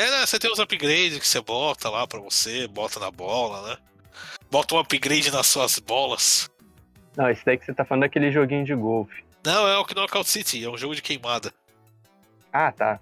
É, 0.00 0.10
né? 0.10 0.26
Você 0.26 0.38
tem 0.38 0.50
os 0.50 0.58
upgrades 0.58 1.18
que 1.18 1.28
você 1.28 1.42
bota 1.42 1.90
lá 1.90 2.06
pra 2.06 2.18
você, 2.20 2.66
bota 2.66 2.98
na 2.98 3.10
bola, 3.10 3.68
né? 3.68 3.76
Bota 4.50 4.74
um 4.74 4.78
upgrade 4.78 5.30
nas 5.30 5.46
suas 5.46 5.78
bolas. 5.78 6.50
Não, 7.14 7.28
esse 7.28 7.44
daí 7.44 7.58
que 7.58 7.66
você 7.66 7.74
tá 7.74 7.84
falando 7.84 8.04
é 8.04 8.06
aquele 8.06 8.32
joguinho 8.32 8.64
de 8.64 8.74
golfe. 8.74 9.22
Não, 9.44 9.68
é 9.68 9.76
o 9.76 9.84
Knockout 9.84 10.26
City, 10.26 10.64
é 10.64 10.70
um 10.70 10.78
jogo 10.78 10.94
de 10.94 11.02
queimada. 11.02 11.52
Ah, 12.50 12.72
tá. 12.72 12.98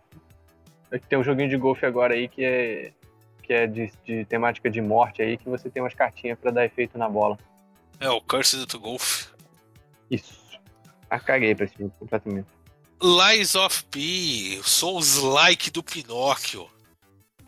Tem 1.09 1.17
um 1.17 1.23
joguinho 1.23 1.49
de 1.49 1.57
golfe 1.57 1.87
agora 1.87 2.15
aí 2.15 2.29
que 2.29 2.45
é 2.45 2.93
que 3.45 3.53
é 3.53 3.67
de, 3.69 3.93
de 4.05 4.25
temática 4.25 4.69
de 4.69 4.81
morte 4.81 5.23
aí, 5.23 5.39
que 5.39 5.49
você 5.49 5.71
tem 5.71 5.81
umas 5.81 5.95
cartinhas 5.95 6.37
pra 6.37 6.51
dar 6.51 6.65
efeito 6.65 6.99
na 6.99 7.09
bola. 7.09 7.39
É 8.01 8.11
o 8.11 8.21
Cursed 8.21 8.67
to 8.67 8.81
Golf. 8.81 9.29
Isso. 10.11 10.37
Ah, 11.09 11.21
caguei 11.21 11.55
pra 11.55 11.65
esse 11.65 11.79
jogo 11.79 11.95
completamente. 11.97 12.49
Lies 13.01 13.55
of 13.55 13.85
P, 13.85 14.61
Souls-like 14.65 15.71
do 15.71 15.83
Pinóquio. 15.83 16.69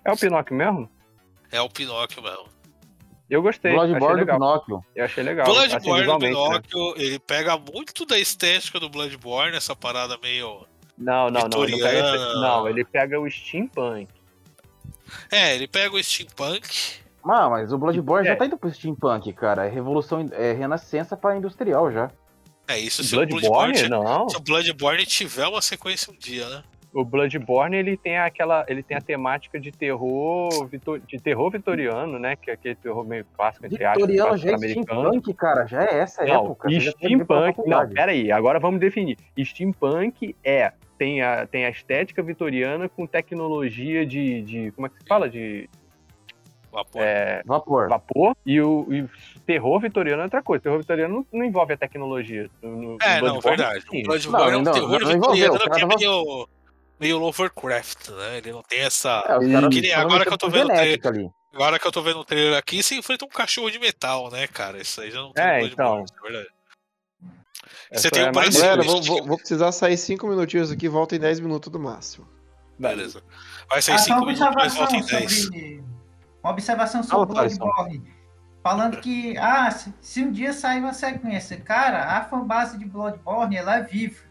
É 0.04 0.12
o 0.12 0.16
Pinóquio 0.16 0.56
mesmo? 0.56 0.90
É 1.52 1.60
o 1.60 1.68
Pinóquio 1.68 2.22
mesmo. 2.22 2.46
Eu 3.28 3.42
gostei, 3.42 3.72
Bloodborne 3.72 4.14
do 4.14 4.18
legal. 4.20 4.36
Pinóquio. 4.38 4.84
Eu 4.94 5.04
achei 5.04 5.22
legal. 5.22 5.46
assim, 5.46 5.54
Bloodborne 5.54 6.06
do 6.06 6.18
visualmente, 6.18 6.34
né? 6.34 6.60
Pinóquio, 6.68 6.94
ele 7.02 7.18
pega 7.20 7.56
muito 7.56 8.04
da 8.04 8.18
estética 8.18 8.80
do 8.80 8.88
Bloodborne, 8.90 9.56
essa 9.56 9.76
parada 9.76 10.18
meio. 10.20 10.66
Não, 10.98 11.30
não, 11.30 11.48
não. 11.48 11.64
Ele 11.64 11.76
não, 12.34 12.68
ele 12.68 12.84
pega 12.84 13.20
o 13.20 13.30
steampunk. 13.30 14.08
É, 15.30 15.54
ele 15.54 15.68
pega 15.68 15.94
o 15.94 16.02
steampunk. 16.02 17.00
Ah, 17.24 17.48
mas 17.48 17.72
o 17.72 17.78
Bloodborne 17.78 18.26
É. 18.26 18.32
já 18.32 18.36
tá 18.36 18.46
indo 18.46 18.56
pro 18.58 18.72
steampunk, 18.72 19.32
cara. 19.32 19.66
É 19.66 19.68
revolução, 19.70 20.26
é 20.32 20.52
renascença 20.52 21.16
pra 21.16 21.36
industrial 21.36 21.92
já. 21.92 22.10
É 22.66 22.78
isso 22.78 23.02
se 23.04 23.14
o 23.14 23.18
Bloodborne? 23.18 23.72
Bloodborne, 23.72 23.88
Não. 23.88 24.28
se 24.28 24.36
o 24.36 24.40
Bloodborne 24.40 25.06
tiver 25.06 25.46
uma 25.46 25.60
sequência 25.62 26.12
um 26.12 26.16
dia, 26.16 26.48
né? 26.48 26.62
O 26.92 27.04
Bloodborne 27.04 27.76
ele 27.76 27.96
tem 27.96 28.18
aquela, 28.18 28.64
ele 28.68 28.82
tem 28.82 28.96
a 28.96 29.00
temática 29.00 29.60
de 29.60 29.70
terror, 29.70 30.48
vitor- 30.66 30.98
de 31.00 31.20
terror 31.20 31.48
vitoriano, 31.50 32.18
né? 32.18 32.34
Que 32.34 32.50
é 32.50 32.54
aquele 32.54 32.74
terror 32.74 33.04
meio 33.04 33.24
clássico 33.36 33.66
entre 33.66 33.84
aspas, 33.84 34.02
Vitoriano 34.06 34.36
já 34.36 34.50
é 34.52 34.56
steampunk, 34.58 35.34
cara. 35.34 35.66
Já 35.66 35.84
é 35.84 35.98
essa 36.00 36.24
Não, 36.24 36.46
época. 36.46 36.68
steampunk. 36.80 37.60
Não, 37.64 37.88
pera 37.88 38.10
aí. 38.10 38.32
Agora 38.32 38.58
vamos 38.58 38.80
definir. 38.80 39.16
Steampunk 39.38 40.34
é 40.42 40.72
tem 40.98 41.22
a, 41.22 41.46
tem 41.46 41.64
a 41.64 41.70
estética 41.70 42.22
vitoriana 42.22 42.88
com 42.88 43.06
tecnologia 43.06 44.04
de, 44.04 44.42
de 44.42 44.70
como 44.72 44.86
é 44.86 44.90
que 44.90 44.96
se 45.00 45.06
fala 45.08 45.30
de 45.30 45.68
Vapor. 46.72 47.02
é, 47.02 47.42
Vapor. 47.46 47.88
vapor 47.88 48.36
e 48.46 48.60
o, 48.60 48.86
e 48.92 49.04
terror 49.44 49.80
vitoriano 49.80 50.22
é 50.22 50.24
outra 50.24 50.42
coisa. 50.42 50.62
terror 50.62 50.78
vitoriano 50.78 51.14
não, 51.32 51.40
não 51.40 51.44
envolve 51.46 51.72
a 51.72 51.76
tecnologia. 51.76 52.48
No, 52.62 52.70
no 52.70 52.98
É, 53.02 53.14
não, 53.20 53.40
Bloodborne, 53.40 53.56
verdade. 53.56 53.84
sim. 53.90 54.00
O 54.00 54.06
Bloodborne 54.06 54.52
é 54.52 54.56
um 54.56 54.62
Não, 54.62 54.72
terror 54.72 54.90
não, 54.90 54.98
não 55.00 55.16
envolveu, 55.16 55.52
vitoriano 55.52 55.74
que 55.74 55.82
é 55.82 55.86
meio, 55.98 56.48
meio 57.00 57.18
Lovecraft, 57.18 58.10
né? 58.10 58.38
Ele 58.38 58.52
não 58.52 58.62
tem 58.62 58.80
essa. 58.80 59.24
É, 59.26 59.38
Que 59.70 59.80
nem 59.80 59.92
agora 59.94 60.24
que 60.24 60.32
eu 60.32 60.38
tô 60.38 60.46
é 60.48 60.50
vendo 60.50 60.70
o 60.70 60.76
genética 60.76 61.08
ali. 61.08 61.30
Agora 61.52 61.78
que 61.80 61.86
eu 61.86 61.90
tô 61.92 62.00
vendo 62.02 62.20
o 62.20 62.24
trailer 62.24 62.56
aqui, 62.56 62.80
você 62.82 62.94
enfrenta 62.94 63.24
um 63.24 63.28
cachorro 63.28 63.70
de 63.70 63.78
metal, 63.80 64.30
né, 64.30 64.46
cara? 64.46 64.80
Isso 64.80 65.00
aí 65.00 65.10
já 65.10 65.20
não 65.20 65.32
tem 65.32 65.42
É, 65.44 65.60
no 65.60 65.66
então. 65.66 66.04
é 66.04 66.22
verdade. 66.22 66.48
Essa 67.90 68.02
Você 68.02 68.10
tem 68.10 68.22
é 68.22 68.30
um 68.30 68.32
mais- 68.32 68.36
parecido. 68.56 68.62
Galera, 68.64 68.82
vou, 68.84 69.02
vou- 69.02 69.26
vou 69.26 69.36
precisar 69.36 69.72
sair 69.72 69.96
5 69.96 70.26
minutinhos 70.28 70.70
aqui, 70.70 70.88
volta 70.88 71.16
em 71.16 71.18
10 71.18 71.40
minutos 71.40 71.70
do 71.72 71.80
máximo. 71.80 72.28
Beleza. 72.78 73.22
Vai 73.68 73.82
sair 73.82 73.94
Ah, 73.96 73.98
só 73.98 74.04
5 74.04 74.18
uma 74.20 74.26
minutos, 74.32 74.54
mas 74.54 74.74
volta 74.74 74.96
em 74.96 75.04
10. 75.04 75.42
sobre. 75.44 75.84
Uma 76.42 76.52
observação 76.52 77.02
sobre 77.02 77.34
Thaleson. 77.34 77.58
Bloodborne. 77.58 78.14
Falando 78.62 78.98
que, 79.00 79.36
ah, 79.38 79.70
se, 79.70 79.92
se 80.00 80.22
um 80.22 80.30
dia 80.30 80.52
sair 80.52 80.78
uma 80.80 80.92
sequência, 80.94 81.56
cara, 81.60 82.16
a 82.16 82.24
fanbase 82.24 82.78
de 82.78 82.84
Bloodborne, 82.84 83.56
ela 83.56 83.76
é 83.78 83.82
viva. 83.82 84.22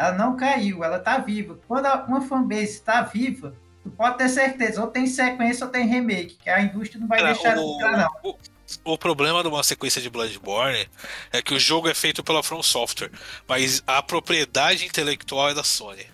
Ela 0.00 0.12
não 0.12 0.34
caiu, 0.34 0.82
ela 0.82 0.98
tá 0.98 1.18
viva. 1.18 1.58
Quando 1.68 1.84
uma 2.08 2.22
fanbase 2.22 2.62
está 2.62 3.02
viva, 3.02 3.54
tu 3.82 3.90
pode 3.90 4.16
ter 4.16 4.30
certeza, 4.30 4.80
ou 4.80 4.86
tem 4.86 5.06
sequência 5.06 5.66
ou 5.66 5.70
tem 5.70 5.86
remake, 5.86 6.38
que 6.42 6.48
a 6.48 6.62
indústria 6.62 6.98
não 6.98 7.06
vai 7.06 7.18
Cara, 7.18 7.34
deixar 7.34 7.54
de 7.54 7.60
o, 7.60 7.74
entrar, 7.74 7.98
não. 7.98 8.30
o, 8.30 8.38
o 8.92 8.96
problema 8.96 9.42
de 9.42 9.48
uma 9.48 9.62
sequência 9.62 10.00
de 10.00 10.08
Bloodborne 10.08 10.88
é 11.30 11.42
que 11.42 11.52
o 11.52 11.60
jogo 11.60 11.86
é 11.86 11.92
feito 11.92 12.24
pela 12.24 12.42
From 12.42 12.62
Software, 12.62 13.10
mas 13.46 13.82
a 13.86 14.02
propriedade 14.02 14.86
intelectual 14.86 15.50
é 15.50 15.54
da 15.54 15.62
Sony. 15.62 16.06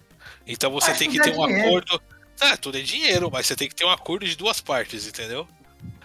Então 0.44 0.72
você 0.72 0.88
Mas 0.88 0.98
tem 0.98 1.08
que 1.08 1.20
é 1.20 1.22
ter 1.22 1.38
um 1.38 1.46
dinheiro. 1.46 1.68
acordo. 1.68 2.02
É, 2.40 2.56
tudo 2.56 2.78
é 2.78 2.80
dinheiro, 2.82 3.30
mas 3.32 3.46
você 3.46 3.54
tem 3.54 3.68
que 3.68 3.74
ter 3.76 3.84
um 3.84 3.90
acordo 3.90 4.26
de 4.26 4.36
duas 4.36 4.60
partes, 4.60 5.06
entendeu? 5.06 5.46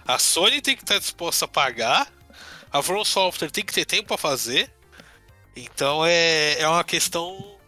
A 0.07 0.19
Sony 0.19 0.61
tem 0.61 0.75
que 0.75 0.83
estar 0.83 0.99
disposta 0.99 1.45
a 1.45 1.47
pagar, 1.47 2.07
a 2.71 2.79
From 2.83 3.03
Software 3.03 3.49
tem 3.49 3.65
que 3.65 3.73
ter 3.73 3.85
tempo 3.85 4.09
pra 4.09 4.17
fazer. 4.17 4.71
Então 5.55 6.05
é, 6.05 6.59
é 6.59 6.67
uma 6.67 6.83
questão 6.83 7.59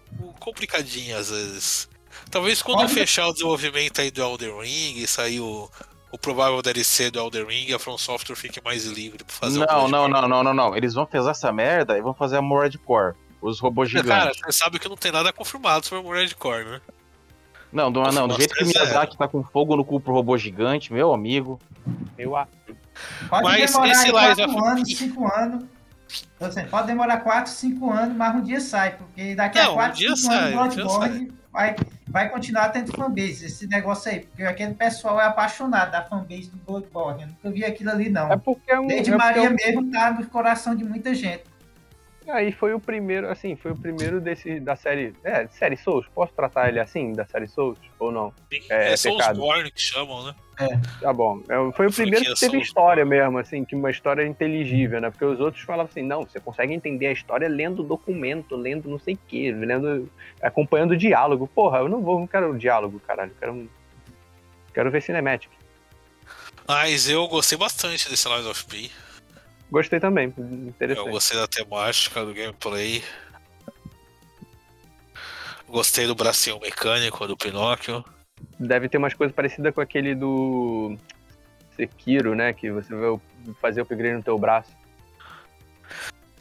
complicadinha 0.44 1.18
às 1.18 1.30
vezes. 1.30 1.89
Talvez 2.30 2.62
quando 2.62 2.80
Olha- 2.80 2.89
fechar 2.89 3.28
o 3.28 3.34
desenvolvimento 3.34 4.00
aí 4.02 4.12
do 4.12 4.22
Elden 4.22 4.60
Ring 4.62 4.98
e 4.98 5.08
sair 5.08 5.39
o, 5.39 5.70
o 6.12 6.18
provável 6.18 6.62
DLC 6.62 7.10
do 7.12 7.20
Elden 7.20 7.46
Ring, 7.46 7.74
a 7.74 7.80
From 7.80 7.98
Software 7.98 8.36
fique 8.36 8.62
mais 8.64 8.86
livre 8.86 9.24
pra 9.24 9.36
fazer 9.36 9.58
o 9.58 9.60
Não, 9.62 9.68
não, 9.68 9.89
Bloodborne. 10.08 10.14
não, 10.14 10.28
não, 10.28 10.44
não, 10.44 10.54
não. 10.54 10.78
Eles 10.78 10.94
vão 10.94 11.06
fazer 11.06 11.30
essa 11.32 11.52
merda 11.52 11.98
e 11.98 12.02
vão 12.02 12.14
fazer 12.14 12.38
a 12.38 12.41
Morad 12.41 12.76
Core. 12.86 13.16
Os 13.41 13.60
robôs 13.60 13.91
Cara, 13.91 14.04
gigantes. 14.04 14.39
você 14.46 14.52
sabe 14.54 14.80
que 14.80 14.88
não 14.88 14.96
tem 14.96 15.12
nada 15.12 15.34
confirmado 15.34 15.86
sobre 15.86 16.02
o 16.02 16.08
Mored 16.08 16.34
Core, 16.36 16.64
né? 16.64 16.82
Não, 17.74 17.89
não, 17.89 18.04
não. 18.12 18.28
Do 18.28 18.36
jeito 18.36 18.54
que 18.56 18.64
o 18.64 18.68
Nossa, 18.68 18.78
é 18.80 18.82
Miyazaki 18.84 19.18
tá 19.18 19.28
com 19.28 19.44
fogo 19.44 19.76
no 19.76 19.84
cu 19.84 20.00
pro 20.00 20.14
robô 20.14 20.38
gigante, 20.38 20.94
meu 20.94 21.14
amigo. 21.14 21.60
Eu 22.18 22.36
a- 22.38 22.48
Pode 23.28 23.44
Mas 23.44 23.72
demorar 23.72 23.91
esse 23.91 24.10
anos, 24.44 24.84
P- 24.89 24.96
cinco 24.96 25.28
anos. 25.36 25.66
Ou 26.39 26.51
seja, 26.51 26.68
pode 26.68 26.88
demorar 26.88 27.18
4, 27.18 27.51
5 27.51 27.91
anos, 27.91 28.16
mas 28.16 28.36
um 28.36 28.41
dia 28.41 28.59
sai, 28.59 28.95
porque 28.97 29.36
daqui 29.36 29.57
Não, 29.59 29.66
a 29.66 29.72
um 29.72 29.76
4, 29.76 29.97
dia 29.97 30.16
5 30.16 30.18
sai, 30.34 30.53
um 30.53 30.59
anos 30.59 30.76
dia 30.76 30.84
Bloodborne 30.84 31.34
vai, 31.51 31.76
vai 32.07 32.30
continuar 32.30 32.70
tendo 32.70 32.91
fanbase, 32.95 33.45
esse 33.45 33.68
negócio 33.68 34.11
aí, 34.11 34.22
porque 34.22 34.43
aquele 34.43 34.74
pessoal 34.74 35.20
é 35.22 35.26
apaixonado 35.26 35.91
da 35.91 36.03
fanbase 36.03 36.49
do 36.49 36.57
Bloodborne. 36.57 37.22
Eu 37.24 37.28
nunca 37.30 37.51
vi 37.51 37.64
aquilo 37.64 37.91
ali, 37.91 38.09
não. 38.09 38.32
É 38.32 38.38
porque 38.38 38.72
é 38.72 38.80
um. 38.80 38.84
Lady 38.84 38.93
é 38.93 39.03
porque 39.03 39.11
Maria 39.18 39.45
é 39.45 39.49
um- 39.49 39.53
mesmo 39.53 39.91
tá 39.91 40.11
no 40.11 40.26
coração 40.28 40.76
de 40.76 40.84
muita 40.84 41.14
gente. 41.14 41.43
Aí 42.30 42.52
foi 42.54 42.74
o 42.74 42.80
primeiro, 42.80 43.30
assim, 43.30 43.56
foi 43.56 43.72
o 43.72 43.76
primeiro 43.76 44.22
desse 44.22 44.60
da 44.60 44.76
série. 44.76 45.14
É, 45.24 45.46
série 45.48 45.76
Souls. 45.76 46.06
Posso 46.16 46.32
tratar 46.34 46.70
ele 46.70 46.80
assim, 46.80 47.12
da 47.14 47.26
série 47.26 47.48
Souls? 47.48 47.78
Ou 48.00 48.12
não? 48.12 48.34
É, 48.70 48.94
É. 48.94 49.34
Born 49.34 49.70
que 49.72 49.82
chamam, 49.82 50.26
né? 50.28 50.36
Tá 51.02 51.12
bom. 51.12 51.42
É, 51.50 51.72
Foi 51.74 51.88
o 51.88 51.92
primeiro 51.92 52.24
que 52.24 52.40
teve 52.40 52.60
história 52.60 53.04
mesmo, 53.04 53.38
assim, 53.40 53.66
que 53.66 53.76
uma 53.76 53.90
história 53.92 54.26
inteligível, 54.26 55.02
né? 55.02 55.10
Porque 55.10 55.26
os 55.26 55.40
outros 55.40 55.64
falavam 55.64 55.90
assim, 55.92 56.04
não, 56.04 56.22
você 56.24 56.40
consegue 56.40 56.74
entender 56.74 57.08
a 57.08 57.12
história 57.12 57.48
lendo 57.50 57.84
documento, 57.84 58.56
lendo 58.56 58.88
não 58.90 59.00
sei 59.00 59.16
o 59.16 59.20
quê, 59.28 59.52
lendo. 59.52 60.10
acompanhando 60.42 60.92
o 60.92 60.98
diálogo. 60.98 61.48
Porra, 61.48 61.80
eu 61.80 61.90
não 61.90 62.02
vou, 62.02 62.20
não 62.20 62.28
quero 62.28 62.58
diálogo, 62.58 63.00
caralho. 63.00 63.32
Quero, 63.40 63.54
um- 63.54 63.68
quero 64.74 64.92
ver 64.92 65.02
cinematic. 65.02 65.50
Mas 66.68 67.10
eu 67.10 67.28
gostei 67.28 67.58
bastante 67.58 68.10
desse 68.10 68.30
Lies 68.30 68.46
of 68.46 68.66
P. 68.66 68.90
Gostei 69.74 70.00
também. 70.00 70.32
Eu 70.38 70.46
Interessante. 70.46 71.10
gostei 71.10 71.36
da 71.36 71.48
temática, 71.48 72.24
do 72.24 72.32
gameplay. 72.32 73.04
Gostei 75.68 76.06
do 76.06 76.14
bracinho 76.14 76.60
mecânico 76.60 77.26
do 77.26 77.36
Pinóquio. 77.36 78.06
Deve 78.60 78.88
ter 78.88 79.00
umas 79.00 79.16
coisas 79.16 79.36
parecidas 79.36 79.74
com 79.74 79.82
aquele 79.82 80.14
do 80.14 80.96
Sekiro, 81.76 82.36
né? 82.36 82.54
Que 82.54 82.70
você 82.70 82.94
vai 82.94 83.20
fazer 83.60 83.82
upgrade 83.82 84.18
no 84.18 84.22
teu 84.22 84.38
braço. 84.38 84.70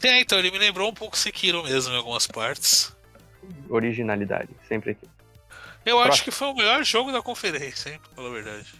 É, 0.02 0.20
então 0.20 0.38
ele 0.38 0.50
me 0.50 0.58
lembrou 0.58 0.90
um 0.90 0.94
pouco 0.94 1.16
Sekiro 1.16 1.62
mesmo 1.62 1.94
em 1.94 1.96
algumas 1.96 2.26
partes. 2.26 2.94
Originalidade, 3.70 4.50
sempre 4.68 4.90
aqui. 4.90 5.08
Eu 5.86 5.98
acho 6.00 6.08
Próximo. 6.08 6.24
que 6.26 6.30
foi 6.32 6.48
o 6.48 6.54
melhor 6.54 6.84
jogo 6.84 7.10
da 7.10 7.22
conferência, 7.22 7.88
hein, 7.88 7.98
pra 7.98 8.12
falar 8.14 8.28
a 8.28 8.32
verdade. 8.32 8.74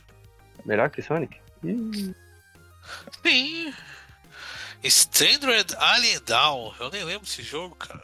Melhor 0.66 0.90
que 0.90 1.00
Sonic? 1.00 1.38
Ih, 1.64 2.14
Sim. 3.22 3.72
Stranded 4.84 5.74
Alien 5.78 6.20
Down. 6.24 6.74
Eu 6.80 6.90
nem 6.90 7.04
lembro 7.04 7.24
desse 7.26 7.42
jogo, 7.42 7.74
cara. 7.76 8.02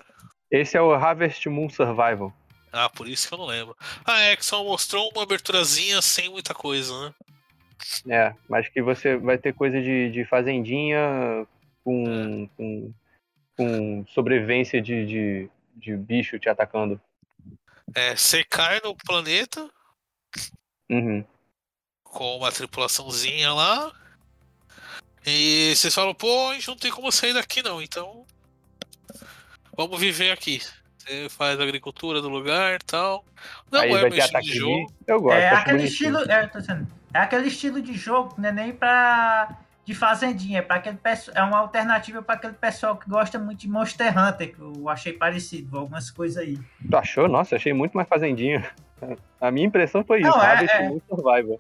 Esse 0.51 0.77
é 0.77 0.81
o 0.81 0.93
Harvest 0.95 1.47
Moon 1.49 1.69
Survival. 1.69 2.33
Ah, 2.73 2.89
por 2.89 3.09
isso 3.09 3.29
que 3.29 3.35
eu 3.35 3.39
não 3.39 3.47
lembro. 3.47 3.77
A 4.05 4.33
Exxon 4.33 4.65
mostrou 4.65 5.11
uma 5.15 5.23
aberturazinha 5.23 6.01
sem 6.03 6.29
muita 6.29 6.55
coisa, 6.55 6.93
né? 7.07 7.15
É, 8.09 8.35
mas 8.49 8.69
que 8.69 8.83
você 8.83 9.17
vai 9.17 9.39
ter 9.39 9.55
coisa 9.55 9.81
de, 9.81 10.11
de 10.11 10.25
fazendinha 10.25 11.47
com, 11.85 12.49
com, 12.57 12.93
com 13.57 14.05
sobrevivência 14.09 14.83
de, 14.83 15.07
de, 15.07 15.51
de 15.77 15.97
bicho 15.97 16.39
te 16.39 16.49
atacando. 16.49 17.01
É, 17.95 18.15
você 18.17 18.45
cai 18.45 18.81
no 18.85 18.95
planeta 18.95 19.69
Uhum. 20.91 21.25
com 22.03 22.37
uma 22.39 22.51
tripulaçãozinha 22.51 23.53
lá. 23.53 23.93
E 25.27 25.75
vocês 25.77 25.95
falam, 25.95 26.15
pô, 26.15 26.49
a 26.51 26.55
gente 26.55 26.69
não 26.69 26.77
tem 26.77 26.91
como 26.91 27.11
sair 27.13 27.35
daqui 27.35 27.63
não, 27.63 27.83
então. 27.83 28.25
Vamos 29.77 29.99
viver 30.01 30.31
aqui. 30.33 30.61
Você 30.99 31.29
faz 31.29 31.59
a 31.59 31.63
agricultura 31.63 32.21
do 32.21 32.29
lugar 32.29 32.75
e 32.75 32.85
tal. 32.85 33.25
Não 33.71 33.81
Aí 33.81 33.89
é 33.91 33.93
vai 33.93 34.03
meu 34.03 34.11
ter 34.11 34.19
estilo 34.19 34.37
ataque 34.39 34.47
de 34.53 34.59
jogo. 34.59 34.93
Eu 35.07 35.21
gosto, 35.21 35.39
É 35.39 35.49
aquele 35.51 35.83
estilo. 35.85 36.19
É, 36.31 36.47
tô 36.47 36.59
dizendo, 36.59 36.87
é 37.15 37.19
aquele 37.19 37.49
estilo 37.49 37.81
de 37.81 37.95
jogo, 37.95 38.35
não 38.39 38.49
é 38.49 38.53
nem 38.53 38.73
pra. 38.73 39.57
de 39.85 39.95
fazendinha, 39.95 40.59
é 40.59 40.63
para 40.63 40.77
aquele 40.77 40.97
pessoal. 40.99 41.37
É 41.37 41.43
uma 41.43 41.59
alternativa 41.59 42.21
para 42.21 42.35
aquele 42.35 42.53
pessoal 42.55 42.97
que 42.97 43.09
gosta 43.09 43.39
muito 43.39 43.61
de 43.61 43.69
Monster 43.69 44.13
Hunter, 44.19 44.55
que 44.55 44.61
eu 44.61 44.89
achei 44.89 45.13
parecido, 45.15 45.79
algumas 45.79 46.11
coisas 46.11 46.37
aí. 46.43 46.59
Tu 46.91 46.97
achou? 46.97 47.29
Nossa, 47.29 47.57
achei 47.57 47.73
muito 47.73 47.97
mais 47.97 48.09
fazendinha. 48.09 48.69
A 49.41 49.51
minha 49.51 49.67
impressão 49.67 50.05
foi 50.05 50.21
isso, 50.21 50.29
Não, 50.29 50.43
é- 50.43 50.65
é. 50.65 50.89
Moon 50.89 51.01
Survival. 51.09 51.59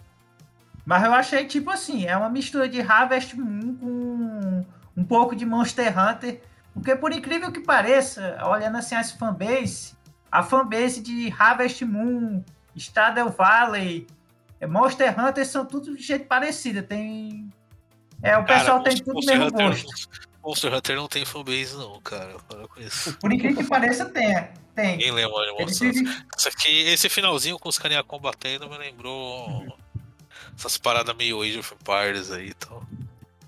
Mas 0.89 1.05
eu 1.05 1.12
achei 1.12 1.44
tipo 1.44 1.70
assim, 1.70 2.06
é 2.06 2.16
uma 2.16 2.31
mistura 2.31 2.66
de 2.66 2.81
Harvest 2.81 3.36
Moon 3.36 3.77
com 3.77 4.65
um 4.97 5.05
pouco 5.05 5.36
de 5.36 5.44
Monster 5.44 5.93
Hunter. 5.98 6.40
Porque 6.73 6.97
por 6.97 7.12
incrível 7.12 7.52
que 7.52 7.60
pareça, 7.60 8.39
olhando 8.47 8.78
assim 8.78 8.94
as 8.94 9.12
fanbase, 9.12 9.93
a 10.32 10.43
fanbase 10.43 11.02
de 11.02 11.31
Harvest 11.39 11.85
Moon, 11.85 12.43
Stardew 12.74 13.28
Valley, 13.28 14.06
é, 14.59 14.66
Monster 14.66 15.15
Hunter 15.20 15.47
são 15.47 15.66
tudo 15.66 15.94
de 15.94 16.02
jeito 16.02 16.24
parecido. 16.27 16.82
Tem. 16.82 17.51
É, 18.23 18.39
o 18.39 18.44
Cara, 18.47 18.59
pessoal 18.60 18.82
tem 18.82 18.93
Monster- 18.93 19.05
tudo 19.05 19.15
Monster 19.16 19.39
mesmo 19.39 19.48
Hunter, 19.55 19.69
gosto. 19.69 20.28
Monster 20.43 20.74
Hunter 20.74 20.97
não 20.97 21.06
tem 21.09 21.24
fanbase, 21.27 21.77
não, 21.77 22.01
cara. 22.01 22.35
Para 22.48 22.66
com 22.66 22.81
isso. 22.81 23.15
Por 23.19 23.31
incrível 23.31 23.59
que 23.62 23.69
pareça, 23.69 24.06
tem. 24.06 24.48
Tem. 24.74 24.93
Ninguém 24.93 25.10
lembra 25.12 25.44
de 25.44 25.52
Monster 25.60 25.89
Hunter. 25.90 26.02
vivem- 26.05 26.23
Isso 26.39 26.48
aqui, 26.48 26.81
esse 26.89 27.09
finalzinho 27.10 27.59
com 27.59 27.69
os 27.69 27.78
carinha 27.78 28.02
combatendo 28.02 28.70
me 28.70 28.78
lembrou 28.78 29.77
essas 30.59 30.76
paradas 30.76 31.14
meio 31.16 31.40
Age 31.43 31.59
of 31.60 31.74
Empires 31.74 32.30
aí 32.32 32.48
e 32.48 32.55
tal. 32.55 32.82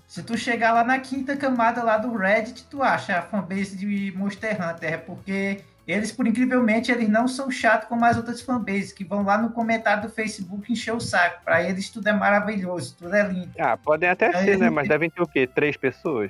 Se 0.07 0.21
tu 0.23 0.37
chegar 0.37 0.73
lá 0.73 0.83
na 0.83 0.99
quinta 0.99 1.37
camada 1.37 1.83
lá 1.83 1.97
do 1.97 2.15
Reddit, 2.15 2.65
tu 2.69 2.81
acha 2.83 3.17
a 3.17 3.21
fanbase 3.21 3.77
de 3.77 4.11
Monster 4.15 4.57
Hunter. 4.61 4.93
É 4.93 4.97
porque 4.97 5.61
eles, 5.87 6.11
por 6.11 6.27
incrivelmente, 6.27 6.91
eles 6.91 7.07
não 7.07 7.27
são 7.29 7.49
chatos 7.49 7.87
como 7.87 8.03
as 8.03 8.17
outras 8.17 8.41
fanbases, 8.41 8.91
que 8.91 9.05
vão 9.05 9.23
lá 9.23 9.37
no 9.37 9.51
comentário 9.51 10.03
do 10.03 10.09
Facebook 10.09 10.71
encher 10.71 10.93
o 10.93 10.99
saco. 10.99 11.41
Pra 11.45 11.63
eles 11.63 11.89
tudo 11.89 12.07
é 12.09 12.13
maravilhoso, 12.13 12.93
tudo 12.99 13.15
é 13.15 13.23
lindo. 13.25 13.51
Ah, 13.57 13.77
podem 13.77 14.09
até 14.09 14.35
Aí 14.35 14.45
ser, 14.45 14.57
né? 14.59 14.69
Mas 14.69 14.83
tem- 14.83 14.89
devem 14.89 15.09
ter 15.09 15.21
o 15.21 15.27
quê? 15.27 15.47
Três 15.47 15.77
pessoas? 15.77 16.29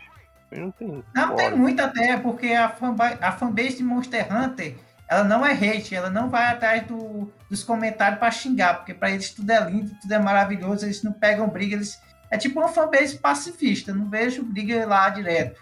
Não 0.51 0.69
tem. 0.69 1.03
Não, 1.15 1.35
tem 1.35 1.45
fora. 1.45 1.55
muito 1.55 1.81
até, 1.81 2.17
porque 2.17 2.47
a, 2.53 2.69
fanba- 2.69 3.17
a 3.19 3.31
fanbase 3.31 3.77
de 3.77 3.83
Monster 3.83 4.27
Hunter, 4.31 4.75
ela 5.11 5.25
não 5.25 5.45
é 5.45 5.51
hate, 5.51 5.93
ela 5.93 6.09
não 6.09 6.29
vai 6.29 6.45
atrás 6.45 6.87
do- 6.87 7.29
dos 7.49 7.63
comentários 7.65 8.17
pra 8.17 8.31
xingar, 8.31 8.75
porque 8.75 8.93
pra 8.93 9.11
eles 9.11 9.29
tudo 9.31 9.49
é 9.51 9.59
lindo, 9.69 9.91
tudo 10.01 10.13
é 10.13 10.17
maravilhoso, 10.17 10.85
eles 10.85 11.03
não 11.03 11.11
pegam 11.11 11.49
briga, 11.49 11.75
eles... 11.75 11.99
É 12.31 12.37
tipo 12.37 12.59
uma 12.61 12.69
fanbase 12.69 13.17
pacifista, 13.17 13.93
não 13.93 14.09
vejo 14.09 14.41
briga 14.41 14.85
lá 14.87 15.09
direto. 15.09 15.59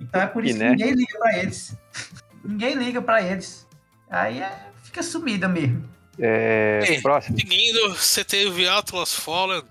Então 0.00 0.20
é 0.22 0.26
por 0.28 0.44
isso 0.44 0.56
que 0.56 0.62
né? 0.62 0.70
ninguém 0.70 0.92
liga 0.92 1.18
pra 1.18 1.38
eles. 1.38 1.76
ninguém 2.44 2.74
liga 2.76 3.02
pra 3.02 3.20
eles. 3.20 3.66
Aí 4.08 4.40
é- 4.40 4.58
fica 4.84 5.02
sumida 5.02 5.48
mesmo. 5.48 5.88
É, 6.20 6.84
Ei. 6.86 7.00
próximo. 7.02 7.36
Seguindo, 7.36 7.94
você 7.96 8.24
teve 8.24 8.68
Atlas 8.68 9.12
Fallen, 9.12 9.64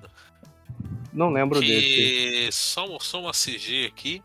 Não 1.14 1.30
lembro 1.30 1.62
desse. 1.62 1.72
que 1.72 2.50
só 2.52 2.86
mostrou 2.88 3.22
uma 3.24 3.32
CG 3.32 3.86
aqui. 3.88 4.22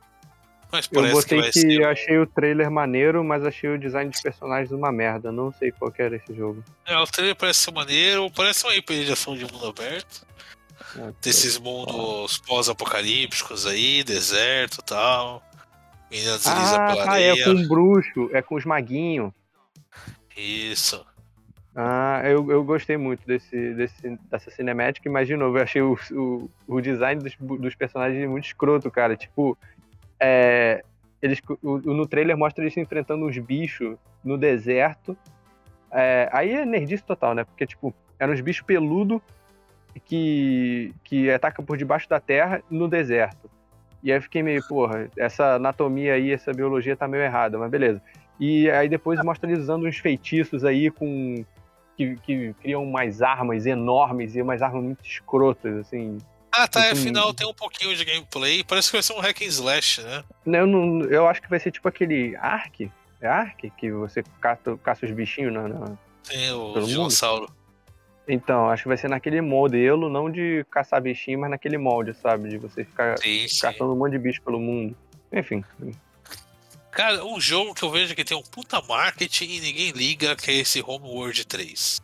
Mas 0.71 0.87
Eu 0.93 1.01
parece 1.01 1.27
que 1.27 1.35
botei 1.37 1.51
que, 1.51 1.61
ser. 1.61 1.81
eu 1.81 1.89
achei 1.89 2.19
o 2.19 2.27
trailer 2.27 2.71
maneiro, 2.71 3.25
mas 3.25 3.45
achei 3.45 3.71
o 3.71 3.79
design 3.79 4.11
dos 4.11 4.21
personagens 4.21 4.71
uma 4.71 4.93
merda. 4.93 5.33
Não 5.33 5.51
sei 5.53 5.73
qual 5.73 5.91
que 5.91 6.03
era 6.03 6.17
esse 6.17 6.35
jogo. 6.35 6.63
É, 6.87 6.97
o 6.99 7.07
trailer 7.07 7.35
parece 7.37 7.61
ser 7.61 7.73
maneiro, 7.73 8.31
parece 8.31 8.67
um 8.67 8.71
RPG 8.71 9.05
de 9.07 9.13
ação 9.13 9.35
de 9.37 9.51
mundo 9.51 9.67
aberto. 9.67 10.27
Desses 11.23 11.59
mundos 11.59 12.39
pós-apocalípticos 12.47 13.67
aí, 13.67 14.03
deserto 14.05 14.79
e 14.81 14.85
tal. 14.85 15.43
Menina 16.11 16.37
desliza 16.39 16.77
Ah, 16.77 16.87
pela 16.93 17.05
tá, 17.05 17.13
areia. 17.13 17.33
é 17.43 17.45
com 17.45 17.51
um 17.51 17.69
bruxo, 17.69 18.31
é 18.33 18.43
com 18.43 18.55
os 18.55 18.65
maguinhos. 18.65 19.33
Isso. 20.37 21.05
Ah, 21.75 22.23
eu, 22.25 22.51
eu 22.51 22.65
gostei 22.65 22.97
muito 22.97 23.25
desse, 23.27 23.75
desse, 23.75 24.19
dessa 24.31 24.51
cinemática, 24.51 25.09
mas 25.11 25.29
de 25.29 25.37
novo, 25.37 25.59
eu 25.59 25.63
achei 25.63 25.81
o, 25.83 25.99
o, 26.13 26.51
o 26.67 26.81
design 26.81 27.23
dos, 27.23 27.35
dos 27.59 27.75
personagens 27.75 28.29
muito 28.29 28.47
escroto, 28.47 28.91
cara. 28.91 29.17
Tipo, 29.17 29.57
é, 30.21 30.83
eles, 31.21 31.41
o, 31.63 31.79
no 31.79 32.07
trailer 32.07 32.37
mostra 32.37 32.65
eles 32.65 32.77
enfrentando 32.77 33.27
uns 33.27 33.39
bichos 33.39 33.97
no 34.25 34.39
deserto. 34.39 35.17
É, 35.91 36.29
aí 36.33 36.53
é 36.53 36.65
nerdice 36.65 37.03
total, 37.03 37.35
né? 37.35 37.45
Porque, 37.45 37.67
tipo, 37.67 37.95
eram 38.19 38.33
uns 38.33 38.41
bichos 38.41 38.65
peludos 38.65 39.21
que, 40.05 40.95
que 41.05 41.31
atacam 41.31 41.65
por 41.65 41.77
debaixo 41.77 42.09
da 42.09 42.21
terra 42.21 42.63
no 42.71 42.89
deserto. 42.89 43.51
E 44.03 44.13
aí 44.13 44.19
eu 44.19 44.23
fiquei 44.23 44.43
meio, 44.43 44.67
porra, 44.67 45.09
essa 45.17 45.55
anatomia 45.55 46.15
aí, 46.15 46.33
essa 46.33 46.53
biologia 46.53 46.97
tá 46.97 47.09
meio 47.09 47.23
errada, 47.23 47.59
mas 47.59 47.71
beleza. 47.71 48.01
E 48.39 48.71
aí 48.71 48.89
depois 48.89 49.23
mostra 49.25 49.51
eles 49.51 49.65
usando 49.65 49.87
uns 49.87 49.99
feitiços 49.99 50.65
aí 50.65 50.91
com. 50.91 51.45
Que, 51.97 52.15
que 52.15 52.55
criam 52.63 52.85
umas 52.85 53.23
armas 53.23 53.67
enormes 53.67 54.37
e 54.37 54.41
umas 54.41 54.63
armas 54.63 54.85
muito 54.85 55.05
escrotas, 55.05 55.79
assim. 55.79 56.19
Ah, 56.51 56.67
tá, 56.67 56.83
tô- 56.83 56.93
afinal 56.93 57.33
tem 57.35 57.47
um 57.47 57.55
pouquinho 57.55 57.95
de 57.95 58.05
gameplay. 58.05 58.65
Parece 58.65 58.89
que 58.91 58.97
vai 58.97 59.03
ser 59.03 59.13
um 59.13 59.21
hack 59.21 59.43
and 59.43 59.47
slash, 59.47 60.01
né? 60.03 60.25
Eu, 60.47 60.67
não, 60.67 61.03
eu 61.05 61.27
acho 61.29 61.41
que 61.43 61.49
vai 61.51 61.61
ser 61.61 61.71
tipo 61.71 61.87
aquele 61.89 62.35
Ark. 62.37 62.91
É 63.21 63.27
Ark? 63.29 63.71
Que 63.77 63.91
você 63.93 64.23
caça, 64.41 64.77
caça 64.83 65.05
os 65.07 65.13
bichinhos 65.13 65.53
na, 65.53 65.69
na- 65.69 65.97
Tem 66.27 66.53
o 66.53 66.69
mundo? 66.69 66.87
dinossauro. 66.87 67.53
Então, 68.27 68.69
acho 68.69 68.83
que 68.83 68.89
vai 68.89 68.97
ser 68.99 69.09
naquele 69.09 69.41
modelo, 69.41 70.09
não 70.11 70.31
de 70.31 70.65
caçar 70.71 71.01
bichinho, 71.01 71.39
mas 71.41 71.51
naquele 71.51 71.79
molde, 71.79 72.15
sabe? 72.15 72.49
De 72.51 72.59
você 72.59 72.85
ficar 72.85 73.19
Sim, 73.19 73.49
sim. 73.49 73.61
caçando 73.61 73.93
um 73.93 73.97
monte 73.97 74.13
de 74.13 74.19
bicho 74.19 74.43
pelo 74.43 74.61
mundo. 74.61 74.95
Enfim. 75.33 75.65
Cara, 76.91 77.25
um 77.25 77.41
jogo 77.41 77.75
que 77.75 77.83
eu 77.83 77.91
vejo 77.91 78.15
que 78.15 78.25
tem 78.25 78.37
um 78.37 78.43
puta 78.43 78.83
marketing 78.83 79.45
e 79.45 79.61
ninguém 79.61 79.91
liga, 79.93 80.35
que 80.37 80.51
é 80.51 80.55
esse 80.55 80.83
Homeworld 80.83 81.47
3. 81.47 82.01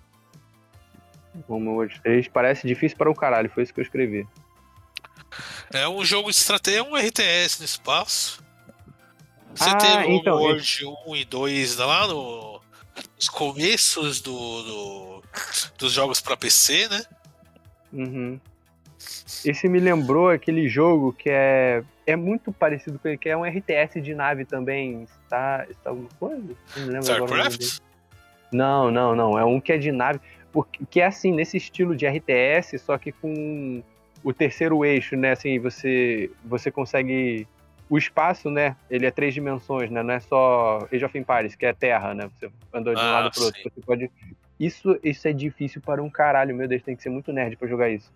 Homeworld 1.49 2.01
3 2.03 2.29
parece 2.29 2.67
difícil 2.67 2.97
para 2.97 3.11
o 3.11 3.15
caralho, 3.15 3.51
foi 3.51 3.63
isso 3.63 3.75
que 3.75 3.81
eu 3.81 3.85
escrevi. 3.85 4.27
É 5.73 5.89
um 5.89 6.05
jogo 6.05 6.31
de 6.31 6.37
estratégia, 6.37 6.79
é 6.79 6.83
um 6.83 6.97
RTS 6.97 7.59
no 7.61 7.65
espaço. 7.65 8.43
Você 9.55 9.69
Ah, 9.71 9.77
teve 9.77 10.05
o 10.07 10.11
então, 10.13 10.37
Homeworld 10.37 10.87
1 11.07 11.17
e 11.17 11.25
2 11.25 11.77
lá 11.79 12.07
no, 12.09 12.61
nos 13.17 13.29
começos 13.29 14.21
do, 14.21 14.63
do- 14.63 15.23
dos 15.79 15.93
jogos 15.93 16.21
pra 16.21 16.37
PC, 16.37 16.89
né? 16.89 17.03
Uhum. 17.93 18.41
Esse 19.45 19.69
me 19.69 19.79
lembrou 19.81 20.31
aquele 20.31 20.69
jogo 20.69 21.13
que 21.13 21.29
é, 21.29 21.83
é 22.07 22.17
muito 22.17 22.53
parecido 22.53 22.99
com 22.99 23.09
ele, 23.09 23.19
que 23.19 23.29
é 23.29 23.37
um 23.37 23.45
RTS 23.45 24.01
de 24.01 24.15
nave 24.15 24.45
também. 24.45 25.07
Está, 25.25 25.67
está 25.69 25.91
alguma 25.91 26.09
coisa? 26.19 26.43
Não 26.77 26.85
lembro. 26.87 27.01
StarCraft? 27.01 27.79
Não, 28.53 28.91
não, 28.91 29.15
não. 29.15 29.39
É 29.39 29.45
um 29.45 29.61
que 29.61 29.73
é 29.73 29.79
de 29.79 29.93
nave. 29.93 30.21
Porque, 30.55 30.87
que 30.89 31.01
é 31.01 31.07
assim, 31.07 31.33
nesse 31.33 31.57
estilo 31.57 31.97
de 31.97 32.07
RTS, 32.07 32.79
só 32.79 32.97
que 32.97 33.11
com 33.11 33.83
o 34.23 34.33
terceiro 34.33 34.85
eixo, 34.85 35.17
né? 35.17 35.33
Assim, 35.33 35.59
você, 35.59 36.31
você 36.45 36.71
consegue. 36.71 37.49
O 37.91 37.99
espaço, 37.99 38.49
né? 38.49 38.77
Ele 38.89 39.05
é 39.05 39.11
três 39.11 39.35
dimensões, 39.35 39.91
né? 39.91 40.03
Não 40.03 40.15
é 40.15 40.21
só 40.21 40.89
Age 40.93 41.05
of 41.05 41.19
Empires, 41.19 41.57
que 41.57 41.67
é 41.67 41.73
terra, 41.73 42.15
né? 42.15 42.31
Você 42.39 42.49
anda 42.73 42.95
de 42.95 43.01
um 43.01 43.05
Ah, 43.05 43.11
lado 43.11 43.33
pro 43.33 43.45
outro. 43.45 43.61
Você 43.63 43.81
pode. 43.83 44.11
Isso, 44.59 44.97
isso 45.03 45.27
é 45.27 45.33
difícil 45.33 45.83
para 45.83 46.01
um 46.01 46.09
caralho, 46.09 46.55
meu 46.55 46.69
Deus, 46.69 46.83
tem 46.85 46.95
que 46.95 47.03
ser 47.03 47.11
muito 47.11 47.33
nerd 47.33 47.57
pra 47.57 47.67
jogar 47.67 47.91
isso. 47.91 48.11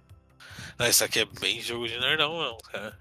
Não, 0.79 0.87
isso 0.87 1.05
aqui 1.05 1.19
é 1.19 1.27
bem 1.41 1.61
jogo 1.61 1.89
de 1.89 1.99
nerdão, 1.99 2.39
não, 2.39 2.57
cara. 2.71 2.97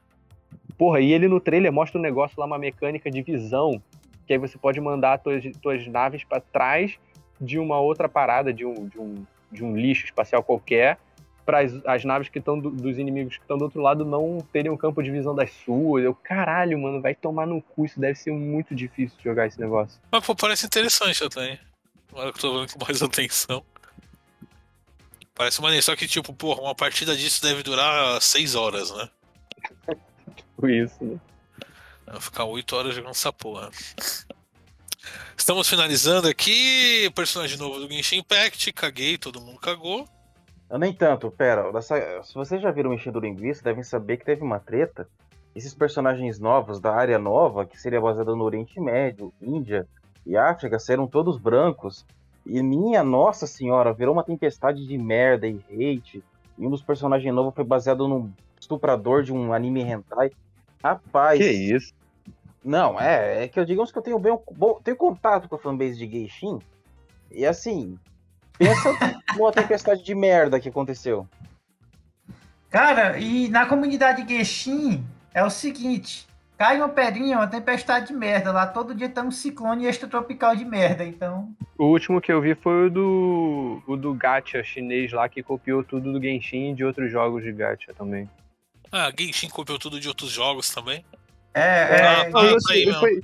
Porra, 0.80 0.99
e 0.99 1.14
ele 1.14 1.27
no 1.27 1.39
trailer 1.39 1.72
mostra 1.72 1.99
um 1.99 2.01
negócio 2.01 2.39
lá, 2.39 2.47
uma 2.47 2.57
mecânica 2.57 3.09
de 3.09 3.22
visão, 3.22 3.81
que 4.26 4.34
aí 4.34 4.39
você 4.39 4.57
pode 4.57 4.81
mandar 4.81 5.19
tuas, 5.19 5.43
tuas 5.61 5.85
naves 5.88 6.23
pra 6.23 6.41
trás 6.41 6.97
de 7.39 7.59
uma 7.59 7.80
outra 7.80 8.09
parada, 8.09 8.53
de 8.53 8.65
um, 8.65 8.88
de 8.88 8.99
um, 8.99 9.26
de 9.51 9.64
um 9.64 9.76
lixo 9.76 10.05
espacial 10.05 10.43
qualquer, 10.43 10.97
para 11.45 11.59
as 11.85 12.03
naves 12.03 12.27
que 12.27 12.39
estão 12.39 12.59
dos 12.59 12.97
inimigos 12.97 13.38
que 13.38 13.41
estão 13.41 13.57
do 13.57 13.64
outro 13.64 13.81
lado 13.81 14.03
não 14.03 14.45
terem 14.51 14.69
um 14.69 14.76
campo 14.76 15.01
de 15.01 15.09
visão 15.09 15.34
das 15.34 15.49
suas. 15.64 16.03
Eu, 16.03 16.14
caralho, 16.14 16.77
mano, 16.77 17.01
vai 17.01 17.15
tomar 17.15 17.47
no 17.47 17.61
cu, 17.61 17.85
isso 17.85 17.97
deve 17.97 18.19
ser 18.19 18.34
muito 18.34 18.76
difícil 18.76 19.18
de 19.18 19.23
jogar 19.23 19.47
esse 19.47 19.57
negócio. 19.57 19.97
Mas 20.11 20.26
pô, 20.26 20.35
parece 20.35 20.65
interessante 20.65 21.23
até. 21.23 21.57
Agora 22.11 22.34
que 22.34 22.39
eu 22.39 22.41
tô 22.41 22.59
vendo 22.59 22.73
com 22.73 22.84
mais 22.84 22.99
atenção. 23.01 23.64
Parece 25.34 25.61
maneiro, 25.61 25.84
só 25.84 25.95
que 25.95 26.05
tipo, 26.05 26.34
porra, 26.34 26.61
uma 26.61 26.76
partida 26.76 27.15
disso 27.15 27.41
deve 27.41 27.64
durar 27.64 28.22
6 28.22 28.55
horas, 28.55 28.91
né? 28.91 29.09
Por 30.57 30.69
isso, 30.69 30.97
né? 31.01 31.18
Ficar 32.19 32.43
8 32.43 32.76
horas 32.76 32.95
jogando 32.95 33.11
essa 33.11 33.31
porra. 33.31 33.69
Estamos 35.38 35.70
finalizando 35.70 36.28
aqui. 36.28 37.06
O 37.08 37.12
personagem 37.12 37.58
novo 37.58 37.80
do 37.80 37.92
Genshin 37.92 38.18
Impact. 38.18 38.74
Caguei, 38.74 39.18
todo 39.18 39.40
mundo 39.42 39.60
cagou. 39.60 40.08
Eu 40.70 40.78
nem 40.78 40.94
tanto, 40.94 41.32
pera. 41.32 41.72
dessa- 41.72 42.22
Se 42.24 42.34
vocês 42.34 42.62
já 42.62 42.72
viram 42.72 42.94
Enchendo 42.94 43.20
Linguiça, 43.20 43.64
devem 43.64 43.84
saber 43.84 44.18
que 44.18 44.26
teve 44.26 44.42
uma 44.42 44.60
treta. 44.60 45.08
Esses 45.56 45.74
personagens 45.74 46.40
novos 46.40 46.80
da 46.80 46.94
área 46.94 47.18
nova, 47.18 47.66
que 47.66 47.80
seria 47.80 48.02
baseada 48.02 48.36
no 48.36 48.44
Oriente 48.44 48.80
Médio, 48.80 49.34
Índia 49.42 49.88
e 50.26 50.36
África, 50.36 50.78
serão 50.78 51.08
todos 51.08 51.38
brancos. 51.38 52.06
E 52.46 52.62
minha 52.62 53.04
nossa 53.04 53.48
senhora, 53.48 53.94
virou 53.94 54.14
uma 54.14 54.24
tempestade 54.24 54.86
de 54.86 54.98
merda 54.98 55.48
e 55.48 55.60
hate. 55.72 56.24
E 56.58 56.66
um 56.66 56.70
dos 56.70 56.82
personagens 56.82 57.34
novos 57.34 57.54
foi 57.56 57.64
baseado 57.64 58.08
num 58.08 58.32
estuprador 58.60 59.24
de 59.24 59.32
um 59.34 59.54
anime 59.54 59.82
hentai. 59.82 60.32
Rapaz. 60.84 61.40
Que 61.40 61.50
isso? 61.50 61.94
Não, 62.68 62.99
é, 62.99 63.45
é 63.45 63.48
que 63.48 63.57
eu 63.60 63.65
digamos 63.65 63.91
que 63.91 63.98
eu 63.98 64.02
tenho 64.02 64.19
bem 64.19 64.38
bom, 64.52 64.80
tenho 64.84 64.98
contato 64.98 65.48
com 65.48 65.56
a 65.56 65.60
fanbase 65.60 65.98
de 65.98 66.06
Geishin. 66.06 66.60
E 67.31 67.45
assim, 67.45 67.98
pensa 68.57 68.89
numa 69.38 69.52
tempestade 69.52 70.03
de 70.03 70.14
merda 70.14 70.60
que 70.60 70.69
aconteceu. 70.69 71.27
Cara, 72.69 73.18
e 73.18 73.48
na 73.48 73.65
comunidade 73.65 74.27
Genshin 74.27 75.03
é 75.34 75.44
o 75.44 75.49
seguinte: 75.49 76.27
cai 76.57 76.77
uma 76.77 76.89
pedrinha, 76.89 77.38
uma 77.38 77.48
tempestade 77.48 78.07
de 78.07 78.14
merda. 78.14 78.52
Lá 78.52 78.68
todo 78.68 78.94
dia 78.94 79.07
tem 79.07 79.23
um 79.23 79.31
ciclone 79.31 79.85
extratropical 79.85 80.56
de 80.56 80.65
merda. 80.65 81.06
Então, 81.06 81.56
O 81.77 81.85
último 81.85 82.19
que 82.19 82.31
eu 82.31 82.41
vi 82.41 82.56
foi 82.56 82.88
o 82.88 82.89
do, 82.89 83.84
o 83.88 83.95
do 83.95 84.14
gacha 84.14 84.61
chinês 84.64 85.14
lá, 85.14 85.30
que 85.30 85.41
copiou 85.41 85.84
tudo 85.84 86.11
do 86.11 86.22
Genshin 86.22 86.72
e 86.72 86.76
de 86.76 86.84
outros 86.84 87.10
jogos 87.10 87.44
de 87.44 87.53
gacha 87.53 87.94
também. 87.94 88.30
Ah, 88.91 89.11
Genshin 89.18 89.49
copiou 89.49 89.80
tudo 89.80 89.99
de 89.99 90.07
outros 90.10 90.31
jogos 90.31 90.69
também. 90.69 91.06
É. 91.58 91.96
é 92.02 92.08
Ah. 92.28 92.32
Foi, 92.32 92.56
isso 92.56 92.72
aí 92.72 92.94
foi, 92.94 93.24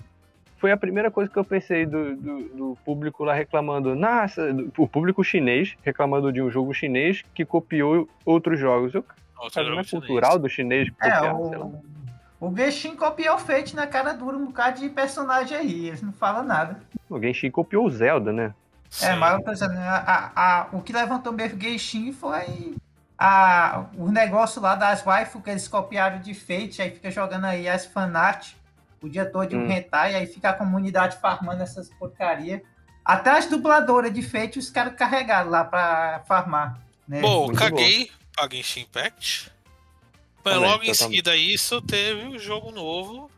foi 0.58 0.72
a 0.72 0.78
primeira 0.78 1.12
coisa 1.12 1.30
que 1.32 1.38
eu 1.38 1.44
pensei 1.46 1.86
do, 1.86 2.16
do, 2.16 2.40
do 2.50 2.78
público 2.86 3.24
lá 3.24 3.34
reclamando. 3.34 3.96
Nossa, 3.96 4.54
do- 4.54 4.72
o 4.78 4.88
público 4.88 5.24
chinês 5.24 5.76
reclamando 5.84 6.32
de 6.32 6.42
um 6.42 6.50
jogo 6.50 6.74
chinês 6.74 7.24
que 7.34 7.46
copiou 7.46 8.08
outros 8.26 8.60
jogos. 8.60 8.94
Eu, 8.94 9.04
Outro 9.38 9.70
não 9.70 9.80
é 9.80 9.84
cultural 9.84 10.40
do 10.40 10.48
chinês 10.48 10.88
É, 10.88 10.92
copiar, 11.12 11.36
sei 11.50 11.58
lá. 11.58 11.66
o, 11.66 11.84
o 12.48 12.56
Genshin 12.56 12.96
copiou 12.96 13.36
o 13.36 13.40
Fate 13.40 13.76
na 13.76 13.86
cara 13.86 14.14
dura 14.14 14.38
um 14.38 14.46
bocado 14.46 14.80
de 14.80 14.88
personagem 14.88 15.58
aí. 15.58 15.88
Eles 15.88 16.02
não 16.02 16.14
falam 16.14 16.44
nada. 16.44 16.80
O 17.10 17.20
Genshin 17.20 17.52
copiou 17.52 17.86
o 17.86 17.90
Zelda, 17.90 18.32
né? 18.32 18.54
É, 19.02 19.12
Sim. 19.12 19.16
mas 19.18 19.34
eu 19.34 19.44
tô 19.44 19.52
dizendo, 19.52 19.74
a, 19.80 20.32
a, 20.36 20.60
a- 20.62 20.68
o 20.72 20.82
que 20.82 20.94
levantou 20.94 21.34
mesmo 21.34 21.60
Genshin 21.60 22.14
foi 22.14 22.76
a, 23.18 23.86
o 23.98 24.12
negócio 24.12 24.62
lá 24.62 24.76
das 24.76 25.06
waifu 25.06 25.42
que 25.42 25.50
eles 25.50 25.68
copiaram 25.68 26.20
de 26.20 26.34
Fate, 26.34 26.82
aí 26.82 26.92
fica 26.92 27.12
jogando 27.12 27.46
aí 27.46 27.68
as 27.68 27.86
fanart 27.86 28.54
o 29.02 29.10
dia 29.10 29.26
todo 29.26 29.50
de 29.50 29.56
um 29.56 29.66
Hum. 29.66 29.72
hentai, 29.72 30.16
aí 30.16 30.26
fica 30.26 30.50
a 30.50 30.54
comunidade 30.54 31.18
farmando 31.18 31.62
essas 31.62 31.90
porcaria. 31.90 32.64
Até 33.04 33.32
as 33.32 33.48
dubladoras 33.48 34.14
de 34.14 34.22
Fate 34.22 34.58
os 34.58 34.70
caras 34.70 34.96
carregaram 34.96 35.50
lá 35.50 35.66
pra 35.66 36.24
farmar. 36.26 36.80
Né? 37.08 37.20
Bom, 37.20 37.48
Muito 37.48 37.60
caguei 37.60 38.10
pra 38.34 38.48
Genshin 38.50 38.82
Impact. 38.82 39.52
Mas 40.44 40.54
Também, 40.54 40.70
logo 40.70 40.84
em 40.84 40.88
totalmente. 40.88 40.98
seguida 40.98 41.32
a 41.32 41.36
isso, 41.36 41.82
teve 41.82 42.28
o 42.30 42.40
jogo 42.40 42.72
novo 42.72 43.30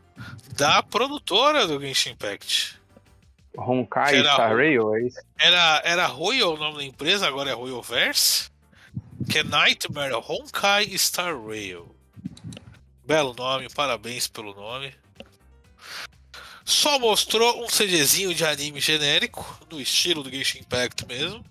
da 0.56 0.82
produtora 0.82 1.66
do 1.66 1.80
Genshin 1.80 2.10
Impact. 2.10 2.80
Honkai 3.58 4.20
Star 4.20 4.54
Rail, 4.54 4.94
é 4.94 5.02
isso? 5.02 5.18
Era, 5.38 5.82
era 5.84 6.06
Royal 6.06 6.54
o 6.54 6.58
nome 6.58 6.76
da 6.78 6.84
empresa, 6.84 7.26
agora 7.26 7.50
é 7.50 7.54
Royalverse. 7.54 8.50
Que 9.30 9.38
é 9.38 9.42
Nightmare 9.44 10.14
Honkai 10.14 10.96
Star 10.96 11.38
Rail. 11.40 11.94
Belo 13.04 13.34
nome, 13.34 13.68
parabéns 13.68 14.26
pelo 14.26 14.54
nome. 14.54 14.94
Só 16.64 16.98
mostrou 16.98 17.64
um 17.64 17.68
CDzinho 17.68 18.34
de 18.34 18.44
anime 18.44 18.80
genérico, 18.80 19.60
no 19.70 19.80
estilo 19.80 20.22
do 20.24 20.30
Genshin 20.30 20.58
Impact 20.58 21.06
mesmo. 21.06 21.44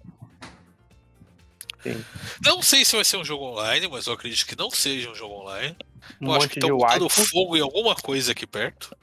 Sim. 1.82 2.04
Não 2.44 2.62
sei 2.62 2.84
se 2.84 2.96
vai 2.96 3.06
ser 3.06 3.18
um 3.18 3.24
jogo 3.24 3.46
online, 3.46 3.88
mas 3.88 4.08
eu 4.08 4.14
acredito 4.14 4.46
que 4.46 4.58
não 4.58 4.70
seja 4.70 5.10
um 5.10 5.16
jogo 5.16 5.36
online. 5.36 5.78
Um 6.20 6.28
eu 6.28 6.34
acho 6.34 6.50
que 6.50 6.60
de 6.60 6.66
estão 6.66 6.78
botando 6.78 7.10
fogo 7.10 7.56
em 7.56 7.62
alguma 7.62 7.96
coisa 7.96 8.32
aqui 8.32 8.46
perto. 8.46 8.96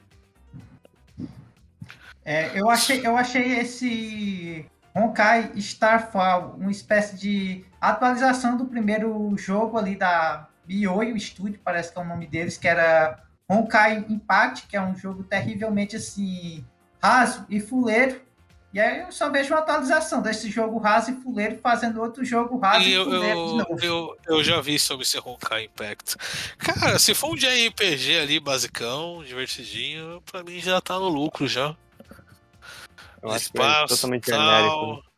É, 2.25 2.59
eu, 2.59 2.69
achei, 2.69 3.05
eu 3.05 3.17
achei 3.17 3.59
esse 3.59 4.65
Honkai 4.95 5.51
Starfall 5.55 6.55
uma 6.57 6.71
espécie 6.71 7.17
de 7.17 7.65
atualização 7.89 8.57
do 8.57 8.65
primeiro 8.65 9.35
jogo 9.37 9.77
ali 9.77 9.95
da 9.95 10.47
Bioio 10.65 11.19
Studio, 11.19 11.59
parece 11.63 11.91
que 11.91 11.99
é 11.99 12.01
o 12.01 12.05
nome 12.05 12.27
deles, 12.27 12.57
que 12.57 12.67
era 12.67 13.23
Honkai 13.49 14.05
Impact, 14.09 14.67
que 14.67 14.77
é 14.77 14.81
um 14.81 14.95
jogo 14.95 15.23
terrivelmente 15.23 15.95
assim 15.95 16.65
raso 17.01 17.45
e 17.49 17.59
fuleiro. 17.59 18.21
E 18.73 18.79
aí 18.79 19.01
eu 19.01 19.11
só 19.11 19.29
vejo 19.29 19.53
uma 19.53 19.59
atualização 19.59 20.19
desse 20.19 20.49
jogo 20.49 20.79
raso 20.79 21.11
e 21.11 21.21
fuleiro 21.21 21.59
fazendo 21.61 22.01
outro 22.01 22.25
jogo 22.25 22.57
raso 22.57 22.81
E 22.81 22.89
e, 22.89 22.93
eu, 22.93 23.03
fuleiro 23.03 23.23
de 23.23 23.51
eu, 23.51 23.57
novo. 23.57 23.85
eu, 23.85 24.17
eu 24.25 24.43
já 24.43 24.59
vi 24.61 24.79
sobre 24.79 25.03
esse 25.03 25.19
Honkai 25.19 25.65
Impact. 25.65 26.15
Cara, 26.57 26.97
se 26.97 27.13
for 27.13 27.33
um 27.33 27.35
de 27.35 27.45
RPG 27.45 28.17
ali, 28.17 28.39
basicão, 28.39 29.23
divertidinho, 29.23 30.23
pra 30.31 30.41
mim 30.43 30.59
já 30.59 30.81
tá 30.81 30.97
no 30.97 31.07
lucro 31.07 31.47
já. 31.47 31.75
Eu 33.21 33.31
acho 33.31 33.51
que 33.51 33.59
é 33.59 33.61
Espaço, 33.61 33.95
totalmente 33.95 34.31
tal, 34.31 34.39
genérico. 34.39 35.12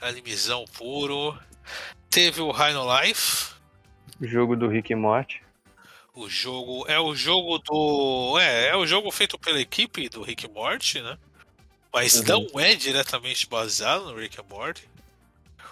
Animizão 0.00 0.64
puro. 0.76 1.38
Teve 2.08 2.40
o 2.40 2.50
Rhino 2.50 2.84
Life. 3.00 3.52
O 4.20 4.26
jogo 4.26 4.56
do 4.56 4.68
Rick 4.68 4.92
e 4.92 4.96
Morty. 4.96 5.42
O 6.14 6.28
jogo 6.28 6.84
é 6.88 6.98
o 6.98 7.14
jogo 7.14 7.58
do. 7.58 8.38
É, 8.38 8.68
é 8.68 8.76
o 8.76 8.86
jogo 8.86 9.10
feito 9.10 9.38
pela 9.38 9.60
equipe 9.60 10.08
do 10.08 10.22
Rick 10.22 10.48
Morty, 10.48 11.00
né? 11.00 11.16
Mas 11.92 12.14
Uhum. 12.20 12.46
não 12.52 12.60
é 12.60 12.74
diretamente 12.74 13.48
baseado 13.48 14.06
no 14.12 14.16
Rick 14.18 14.40
and 14.40 14.44
Morty. 14.48 14.88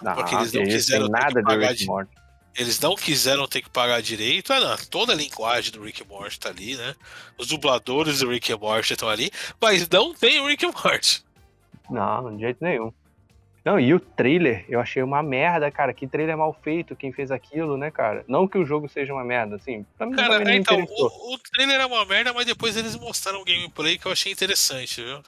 Não, 0.01 0.13
Porque 0.15 0.33
eles 0.35 0.53
não 0.53 0.63
quiseram 0.63 1.05
tem 1.09 1.13
ter 1.15 1.27
que 1.27 1.33
nada 1.33 1.43
pagar 1.43 1.71
Rick 1.71 1.85
Morty. 1.85 2.11
Eles 2.55 2.79
não 2.79 2.95
quiseram 2.95 3.47
ter 3.47 3.61
que 3.61 3.69
pagar 3.69 4.01
direito. 4.01 4.51
Ah, 4.51 4.59
não, 4.59 4.77
toda 4.89 5.13
a 5.13 5.15
linguagem 5.15 5.71
do 5.71 5.83
Rick 5.83 6.01
and 6.03 6.07
Morty 6.07 6.39
tá 6.39 6.49
ali, 6.49 6.75
né? 6.75 6.95
Os 7.37 7.47
dubladores 7.47 8.19
do 8.19 8.29
Rick 8.29 8.51
and 8.51 8.57
Morty 8.57 8.93
estão 8.93 9.07
ali, 9.07 9.29
mas 9.61 9.87
não 9.87 10.13
tem 10.13 10.39
o 10.39 10.47
Rick 10.47 10.65
and 10.65 10.71
Morty. 10.83 11.23
Não, 11.89 12.35
de 12.35 12.41
jeito 12.41 12.57
nenhum. 12.63 12.91
Não, 13.69 13.79
e 13.79 13.93
o 13.93 13.99
trailer, 13.99 14.65
eu 14.67 14.79
achei 14.79 15.03
uma 15.03 15.21
merda, 15.21 15.69
cara. 15.69 15.93
Que 15.93 16.07
trailer 16.07 16.35
mal 16.35 16.57
feito, 16.63 16.95
quem 16.95 17.13
fez 17.13 17.29
aquilo, 17.29 17.77
né, 17.77 17.91
cara? 17.91 18.25
Não 18.27 18.47
que 18.47 18.57
o 18.57 18.65
jogo 18.65 18.89
seja 18.89 19.13
uma 19.13 19.23
merda, 19.23 19.57
assim. 19.57 19.85
Pra 19.95 20.07
mim 20.07 20.15
Cara, 20.15 20.51
é, 20.51 20.55
então, 20.55 20.83
o, 20.89 21.33
o 21.35 21.37
trailer 21.37 21.79
é 21.79 21.85
uma 21.85 22.03
merda, 22.03 22.33
mas 22.33 22.47
depois 22.47 22.75
eles 22.75 22.95
mostraram 22.95 23.41
um 23.41 23.45
gameplay 23.45 23.99
que 23.99 24.07
eu 24.07 24.11
achei 24.11 24.31
interessante, 24.31 25.03
viu? 25.03 25.21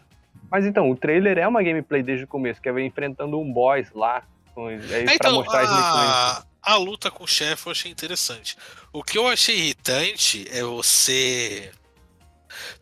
Mas 0.50 0.66
então, 0.66 0.90
o 0.90 0.96
trailer 0.96 1.38
é 1.38 1.48
uma 1.48 1.62
gameplay 1.62 2.02
desde 2.02 2.26
o 2.26 2.28
começo, 2.28 2.60
que 2.60 2.68
é 2.68 2.82
enfrentando 2.82 3.40
um 3.40 3.54
boss 3.54 3.92
lá. 3.94 4.24
com- 4.56 4.70
Aí 4.70 4.80
É, 4.92 5.04
pra 5.04 5.14
então, 5.14 5.34
mostrar 5.36 5.62
as 5.62 5.70
a, 5.70 6.44
a 6.64 6.76
luta 6.78 7.12
com 7.12 7.26
o 7.26 7.28
chefe 7.28 7.68
eu 7.68 7.72
achei 7.72 7.92
interessante. 7.92 8.58
O 8.92 9.04
que 9.04 9.20
eu 9.20 9.28
achei 9.28 9.56
irritante 9.56 10.48
é 10.52 10.64
você. 10.64 11.72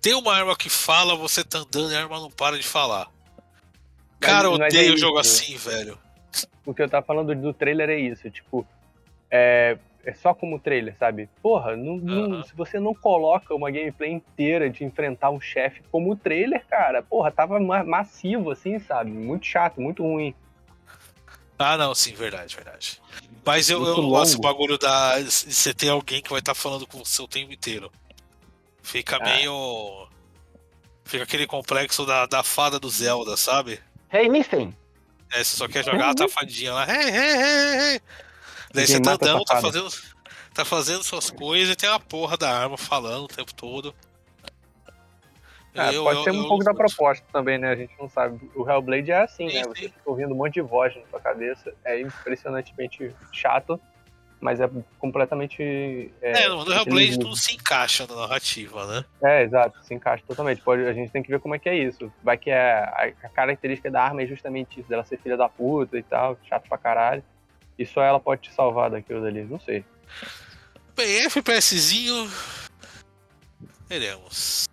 Tem 0.02 0.14
uma 0.14 0.34
arma 0.34 0.56
que 0.56 0.70
fala, 0.70 1.18
você 1.18 1.44
tá 1.44 1.58
andando 1.58 1.92
e 1.92 1.98
a 1.98 2.02
arma 2.02 2.18
não 2.18 2.32
para 2.32 2.58
de 2.58 2.64
falar. 2.66 3.12
Cara, 4.20 4.48
eu 4.48 4.52
é 4.62 4.66
odeio 4.68 4.94
isso. 4.94 4.98
jogo 4.98 5.18
assim, 5.20 5.56
velho. 5.58 5.98
O 6.66 6.74
que 6.74 6.82
eu 6.82 6.90
tava 6.90 7.06
falando 7.06 7.34
do 7.36 7.54
trailer 7.54 7.90
é 7.90 7.98
isso, 8.00 8.30
tipo, 8.30 8.66
é, 9.32 9.78
é 10.06 10.14
só 10.14 10.34
como 10.34 10.60
trailer, 10.60 10.96
sabe? 11.00 11.30
Porra, 11.42 11.76
não- 11.76 11.98
não- 11.98 12.34
Aham. 12.34 12.44
se 12.44 12.54
você 12.56 12.80
não 12.80 12.94
coloca 12.94 13.54
uma 13.56 13.72
gameplay 13.72 14.12
inteira 14.12 14.70
de 14.70 14.84
enfrentar 14.84 15.30
um 15.32 15.40
chefe 15.42 15.82
como 15.92 16.16
trailer, 16.16 16.64
cara, 16.68 17.02
porra, 17.02 17.32
tava 17.32 17.60
ma- 17.60 17.84
massivo 17.84 18.52
assim, 18.52 18.78
sabe? 18.80 19.10
Muito 19.12 19.46
chato, 19.46 19.82
muito 19.82 20.04
ruim. 20.04 20.34
Ah, 21.58 21.76
não, 21.76 21.94
sim, 21.94 22.14
verdade, 22.14 22.56
verdade. 22.56 23.02
Mas 23.46 23.70
eu, 23.70 23.84
eu 23.84 24.08
gosto 24.08 24.36
do 24.36 24.42
bagulho 24.42 24.78
da. 24.78 25.20
de 25.20 25.30
Você 25.32 25.74
ter 25.74 25.90
alguém 25.90 26.22
que 26.22 26.30
vai 26.30 26.40
estar 26.40 26.54
falando 26.54 26.86
com 26.88 27.00
você 27.04 27.22
o 27.22 27.28
tempo 27.28 27.52
inteiro. 27.52 27.92
Fica 28.84 29.18
Ah. 29.18 29.24
meio. 29.24 30.08
Fica 31.04 31.24
aquele 31.24 31.48
complexo 31.48 32.06
da, 32.06 32.26
da 32.28 32.44
fada 32.44 32.80
do 32.80 32.90
Zelda, 32.90 33.36
sabe? 33.36 33.80
Hey, 34.12 34.28
Nissen! 34.28 34.76
É, 35.32 35.44
você 35.44 35.56
só 35.58 35.68
quer 35.68 35.84
jogar 35.84 36.10
a 36.10 36.16
tua 36.16 36.28
fadinha 36.30 36.74
lá. 36.74 36.86
Hey, 36.88 37.10
hey, 37.10 37.36
hey, 37.36 37.94
hey. 37.94 38.02
Daí 38.74 38.88
você 38.88 39.00
tá 39.00 39.12
andando, 39.14 39.44
tá 39.44 39.62
fazendo, 39.62 39.88
tá 40.54 40.66
fazendo 40.66 41.04
suas 41.04 41.30
coisas 41.30 41.74
e 41.74 41.76
tem 41.76 41.90
a 41.90 42.00
porra 42.00 42.36
da 42.38 42.50
arma 42.52 42.78
falando 42.78 43.26
o 43.26 43.28
tempo 43.28 43.54
todo. 43.54 43.94
É, 45.76 45.94
Eu- 45.96 46.04
pode 46.04 46.18
eu- 46.20 46.24
ser 46.24 46.32
um 46.32 46.42
eu 46.42 46.48
pouco 46.48 46.64
da 46.64 46.74
proposta 46.74 47.26
também, 47.32 47.60
né? 47.60 47.70
A 47.70 47.76
gente 47.76 47.94
não 48.00 48.10
sabe. 48.10 48.40
O 48.56 48.68
Hellblade 48.68 49.12
é 49.12 49.22
assim, 49.22 49.50
Sim, 49.50 49.56
né? 49.56 49.64
sim. 49.64 49.70
Você 49.70 49.90
fica 49.90 50.02
ouvindo 50.10 50.34
um 50.34 50.38
monte 50.38 50.56
de 50.56 50.62
voz 50.62 50.96
na 50.96 51.04
sua 51.08 51.20
cabeça. 51.20 51.72
É 51.86 52.02
impressionantemente 52.02 53.16
chato, 53.32 53.80
mas 54.40 54.60
é 54.62 54.70
completamente. 54.98 56.12
É, 56.22 56.44
É, 56.44 56.50
no 56.50 56.72
Hellblade 56.72 57.20
tudo 57.20 57.36
se 57.36 57.54
encaixa 57.54 58.08
na 58.08 58.16
narrativa, 58.16 58.86
né? 58.88 59.06
É, 59.24 59.44
exato, 59.44 59.84
se 59.84 59.94
encaixa 59.94 60.24
totalmente. 60.26 60.62
Pode, 60.62 60.86
a 60.86 60.94
gente 60.94 61.12
tem 61.12 61.22
que 61.22 61.30
ver 61.30 61.40
como 61.40 61.56
é 61.56 61.60
que 61.60 61.68
é 61.68 61.76
isso. 61.76 62.12
Vai 62.24 62.38
que 62.38 62.50
é, 62.50 62.60
a, 62.60 63.12
a 63.24 63.30
característica 63.30 63.92
da 63.92 64.04
arma 64.04 64.22
é 64.22 64.28
justamente 64.28 64.80
isso, 64.80 64.90
dela 64.90 65.04
ser 65.04 65.18
filha 65.18 65.36
da 65.36 65.50
puta 65.50 65.98
e 65.98 66.04
tal, 66.04 66.38
chato 66.48 66.68
pra 66.68 66.78
caralho. 66.78 67.24
E 67.78 67.86
só 67.86 68.02
ela 68.02 68.20
pode 68.20 68.42
te 68.42 68.54
salvar 68.54 68.90
daquilo 68.90 69.22
dali, 69.22 69.44
não 69.44 69.60
sei. 69.60 69.84
Bem, 70.96 71.30
FPSzinho. 71.30 72.30
Veremos. 73.88 74.68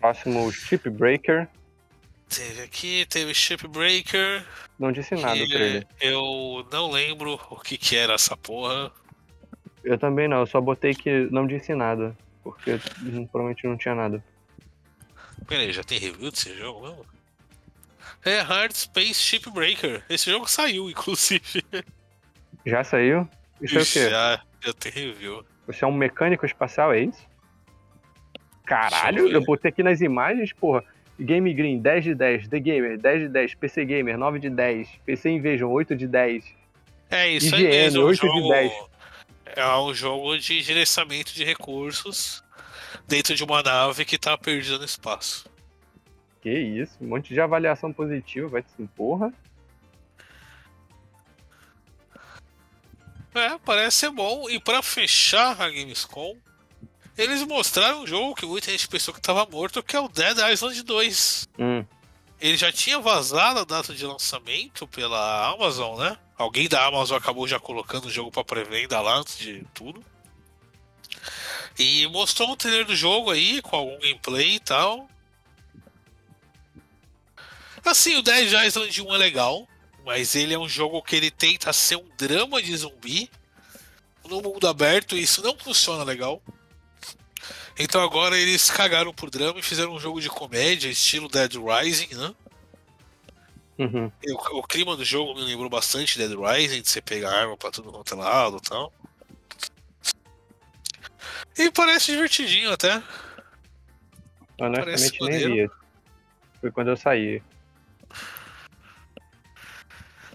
Próximo, 0.00 0.52
Ship 0.52 0.88
Breaker. 0.90 1.48
Teve 2.28 2.62
aqui, 2.62 3.06
teve 3.08 3.32
Shipbreaker. 3.32 4.44
Não 4.78 4.92
disse 4.92 5.14
nada 5.14 5.34
que 5.36 5.48
trailer. 5.48 5.86
eu 6.00 6.66
não 6.72 6.90
lembro 6.90 7.40
o 7.50 7.60
que 7.60 7.78
que 7.78 7.96
era 7.96 8.14
essa 8.14 8.36
porra. 8.36 8.90
Eu 9.84 9.96
também 9.96 10.26
não, 10.26 10.40
eu 10.40 10.46
só 10.46 10.60
botei 10.60 10.94
que 10.94 11.28
não 11.30 11.46
disse 11.46 11.74
nada. 11.74 12.16
Porque 12.42 12.78
provavelmente 13.30 13.66
não 13.66 13.76
tinha 13.76 13.94
nada. 13.94 14.22
Peraí, 15.46 15.72
já 15.72 15.82
tem 15.82 15.98
review 15.98 16.30
desse 16.30 16.56
jogo 16.56 16.82
mesmo? 16.82 17.06
É 18.24 18.40
Hard 18.40 18.72
Space 18.72 19.14
Shipbreaker. 19.14 20.02
Esse 20.08 20.30
jogo 20.30 20.48
saiu, 20.48 20.88
inclusive. 20.90 21.64
Já 22.64 22.82
saiu? 22.82 23.28
Isso 23.60 23.78
é 23.78 23.82
o 23.82 23.86
quê? 23.86 24.10
Já, 24.10 24.42
já 24.60 24.72
tem 24.74 24.92
review. 24.92 25.44
Você 25.66 25.84
é 25.84 25.88
um 25.88 25.92
mecânico 25.92 26.44
espacial, 26.44 26.92
é 26.92 27.00
isso? 27.00 27.24
Caralho, 28.64 29.28
eu 29.28 29.32
eu 29.32 29.44
botei 29.44 29.68
aqui 29.68 29.82
nas 29.82 30.00
imagens, 30.00 30.52
porra. 30.52 30.84
Game 31.18 31.52
Green 31.54 31.78
10 31.80 32.04
de 32.04 32.14
10, 32.14 32.48
The 32.48 32.60
Gamer 32.60 32.98
10 32.98 33.20
de 33.22 33.28
10, 33.28 33.54
PC 33.54 33.84
Gamer 33.84 34.18
9 34.18 34.38
de 34.38 34.50
10, 34.50 34.88
PC 35.06 35.30
Invasion 35.30 35.70
8 35.70 35.96
de 35.96 36.06
10. 36.06 36.44
É 37.10 37.28
isso 37.28 37.54
aí 37.54 37.62
IGN, 37.62 37.70
mesmo. 37.70 38.00
é 38.00 38.04
um 38.04 38.06
8 38.08 38.20
de 38.20 38.26
jogo- 38.26 38.48
10. 38.50 38.72
É 39.56 39.76
um 39.78 39.94
jogo 39.94 40.38
de 40.38 40.60
gerenciamento 40.60 41.32
de 41.32 41.44
recursos 41.44 42.42
dentro 43.08 43.34
de 43.34 43.42
uma 43.44 43.62
nave 43.62 44.04
que 44.04 44.18
tá 44.18 44.36
perdida 44.36 44.76
no 44.78 44.84
espaço. 44.84 45.48
Que 46.42 46.50
isso, 46.52 46.96
um 47.00 47.06
monte 47.08 47.32
de 47.32 47.40
avaliação 47.40 47.92
positiva, 47.92 48.48
vai 48.48 48.62
te 48.62 48.68
porra. 48.94 49.32
É, 53.34 53.58
parece 53.64 53.96
ser 53.98 54.10
bom. 54.10 54.48
E 54.48 54.58
pra 54.58 54.82
fechar 54.82 55.60
a 55.60 55.68
Gamescom, 55.70 56.36
eles 57.16 57.42
mostraram 57.42 58.02
um 58.02 58.06
jogo 58.06 58.34
que 58.34 58.46
muita 58.46 58.70
gente 58.70 58.88
pensou 58.88 59.12
que 59.14 59.20
tava 59.20 59.46
morto, 59.46 59.82
que 59.82 59.96
é 59.96 60.00
o 60.00 60.08
Dead 60.08 60.36
Island 60.52 60.82
2. 60.82 61.48
Hum, 61.58 61.84
Ele 62.40 62.56
já 62.56 62.70
tinha 62.70 62.98
vazado 62.98 63.60
a 63.60 63.64
data 63.64 63.94
de 63.94 64.04
lançamento 64.04 64.86
pela 64.86 65.48
Amazon, 65.52 65.98
né? 65.98 66.18
Alguém 66.36 66.68
da 66.68 66.84
Amazon 66.84 67.16
acabou 67.16 67.48
já 67.48 67.58
colocando 67.58 68.06
o 68.06 68.10
jogo 68.10 68.30
pra 68.30 68.44
pré-venda 68.44 69.00
lá 69.00 69.16
antes 69.16 69.38
de 69.38 69.64
tudo. 69.72 70.04
E 71.78 72.06
mostrou 72.08 72.50
um 72.50 72.56
trailer 72.56 72.84
do 72.84 72.94
jogo 72.94 73.30
aí, 73.30 73.62
com 73.62 73.76
algum 73.76 73.98
gameplay 73.98 74.56
e 74.56 74.60
tal. 74.60 75.08
Assim, 77.84 78.16
o 78.16 78.22
Dead 78.22 78.52
Island 78.52 79.02
1 79.02 79.14
é 79.14 79.18
legal, 79.18 79.66
mas 80.04 80.34
ele 80.34 80.52
é 80.52 80.58
um 80.58 80.68
jogo 80.68 81.02
que 81.02 81.16
ele 81.16 81.30
tenta 81.30 81.72
ser 81.72 81.96
um 81.96 82.08
drama 82.18 82.60
de 82.60 82.76
zumbi 82.76 83.30
no 84.28 84.42
mundo 84.42 84.66
aberto 84.66 85.16
e 85.16 85.22
isso 85.22 85.42
não 85.42 85.56
funciona 85.56 86.02
legal. 86.02 86.42
Então 87.78 88.02
agora 88.02 88.38
eles 88.38 88.70
cagaram 88.70 89.12
por 89.12 89.30
drama 89.30 89.58
e 89.58 89.62
fizeram 89.62 89.94
um 89.94 90.00
jogo 90.00 90.20
de 90.20 90.28
comédia, 90.28 90.88
estilo 90.88 91.28
Dead 91.28 91.54
Rising, 91.54 92.14
né? 92.14 92.34
uhum. 93.78 94.10
O, 94.28 94.58
o 94.58 94.62
clima 94.62 94.96
do 94.96 95.04
jogo 95.04 95.34
me 95.34 95.42
lembrou 95.42 95.68
bastante 95.68 96.18
Dead 96.18 96.32
Rising, 96.32 96.80
de 96.80 96.88
você 96.88 97.02
pegar 97.02 97.32
arma 97.32 97.56
pra 97.56 97.70
tudo 97.70 97.92
quanto 97.92 98.14
é 98.14 98.16
lado 98.16 98.56
e 98.56 98.68
tal. 98.68 98.92
E 101.58 101.70
parece 101.70 102.12
divertidinho 102.12 102.72
até. 102.72 103.02
Honestamente, 104.58 105.22
nem 105.22 105.66
vi. 105.66 105.70
Foi 106.60 106.70
quando 106.70 106.88
eu 106.88 106.96
saí. 106.96 107.42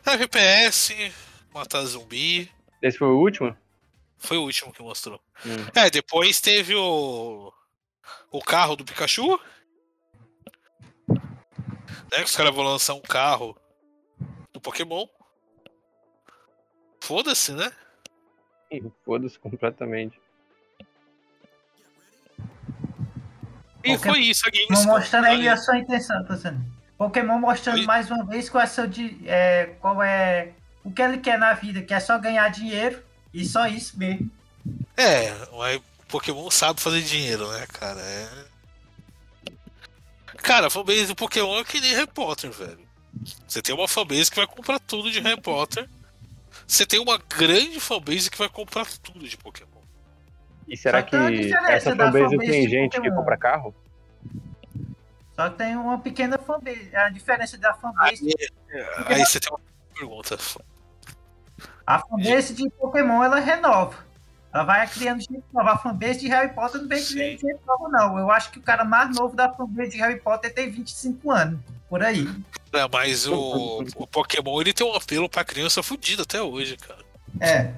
FPS, 0.05 1.11
matar 1.53 1.83
zumbi. 1.85 2.49
Esse 2.81 2.97
foi 2.97 3.07
o 3.07 3.17
último? 3.17 3.55
Foi 4.17 4.37
o 4.37 4.43
último 4.43 4.71
que 4.71 4.81
mostrou. 4.81 5.19
Hum. 5.45 5.67
É, 5.75 5.89
depois 5.89 6.39
teve 6.41 6.75
o. 6.75 7.51
O 8.31 8.41
carro 8.41 8.75
do 8.75 8.85
Pikachu. 8.85 9.39
Né, 11.09 12.17
que 12.17 12.23
os 12.23 12.35
caras 12.35 12.53
vão 12.53 12.63
lançar 12.63 12.93
um 12.93 13.01
carro 13.01 13.57
do 14.53 14.59
Pokémon. 14.59 15.05
Foda-se, 17.01 17.53
né? 17.53 17.71
Foda-se 19.05 19.39
completamente. 19.39 20.19
E 23.83 23.97
Pokémon 23.97 24.13
foi 24.13 24.19
isso, 24.23 24.43
a 24.47 24.51
Pokémon 24.51 24.67
Gamescom. 24.67 24.91
mostrando 24.91 25.25
aí 25.25 25.49
a 25.49 25.57
sua 25.57 25.77
intenção, 25.77 26.25
tá 26.25 26.37
sendo? 26.37 26.63
Pokémon 26.97 27.39
mostrando 27.39 27.79
Oi? 27.79 27.85
mais 27.85 28.11
uma 28.11 28.23
vez 28.25 28.47
qual 28.49 28.63
é, 28.63 28.67
seu, 28.67 28.85
di- 28.87 29.19
é, 29.25 29.75
qual 29.79 30.03
é 30.03 30.53
o 30.83 30.91
que 30.91 31.01
ele 31.01 31.17
quer 31.17 31.39
na 31.39 31.53
vida, 31.53 31.81
que 31.81 31.93
é 31.93 31.99
só 31.99 32.17
ganhar 32.19 32.47
dinheiro 32.49 33.03
e 33.33 33.43
só 33.43 33.65
isso 33.67 33.97
mesmo. 33.97 34.29
É, 34.97 35.33
mas 35.53 35.81
Pokémon 36.07 36.51
sabe 36.51 36.81
fazer 36.81 37.01
dinheiro, 37.01 37.49
né, 37.51 37.65
cara? 37.67 37.99
É... 38.01 38.27
Cara, 40.37 40.67
a 40.67 40.69
fanbase 40.69 41.07
do 41.07 41.15
Pokémon 41.15 41.59
é 41.59 41.63
que 41.63 41.79
nem 41.79 41.93
Harry 41.93 42.07
Potter, 42.07 42.51
velho. 42.51 42.79
Você 43.47 43.61
tem 43.61 43.73
uma 43.73 43.87
fanbase 43.87 44.29
que 44.29 44.37
vai 44.37 44.47
comprar 44.47 44.79
tudo 44.79 45.11
de 45.11 45.19
Harry 45.19 45.39
Potter. 45.39 45.87
Você 46.67 46.85
tem 46.85 46.99
uma 46.99 47.17
grande 47.17 47.79
fanbase 47.79 48.29
que 48.29 48.37
vai 48.37 48.49
comprar 48.49 48.85
tudo 49.01 49.27
de 49.27 49.37
Pokémon. 49.37 49.69
E 50.67 50.77
será 50.77 51.03
que 51.03 51.17
diferença 51.17 51.71
essa 51.71 51.89
fanbase 51.91 52.19
fanbase 52.19 52.37
tem 52.37 52.69
gente 52.69 52.91
que 52.91 52.97
Pokémon. 52.97 53.15
compra 53.15 53.37
carro? 53.37 53.75
Só 55.35 55.49
que 55.49 55.57
tem 55.57 55.75
uma 55.75 55.99
pequena 55.99 56.37
fanbase. 56.37 56.95
A 56.95 57.09
diferença 57.09 57.57
da 57.57 57.73
fanbase. 57.73 58.33
Aí 59.05 59.25
você 59.25 59.39
tem 59.39 59.49
uma 59.49 59.59
pergunta. 59.93 60.37
A 61.85 61.99
fanbase 61.99 62.53
de 62.53 62.69
Pokémon 62.71 63.23
ela 63.23 63.39
renova. 63.39 64.10
Ela 64.53 64.63
vai 64.63 64.87
criando 64.87 65.21
gente 65.21 65.43
nova. 65.53 65.71
A 65.71 65.77
fanbase 65.77 66.19
de 66.19 66.27
Harry 66.27 66.53
Potter 66.53 66.81
não 66.81 66.87
vem 66.87 67.03
criando 67.03 67.39
gente 67.39 67.59
nova, 67.65 67.89
não. 67.89 68.19
Eu 68.19 68.29
acho 68.29 68.51
que 68.51 68.59
o 68.59 68.61
cara 68.61 68.83
mais 68.83 69.15
novo 69.15 69.35
da 69.35 69.51
fanbase 69.51 69.91
de 69.91 69.97
Harry 69.97 70.19
Potter 70.19 70.53
tem 70.53 70.69
25 70.69 71.31
anos. 71.31 71.59
Por 71.89 72.03
aí. 72.03 72.27
É, 72.71 72.87
mas 72.91 73.27
o, 73.27 73.83
o 73.95 74.07
Pokémon 74.07 74.61
ele 74.61 74.73
tem 74.73 74.87
um 74.87 74.95
apelo 74.95 75.27
pra 75.27 75.43
criança 75.43 75.83
fudida 75.83 76.23
até 76.23 76.41
hoje, 76.41 76.77
cara. 76.77 77.03
É. 77.39 77.73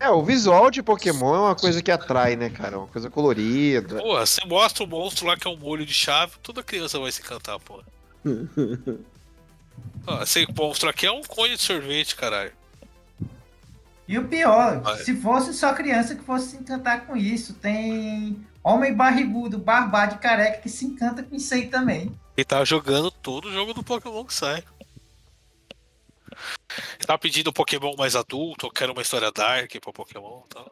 É, 0.00 0.10
o 0.10 0.20
visual 0.24 0.68
de 0.68 0.82
Pokémon 0.82 1.32
é 1.32 1.38
uma 1.38 1.54
coisa 1.54 1.80
que 1.80 1.90
atrai, 1.90 2.34
né, 2.34 2.50
cara? 2.50 2.76
Uma 2.76 2.88
coisa 2.88 3.08
colorida. 3.08 4.02
Porra, 4.02 4.26
você 4.26 4.44
mostra 4.44 4.82
o 4.82 4.86
monstro 4.88 5.28
lá 5.28 5.36
que 5.36 5.46
é 5.46 5.50
um 5.50 5.56
molho 5.56 5.86
de 5.86 5.94
chave, 5.94 6.32
toda 6.42 6.60
criança 6.60 6.98
vai 6.98 7.12
se 7.12 7.20
encantar, 7.20 7.60
porra. 7.60 7.84
Ó, 10.04 10.22
esse 10.24 10.44
monstro 10.58 10.90
aqui 10.90 11.06
é 11.06 11.12
um 11.12 11.22
cone 11.22 11.56
de 11.56 11.62
sorvete, 11.62 12.16
caralho. 12.16 12.52
E 14.12 14.18
o 14.18 14.28
pior, 14.28 14.82
Ah, 14.84 14.92
é. 14.92 14.96
se 14.98 15.16
fosse 15.16 15.54
só 15.54 15.72
criança 15.72 16.14
que 16.14 16.22
fosse 16.22 16.50
se 16.50 16.56
encantar 16.58 17.06
com 17.06 17.16
isso, 17.16 17.54
tem 17.54 18.46
homem 18.62 18.92
barrigudo, 18.94 19.56
barbado 19.58 20.16
e 20.16 20.18
careca 20.18 20.60
que 20.60 20.68
se 20.68 20.84
encanta 20.84 21.22
com 21.22 21.34
isso 21.34 21.54
aí 21.54 21.68
também. 21.68 22.12
Ele 22.36 22.44
tá 22.44 22.62
jogando 22.62 23.10
todo 23.10 23.48
o 23.48 23.52
jogo 23.52 23.72
do 23.72 23.82
Pokémon 23.82 24.22
que 24.26 24.34
sai. 24.34 24.62
Ele 26.30 27.06
tá 27.06 27.16
pedindo 27.16 27.48
um 27.48 27.52
Pokémon 27.54 27.94
mais 27.96 28.14
adulto, 28.14 28.66
eu 28.66 28.70
quero 28.70 28.92
uma 28.92 29.00
história 29.00 29.32
dark 29.32 29.70
pra 29.80 29.92
Pokémon 29.94 30.42
e 30.44 30.48
tal. 30.54 30.70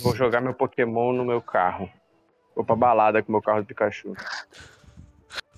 Vou 0.00 0.16
jogar 0.16 0.40
meu 0.40 0.54
Pokémon 0.54 1.12
no 1.12 1.24
meu 1.24 1.40
carro. 1.40 1.88
Vou 2.56 2.64
pra 2.64 2.74
balada 2.74 3.22
com 3.22 3.30
meu 3.30 3.40
carro 3.42 3.60
do 3.60 3.66
Pikachu. 3.66 4.16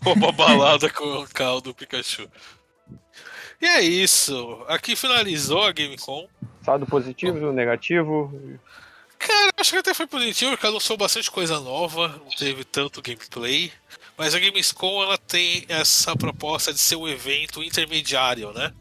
Ou 0.05 0.13
uma 0.13 0.31
balada 0.31 0.91
com 0.91 1.05
o 1.23 1.29
carro 1.29 1.63
do 1.63 1.75
Pikachu. 1.75 2.29
E 3.61 3.67
é 3.67 3.83
isso. 3.83 4.65
Aqui 4.69 4.97
finalizou 4.97 5.63
a 5.63 5.73
Gamecom. 5.73 6.29
Saldo 6.65 6.87
positivo, 6.87 7.53
negativo. 7.53 8.33
Cara, 9.19 9.51
acho 9.59 9.73
que 9.73 9.77
até 9.77 9.93
foi 9.93 10.07
positivo, 10.07 10.53
porque 10.53 10.67
anunciou 10.67 10.97
bastante 10.97 11.31
coisa 11.31 11.61
nova, 11.61 12.09
não 12.09 12.31
teve 12.31 12.65
tanto 12.65 13.03
gameplay. 13.03 13.71
Mas 14.17 14.35
a 14.35 14.39
Gamescom 14.39 15.03
ela 15.03 15.19
tem 15.19 15.65
essa 15.69 16.17
proposta 16.17 16.73
de 16.73 16.79
ser 16.79 16.97
um 16.97 17.07
evento 17.07 17.63
intermediário, 17.63 18.53
né? 18.53 18.73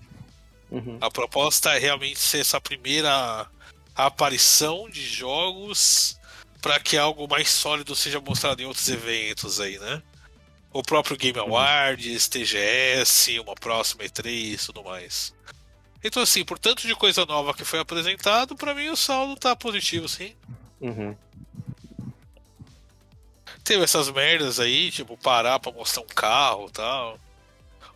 Uhum. 0.72 0.98
A 1.02 1.10
proposta 1.10 1.76
é 1.76 1.80
realmente 1.80 2.20
ser 2.20 2.40
essa 2.40 2.62
primeira 2.62 3.48
aparição 3.96 4.90
de 4.90 5.02
jogos 5.02 6.18
para 6.62 6.80
que 6.80 6.98
algo 6.98 7.28
mais 7.28 7.50
sólido 7.50 7.96
seja 7.96 8.20
mostrado 8.22 8.62
em 8.62 8.66
outros 8.66 8.88
eventos 8.88 9.60
aí, 9.60 9.78
né? 9.78 10.02
O 10.72 10.84
próprio 10.84 11.18
Game 11.18 11.40
Awards, 11.40 12.28
TGS, 12.28 13.40
uma 13.40 13.56
próxima 13.56 14.04
E3 14.04 14.54
e 14.54 14.66
tudo 14.66 14.84
mais. 14.84 15.34
Então, 16.04 16.24
assim, 16.24 16.46
por 16.46 16.58
tanto 16.58 16.88
de 16.88 16.96
coisa 16.96 17.26
nova 17.26 17.54
que 17.54 17.66
foi 17.66 17.80
apresentado, 17.80 18.56
pra 18.56 18.74
mim 18.74 18.90
o 18.90 18.96
saldo 18.96 19.36
tá 19.36 19.56
positivo, 19.56 20.08
sim. 20.08 20.34
Uhum. 20.80 21.16
Teve 23.64 23.84
essas 23.84 24.10
merdas 24.10 24.60
aí, 24.60 24.90
tipo, 24.92 25.18
parar 25.18 25.60
pra 25.60 25.72
mostrar 25.72 26.04
um 26.04 26.08
carro 26.08 26.68
e 26.70 26.72
tal. 26.72 27.20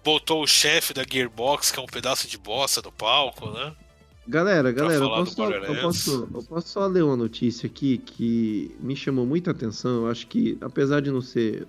Botou 0.03 0.43
o 0.43 0.47
chefe 0.47 0.93
da 0.93 1.03
Gearbox, 1.03 1.71
que 1.71 1.79
é 1.79 1.81
um 1.81 1.87
pedaço 1.87 2.27
de 2.27 2.37
bosta 2.37 2.81
no 2.81 2.91
palco, 2.91 3.49
né? 3.49 3.73
Galera, 4.27 4.71
galera, 4.71 5.03
eu 5.03 5.09
posso, 5.09 5.33
só, 5.33 5.49
eu, 5.49 5.81
posso, 5.81 6.29
eu 6.33 6.43
posso 6.43 6.67
só 6.69 6.87
ler 6.87 7.03
uma 7.03 7.15
notícia 7.17 7.67
aqui 7.67 7.97
que 7.97 8.75
me 8.79 8.95
chamou 8.95 9.25
muita 9.25 9.51
atenção. 9.51 10.03
Eu 10.03 10.11
acho 10.11 10.27
que, 10.27 10.57
apesar 10.61 11.01
de 11.01 11.11
não 11.11 11.21
ser 11.21 11.67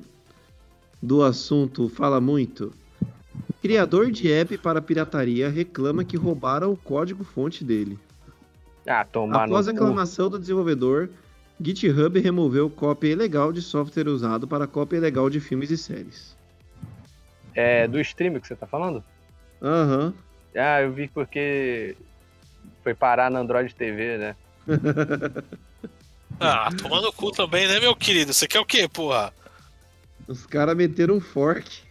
do 1.04 1.22
assunto, 1.22 1.88
fala 1.88 2.20
muito. 2.20 2.72
Criador 3.60 4.10
de 4.10 4.32
app 4.32 4.56
para 4.58 4.80
pirataria 4.80 5.50
reclama 5.50 6.04
que 6.04 6.16
roubaram 6.16 6.72
o 6.72 6.76
código-fonte 6.76 7.62
dele. 7.62 7.98
Ah, 8.86 9.04
tomar 9.04 9.44
Após 9.44 9.68
a 9.68 9.72
reclamação 9.72 10.30
do 10.30 10.38
desenvolvedor, 10.38 11.10
GitHub 11.60 12.18
removeu 12.18 12.70
cópia 12.70 13.12
ilegal 13.12 13.52
de 13.52 13.60
software 13.60 14.08
usado 14.08 14.48
para 14.48 14.66
cópia 14.66 14.96
ilegal 14.96 15.28
de 15.28 15.40
filmes 15.40 15.70
e 15.70 15.76
séries. 15.76 16.36
É 17.54 17.86
do 17.86 18.00
stream 18.00 18.40
que 18.40 18.48
você 18.48 18.56
tá 18.56 18.66
falando? 18.66 19.04
Aham. 19.62 20.14
Ah, 20.56 20.82
eu 20.82 20.92
vi 20.92 21.08
porque 21.08 21.96
foi 22.82 22.94
parar 22.94 23.30
na 23.30 23.40
Android 23.40 23.74
TV, 23.74 24.18
né? 24.18 24.36
Ah, 26.40 26.68
tomando 26.76 27.08
o 27.08 27.12
cu 27.12 27.30
também, 27.30 27.68
né, 27.68 27.78
meu 27.78 27.94
querido? 27.94 28.32
Você 28.32 28.48
quer 28.48 28.58
o 28.58 28.66
quê, 28.66 28.88
porra? 28.88 29.32
Os 30.26 30.46
caras 30.46 30.76
meteram 30.76 31.16
um 31.16 31.20
fork. 31.20 31.82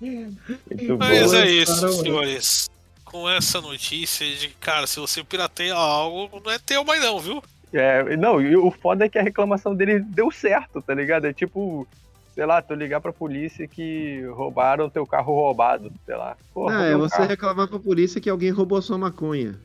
Muito 0.00 0.98
Mas 0.98 1.32
é 1.32 1.46
isso, 1.46 1.88
senhores. 2.02 2.70
Com 3.04 3.28
essa 3.28 3.60
notícia 3.60 4.26
de 4.36 4.48
que, 4.48 4.54
cara, 4.54 4.86
se 4.86 4.98
você 5.00 5.22
pirateia 5.24 5.74
algo, 5.74 6.40
não 6.44 6.52
é 6.52 6.58
teu 6.58 6.84
mais 6.84 7.00
não, 7.02 7.18
viu? 7.18 7.42
É, 7.72 8.16
não, 8.16 8.40
e 8.40 8.56
o 8.56 8.70
foda 8.70 9.04
é 9.04 9.08
que 9.08 9.18
a 9.18 9.22
reclamação 9.22 9.74
dele 9.74 10.00
deu 10.00 10.30
certo, 10.30 10.82
tá 10.82 10.94
ligado? 10.94 11.26
É 11.26 11.32
tipo, 11.32 11.86
sei 12.34 12.44
lá, 12.46 12.60
tu 12.60 12.74
ligar 12.74 13.00
pra 13.00 13.12
polícia 13.12 13.66
que 13.66 14.22
roubaram 14.34 14.90
teu 14.90 15.06
carro 15.06 15.34
roubado, 15.34 15.92
sei 16.04 16.16
lá. 16.16 16.36
Pô, 16.52 16.66
Não, 16.70 16.76
roubei 16.76 16.92
é 16.92 16.96
você 16.96 17.16
carro. 17.16 17.28
reclamar 17.28 17.68
pra 17.68 17.78
polícia 17.78 18.20
que 18.20 18.28
alguém 18.30 18.50
roubou 18.50 18.80
sua 18.82 18.98
maconha. 18.98 19.58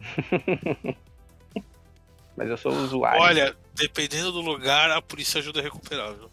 Mas 2.36 2.48
eu 2.48 2.56
sou 2.56 2.72
usuário. 2.72 3.20
Olha, 3.20 3.54
dependendo 3.80 4.30
do 4.30 4.40
lugar, 4.40 4.90
a 4.90 5.00
polícia 5.00 5.40
ajuda 5.40 5.60
a 5.60 5.62
recuperar, 5.62 6.14
viu? 6.14 6.30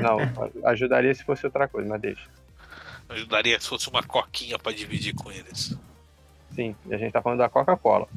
Não, 0.00 0.18
ajudaria 0.68 1.14
se 1.14 1.24
fosse 1.24 1.46
outra 1.46 1.68
coisa, 1.68 1.88
mas 1.88 2.00
deixa. 2.00 2.28
Ajudaria 3.08 3.58
se 3.60 3.68
fosse 3.68 3.88
uma 3.88 4.02
coquinha 4.02 4.58
pra 4.58 4.72
dividir 4.72 5.14
com 5.14 5.30
eles. 5.30 5.76
Sim, 6.54 6.74
e 6.86 6.94
a 6.94 6.98
gente 6.98 7.12
tá 7.12 7.22
falando 7.22 7.38
da 7.38 7.48
Coca-Cola. 7.48 8.08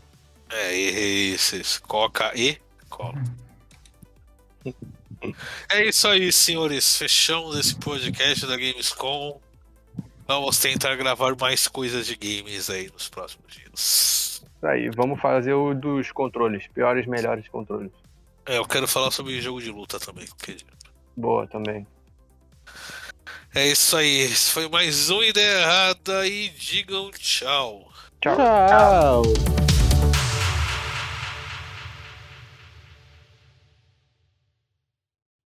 É, 0.49 0.73
isso. 0.73 1.81
Coca 1.83 2.31
e 2.35 2.57
cola. 2.89 3.21
É 5.69 5.83
isso 5.85 6.07
aí, 6.07 6.31
senhores. 6.31 6.97
Fechamos 6.97 7.57
esse 7.57 7.75
podcast 7.75 8.47
da 8.47 8.55
Gamescom. 8.55 9.39
Vamos 10.27 10.57
tentar 10.59 10.95
gravar 10.95 11.35
mais 11.35 11.67
coisas 11.67 12.07
de 12.07 12.15
games 12.15 12.69
aí 12.69 12.89
nos 12.91 13.09
próximos 13.09 13.53
dias. 13.53 14.41
Isso 14.57 14.65
aí, 14.65 14.89
vamos 14.89 15.19
fazer 15.19 15.53
o 15.53 15.73
dos 15.73 16.11
controles, 16.11 16.67
piores, 16.67 17.05
melhores 17.05 17.47
controles. 17.47 17.91
É, 18.49 18.57
eu 18.57 18.65
quero 18.65 18.87
falar 18.87 19.11
sobre 19.11 19.39
jogo 19.39 19.61
de 19.61 19.69
luta 19.69 19.99
também. 19.99 20.27
Boa 21.15 21.45
também. 21.45 21.85
É 23.53 23.67
isso 23.67 23.95
aí. 23.95 24.21
Esse 24.21 24.51
foi 24.51 24.67
mais 24.67 25.11
um 25.11 25.21
Ideia 25.21 25.61
Errada 25.61 26.27
e 26.27 26.49
digam 26.49 27.11
tchau. 27.11 27.87
Tchau. 28.19 28.35
Tchau. 28.35 29.23